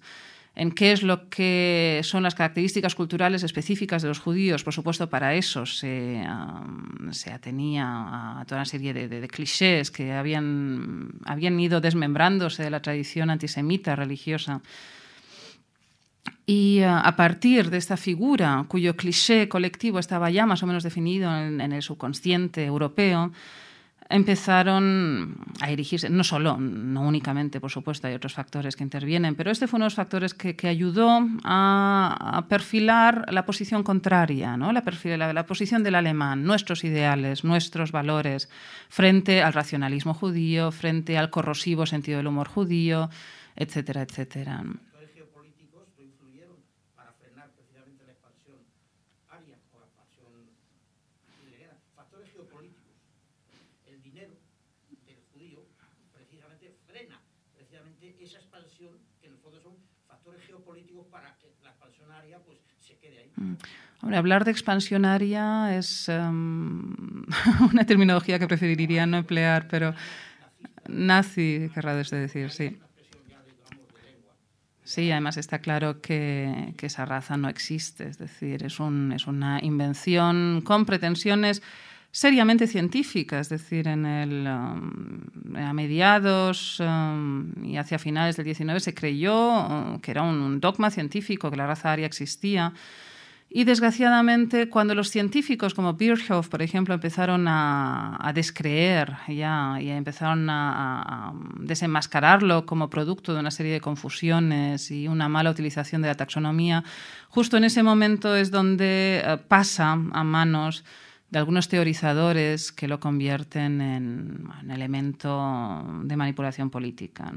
en 0.57 0.73
qué 0.73 0.93
es 0.93 1.03
lo 1.03 1.29
que 1.29 2.01
son 2.03 2.23
las 2.23 2.35
características 2.35 2.95
culturales 2.95 3.43
específicas 3.43 4.01
de 4.01 4.09
los 4.09 4.19
judíos. 4.19 4.65
Por 4.65 4.73
supuesto, 4.73 5.11
para 5.11 5.35
eso 5.35 5.67
se, 5.67 6.25
um, 6.27 7.11
atenía 7.31 8.41
a 8.41 8.45
toda 8.47 8.63
una 8.63 8.65
serie 8.65 8.95
de, 8.95 9.29
clichés 9.29 9.91
que 9.91 10.15
habían, 10.15 11.11
habían 11.27 11.61
ido 11.61 11.83
desmembrándose 11.83 12.63
de 12.63 12.71
la 12.71 12.81
tradición 12.81 13.29
antisemita 13.29 13.95
religiosa. 13.97 14.63
Y 16.47 16.81
uh, 16.81 17.01
a 17.05 17.17
partir 17.17 17.69
de 17.69 17.77
esta 17.77 17.99
figura, 17.99 18.65
cuyo 18.67 18.97
cliché 18.97 19.51
colectivo 19.51 19.99
estaba 19.99 20.31
ya 20.31 20.47
más 20.47 20.63
o 20.63 20.67
menos 20.67 20.85
definido 20.85 21.37
en, 21.37 21.61
en 21.61 21.73
el 21.73 21.83
subconsciente 21.83 22.65
europeo, 22.65 23.31
empezaron 24.09 25.37
a 25.61 25.71
erigirse, 25.71 26.09
no 26.09 26.23
solo, 26.23 26.57
no 26.59 27.03
únicamente, 27.03 27.61
por 27.61 27.71
supuesto, 27.71 28.07
hay 28.07 28.15
otros 28.15 28.35
factores 28.35 28.77
que 28.77 28.85
intervienen, 28.85 29.35
pero 29.35 29.51
este 29.51 29.67
fue 29.67 29.79
uno 29.79 29.85
de 29.85 29.87
los 29.87 29.95
factores 29.95 30.35
que, 30.35 30.55
que 30.55 30.69
ayudó 30.69 31.27
a, 31.45 32.39
a, 32.39 32.49
perfilar 32.49 33.27
la 33.33 33.45
posición 33.45 33.83
contraria, 33.83 34.57
¿no? 34.57 34.73
la, 34.73 34.83
perfil, 34.83 35.19
la, 35.19 35.33
la, 35.33 35.47
posición 35.47 35.83
del 35.83 35.97
alemán, 35.97 36.45
nuestros 36.45 36.85
ideales, 36.85 37.45
nuestros 37.45 37.93
valores, 37.93 38.49
frente 38.89 39.43
al 39.43 39.53
racionalismo 39.53 40.15
judío, 40.15 40.71
frente 40.71 41.19
al 41.19 41.31
corrosivo 41.31 41.87
sentido 41.87 42.19
del 42.19 42.29
humor 42.29 42.49
judío, 42.49 43.11
etcétera, 43.57 44.03
etcétera. 44.03 44.63
Hombre, 64.03 64.19
hablar 64.19 64.45
de 64.45 64.51
expansionaria 64.51 65.77
es 65.77 66.09
um, 66.09 66.95
una 67.73 67.85
terminología 67.85 68.39
que 68.39 68.47
preferiría 68.47 69.07
no 69.07 69.17
emplear, 69.19 69.67
pero 69.69 69.95
nazi 70.89 71.71
querrá 71.75 71.95
decir, 71.95 72.51
sí. 72.51 72.79
Sí, 74.85 75.11
además 75.11 75.37
está 75.37 75.59
claro 75.59 76.01
que, 76.01 76.75
que, 76.77 76.87
esa 76.87 77.05
raza 77.05 77.37
no 77.37 77.49
existe, 77.49 78.09
es 78.09 78.19
decir, 78.19 78.65
es, 78.65 78.79
un, 78.79 79.11
es 79.11 79.27
una 79.27 79.59
invención 79.61 80.61
con 80.63 80.87
pretensiones 80.87 81.61
seriamente 82.13 82.69
científicas, 82.69 83.51
es 83.51 83.61
decir, 83.61 83.89
en 83.89 84.07
el, 84.07 84.47
um, 84.47 85.57
a 85.57 85.73
mediados 85.73 86.79
um, 86.79 87.53
y 87.65 87.79
hacia 87.79 87.99
finales 87.99 88.37
del 88.37 88.45
19 88.45 88.79
se 88.79 88.95
creyó 88.95 89.99
que 90.01 90.13
era 90.13 90.23
un, 90.23 90.41
un, 90.41 90.61
dogma 90.61 90.91
científico, 90.91 91.51
que 91.51 91.57
la 91.57 91.67
raza 91.67 91.91
aria 91.91 92.07
existía. 92.07 92.73
Y 93.57 93.65
desgraciadamente, 93.65 94.69
cuando 94.69 94.95
los 94.95 95.09
científicos 95.09 95.73
como 95.73 95.95
Virchow, 95.95 96.43
por 96.43 96.61
ejemplo, 96.61 96.93
empezaron 96.93 97.47
a, 97.49 98.31
descreer 98.35 99.17
ya, 99.29 99.79
y 99.81 99.89
empezaron 99.89 100.51
a, 100.51 101.01
a, 101.01 101.33
desenmascararlo 101.61 102.67
como 102.67 102.91
producto 102.91 103.33
de 103.33 103.41
una 103.41 103.51
serie 103.51 103.73
de 103.73 103.81
confusiones 103.81 104.91
y 104.91 105.09
una 105.09 105.31
mala 105.31 105.51
utilización 105.51 106.03
de 106.03 106.09
la 106.09 106.17
taxonomía, 106.17 106.85
justo 107.31 107.57
en 107.57 107.65
ese 107.65 107.83
momento 107.83 108.37
es 108.37 108.51
donde 108.51 109.25
uh, 109.25 109.49
pasa 109.49 109.93
a 109.93 110.23
manos 110.23 110.85
de 111.31 111.39
algunos 111.39 111.71
teorizadores 111.71 112.73
que 112.73 112.89
lo 112.89 113.01
convierten 113.01 113.81
en 113.81 114.51
un 114.63 114.71
elemento 114.71 115.83
de 116.03 116.15
manipulación 116.15 116.69
política. 116.69 117.33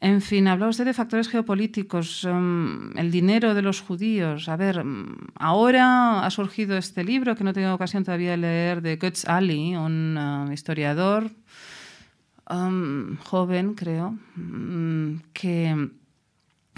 En 0.00 0.20
fin, 0.20 0.46
habla 0.46 0.68
usted 0.68 0.84
de 0.84 0.94
factores 0.94 1.28
geopolíticos, 1.28 2.22
um, 2.22 2.96
el 2.96 3.10
dinero 3.10 3.54
de 3.54 3.62
los 3.62 3.80
judíos. 3.80 4.48
A 4.48 4.56
ver, 4.56 4.84
ahora 5.34 6.24
ha 6.24 6.30
surgido 6.30 6.76
este 6.76 7.02
libro 7.02 7.34
que 7.34 7.42
no 7.42 7.52
tengo 7.52 7.74
ocasión 7.74 8.04
todavía 8.04 8.32
de 8.32 8.36
leer 8.36 8.80
de 8.80 8.96
Götz 8.96 9.24
Ali, 9.28 9.74
un 9.74 10.16
uh, 10.16 10.52
historiador 10.52 11.32
um, 12.48 13.16
joven, 13.24 13.74
creo, 13.74 14.16
um, 14.36 15.18
que 15.32 15.90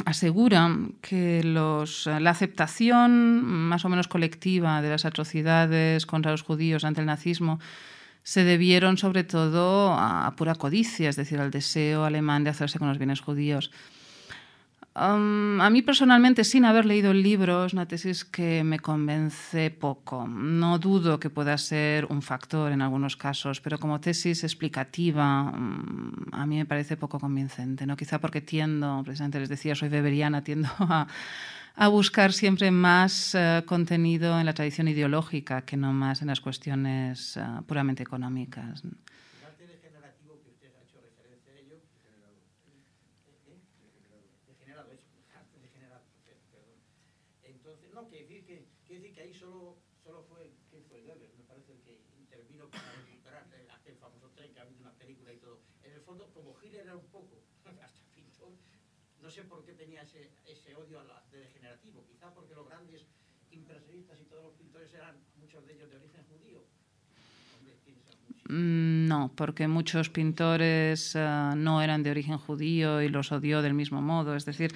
asegura 0.06 0.74
que 1.02 1.44
los, 1.44 2.06
la 2.06 2.30
aceptación 2.30 3.44
más 3.44 3.84
o 3.84 3.90
menos 3.90 4.08
colectiva 4.08 4.80
de 4.80 4.88
las 4.88 5.04
atrocidades 5.04 6.06
contra 6.06 6.30
los 6.30 6.40
judíos 6.40 6.84
ante 6.84 7.02
el 7.02 7.06
nazismo 7.06 7.60
se 8.30 8.44
debieron 8.44 8.96
sobre 8.96 9.24
todo 9.24 9.92
a 9.92 10.32
pura 10.36 10.54
codicia, 10.54 11.08
es 11.08 11.16
decir, 11.16 11.40
al 11.40 11.50
deseo 11.50 12.04
alemán 12.04 12.44
de 12.44 12.50
hacerse 12.50 12.78
con 12.78 12.86
los 12.86 12.96
bienes 12.96 13.20
judíos. 13.20 13.72
Um, 14.94 15.60
a 15.60 15.68
mí 15.68 15.82
personalmente, 15.82 16.44
sin 16.44 16.64
haber 16.64 16.86
leído 16.86 17.10
el 17.10 17.24
libro, 17.24 17.64
es 17.64 17.72
una 17.72 17.88
tesis 17.88 18.24
que 18.24 18.62
me 18.62 18.78
convence 18.78 19.72
poco. 19.72 20.28
No 20.28 20.78
dudo 20.78 21.18
que 21.18 21.28
pueda 21.28 21.58
ser 21.58 22.04
un 22.04 22.22
factor 22.22 22.70
en 22.70 22.82
algunos 22.82 23.16
casos, 23.16 23.60
pero 23.60 23.80
como 23.80 24.00
tesis 24.00 24.44
explicativa 24.44 25.50
um, 25.50 26.12
a 26.30 26.46
mí 26.46 26.56
me 26.56 26.66
parece 26.66 26.96
poco 26.96 27.18
convincente. 27.18 27.84
¿no? 27.84 27.96
Quizá 27.96 28.20
porque 28.20 28.40
tiendo, 28.40 29.02
precisamente 29.02 29.40
les 29.40 29.48
decía, 29.48 29.74
soy 29.74 29.88
weberiana, 29.88 30.44
tiendo 30.44 30.68
a, 30.78 31.08
a 31.74 31.88
buscar 31.88 32.32
siempre 32.32 32.70
más 32.70 33.34
uh, 33.34 33.64
contenido 33.64 34.38
en 34.38 34.46
la 34.46 34.52
tradición 34.52 34.88
ideológica 34.88 35.62
que 35.62 35.76
no 35.76 35.92
más 35.92 36.22
en 36.22 36.28
las 36.28 36.40
cuestiones 36.40 37.36
uh, 37.36 37.62
puramente 37.64 38.02
económicas. 38.02 38.82
no 59.30 59.34
sé 59.36 59.44
por 59.44 59.64
qué 59.64 59.74
tenía 59.74 60.02
ese, 60.02 60.28
ese 60.44 60.74
odio 60.74 60.98
a 60.98 61.04
la, 61.04 61.22
de 61.30 61.38
degenerativo, 61.38 62.04
quizá 62.04 62.34
porque 62.34 62.52
los 62.52 62.66
grandes 62.66 63.06
impresionistas 63.52 64.20
y 64.20 64.24
todos 64.24 64.42
los 64.42 64.54
pintores 64.54 64.92
eran 64.92 65.22
muchos 65.36 65.64
de 65.68 65.74
ellos 65.74 65.88
de 65.88 65.98
origen 65.98 66.24
judío. 66.24 66.64
Mm, 67.62 68.30
no, 68.50 69.30
porque 69.34 69.68
muchos 69.68 70.10
pintores 70.10 71.14
uh, 71.14 71.54
no 71.56 71.82
eran 71.82 72.02
de 72.02 72.10
origen 72.10 72.38
judío 72.38 73.00
y 73.00 73.08
los 73.08 73.32
odió 73.32 73.62
del 73.62 73.74
mismo 73.74 74.02
modo. 74.02 74.34
Es 74.34 74.44
decir, 74.44 74.72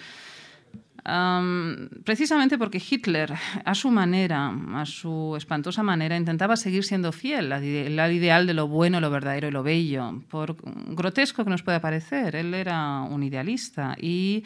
precisamente 2.04 2.56
porque 2.56 2.78
Hitler, 2.78 3.34
a 3.64 3.74
su 3.74 3.90
manera, 3.90 4.50
a 4.74 4.86
su 4.86 5.34
espantosa 5.36 5.82
manera, 5.82 6.16
intentaba 6.16 6.56
seguir 6.56 6.84
siendo 6.84 7.12
fiel 7.12 7.52
al, 7.52 7.98
al 7.98 8.12
ideal 8.12 8.46
de 8.46 8.54
lo 8.54 8.68
bueno, 8.68 9.00
lo 9.00 9.10
verdadero 9.10 9.48
y 9.48 9.50
lo 9.50 9.62
bello. 9.62 10.22
Por 10.30 10.56
grotesco 10.94 11.44
que 11.44 11.50
nos 11.50 11.62
pueda 11.62 11.80
parecer, 11.80 12.36
él 12.36 12.54
era 12.54 13.02
un 13.02 13.22
idealista 13.22 13.96
y 14.00 14.44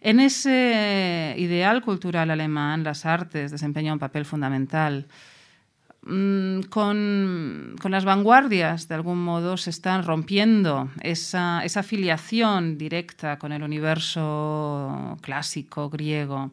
en 0.00 0.20
ese 0.20 1.34
ideal 1.38 1.82
cultural 1.82 2.30
alemán 2.30 2.82
las 2.82 3.06
artes 3.06 3.52
desempeñan 3.52 3.94
un 3.94 3.98
papel 3.98 4.24
fundamental. 4.24 5.06
Mm, 6.08 6.60
con, 6.70 7.74
las 7.90 8.04
vanguardias, 8.04 8.86
de 8.86 8.94
algún 8.94 9.18
modo, 9.24 9.56
se 9.56 9.70
están 9.70 10.04
rompiendo 10.04 10.88
esa, 11.02 11.64
esa 11.64 11.82
filiación 11.82 12.78
directa 12.78 13.40
con 13.40 13.50
el 13.52 13.64
universo 13.64 15.18
clásico 15.20 15.90
griego. 15.90 16.52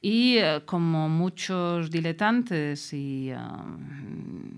Y 0.00 0.38
uh, 0.38 0.64
como 0.64 1.08
muchos 1.08 1.90
diletantes 1.90 2.92
y, 2.92 3.32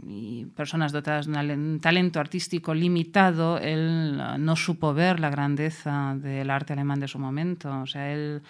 y, 0.07 0.45
personas 0.55 0.93
dotadas 0.93 1.27
de 1.27 1.55
un 1.55 1.81
talento 1.81 2.21
artístico 2.21 2.75
limitado, 2.75 3.59
él 3.59 4.21
uh, 4.21 4.37
no 4.37 4.55
supo 4.57 4.93
ver 4.93 5.19
la 5.19 5.31
grandeza 5.31 6.15
del 6.19 6.51
arte 6.51 6.75
alemán 6.75 7.01
de 7.01 7.09
su 7.09 7.19
momento. 7.19 7.81
O 7.81 7.87
sea, 7.87 8.13
él 8.13 8.43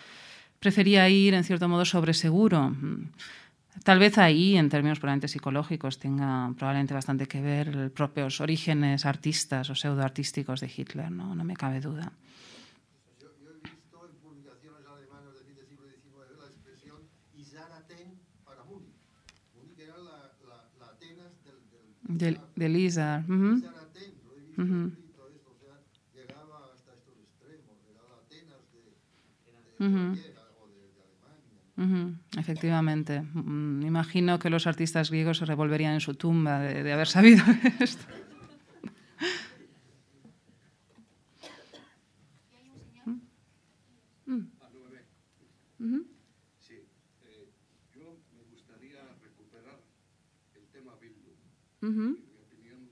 prefería 0.58 1.08
ir, 1.08 1.34
en 1.34 1.44
cierto 1.44 1.68
modo, 1.68 1.84
sobre 1.84 2.12
seguro. 2.12 2.74
Tal 3.84 3.98
vez 3.98 4.18
ahí, 4.18 4.56
en 4.56 4.68
términos 4.68 4.98
probablemente 4.98 5.28
psicológicos, 5.28 5.98
tenga 5.98 6.52
probablemente 6.56 6.94
bastante 6.94 7.26
que 7.26 7.40
ver 7.40 7.74
los 7.74 7.90
propios 7.92 8.40
orígenes 8.40 9.06
artistas 9.06 9.70
o 9.70 9.74
pseudoartísticos 9.74 10.60
de 10.60 10.70
Hitler, 10.74 11.10
¿no? 11.10 11.34
no 11.34 11.44
me 11.44 11.56
cabe 11.56 11.80
duda. 11.80 12.12
Yo, 13.20 13.28
yo 13.42 13.50
he 13.50 13.70
visto 13.70 14.08
en 14.08 14.14
publicaciones 14.20 14.84
alemanas 14.86 15.34
de 15.38 15.44
fin 15.44 15.56
del 15.56 15.66
siglo 15.66 15.84
XIX 15.88 16.38
la 16.40 16.46
expresión 16.48 16.98
Isaraten 17.36 18.08
para 18.44 18.64
Múnich. 18.64 18.96
Múnich 19.56 19.78
era 19.80 19.96
la, 19.98 20.32
la, 20.48 20.58
la 20.80 20.86
Atenas 20.92 21.32
del... 21.44 22.18
Del, 22.18 22.40
del 22.56 22.76
Isar. 22.76 23.24
Uh 23.28 23.32
-huh. 23.32 23.56
Isaraten, 23.58 24.10
lo 24.24 24.32
he 24.32 24.40
visto 24.40 24.62
Ujú. 24.62 24.80
escrito 24.88 25.22
esto, 25.28 25.48
o 25.52 25.58
sea, 25.60 25.76
llegaba 26.16 26.56
hasta 26.74 26.90
estos 26.96 27.16
extremos, 27.20 27.76
era 27.88 28.02
la 28.04 28.16
Atenas 28.24 28.62
de, 28.72 28.80
de 28.84 29.86
Ujú. 29.86 30.04
cualquiera, 30.16 30.16
o 30.16 30.24
de, 30.24 30.34
de 30.34 30.37
Alemania. 31.78 32.18
Ujú, 32.32 32.40
Efectivamente. 32.40 33.20
Mm, 33.22 33.82
Imagino 33.86 34.38
que 34.38 34.50
los 34.50 34.66
artistas 34.66 35.10
griegos 35.10 35.38
se 35.38 35.44
revolverían 35.46 35.94
en 35.94 36.00
su 36.00 36.14
tumba 36.14 36.60
de, 36.60 36.82
de 36.82 36.92
haber 36.92 37.06
sabido 37.08 37.44
esto. 37.80 38.04
Ujú. 45.78 46.06
Sí, 46.58 46.74
eh, 47.24 47.48
yo 47.94 48.18
me 48.36 48.42
gustaría 48.50 49.00
recuperar 49.22 49.80
el 50.54 50.66
tema 50.72 50.94
Bildung. 50.96 51.38
Ujú, 51.82 52.02
En 52.02 52.12
mi 52.34 52.38
opinión, 52.42 52.90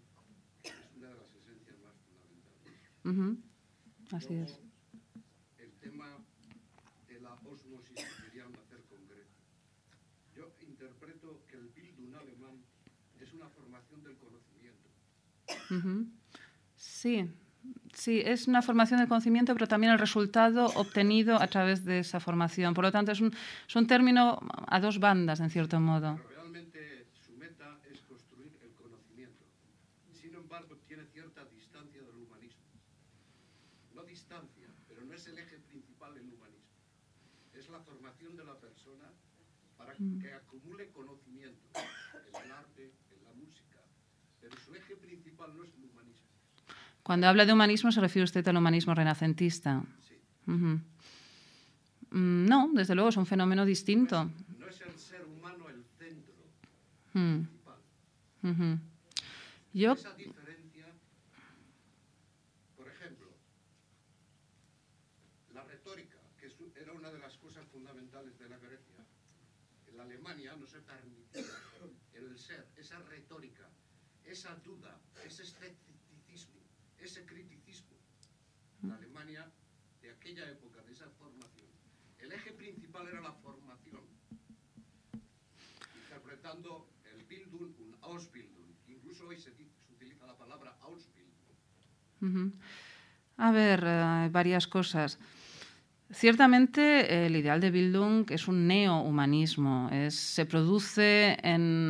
es 0.63 0.73
una 0.97 1.09
de 1.09 1.15
las 1.17 1.35
esencias 1.35 1.77
más 1.83 1.97
fundamentales. 2.07 2.81
ujú. 3.05 4.17
Así 4.17 4.35
es. 4.35 4.51
Luego, 4.51 4.71
el 5.59 5.73
tema 5.81 6.07
de 7.09 7.21
la 7.21 7.35
osmosis 7.35 7.91
que 7.97 8.25
querían 8.31 8.53
hacer 8.55 8.85
con 8.89 9.07
Grecia. 9.09 9.43
Yo 10.37 10.55
interpreto 10.67 11.45
que 11.49 11.57
el 11.57 11.69
Bildung 11.75 12.15
alemán 12.15 12.63
es 13.21 13.33
una 13.35 13.49
formación 13.49 14.03
del 14.05 14.17
conocimiento. 14.17 14.91
Sí, 16.76 17.28
sí, 17.94 18.22
es 18.24 18.47
una 18.48 18.62
formación 18.62 19.01
de 19.01 19.09
conocimiento, 19.09 19.55
pero 19.55 19.66
también 19.66 19.93
el 19.93 19.98
resultado 19.98 20.66
obtenido 20.76 21.40
a 21.40 21.47
través 21.47 21.84
de 21.84 22.01
esa 22.01 22.20
formación. 22.20 22.74
Por 22.74 22.84
lo 22.84 22.93
tanto, 22.93 23.12
es 23.12 23.20
un, 23.20 23.32
es 23.68 23.76
un 23.76 23.86
término 23.86 24.38
a 24.66 24.80
dos 24.80 25.01
bandas, 25.01 25.40
en 25.40 25.51
cierto 25.51 25.80
modo. 25.80 26.16
Pero 26.16 26.28
realmente 26.28 27.06
su 27.24 27.32
meta 27.32 27.78
es 27.90 28.01
construir 28.02 28.52
el 28.62 28.72
conocimiento. 28.74 29.44
Sin 30.12 30.34
embargo, 30.34 30.76
tiene 30.86 31.05
cierta 31.06 31.44
distancia 31.47 32.02
del 32.02 32.16
humanismo. 32.22 32.62
No 33.94 34.02
distancia, 34.05 34.68
pero 34.88 35.05
no 35.05 35.14
es 35.14 35.26
el 35.26 35.38
eje 35.38 35.59
principal 35.59 36.14
del 36.14 36.24
humanismo. 36.24 36.76
Es 37.55 37.68
la 37.70 37.80
formación 37.80 38.36
de 38.36 38.44
la 38.44 38.55
persona 38.60 39.09
para 39.78 39.94
que 39.94 40.32
acumule 40.32 40.90
conocimiento 40.90 41.68
en 41.76 42.44
el 42.44 42.52
arte, 42.52 42.93
en 43.10 43.24
la 43.24 43.32
música. 43.32 43.80
Pero 44.40 44.55
su 44.59 44.74
eje 44.74 44.97
principal 44.97 45.06
no 45.06 45.06
es 45.06 45.06
el 45.06 45.14
humanismo. 45.14 45.26
Cuando 47.03 47.29
habla 47.29 47.47
de 47.47 47.53
humanismo, 47.53 47.93
¿se 47.93 48.01
refiere 48.01 48.25
usted 48.25 48.47
al 48.49 48.57
humanismo 48.57 48.95
renacentista? 48.95 49.83
Sí. 50.45 50.51
Ujú. 50.53 50.81
Mm, 52.11 52.47
No, 52.47 52.71
desde 52.73 52.95
luego 52.95 53.11
es 53.11 53.17
un 53.17 53.27
fenómeno 53.27 53.65
distinto. 53.65 54.31
No 54.59 54.69
es 54.69 54.81
el 54.81 54.97
ser 54.99 55.25
humano 55.25 55.69
el 55.69 55.85
centro 55.99 56.35
Mm, 57.15 57.47
principal. 57.47 57.79
ujú. 58.43 58.79
Yo, 59.73 59.93
Esa 59.93 60.15
diferencia, 60.17 60.87
por 62.77 62.89
ejemplo, 62.89 63.29
la 65.55 65.63
retórica, 65.65 66.19
que 66.41 66.47
es- 66.47 66.55
era 66.81 66.93
una 66.93 67.11
de 67.11 67.19
las 67.19 67.37
cosas 67.39 67.65
fundamentales 67.73 68.39
de 68.39 68.49
la 68.49 68.59
Grecia, 68.59 69.05
en 69.89 69.97
la 69.97 70.03
Alemania 70.03 70.55
no 70.59 70.67
se 70.67 70.81
permitía 70.81 71.43
el 72.15 72.37
ser, 72.39 72.67
esa 72.77 72.99
retórica, 73.09 73.69
esa 74.25 74.55
duda, 74.65 74.99
ese 75.37 75.43
escepticismo, 75.43 76.61
ese 76.99 77.27
criticismo. 77.27 77.97
La 78.83 78.95
Alemania 78.95 79.51
de 80.01 80.11
aquella 80.11 80.49
época, 80.51 80.81
de 80.83 80.93
esa 80.93 81.11
formación, 81.11 81.67
el 82.19 82.33
eje 82.33 82.53
principal 82.53 83.07
era 83.09 83.21
la 83.21 83.33
formación, 83.33 84.01
interpretando 86.05 86.89
el 87.13 87.25
Bildung, 87.25 87.75
un 87.81 87.97
Ausbildung. 88.01 88.73
Incluso 88.89 89.27
hoy 89.27 89.37
se, 89.39 89.53
utiliza 89.93 90.27
la 90.27 90.39
palabra 90.39 90.79
Ausbildung. 90.81 92.53
A 93.37 93.51
ver, 93.51 93.85
eh, 93.85 94.29
varias 94.31 94.67
cosas. 94.67 95.19
Ciertamente 96.12 96.81
eh, 97.12 97.27
el 97.27 97.35
ideal 97.35 97.61
de 97.61 97.73
Bildung 97.73 98.31
es 98.31 98.47
un 98.47 98.69
neohumanismo, 98.69 99.91
se 100.09 100.47
produce 100.47 101.37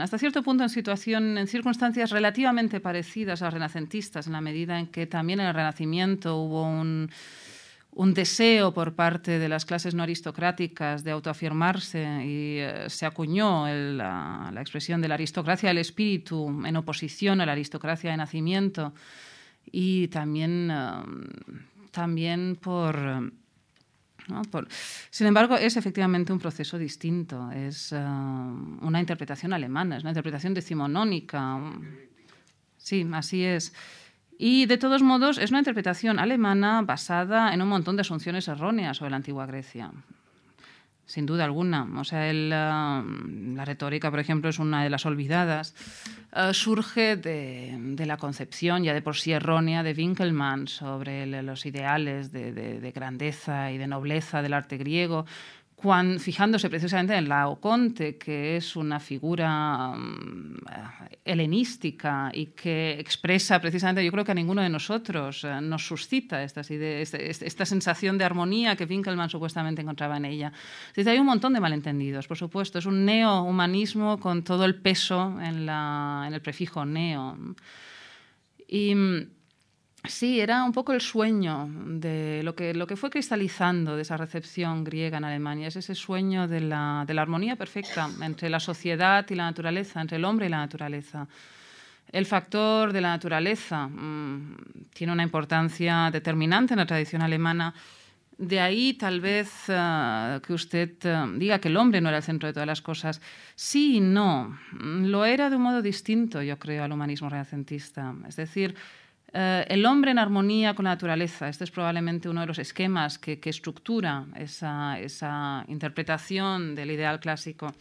hasta 0.01 0.16
cierto 0.16 0.43
punto 0.43 0.62
en, 0.62 0.70
situación, 0.70 1.36
en 1.36 1.47
circunstancias 1.47 2.10
relativamente 2.10 2.80
parecidas 2.80 3.43
a 3.43 3.51
renacentistas, 3.51 4.26
en 4.26 4.32
la 4.32 4.40
medida 4.40 4.78
en 4.78 4.86
que 4.86 5.06
también 5.06 5.40
en 5.40 5.47
el 5.48 5.55
Renacimiento 5.55 6.36
hubo 6.36 6.66
un, 6.66 7.10
deseo 8.14 8.72
por 8.72 8.94
parte 8.94 9.38
de 9.38 9.48
las 9.51 9.66
clases 9.66 9.94
no 9.94 10.02
aristocráticas 10.02 11.05
de 11.05 11.10
autoafirmarse 11.10 12.24
y 12.24 12.59
eh, 12.59 12.86
se 12.88 13.05
acuñó 13.05 13.66
la, 13.68 14.51
expresión 14.56 15.02
de 15.02 15.09
la 15.09 15.14
aristocracia 15.14 15.68
del 15.68 15.78
espíritu 15.78 16.62
en 16.64 16.76
oposición 16.76 17.43
a 17.43 17.47
la 17.47 17.52
aristocracia 17.52 18.10
de 18.12 18.16
nacimiento. 18.16 18.94
Y 19.70 20.09
también, 20.09 20.70
um, 20.70 21.24
también 21.90 22.56
por, 22.56 23.32
Sin 25.10 25.26
embargo, 25.26 25.56
es 25.56 25.76
efectivamente 25.76 26.32
un 26.32 26.38
proceso 26.38 26.78
distinto, 26.78 27.50
es 27.52 27.92
um, 27.92 28.84
una 28.84 29.00
interpretación 29.00 29.52
alemana, 29.52 29.96
es 29.96 30.02
una 30.02 30.10
interpretación 30.10 30.54
decimonónica. 30.54 31.60
Sí, 32.76 33.06
así 33.12 33.44
es. 33.44 33.72
Y 34.38 34.66
de 34.66 34.78
todos 34.78 35.02
modos, 35.02 35.38
es 35.38 35.50
una 35.50 35.60
interpretación 35.60 36.18
alemana 36.18 36.82
basada 36.82 37.54
en 37.54 37.62
un 37.62 37.68
montón 37.68 37.96
de 37.96 38.02
asunciones 38.02 38.48
erróneas 38.48 38.98
sobre 38.98 39.10
la 39.10 39.16
antigua 39.16 39.46
Grecia. 39.46 39.92
Sin 41.06 41.24
duda 41.24 41.44
alguna. 41.44 41.86
O 42.00 42.04
sea, 42.04 42.28
el, 42.28 42.50
ah, 42.52 43.04
la 43.54 43.64
retórica, 43.64 44.10
por 44.10 44.18
ejemplo, 44.18 44.50
es 44.50 44.58
una 44.58 44.82
de 44.82 44.90
las 44.90 45.06
olvidadas. 45.06 45.74
Ah, 46.32 46.52
surge 46.52 47.16
de, 47.16 47.94
la 48.04 48.16
concepción 48.16 48.82
ya 48.82 48.92
de 48.92 49.02
por 49.02 49.16
sí 49.16 49.30
errónea 49.32 49.84
de 49.84 49.92
Winkelmann 49.92 50.66
sobre 50.66 51.26
los 51.44 51.64
ideales 51.64 52.32
de, 52.32 52.52
de- 52.52 52.80
de 52.80 52.90
grandeza 52.92 53.70
y 53.70 53.78
de 53.78 53.86
nobleza 53.86 54.42
del 54.42 54.52
arte 54.52 54.76
griego, 54.78 55.26
cuan- 55.76 56.18
fijándose 56.18 56.70
precisamente 56.70 57.14
en 57.14 57.28
Laoconte, 57.28 58.16
que 58.16 58.56
es 58.56 58.76
una 58.76 58.98
figura 58.98 59.88
mm, 59.94 60.56
eh, 60.56 61.18
helenística 61.24 62.30
y 62.32 62.46
que 62.46 62.96
expresa 62.98 63.60
precisamente, 63.60 64.04
yo 64.04 64.10
creo 64.10 64.24
que 64.24 64.32
a 64.32 64.34
ninguno 64.34 64.62
de 64.62 64.70
nosotros 64.70 65.44
eh, 65.44 65.60
nos 65.60 65.86
suscita 65.86 66.42
estas 66.42 66.70
ideas, 66.70 67.02
este- 67.02 67.30
este- 67.30 67.46
esta 67.46 67.66
sensación 67.66 68.16
de 68.16 68.24
armonía 68.24 68.74
que 68.74 68.84
Winkelmann 68.86 69.28
supuestamente 69.28 69.82
encontraba 69.82 70.16
en 70.16 70.24
ella. 70.24 70.52
Es 70.88 70.94
decir, 70.96 71.10
hay 71.12 71.18
un 71.18 71.26
montón 71.26 71.52
de 71.52 71.60
malentendidos, 71.60 72.26
por 72.26 72.38
supuesto. 72.38 72.78
Es 72.78 72.86
un 72.86 73.04
neohumanismo 73.04 74.18
con 74.18 74.42
todo 74.44 74.64
el 74.64 74.76
peso 74.76 75.38
en, 75.42 75.66
la- 75.66 76.24
en 76.26 76.32
el 76.34 76.40
prefijo 76.40 76.84
neo. 76.86 77.36
Y 78.68 78.94
mm, 78.94 79.28
Sí, 80.08 80.40
era 80.40 80.64
un 80.64 80.72
poco 80.72 80.92
el 80.92 81.00
sueño 81.00 81.68
de 81.70 82.42
lo 82.42 82.54
que, 82.54 82.74
lo 82.74 82.86
que 82.86 82.96
fue 82.96 83.10
cristalizando 83.10 83.96
de 83.96 84.02
esa 84.02 84.16
recepción 84.16 84.84
griega 84.84 85.18
en 85.18 85.24
Alemania. 85.24 85.68
Es 85.68 85.76
ese 85.76 85.94
sueño 85.94 86.48
de 86.48 86.60
la, 86.60 87.04
de 87.06 87.14
la 87.14 87.22
armonía 87.22 87.56
perfecta 87.56 88.08
entre 88.22 88.48
la 88.50 88.60
sociedad 88.60 89.26
y 89.28 89.34
la 89.34 89.44
naturaleza, 89.44 90.00
entre 90.00 90.16
el 90.16 90.24
hombre 90.24 90.46
y 90.46 90.48
la 90.48 90.58
naturaleza. 90.58 91.26
El 92.10 92.26
factor 92.26 92.92
de 92.92 93.00
la 93.00 93.08
naturaleza 93.08 93.88
mm, 93.88 94.56
tiene 94.94 95.12
una 95.12 95.22
importancia 95.22 96.10
determinante 96.12 96.74
en 96.74 96.78
la 96.78 96.86
tradición 96.86 97.22
alemana. 97.22 97.74
De 98.38 98.60
ahí 98.60 98.94
tal 98.94 99.20
vez 99.20 99.50
eh, 99.68 100.40
que 100.46 100.52
usted 100.52 100.92
eh, 101.02 101.26
diga 101.36 101.58
que 101.58 101.68
el 101.68 101.76
hombre 101.76 102.00
no 102.00 102.08
era 102.08 102.18
el 102.18 102.22
centro 102.22 102.46
de 102.46 102.52
todas 102.52 102.66
las 102.66 102.82
cosas. 102.82 103.20
Sí 103.54 103.96
y 103.96 104.00
no. 104.00 104.58
Lo 104.72 105.24
era 105.24 105.50
de 105.50 105.56
un 105.56 105.62
modo 105.62 105.82
distinto, 105.82 106.42
yo 106.42 106.58
creo, 106.58 106.84
al 106.84 106.92
humanismo 106.92 107.28
renacentista. 107.28 108.14
Es 108.28 108.36
decir, 108.36 108.74
eh, 109.38 109.66
el 109.68 109.84
hombre 109.84 110.12
en 110.12 110.18
armonía 110.18 110.74
con 110.74 110.84
la 110.84 110.92
naturaleza. 110.92 111.50
Este 111.50 111.64
es 111.64 111.70
probablemente 111.70 112.26
uno 112.26 112.40
de 112.40 112.46
los 112.46 112.58
esquemas 112.58 113.18
que, 113.18 113.38
estructura 113.44 114.24
esa, 114.34 115.64
interpretación 115.68 116.74
del 116.74 116.90
ideal 116.92 117.20
clásico. 117.20 117.74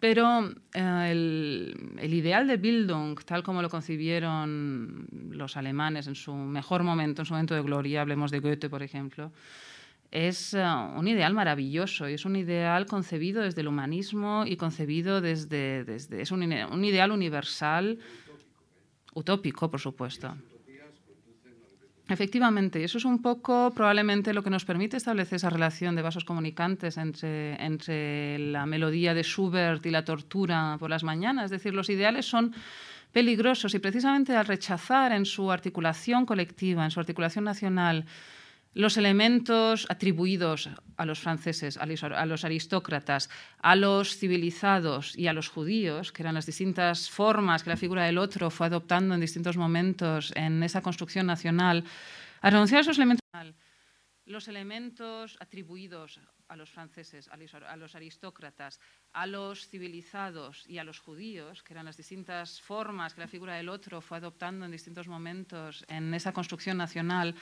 Pero 0.00 0.48
eh, 0.72 1.08
el, 1.10 2.14
ideal 2.14 2.46
de 2.46 2.56
Bildung, 2.56 3.22
tal 3.22 3.42
como 3.42 3.60
lo 3.60 3.68
concibieron 3.68 5.06
los 5.30 5.58
alemanes 5.58 6.06
en 6.06 6.14
su 6.14 6.32
mejor 6.32 6.82
momento, 6.84 7.20
en 7.20 7.26
su 7.26 7.34
momento 7.34 7.54
de 7.54 7.60
gloria, 7.60 8.00
hablemos 8.00 8.30
de 8.30 8.40
Goethe, 8.40 8.70
por 8.70 8.82
ejemplo, 8.82 9.32
es 10.10 10.54
eh, 10.54 10.64
un 10.64 11.06
ideal 11.06 11.34
maravilloso 11.34 12.08
y 12.08 12.14
es 12.14 12.24
un 12.24 12.34
ideal 12.34 12.86
concebido 12.86 13.42
desde 13.42 13.60
el 13.60 13.68
humanismo 13.68 14.44
y 14.46 14.56
concebido 14.56 15.20
desde... 15.20 15.84
desde 15.84 16.22
es 16.22 16.30
un 16.30 16.42
ideal 16.42 17.12
universal, 17.12 17.98
utópico, 19.16 19.70
por 19.70 19.80
supuesto. 19.80 20.36
Efectivamente, 22.08 22.84
eso 22.84 22.98
es 22.98 23.04
un 23.04 23.20
poco 23.20 23.72
probablemente 23.74 24.32
lo 24.32 24.44
que 24.44 24.50
nos 24.50 24.64
permite 24.64 24.96
establecer 24.96 25.36
esa 25.36 25.50
relación 25.50 25.96
de 25.96 26.02
vasos 26.02 26.24
comunicantes 26.24 26.98
entre, 26.98 27.60
entre 27.60 28.38
la 28.38 28.64
melodía 28.64 29.12
de 29.12 29.24
Schubert 29.24 29.84
y 29.84 29.90
la 29.90 30.04
tortura 30.04 30.76
por 30.78 30.88
las 30.88 31.02
mañanas. 31.02 31.46
Es 31.46 31.50
decir, 31.50 31.74
los 31.74 31.90
ideales 31.90 32.24
son 32.24 32.54
peligrosos 33.10 33.74
y 33.74 33.80
precisamente 33.80 34.36
al 34.36 34.46
rechazar 34.46 35.10
en 35.10 35.24
su 35.24 35.50
articulación 35.50 36.26
colectiva, 36.26 36.84
en 36.84 36.92
su 36.92 37.00
articulación 37.00 37.44
nacional, 37.44 38.04
los 38.76 38.98
elementos 38.98 39.86
atribuidos 39.88 40.68
a 40.98 41.06
los 41.06 41.18
franceses, 41.18 41.78
a 41.78 41.86
los, 42.26 42.44
aristócratas, 42.44 43.30
a 43.58 43.74
los 43.74 44.18
civilizados 44.18 45.16
y 45.16 45.28
a 45.28 45.32
los 45.32 45.48
judíos, 45.48 46.12
que 46.12 46.22
eran 46.22 46.34
las 46.34 46.44
distintas 46.44 47.08
formas 47.08 47.64
que 47.64 47.70
la 47.70 47.78
figura 47.78 48.04
del 48.04 48.18
otro 48.18 48.50
fue 48.50 48.66
adoptando 48.66 49.14
en 49.14 49.22
distintos 49.22 49.56
momentos 49.56 50.30
en 50.36 50.62
esa 50.62 50.82
construcción 50.82 51.24
nacional, 51.26 51.84
a 52.42 52.50
renunciar 52.50 52.80
a 52.80 52.80
esos 52.82 52.98
elementos, 52.98 53.22
los 54.26 54.46
elementos 54.46 55.38
atribuidos 55.40 56.20
a 56.48 56.56
los 56.56 56.70
franceses, 56.70 57.28
a 57.28 57.76
los 57.76 57.94
aristócratas, 57.94 58.78
a 59.12 59.26
los 59.26 59.68
civilizados 59.68 60.64
y 60.68 60.76
a 60.78 60.84
los 60.84 60.98
judíos, 60.98 61.62
que 61.62 61.72
eran 61.72 61.86
las 61.86 61.96
distintas 61.96 62.60
formas 62.60 63.14
que 63.14 63.20
la 63.20 63.28
figura 63.28 63.54
del 63.54 63.68
otro 63.68 64.00
fue 64.00 64.18
adoptando 64.18 64.66
en 64.66 64.70
distintos 64.70 65.08
momentos 65.08 65.84
en 65.88 66.12
esa 66.12 66.32
construcción 66.32 66.76
nacional, 66.76 67.34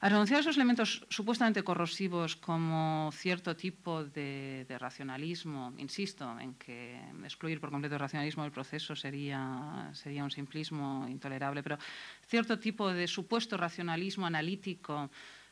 a 0.00 0.08
renunciar 0.08 0.38
a 0.38 0.40
esos 0.40 0.56
elementos 0.56 1.06
supuestamente 1.08 1.62
corrosivos 1.62 2.36
como 2.36 3.10
cierto 3.12 3.56
tipo 3.56 4.04
de, 4.04 4.66
racionalismo, 4.78 5.72
insisto 5.78 6.38
en 6.38 6.54
que 6.54 7.00
excluir 7.24 7.60
por 7.60 7.70
completo 7.70 7.94
el 7.94 8.00
racionalismo 8.00 8.42
del 8.42 8.52
proceso 8.52 8.94
sería, 8.94 9.90
sería 9.94 10.24
un 10.24 10.30
simplismo 10.30 11.06
intolerable, 11.08 11.62
pero 11.62 11.78
cierto 12.26 12.58
tipo 12.58 12.92
de 12.92 13.06
supuesto 13.06 13.56
racionalismo 13.56 14.26
analítico, 14.26 15.10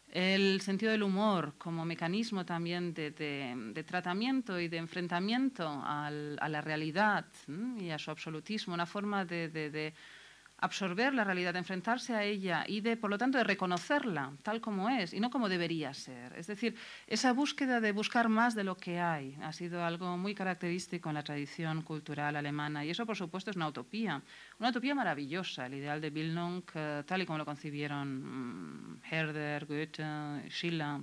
el 0.09 0.60
sentido 0.60 0.93
del 0.93 1.02
humor 1.02 1.55
como 1.56 1.86
mecanismo 1.86 2.44
también 2.44 2.93
de, 2.93 3.85
tratamiento 3.86 4.60
y 4.60 4.69
de 4.69 4.77
enfrentamiento 4.77 5.66
a 5.66 6.10
la 6.10 6.60
realidad 6.60 7.24
y 7.78 7.89
a 7.89 7.98
su 7.98 8.10
absolutismo, 8.10 8.74
una 8.74 8.85
forma 8.85 9.24
de 9.24 9.94
absorber 10.62 11.12
la 11.12 11.24
realidad, 11.24 11.52
de 11.52 11.59
enfrentarse 11.59 12.14
a 12.14 12.22
ella 12.22 12.64
y 12.66 12.80
de, 12.80 12.97
por 12.97 13.10
lo 13.10 13.18
tanto, 13.18 13.36
de 13.36 13.44
reconocerla 13.44 14.32
tal 14.43 14.60
como 14.60 14.89
es 14.89 15.12
y 15.12 15.20
no 15.20 15.28
como 15.28 15.48
debería 15.48 15.93
ser. 15.93 16.32
Es 16.36 16.47
decir, 16.47 16.76
esa 17.06 17.32
búsqueda 17.32 17.80
de 17.80 17.93
buscar 17.93 18.28
más 18.28 18.55
de 18.55 18.64
lo 18.64 18.76
que 18.76 19.01
hay 19.01 19.36
ha 19.43 19.52
sido 19.52 19.84
algo 19.84 20.16
muy 20.16 20.34
característico 20.34 21.09
en 21.09 21.16
la 21.16 21.24
tradición 21.24 21.82
cultural 21.82 22.36
alemana 22.36 22.84
y 22.84 22.90
eso, 22.90 23.05
por 23.05 23.16
supuesto, 23.16 23.51
es 23.51 23.56
una 23.56 23.68
utopía, 23.68 24.22
una 24.60 24.70
utopía 24.70 24.94
maravillosa, 24.94 25.66
el 25.66 25.74
ideal 25.74 26.01
de 26.01 26.10
Bildung, 26.10 26.62
eh, 26.74 27.02
tal 27.06 27.22
y 27.22 27.26
como 27.26 27.39
lo 27.39 27.44
concibieron 27.44 28.94
mm, 28.94 29.01
Herder, 29.10 29.66
Goethe, 29.66 30.48
Schiller 30.48 31.01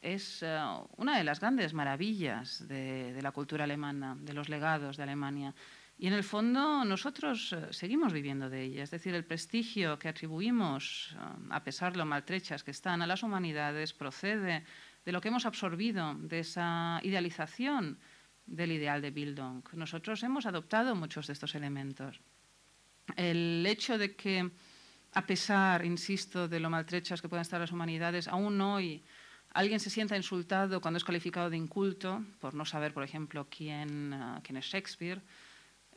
es 0.00 0.42
eh, 0.42 0.58
una 0.96 1.18
de 1.18 1.24
las 1.24 1.40
grandes 1.40 1.74
maravillas 1.74 2.66
de, 2.68 3.18
la 3.20 3.32
cultura 3.32 3.64
alemana, 3.64 4.16
de 4.18 4.32
los 4.32 4.48
legados 4.48 4.96
de 4.96 5.02
Alemania. 5.02 5.54
Y 5.98 6.06
en 6.06 6.12
el 6.12 6.22
fondo 6.22 6.84
nosotros 6.84 7.52
eh, 7.52 7.66
seguimos 7.70 8.12
viviendo 8.12 8.48
de 8.48 8.62
ella, 8.62 8.84
es 8.84 8.90
decir, 8.90 9.14
el 9.14 9.24
prestigio 9.24 9.98
que 9.98 10.08
atribuimos, 10.08 11.10
eh, 11.14 11.18
a 11.50 11.64
pesar 11.64 11.92
de 11.92 11.98
lo 11.98 12.06
maltrechas 12.06 12.62
que 12.62 12.70
están, 12.70 13.02
a 13.02 13.06
las 13.06 13.24
humanidades 13.24 13.92
procede 13.92 14.64
de 15.04 15.12
lo 15.12 15.20
que 15.20 15.28
hemos 15.28 15.44
absorbido, 15.44 16.14
de 16.14 16.40
esa 16.40 17.00
idealización 17.02 17.98
del 18.46 18.72
ideal 18.72 19.02
de 19.02 19.10
Bildung. 19.10 19.64
Nosotros 19.72 20.22
hemos 20.22 20.46
adoptado 20.46 20.94
muchos 20.94 21.26
de 21.26 21.32
estos 21.32 21.56
elementos. 21.56 22.20
El 23.16 23.66
hecho 23.66 23.98
de 23.98 24.14
que, 24.14 24.50
a 25.14 25.26
pesar, 25.26 25.84
insisto, 25.84 26.46
de 26.46 26.60
lo 26.60 26.70
maltrechas 26.70 27.20
que 27.20 27.28
puedan 27.28 27.42
estar 27.42 27.60
las 27.60 27.72
humanidades, 27.72 28.28
aún 28.28 28.60
hoy 28.60 29.02
alguien 29.52 29.80
se 29.80 29.90
sienta 29.90 30.16
insultado 30.16 30.80
cuando 30.80 30.98
es 30.98 31.04
calificado 31.04 31.50
de 31.50 31.56
inculto, 31.56 32.24
por 32.38 32.54
no 32.54 32.64
saber, 32.64 32.94
por 32.94 33.02
ejemplo, 33.02 33.48
quién, 33.50 34.12
eh, 34.12 34.40
quién 34.44 34.58
es 34.58 34.66
Shakespeare, 34.66 35.20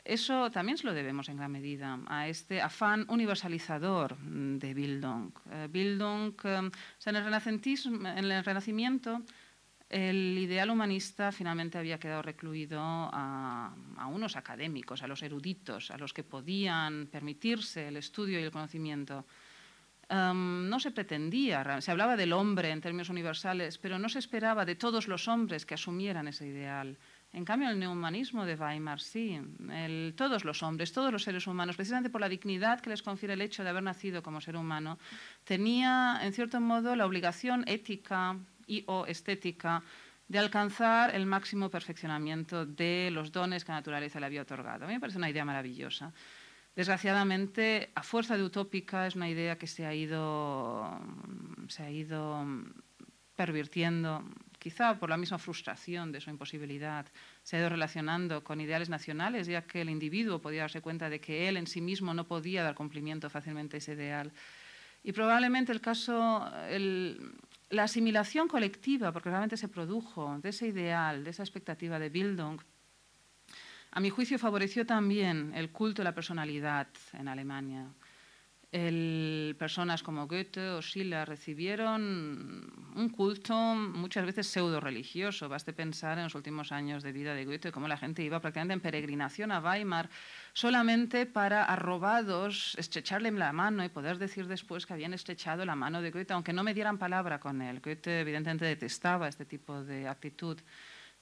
eso 0.04 0.50
también 0.50 0.78
se 0.78 0.86
lo 0.86 0.94
debemos 0.94 1.28
en 1.28 1.36
gran 1.36 1.52
medida 1.52 1.98
a 2.06 2.26
este 2.26 2.60
afán 2.60 3.06
universalizador 3.08 4.16
de 4.18 4.74
Bildung. 4.74 5.32
Eh, 5.50 5.68
Bildung, 5.70 6.34
eh, 6.44 6.70
en, 7.06 7.16
el 7.16 8.06
en 8.06 8.24
el 8.32 8.44
Renacimiento, 8.44 9.22
el 9.92 10.38
ideal 10.38 10.70
humanista 10.70 11.30
finalmente 11.30 11.76
había 11.76 12.00
quedado 12.00 12.22
recluido 12.22 12.80
a, 12.82 13.74
unos 14.10 14.36
académicos, 14.36 15.02
a 15.02 15.06
los 15.06 15.22
eruditos, 15.22 15.90
a 15.90 15.98
los 15.98 16.12
que 16.14 16.24
podían 16.24 17.06
permitirse 17.06 17.88
el 17.88 17.98
estudio 17.98 18.40
y 18.40 18.42
el 18.42 18.50
conocimiento. 18.50 19.26
Em, 20.08 20.68
no 20.68 20.80
se 20.80 20.90
pretendía, 20.90 21.80
se 21.80 21.90
hablaba 21.90 22.16
del 22.16 22.32
hombre 22.32 22.70
en 22.70 22.80
términos 22.80 23.10
universales, 23.10 23.78
pero 23.78 23.98
no 23.98 24.08
se 24.08 24.18
esperaba 24.18 24.64
de 24.64 24.76
todos 24.76 25.08
los 25.08 25.28
hombres 25.28 25.66
que 25.66 25.74
asumieran 25.74 26.26
ese 26.26 26.46
ideal. 26.46 26.96
En 27.34 27.46
cambio, 27.46 27.70
el 27.70 27.78
neumanismo 27.78 28.44
de 28.44 28.56
Weimar 28.56 29.00
sí, 29.00 29.40
todos 30.16 30.44
los 30.44 30.62
hombres, 30.62 30.92
todos 30.92 31.10
los 31.10 31.22
seres 31.22 31.46
humanos, 31.46 31.76
precisamente 31.76 32.10
por 32.10 32.20
la 32.20 32.28
dignidad 32.28 32.80
que 32.80 32.90
les 32.90 33.02
confiere 33.02 33.32
el 33.32 33.40
hecho 33.40 33.64
de 33.64 33.70
haber 33.70 33.82
nacido 33.82 34.22
como 34.22 34.42
ser 34.42 34.54
humano, 34.54 34.98
tenía, 35.44 36.20
en 36.22 36.34
cierto 36.34 36.60
modo, 36.60 36.94
la 36.94 37.06
obligación 37.06 37.64
ética 37.66 38.36
y 38.66 38.84
o 38.86 39.06
estética 39.06 39.82
de 40.28 40.38
alcanzar 40.38 41.14
el 41.14 41.24
máximo 41.24 41.70
perfeccionamiento 41.70 42.66
de 42.66 43.10
los 43.10 43.32
dones 43.32 43.64
que 43.64 43.72
la 43.72 43.78
naturaleza 43.78 44.20
le 44.20 44.26
había 44.26 44.42
otorgado. 44.42 44.84
A 44.84 44.88
mí 44.88 44.94
me 44.94 45.00
parece 45.00 45.18
una 45.18 45.30
idea 45.30 45.44
maravillosa. 45.44 46.12
Desgraciadamente, 46.76 47.90
a 47.94 48.02
fuerza 48.02 48.36
de 48.36 48.44
utópica, 48.44 49.06
es 49.06 49.14
una 49.16 49.28
idea 49.28 49.56
que 49.56 49.66
se 49.66 49.84
ha 49.84 49.94
ido, 49.94 51.00
se 51.68 51.82
ha 51.82 51.90
ido 51.90 52.46
pervirtiendo 53.36 54.22
quizá 54.62 54.96
por 54.96 55.10
la 55.10 55.16
misma 55.16 55.38
frustración 55.38 56.12
de 56.12 56.20
su 56.20 56.30
imposibilidad, 56.30 57.04
se 57.42 57.56
ha 57.56 57.58
ido 57.58 57.68
relacionando 57.68 58.44
con 58.44 58.60
ideales 58.60 58.88
nacionales, 58.88 59.48
ya 59.48 59.62
que 59.62 59.80
el 59.80 59.90
individuo 59.90 60.40
podía 60.40 60.60
darse 60.60 60.80
cuenta 60.80 61.10
de 61.10 61.20
que 61.20 61.48
él 61.48 61.56
en 61.56 61.66
sí 61.66 61.80
mismo 61.80 62.14
no 62.14 62.28
podía 62.28 62.62
dar 62.62 62.76
cumplimiento 62.76 63.28
fácilmente 63.28 63.76
a 63.76 63.78
ese 63.78 63.94
ideal. 63.94 64.30
Y 65.02 65.10
probablemente 65.10 65.72
el 65.72 65.80
caso, 65.80 66.48
la 67.70 67.82
asimilación 67.82 68.46
colectiva, 68.46 69.10
porque 69.10 69.30
realmente 69.30 69.56
se 69.56 69.66
produjo 69.66 70.38
de 70.40 70.50
ese 70.50 70.68
ideal, 70.68 71.24
de 71.24 71.30
esa 71.30 71.42
expectativa 71.42 71.98
de 71.98 72.08
Bildung, 72.08 72.60
a 73.90 73.98
mi 73.98 74.10
juicio 74.10 74.38
favoreció 74.38 74.86
también 74.86 75.52
el 75.56 75.70
culto 75.70 76.02
de 76.02 76.04
la 76.04 76.14
personalidad 76.14 76.86
en 77.12 77.26
Alemania 77.26 77.88
el, 78.72 79.54
personas 79.58 80.02
como 80.02 80.26
Goethe 80.26 80.70
o 80.70 80.80
Schiller 80.80 81.28
recibieron 81.28 82.72
un 82.96 83.08
culto 83.10 83.54
muchas 83.54 84.24
veces 84.24 84.46
pseudo 84.46 84.80
religioso. 84.80 85.50
Baste 85.50 85.74
pensar 85.74 86.16
en 86.16 86.24
los 86.24 86.34
últimos 86.34 86.72
años 86.72 87.02
de 87.02 87.12
vida 87.12 87.34
de 87.34 87.44
Goethe, 87.44 87.70
cómo 87.70 87.86
la 87.86 87.98
gente 87.98 88.22
iba 88.22 88.40
prácticamente 88.40 88.72
en 88.72 88.80
peregrinación 88.80 89.52
a 89.52 89.60
Weimar 89.60 90.08
solamente 90.54 91.26
para 91.26 91.64
arrobados 91.64 92.74
estrecharle 92.78 93.30
la 93.30 93.52
mano 93.52 93.84
y 93.84 93.90
poder 93.90 94.16
decir 94.16 94.46
después 94.46 94.86
que 94.86 94.94
habían 94.94 95.12
estrechado 95.12 95.66
la 95.66 95.76
mano 95.76 96.00
de 96.00 96.10
Goethe, 96.10 96.32
aunque 96.32 96.54
no 96.54 96.64
me 96.64 96.72
dieran 96.72 96.96
palabra 96.96 97.38
con 97.38 97.60
él. 97.60 97.80
Goethe 97.80 98.20
evidentemente 98.20 98.64
detestaba 98.64 99.28
este 99.28 99.44
tipo 99.44 99.84
de 99.84 100.08
actitud, 100.08 100.58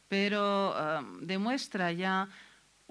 pero 0.08 0.74
eh, 0.78 1.02
demuestra 1.22 1.90
ya 1.90 2.28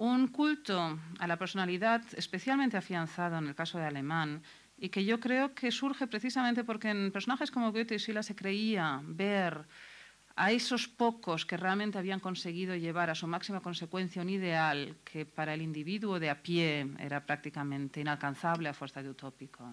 un 0.00 0.28
culto 0.28 0.98
a 1.18 1.26
la 1.26 1.36
personalidad 1.36 2.02
especialmente 2.16 2.78
afianzado 2.78 3.36
en 3.36 3.48
el 3.48 3.54
caso 3.54 3.76
de 3.76 3.84
Alemán 3.84 4.42
y 4.78 4.88
que 4.88 5.04
yo 5.04 5.20
creo 5.20 5.54
que 5.54 5.70
surge 5.70 6.06
precisamente 6.06 6.64
porque 6.64 6.88
en 6.88 7.12
personajes 7.12 7.50
como 7.50 7.70
Goethe 7.70 7.96
y 7.96 7.98
Sila 7.98 8.22
se 8.22 8.34
creía 8.34 9.02
ver 9.04 9.66
a 10.36 10.52
esos 10.52 10.88
pocos 10.88 11.44
que 11.44 11.58
realmente 11.58 11.98
habían 11.98 12.18
conseguido 12.18 12.74
llevar 12.76 13.10
a 13.10 13.14
su 13.14 13.26
máxima 13.26 13.60
consecuencia 13.60 14.22
un 14.22 14.30
ideal 14.30 14.96
que 15.04 15.26
para 15.26 15.52
el 15.52 15.60
individuo 15.60 16.18
de 16.18 16.30
a 16.30 16.42
pie 16.42 16.88
era 16.98 17.26
prácticamente 17.26 18.00
inalcanzable 18.00 18.70
a 18.70 18.72
fuerza 18.72 19.02
de 19.02 19.10
utópico. 19.10 19.70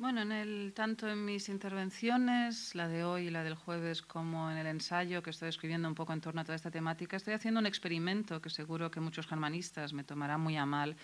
Bueno, 0.00 0.22
en 0.22 0.72
tanto 0.74 1.08
en 1.08 1.24
mis 1.24 1.48
intervenciones, 1.48 2.76
la 2.76 2.86
de 2.86 3.02
hoy 3.02 3.26
y 3.26 3.30
la 3.30 3.42
del 3.42 3.56
jueves, 3.56 4.00
como 4.00 4.48
en 4.48 4.56
el 4.56 4.68
ensayo 4.68 5.24
que 5.24 5.30
estoy 5.30 5.48
escribiendo 5.48 5.88
un 5.88 5.96
poco 5.96 6.12
en 6.12 6.20
torno 6.20 6.40
a 6.40 6.44
toda 6.44 6.54
esta 6.54 6.70
temática, 6.70 7.16
estoy 7.16 7.34
haciendo 7.34 7.58
un 7.58 7.66
experimento 7.66 8.40
que 8.40 8.48
seguro 8.48 8.92
que 8.92 9.00
muchos 9.00 9.26
germanistas 9.26 9.92
me 9.92 10.04
tomarán 10.04 10.40
muy 10.40 10.56
a 10.56 10.64
mal, 10.66 10.96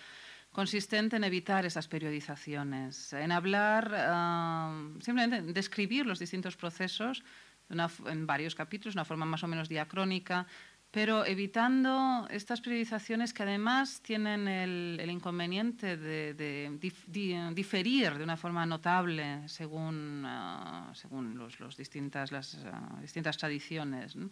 consistente 0.53 1.17
en 1.17 1.25
evitar 1.25 1.65
esas 1.65 1.89
periodizaciones, 1.89 3.11
en 3.11 3.33
hablar, 3.33 3.91
uh, 3.91 5.01
simplemente 5.01 5.51
describir 5.51 6.05
los 6.05 6.17
distintos 6.17 6.55
procesos 6.55 7.21
en 7.67 8.25
varios 8.25 8.55
capítulos, 8.55 8.93
de 8.93 8.99
una 8.99 9.05
forma 9.05 9.25
más 9.25 9.43
o 9.43 9.47
menos 9.47 9.67
diacrónica, 9.67 10.47
pero 10.95 11.25
evitando 11.25 12.25
estas 12.31 12.61
periodizaciones 12.61 13.33
que 13.33 13.43
además 13.43 13.99
tienen 14.01 14.47
el, 14.47 14.97
el 14.97 15.11
inconveniente 15.11 15.97
de, 15.97 16.33
de 16.33 16.71
dif, 16.79 17.03
di, 17.05 17.35
diferir 17.53 18.17
de 18.17 18.23
una 18.23 18.37
forma 18.37 18.65
notable 18.65 19.43
según, 19.49 20.23
uh, 20.23 20.95
según 20.95 21.37
los, 21.37 21.59
los 21.59 21.75
distintas, 21.75 22.31
las 22.31 22.53
uh, 22.53 23.01
distintas 23.01 23.35
tradiciones. 23.35 24.15
¿no? 24.15 24.29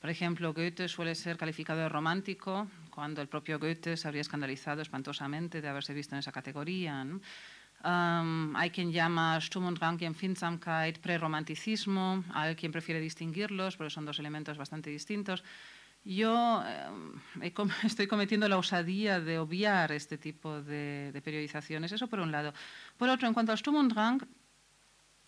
Por 0.00 0.10
ejemplo, 0.10 0.52
Goethe 0.52 0.88
suele 0.88 1.14
ser 1.14 1.36
calificado 1.36 1.78
de 1.78 1.88
romántico, 1.88 2.66
cuando 2.90 3.22
el 3.22 3.28
propio 3.28 3.60
Goethe 3.60 3.96
se 3.96 4.08
habría 4.08 4.22
escandalizado 4.22 4.82
espantosamente 4.82 5.62
de 5.62 5.68
haberse 5.68 5.94
visto 5.94 6.16
en 6.16 6.18
esa 6.18 6.32
categoría. 6.32 7.04
¿no? 7.04 7.20
Um, 7.84 8.56
hay 8.56 8.70
quien 8.70 8.90
llama 8.90 9.38
Sturm 9.40 9.66
und 9.66 9.78
Drang 9.78 10.00
y 10.00 10.06
Empfindsamkeit 10.06 10.98
preromanticismo, 10.98 12.24
hay 12.32 12.56
quien 12.56 12.72
prefiere 12.72 12.98
distinguirlos, 12.98 13.76
porque 13.76 13.90
son 13.90 14.06
dos 14.06 14.18
elementos 14.18 14.56
bastante 14.56 14.90
distintos. 14.90 15.44
Yo 16.04 16.62
eh, 16.66 17.52
estoy 17.84 18.06
cometiendo 18.06 18.48
la 18.48 18.58
osadía 18.58 19.20
de 19.20 19.38
obviar 19.38 19.92
este 19.92 20.18
tipo 20.18 20.62
de, 20.62 21.20
periodizaciones, 21.24 21.92
eso 21.92 22.08
por 22.08 22.20
un 22.20 22.30
lado. 22.30 22.52
Por 22.96 23.08
otro, 23.08 23.26
en 23.26 23.34
cuanto 23.34 23.52
al 23.52 23.58
Sturm 23.58 23.76
und 23.76 23.92
Drang, 23.92 24.22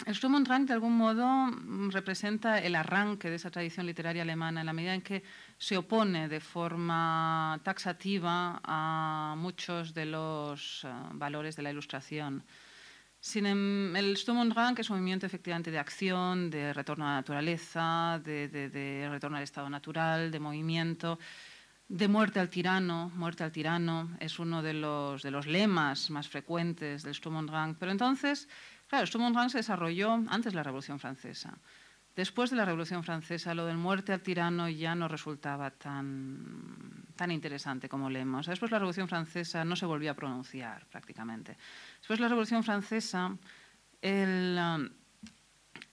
el 0.05 0.15
Sturm 0.15 0.35
und 0.35 0.47
Drang 0.47 0.67
de 0.67 0.75
algún 0.75 0.95
modo 0.95 1.51
representa 1.91 2.59
el 2.59 2.75
arranque 2.75 3.31
de 3.31 3.37
esa 3.37 3.51
tradición 3.51 3.87
literaria 3.87 4.23
alemana 4.23 4.61
en 4.61 4.67
la 4.67 4.75
medida 4.75 4.93
en 4.93 5.01
que 5.01 5.23
se 5.57 5.79
opone 5.79 6.29
de 6.29 6.41
forma 6.41 7.59
taxativa 7.65 8.61
a 8.63 9.35
muchos 9.39 9.95
de 9.95 10.05
los 10.05 10.85
uh, 10.85 10.89
valores 11.13 11.57
de 11.57 11.63
la 11.63 11.71
ilustración. 11.71 12.45
Sin 13.27 13.45
em, 13.45 13.97
el 13.97 14.17
Sturm 14.17 14.39
und 14.39 14.53
Drang 14.55 14.79
es 14.79 14.89
un 14.89 14.99
movimiento 14.99 15.27
efectivamente 15.27 15.73
de 15.73 15.81
acción, 15.81 16.49
de 16.49 16.73
retorno 16.73 17.07
a 17.07 17.09
la 17.09 17.15
naturaleza, 17.17 18.21
de, 18.23 19.09
retorno 19.11 19.37
al 19.37 19.43
estado 19.43 19.69
natural, 19.69 20.31
de 20.31 20.39
movimiento, 20.39 21.19
de 21.89 22.07
muerte 22.07 22.39
al 22.39 22.49
tirano. 22.49 23.11
Muerte 23.17 23.43
al 23.43 23.51
tirano 23.51 24.17
es 24.21 24.39
uno 24.39 24.63
de 24.63 24.75
los, 24.75 25.25
de 25.25 25.33
los 25.33 25.49
lemas 25.49 26.09
más 26.09 26.29
frecuentes 26.29 27.03
del 27.03 27.17
Sturm 27.17 27.35
und 27.35 27.51
Drang. 27.51 27.75
Pero 27.75 27.91
entonces, 27.91 28.49
claro, 28.87 29.03
el 29.03 29.09
Sturm 29.09 29.25
und 29.25 29.35
Drang 29.35 29.51
se 29.51 29.59
desarrolló 29.59 30.13
antes 30.29 30.53
de 30.53 30.57
la 30.59 30.63
Revolución 30.63 31.01
Francesa. 31.01 31.59
Después 32.15 32.51
de 32.51 32.57
la 32.57 32.65
Revolución 32.65 33.03
Francesa, 33.03 33.57
lo 33.57 33.67
del 33.67 33.77
muerte 33.77 34.13
al 34.13 34.23
tirano 34.23 34.69
ya 34.69 34.95
no 34.95 35.09
resultaba 35.09 35.73
tan, 35.73 37.06
tan 37.17 37.31
interesante 37.31 37.89
como 37.89 38.09
sea, 38.43 38.53
después 38.53 38.71
de 38.71 38.75
la 38.75 38.81
Revolución 38.81 39.09
Francesa 39.09 39.65
no 39.65 39.75
se 39.75 39.87
volvió 39.87 40.11
a 40.11 40.15
pronunciar 40.15 40.87
prácticamente. 40.87 41.57
Después 41.99 42.19
de 42.19 42.23
la 42.23 42.29
Revolución 42.29 42.63
Francesa, 42.63 43.37
um, 44.59 44.89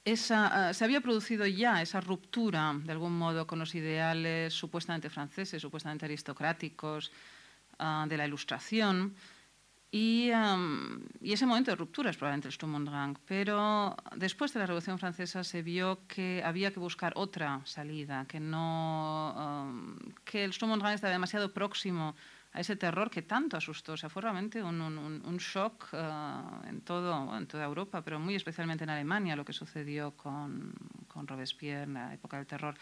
esa, 0.05 0.69
uh, 0.69 0.73
se 0.73 0.83
había 0.83 1.01
producido 1.01 1.47
ya 1.47 1.81
esa 1.81 2.01
ruptura, 2.01 2.73
de 2.83 2.91
algún 2.91 3.17
modo, 3.17 3.47
con 3.47 3.59
los 3.59 3.73
ideales 3.73 4.53
supuestamente 4.53 5.09
franceses, 5.09 5.61
supuestamente 5.61 6.05
aristocráticos 6.05 7.11
uh, 7.79 8.07
de 8.07 8.17
la 8.17 8.27
Ilustración. 8.27 9.15
Y, 9.95 10.31
um, 10.31 11.05
y, 11.21 11.33
ese 11.33 11.45
momento 11.45 11.69
de 11.69 11.75
ruptura 11.75 12.09
es 12.09 12.17
probablemente 12.17 12.47
el 12.47 12.51
Sturm 12.51 12.73
und 12.73 12.89
Drang, 12.89 13.15
pero 13.27 13.95
después 14.15 14.51
de 14.51 14.59
la 14.59 14.65
Revolución 14.65 14.97
Francesa 14.97 15.43
se 15.43 15.61
vio 15.61 16.07
que 16.07 16.41
había 16.43 16.71
que 16.73 16.79
buscar 16.79 17.13
otra 17.15 17.61
salida, 17.65 18.25
que, 18.27 18.39
no, 18.39 19.35
um, 19.37 19.95
que 20.25 20.45
el 20.45 20.51
Sturm 20.51 20.71
und 20.71 20.81
Drang 20.81 20.95
estaba 20.95 21.13
demasiado 21.13 21.53
próximo 21.53 22.15
a 22.53 22.59
ese 22.59 22.75
terror 22.75 23.11
que 23.11 23.21
tanto 23.21 23.55
asustó. 23.55 23.93
O 23.93 23.97
sea, 23.97 24.09
fue 24.09 24.23
realmente 24.23 24.63
un, 24.63 24.81
un, 24.81 24.97
un 24.97 25.37
shock 25.37 25.89
uh, 25.93 26.67
en, 26.67 26.81
todo, 26.81 27.37
en 27.37 27.45
toda 27.45 27.63
Europa, 27.63 28.01
pero 28.01 28.19
muy 28.19 28.33
especialmente 28.33 28.85
en 28.85 28.89
Alemania, 28.89 29.35
lo 29.35 29.45
que 29.45 29.53
sucedió 29.53 30.17
con, 30.17 30.73
con 31.07 31.27
Robespierre 31.27 31.83
en 31.83 31.93
la 31.93 32.15
época 32.15 32.37
del 32.37 32.47
terror. 32.47 32.73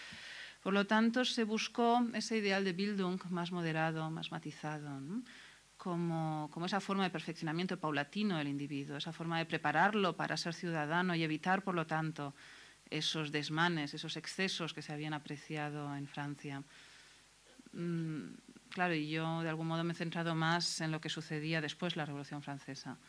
Por 0.64 0.72
lo 0.72 0.88
tanto, 0.88 1.26
se 1.26 1.44
buscó 1.44 2.08
ese 2.14 2.38
ideal 2.38 2.64
de 2.64 2.72
Bildung 2.72 3.20
más 3.32 3.52
moderado, 3.52 4.10
más 4.12 4.32
matizado. 4.32 5.02
¿no? 5.02 5.24
Como, 5.82 6.48
como, 6.54 6.68
esa 6.68 6.80
forma 6.80 7.02
de 7.02 7.10
perfeccionamiento 7.10 7.80
paulatino 7.80 8.38
del 8.38 8.48
individuo, 8.48 8.98
esa 8.98 9.12
forma 9.12 9.40
de 9.40 9.48
prepararlo 9.48 10.16
para 10.16 10.38
ser 10.38 10.54
ciudadano 10.54 11.16
y 11.16 11.24
evitar, 11.24 11.64
por 11.64 11.74
lo 11.74 11.88
tanto, 11.88 12.36
esos 12.92 13.32
desmanes, 13.32 13.96
esos 13.96 14.16
excesos 14.16 14.76
que 14.76 14.84
se 14.84 14.94
habían 14.94 15.16
apreciado 15.16 15.96
en 15.96 16.06
Francia. 16.06 16.62
Mm, 17.74 18.36
claro, 18.70 18.94
y 18.94 19.10
yo 19.10 19.42
de 19.42 19.50
algún 19.50 19.66
modo 19.66 19.84
me 19.84 19.94
he 19.94 19.96
centrado 19.96 20.36
más 20.36 20.82
en 20.82 20.92
lo 20.92 21.02
que 21.02 21.10
sucedía 21.10 21.62
después 21.62 21.96
de 21.96 22.02
la 22.02 22.06
Revolución 22.06 22.44
Francesa, 22.44 23.00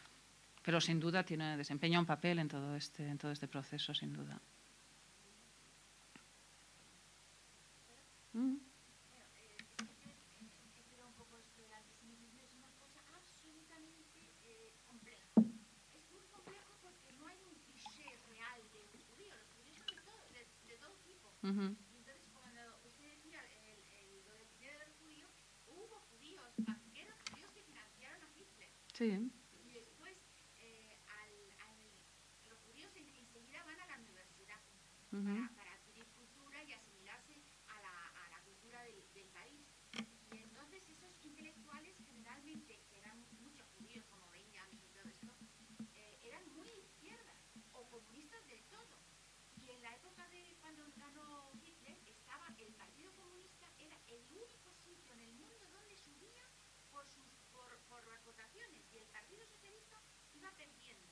pero 0.63 0.81
sin 0.81 0.99
duda 0.99 1.25
tiene, 1.25 1.59
desempeña 1.59 2.01
un 2.01 2.07
papel 2.07 2.39
en 2.39 2.49
todo 2.49 2.75
este, 2.75 3.07
en 3.07 3.19
todo 3.19 3.33
este 3.33 3.49
proceso, 3.49 3.93
sin 3.93 4.15
duda. 4.15 4.41
Mm. 8.33 8.72
Uh 21.43 21.49
-huh. 21.49 21.75
Entonces, 21.99 22.23
cuando 22.33 22.61
usted 22.87 23.11
decía 23.17 23.41
el, 23.67 23.83
el, 23.99 24.25
lo 24.25 24.33
del 24.35 24.49
dinero 24.55 24.79
del 24.79 24.93
judío, 25.01 25.27
hubo 25.67 25.99
judíos, 26.11 26.47
banqueros 26.59 27.19
judíos 27.31 27.51
que 27.51 27.63
financiaron 27.65 28.23
a 28.23 28.31
Hitler. 28.31 28.71
Sí. 28.95 29.11
Y 29.51 29.73
después, 29.73 30.17
eh, 30.55 30.99
al, 31.19 31.33
al, 31.67 31.79
los 32.49 32.59
judíos 32.61 32.95
en, 32.95 33.09
enseguida 33.17 33.65
van 33.65 33.81
a 33.81 33.87
la 33.87 33.99
universidad 33.99 34.61
uh 35.11 35.17
-huh. 35.17 35.35
para, 35.35 35.57
para, 35.57 35.73
adquirir 35.75 36.07
cultura 36.15 36.63
y 36.63 36.73
asimilarse 36.75 37.43
a 37.67 37.81
la, 37.81 37.95
a 38.23 38.29
la 38.31 38.41
cultura 38.45 38.81
del, 38.85 39.03
del, 39.13 39.27
país. 39.31 39.67
Y 40.31 40.39
entonces, 40.39 40.89
esos 40.89 41.13
intelectuales, 41.25 41.97
generalmente, 42.07 42.79
que 42.89 42.99
eran 42.99 43.19
muchos 43.41 43.67
judíos, 43.77 44.05
como 44.11 44.31
Benjamin 44.31 44.81
y 44.81 44.89
todo 44.95 45.09
esto, 45.11 45.33
eh, 45.95 46.21
eran 46.23 46.49
muy 46.55 46.69
izquierdas 46.71 47.43
o 47.73 47.89
comunistas 47.91 48.47
del 48.47 48.63
todo. 48.71 49.03
Y 49.59 49.71
en 49.71 49.83
la 49.83 49.95
época 49.95 50.29
de 50.29 50.57
cuando 50.61 50.83
ganó 50.97 51.51
Hitler, 51.63 51.97
estaba 52.07 52.47
el 52.59 52.73
Partido 52.75 53.13
Comunista, 53.15 53.67
era 53.79 53.97
el 54.09 54.23
único 54.33 54.73
sitio 54.75 55.13
en 55.13 55.21
el 55.21 55.33
mundo 55.35 55.69
donde 55.71 55.97
subía 55.97 56.45
por, 56.91 57.07
sus, 57.07 57.27
por, 57.53 57.79
por 57.89 58.05
las 58.09 58.27
votaciones 58.53 58.83
y 58.93 58.99
el 58.99 59.07
Partido 59.07 59.47
Socialista 59.47 60.01
iba 60.35 60.51
perdiendo. 60.53 61.09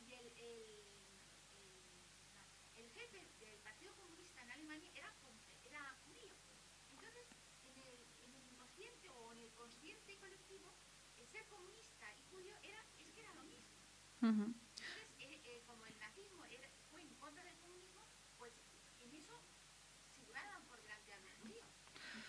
Y 0.00 0.12
el, 0.12 0.26
el, 0.38 0.88
el, 1.52 2.84
el 2.84 2.90
jefe 2.90 3.28
del 3.40 3.58
Partido 3.60 3.94
Comunista 3.96 4.42
en 4.42 4.50
Alemania 4.50 4.90
era, 4.94 5.12
era 5.64 5.96
judío. 6.04 6.34
Entonces, 6.92 7.26
en 7.64 7.78
el, 7.78 8.06
en 8.24 8.34
el 8.34 8.44
inconsciente 8.50 9.08
o 9.10 9.32
en 9.32 9.38
el 9.38 9.50
consciente 9.52 10.16
colectivo, 10.18 10.72
el 11.18 11.26
ser 11.28 11.46
comunista 11.48 12.06
y 12.14 12.22
judío 12.30 12.54
era, 12.62 12.82
es 12.98 13.10
que 13.10 13.20
era 13.20 13.34
lo 13.34 13.44
mismo. 13.44 13.66
Uh 14.22 14.26
-huh. 14.26 14.54
Entonces, 14.80 15.08
eh, 15.18 15.40
eh, 15.44 15.62
como 15.66 15.84
el 15.86 15.98
nazismo 15.98 16.44
era, 16.46 16.68
fue 16.90 17.02
en 17.02 17.14
contra 17.16 17.44
del 17.44 17.56
comunismo, 17.58 18.00
pues 18.38 18.52
en 19.00 19.12
eso 19.12 19.38
figuraban 20.14 20.64
por 20.64 20.80
delante 20.80 21.12
a 21.12 21.18
los 21.18 21.32
judíos. 21.42 21.68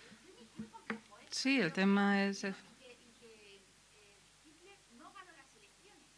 Es 0.05 0.21
muy, 0.23 0.49
muy 0.57 0.67
complejo, 0.67 1.19
¿eh? 1.19 1.27
Sí, 1.31 1.55
el 1.55 1.71
Pero, 1.71 1.73
tema 1.75 2.23
es... 2.25 2.43
Y 2.43 2.51
que, 2.79 2.91
y 2.93 3.11
que 3.19 3.55
eh, 3.95 4.19
Hitler 4.43 4.79
no 4.91 5.11
ganó 5.13 5.31
las 5.33 5.53
elecciones, 5.55 6.09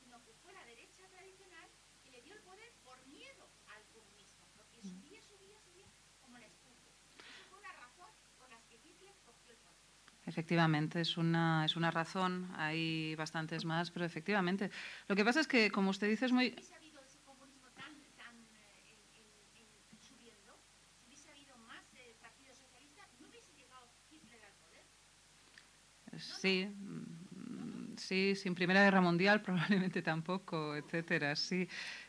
sino 0.00 0.22
que 0.24 0.32
fue 0.42 0.52
la 0.52 0.64
derecha 0.66 1.06
tradicional 1.08 1.68
que 2.02 2.10
le 2.10 2.22
dio 2.22 2.34
el 2.34 2.42
poder 2.42 2.72
por 2.84 2.98
miedo 3.06 3.48
al 3.68 3.82
comunismo, 3.92 4.46
porque 4.56 4.80
subía, 4.82 5.20
subía, 5.22 5.58
subía 5.60 5.86
como 6.20 6.38
la 6.38 6.46
espuma. 6.46 6.76
Esa 7.18 7.44
fue 7.48 7.58
una 7.58 7.72
razón 7.72 8.10
por 8.38 8.48
la 8.50 8.60
que 8.68 8.76
Hitler 8.76 9.14
cogió 9.24 9.52
el 9.52 9.58
poder. 9.58 9.84
Efectivamente, 10.34 11.00
es 11.00 11.16
una, 11.16 11.64
es 11.64 11.76
una 11.76 11.92
razón, 11.92 12.50
hay 12.56 13.14
bastantes 13.14 13.64
más, 13.64 13.92
pero 13.92 14.04
efectivamente. 14.04 14.68
Lo 15.06 15.14
que 15.14 15.24
pasa 15.24 15.38
es 15.38 15.46
que, 15.46 15.70
como 15.70 15.90
usted 15.90 16.08
dice, 16.08 16.26
es 16.26 16.32
muy... 16.32 16.48
Si 16.48 16.54
hubiese 16.54 16.74
habido 16.74 17.00
ese 17.06 17.20
comunismo 17.20 17.68
tan, 17.76 17.94
tan 18.18 18.34
en, 18.34 18.98
en, 19.14 19.62
en, 19.62 20.00
subiendo, 20.02 20.58
si 20.98 21.06
hubiese 21.06 21.30
habido 21.30 21.56
más 21.58 21.84
Partido 22.20 22.52
Socialista, 22.52 23.02
no 23.20 23.28
hubiese 23.28 23.52
llegado 23.54 23.86
Hitler 24.10 24.40
al 24.44 24.54
poder. 24.54 24.86
Sí, 26.20 26.66
mm, 26.66 27.96
sí, 27.96 28.34
sin 28.34 28.56
Primera 28.56 28.82
Guerra 28.82 29.00
Mundial 29.02 29.40
probablemente 29.46 30.02
tampoco, 30.02 30.74
etcétera, 30.74 31.36
sí. 31.36 31.68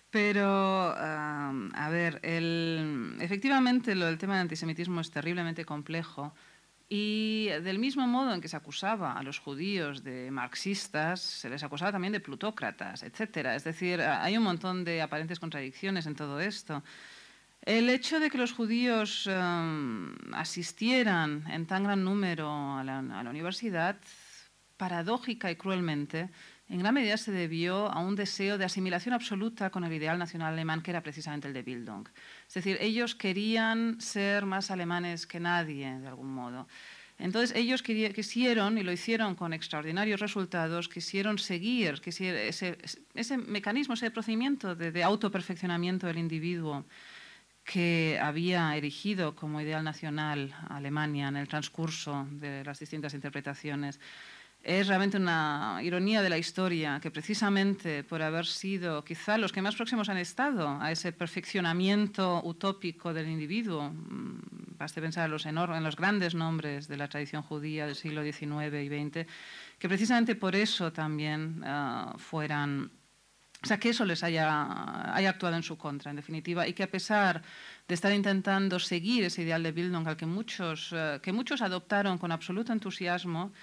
Pero, 0.10 0.94
uh, 0.94 1.70
a 1.76 1.90
ver, 1.92 2.20
el, 2.24 3.18
efectivamente 3.20 3.94
lo 3.94 4.08
del 4.08 4.18
tema 4.18 4.34
del 4.34 4.44
antisemitismo 4.44 5.02
es 5.02 5.12
terriblemente 5.12 5.64
complejo 5.64 6.34
Y 6.88 7.48
del 7.64 7.80
mismo 7.80 8.06
modo 8.06 8.34
en 8.34 8.42
que 8.42 8.48
se 8.48 8.58
acusaba 8.58 9.14
a 9.14 9.24
los 9.24 9.40
judíos 9.40 10.04
de 10.04 10.30
marxistas, 10.30 11.20
se 11.20 11.50
les 11.50 11.64
acusaba 11.64 11.92
también 11.92 12.14
de 12.14 12.20
plutócratas, 12.20 13.02
etc. 13.02 13.54
Es 13.56 13.64
decir, 13.64 14.02
hay 14.02 14.38
un 14.38 14.44
montón 14.44 14.84
de 14.84 15.02
aparentes 15.02 15.40
contradicciones 15.40 16.06
en 16.06 16.16
todo 16.16 16.40
esto. 16.40 16.84
El 17.62 17.90
hecho 17.90 18.20
de 18.20 18.30
que 18.30 18.38
los 18.38 18.54
judíos 18.54 19.26
um, 19.26 20.14
asistieran 20.34 21.44
en 21.50 21.66
tan 21.66 21.84
gran 21.84 22.04
número 22.04 22.78
a 22.78 22.84
la, 22.84 23.00
a 23.00 23.24
la 23.24 23.30
universidad, 23.32 23.98
paradójica 24.78 25.50
y 25.50 25.56
cruelmente, 25.56 26.30
en 26.68 26.80
gran 26.80 26.94
medida 26.96 27.18
se 27.18 27.32
debió 27.32 27.92
a 27.92 28.00
un 28.00 28.16
deseo 28.16 28.58
de 28.58 28.66
asimilación 28.66 29.14
absoluta 29.14 29.70
con 29.70 29.84
el 29.84 29.94
ideal 29.94 30.18
nacional 30.18 30.54
alemán, 30.54 30.82
que 30.82 30.92
era 30.92 31.04
precisamente 31.04 31.48
el 31.48 31.54
de 31.54 31.62
Bildung. 31.62 32.08
Es 32.48 32.56
decir, 32.56 32.78
ellos 32.82 33.14
querían 33.14 34.02
ser 34.02 34.46
más 34.46 34.72
alemanes 34.72 35.28
que 35.28 35.40
nadie, 35.40 36.00
de 36.00 36.08
algún 36.08 36.34
modo. 36.34 36.68
Entonces 37.18 37.56
ellos 37.56 37.82
quisieron, 37.82 38.78
y 38.78 38.84
lo 38.84 38.92
hicieron 38.92 39.36
con 39.36 39.54
extraordinarios 39.54 40.20
resultados, 40.20 40.90
quisieron 40.90 41.38
seguir 41.38 42.02
ese, 42.04 42.78
ese 43.14 43.38
mecanismo, 43.38 43.94
ese 43.94 44.12
procedimiento 44.12 44.76
de, 44.76 44.92
de 44.92 45.04
autoperfeccionamiento 45.04 46.08
del 46.08 46.18
individuo 46.18 46.86
que 47.64 48.20
había 48.22 48.76
erigido 48.76 49.36
como 49.36 49.62
ideal 49.62 49.84
nacional 49.84 50.54
Alemania 50.70 51.30
en 51.30 51.38
el 51.38 51.48
transcurso 51.48 52.28
de 52.32 52.64
las 52.64 52.80
distintas 52.80 53.14
interpretaciones 53.14 54.00
es 54.66 54.88
realmente 54.88 55.18
una 55.18 55.80
ironía 55.84 56.24
de 56.24 56.30
la 56.30 56.40
historia 56.40 57.00
que 57.00 57.12
precisamente 57.12 58.04
por 58.04 58.24
haber 58.24 58.48
sido 58.48 59.06
quizá 59.06 59.38
los 59.38 59.52
que 59.52 59.62
más 59.62 59.76
próximos 59.76 60.10
han 60.10 60.18
estado 60.18 60.82
a 60.82 60.92
ese 60.92 61.12
perfeccionamiento 61.12 62.42
utópico 62.44 63.14
del 63.14 63.30
individuo, 63.30 63.92
mm, 63.92 64.76
baste 64.80 65.02
pensar 65.02 65.26
en 65.26 65.32
los, 65.32 65.46
en 65.46 65.84
los 65.84 65.96
grandes 65.96 66.34
nombres 66.34 66.88
de 66.88 66.98
la 66.98 67.08
tradición 67.08 67.44
judía 67.44 67.86
del 67.86 67.96
siglo 67.96 68.24
XIX 68.24 68.74
y 68.82 68.88
XX, 68.88 69.28
que 69.78 69.88
precisamente 69.88 70.36
por 70.36 70.56
eso 70.56 70.92
también 70.92 71.64
uh, 71.64 72.18
fueran, 72.18 72.90
o 73.62 73.68
sea, 73.68 73.80
que 73.80 73.90
eso 73.90 74.04
les 74.04 74.24
haya, 74.24 75.14
haya 75.14 75.30
actuado 75.30 75.56
en 75.58 75.64
su 75.64 75.78
contra, 75.78 76.10
en 76.10 76.18
definitiva, 76.18 76.68
y 76.68 76.74
que 76.74 76.82
a 76.82 76.90
pesar 76.90 77.44
de 77.88 77.94
estar 77.94 78.12
intentando 78.12 78.80
seguir 78.80 79.26
ese 79.26 79.44
ideal 79.44 79.62
de 79.62 79.72
Bildung 79.72 80.08
al 80.08 80.18
que 80.18 80.26
muchos, 80.26 80.92
uh, 80.92 81.22
que 81.22 81.32
muchos 81.32 81.62
adoptaron 81.62 82.18
con 82.18 82.32
absoluto 82.32 82.74
entusiasmo, 82.74 83.54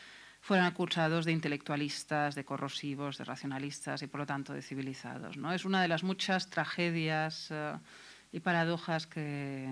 fueron 0.43 0.67
acusados 0.67 1.25
de 1.25 1.31
intelectualistas, 1.33 2.35
de 2.35 2.45
corrosivos, 2.45 3.17
de 3.17 3.25
racionalistas 3.25 4.03
y 4.03 4.09
por 4.09 4.21
lo 4.21 4.27
tanto 4.27 4.53
de 4.53 4.61
civilizados. 4.61 5.37
¿no? 5.37 5.53
Es 5.53 5.65
una 5.65 5.81
de 5.81 5.87
las 5.87 6.03
muchas 6.03 6.51
tragedias 6.51 7.53
uh, 7.53 7.79
y 8.33 8.41
paradojas 8.41 9.07
que, 9.07 9.69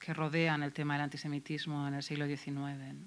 que, 0.00 0.12
rodean 0.12 0.64
el 0.64 0.72
tema 0.72 0.94
del 0.94 1.04
antisemitismo 1.04 1.86
en 1.86 1.94
el 1.94 2.02
siglo 2.02 2.26
XIX 2.26 3.06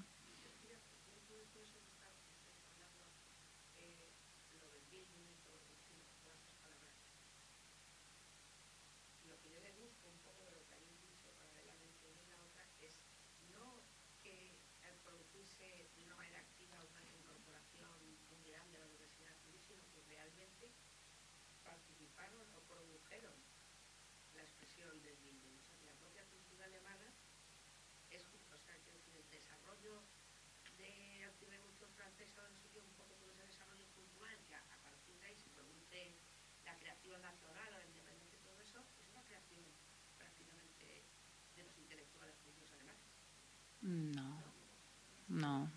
no. 45.30 45.70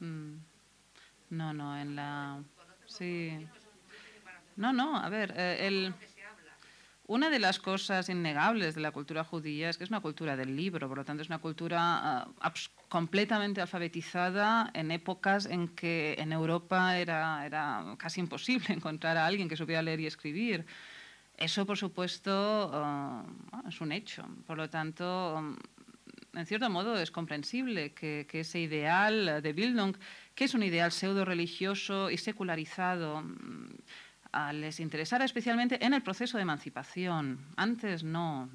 Mm. 0.00 0.38
En 1.60 1.96
la... 1.96 2.42
Sí. 2.86 3.46
No, 4.56 4.72
no, 4.72 4.96
a 4.96 5.08
ver, 5.08 5.34
eh, 5.36 5.66
el... 5.66 5.94
Una 7.08 7.30
de 7.30 7.38
las 7.38 7.60
cosas 7.60 8.08
innegables 8.08 8.74
de 8.74 8.80
la 8.80 8.90
cultura 8.90 9.22
judía 9.22 9.70
es 9.70 9.78
que 9.78 9.84
es 9.84 9.90
una 9.90 10.00
cultura 10.00 10.36
del 10.36 10.56
libro, 10.56 10.88
por 10.88 10.98
lo 10.98 11.04
tanto 11.04 11.22
es 11.22 11.28
una 11.28 11.38
cultura 11.38 12.26
uh, 12.26 12.50
completamente 12.88 13.60
alfabetizada 13.60 14.70
en 14.74 14.90
épocas 14.90 15.46
en 15.46 15.68
que 15.68 16.16
en 16.18 16.32
Europa 16.32 16.98
era, 16.98 17.46
era, 17.46 17.94
casi 17.96 18.18
imposible 18.18 18.66
encontrar 18.74 19.16
a 19.16 19.24
alguien 19.24 19.48
que 19.48 19.56
supiera 19.56 19.82
leer 19.82 20.00
y 20.00 20.06
escribir. 20.06 20.66
Eso, 21.36 21.64
por 21.64 21.78
supuesto, 21.78 22.72
uh, 22.74 23.68
es 23.68 23.80
un 23.80 23.92
hecho. 23.92 24.26
Por 24.44 24.56
lo 24.56 24.68
tanto, 24.68 25.36
um, 25.36 25.56
en 26.36 26.46
cierto 26.46 26.68
modo 26.70 26.96
es 26.98 27.10
comprensible 27.10 27.92
que, 27.92 28.26
que, 28.28 28.40
ese 28.40 28.60
ideal 28.60 29.40
de 29.42 29.52
Bildung, 29.52 29.96
que 30.34 30.44
es 30.44 30.54
un 30.54 30.62
ideal 30.62 30.92
pseudo 30.92 31.24
religioso 31.24 32.10
y 32.10 32.18
secularizado, 32.18 33.22
mm, 33.22 33.70
les 34.52 34.80
interesara 34.80 35.24
especialmente 35.24 35.84
en 35.84 35.94
el 35.94 36.02
proceso 36.02 36.36
de 36.36 36.42
emancipación. 36.42 37.38
Antes 37.56 38.04
no. 38.04 38.50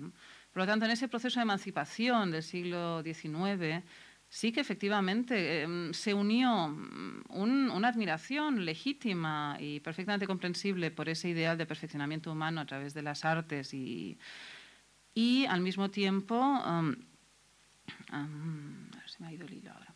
Por 0.54 0.64
lo 0.64 0.68
tanto, 0.68 0.86
en 0.86 0.92
ese 0.92 1.08
proceso 1.08 1.40
de 1.40 1.44
emancipación 1.44 2.32
del 2.32 2.44
siglo 2.44 3.02
XIX, 3.02 3.84
sí 4.30 4.52
que 4.52 4.62
efectivamente 4.62 5.64
eh, 5.64 5.90
se 5.94 6.14
unió 6.14 6.68
mm, 6.68 7.24
un, 7.30 7.72
una 7.72 7.88
admiración 7.88 8.64
legítima 8.64 9.58
y 9.60 9.80
perfectamente 9.80 10.28
comprensible 10.28 10.92
por 10.92 11.10
ese 11.10 11.30
ideal 11.30 11.58
de 11.58 11.66
perfeccionamiento 11.66 12.32
humano 12.32 12.62
a 12.62 12.66
través 12.66 12.94
de 12.94 13.02
las 13.02 13.26
artes 13.26 13.74
y, 13.74 14.20
y 15.14 15.46
al 15.46 15.62
mismo 15.62 15.90
tiempo... 15.90 16.38
Um, 16.38 16.96
A 18.12 18.22
ver, 18.22 19.10
se 19.10 19.22
me 19.22 19.28
ha 19.28 19.34
ido 19.34 19.46
el 19.46 19.54
hilo 19.54 19.72
ahora. 19.72 19.94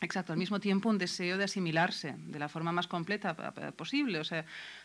Exacto, 0.00 0.32
al 0.32 0.38
mismo 0.38 0.60
tiempo 0.60 0.88
un 0.88 0.98
deseo 0.98 1.36
de 1.36 1.44
asimilarse 1.44 2.14
de 2.16 2.38
la 2.38 2.48
forma 2.48 2.70
más 2.70 2.86
completa 2.86 3.34
posible, 3.72 4.20
o 4.20 4.24
sea, 4.24 4.44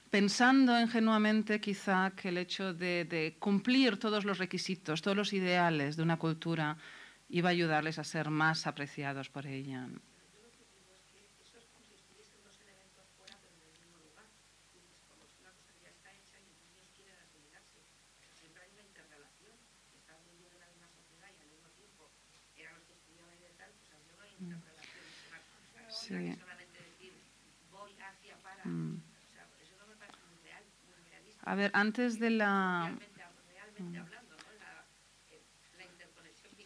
pensando 0.10 0.80
ingenuamente 0.80 1.62
quizá 1.62 2.12
que 2.16 2.30
el 2.30 2.40
hecho 2.40 2.74
de, 2.74 3.06
de, 3.06 3.36
cumplir 3.38 3.98
todos 3.98 4.26
los 4.26 4.40
requisitos, 4.40 5.04
todos 5.04 5.16
los 5.16 5.32
ideales 5.34 5.98
de 5.98 6.04
una 6.04 6.18
cultura 6.18 6.78
iba 7.30 7.50
a 7.50 7.52
ayudarles 7.52 8.00
a 8.00 8.04
ser 8.04 8.32
más 8.32 8.66
apreciados 8.66 9.30
por 9.30 9.45
ella. 9.45 9.88
Mm. 28.64 28.96
A 31.46 31.56
ver, 31.56 31.72
antes 31.74 32.20
de 32.20 32.30
la... 32.30 32.92
Mm. 33.80 33.98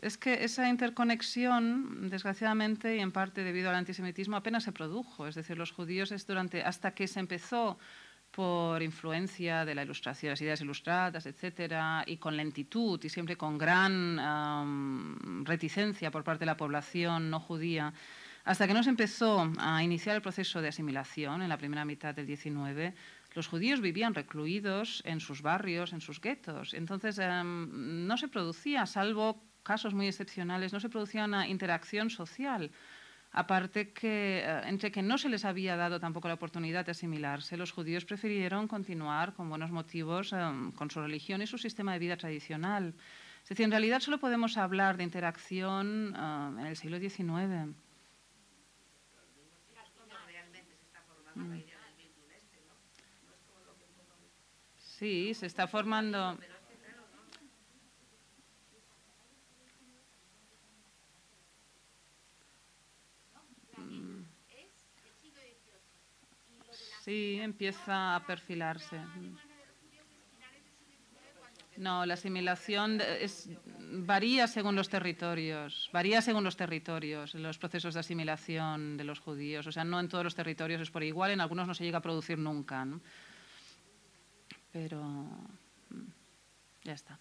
Es 0.01 0.17
que 0.17 0.43
esa 0.43 0.69
interconexión, 0.69 2.09
desgraciadamente, 2.09 2.95
y 2.95 2.99
en 2.99 3.11
parte 3.11 3.43
debido 3.43 3.69
al 3.69 3.75
antisemitismo, 3.75 4.37
apenas 4.37 4.63
se 4.63 4.71
produjo. 4.71 5.27
Es 5.27 5.33
decir, 5.33 5.57
los 5.57 5.71
judíos 5.71 6.11
es 6.11 6.27
durante, 6.27 6.61
hasta 6.61 6.91
que 6.91 7.07
se 7.07 7.19
empezó 7.19 7.79
por 8.31 8.83
influencia 8.83 9.65
de 9.65 9.73
la 9.73 9.81
ilustración, 9.81 10.31
las 10.31 10.41
ideas 10.41 10.61
ilustradas, 10.61 11.25
etcétera, 11.25 12.03
y 12.05 12.17
con 12.17 12.37
lentitud 12.37 13.03
y 13.03 13.09
siempre 13.09 13.35
con 13.35 13.57
gran 13.57 14.19
um, 14.19 15.43
reticencia 15.43 16.11
por 16.11 16.23
parte 16.23 16.41
de 16.41 16.45
la 16.47 16.57
población 16.57 17.31
no 17.31 17.39
judía, 17.39 17.93
hasta 18.47 18.65
que 18.65 18.73
no 18.73 18.81
se 18.81 18.89
empezó 18.89 19.51
a 19.59 19.83
iniciar 19.83 20.15
el 20.15 20.21
proceso 20.21 20.61
de 20.61 20.69
asimilación 20.69 21.41
en 21.41 21.49
la 21.49 21.57
primera 21.57 21.83
mitad 21.83 22.15
del 22.15 22.25
XIX, 22.25 22.95
los 23.35 23.45
judíos 23.45 23.81
vivían 23.81 24.13
recluidos 24.13 25.03
en 25.05 25.19
sus 25.19 25.41
barrios, 25.41 25.91
en 25.91 25.99
sus 25.99 26.21
guetos. 26.21 26.73
Entonces 26.73 27.19
eh, 27.19 27.43
no 27.43 28.15
se 28.15 28.29
producía, 28.29 28.85
salvo 28.85 29.43
casos 29.63 29.93
muy 29.93 30.07
excepcionales, 30.07 30.71
no 30.71 30.79
se 30.79 30.87
producía 30.87 31.25
una 31.25 31.45
interacción 31.45 32.09
social. 32.09 32.71
Aparte 33.33 33.91
que, 33.91 34.39
eh, 34.39 34.61
entre 34.63 34.93
que 34.93 35.01
no 35.01 35.17
se 35.17 35.27
les 35.27 35.43
había 35.43 35.75
dado 35.75 35.99
tampoco 35.99 36.29
la 36.29 36.35
oportunidad 36.35 36.85
de 36.85 36.91
asimilarse, 36.91 37.57
los 37.57 37.73
judíos 37.73 38.05
prefirieron 38.05 38.69
continuar 38.69 39.33
con 39.33 39.49
buenos 39.49 39.71
motivos 39.71 40.31
eh, 40.31 40.37
con 40.77 40.89
su 40.89 41.01
religión 41.01 41.41
y 41.41 41.47
su 41.47 41.57
sistema 41.57 41.91
de 41.91 41.99
vida 41.99 42.15
tradicional. 42.15 42.93
Es 43.43 43.49
decir, 43.49 43.65
en 43.65 43.71
realidad 43.71 43.99
solo 43.99 44.19
podemos 44.19 44.55
hablar 44.55 44.95
de 44.95 45.03
interacción 45.03 46.15
en 46.15 46.65
el 46.65 46.77
siglo 46.77 46.97
XIX. 46.97 47.75
Sí, 54.97 55.33
se 55.35 55.45
está 55.45 55.67
formando. 55.67 56.37
Sí, 67.03 67.39
empieza 67.41 68.15
a 68.15 68.25
perfilarse. 68.25 68.99
No, 71.77 72.05
la 72.05 72.15
asimilación 72.15 72.99
es, 73.01 73.49
varía 73.91 74.47
según 74.47 74.75
los 74.75 74.89
territorios, 74.89 75.89
varía 75.93 76.21
según 76.21 76.43
los 76.43 76.57
territorios, 76.57 77.35
los 77.35 77.57
procesos 77.59 77.93
de 77.93 77.99
asimilación 77.99 78.97
de 78.97 79.03
los 79.03 79.19
judíos. 79.19 79.67
O 79.67 79.71
sea, 79.71 79.83
no 79.83 79.99
en 79.99 80.09
todos 80.09 80.23
los 80.23 80.35
territorios 80.35 80.81
es 80.81 80.89
por 80.89 81.03
igual, 81.03 81.31
en 81.31 81.41
algunos 81.41 81.67
no 81.67 81.75
se 81.75 81.83
llega 81.83 81.99
a 81.99 82.01
producir 82.01 82.39
nunca. 82.39 82.83
¿no? 82.83 82.99
Pero 84.71 85.03
mm, 85.03 86.07
ya 86.83 86.93
está. 86.93 87.19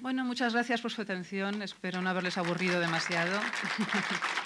Bueno, 0.00 0.24
muchas 0.24 0.52
gracias 0.52 0.80
por 0.80 0.92
su 0.92 1.02
atención. 1.02 1.62
Espero 1.62 2.00
no 2.00 2.10
haberles 2.10 2.38
aburrido 2.38 2.78
demasiado. 2.78 3.40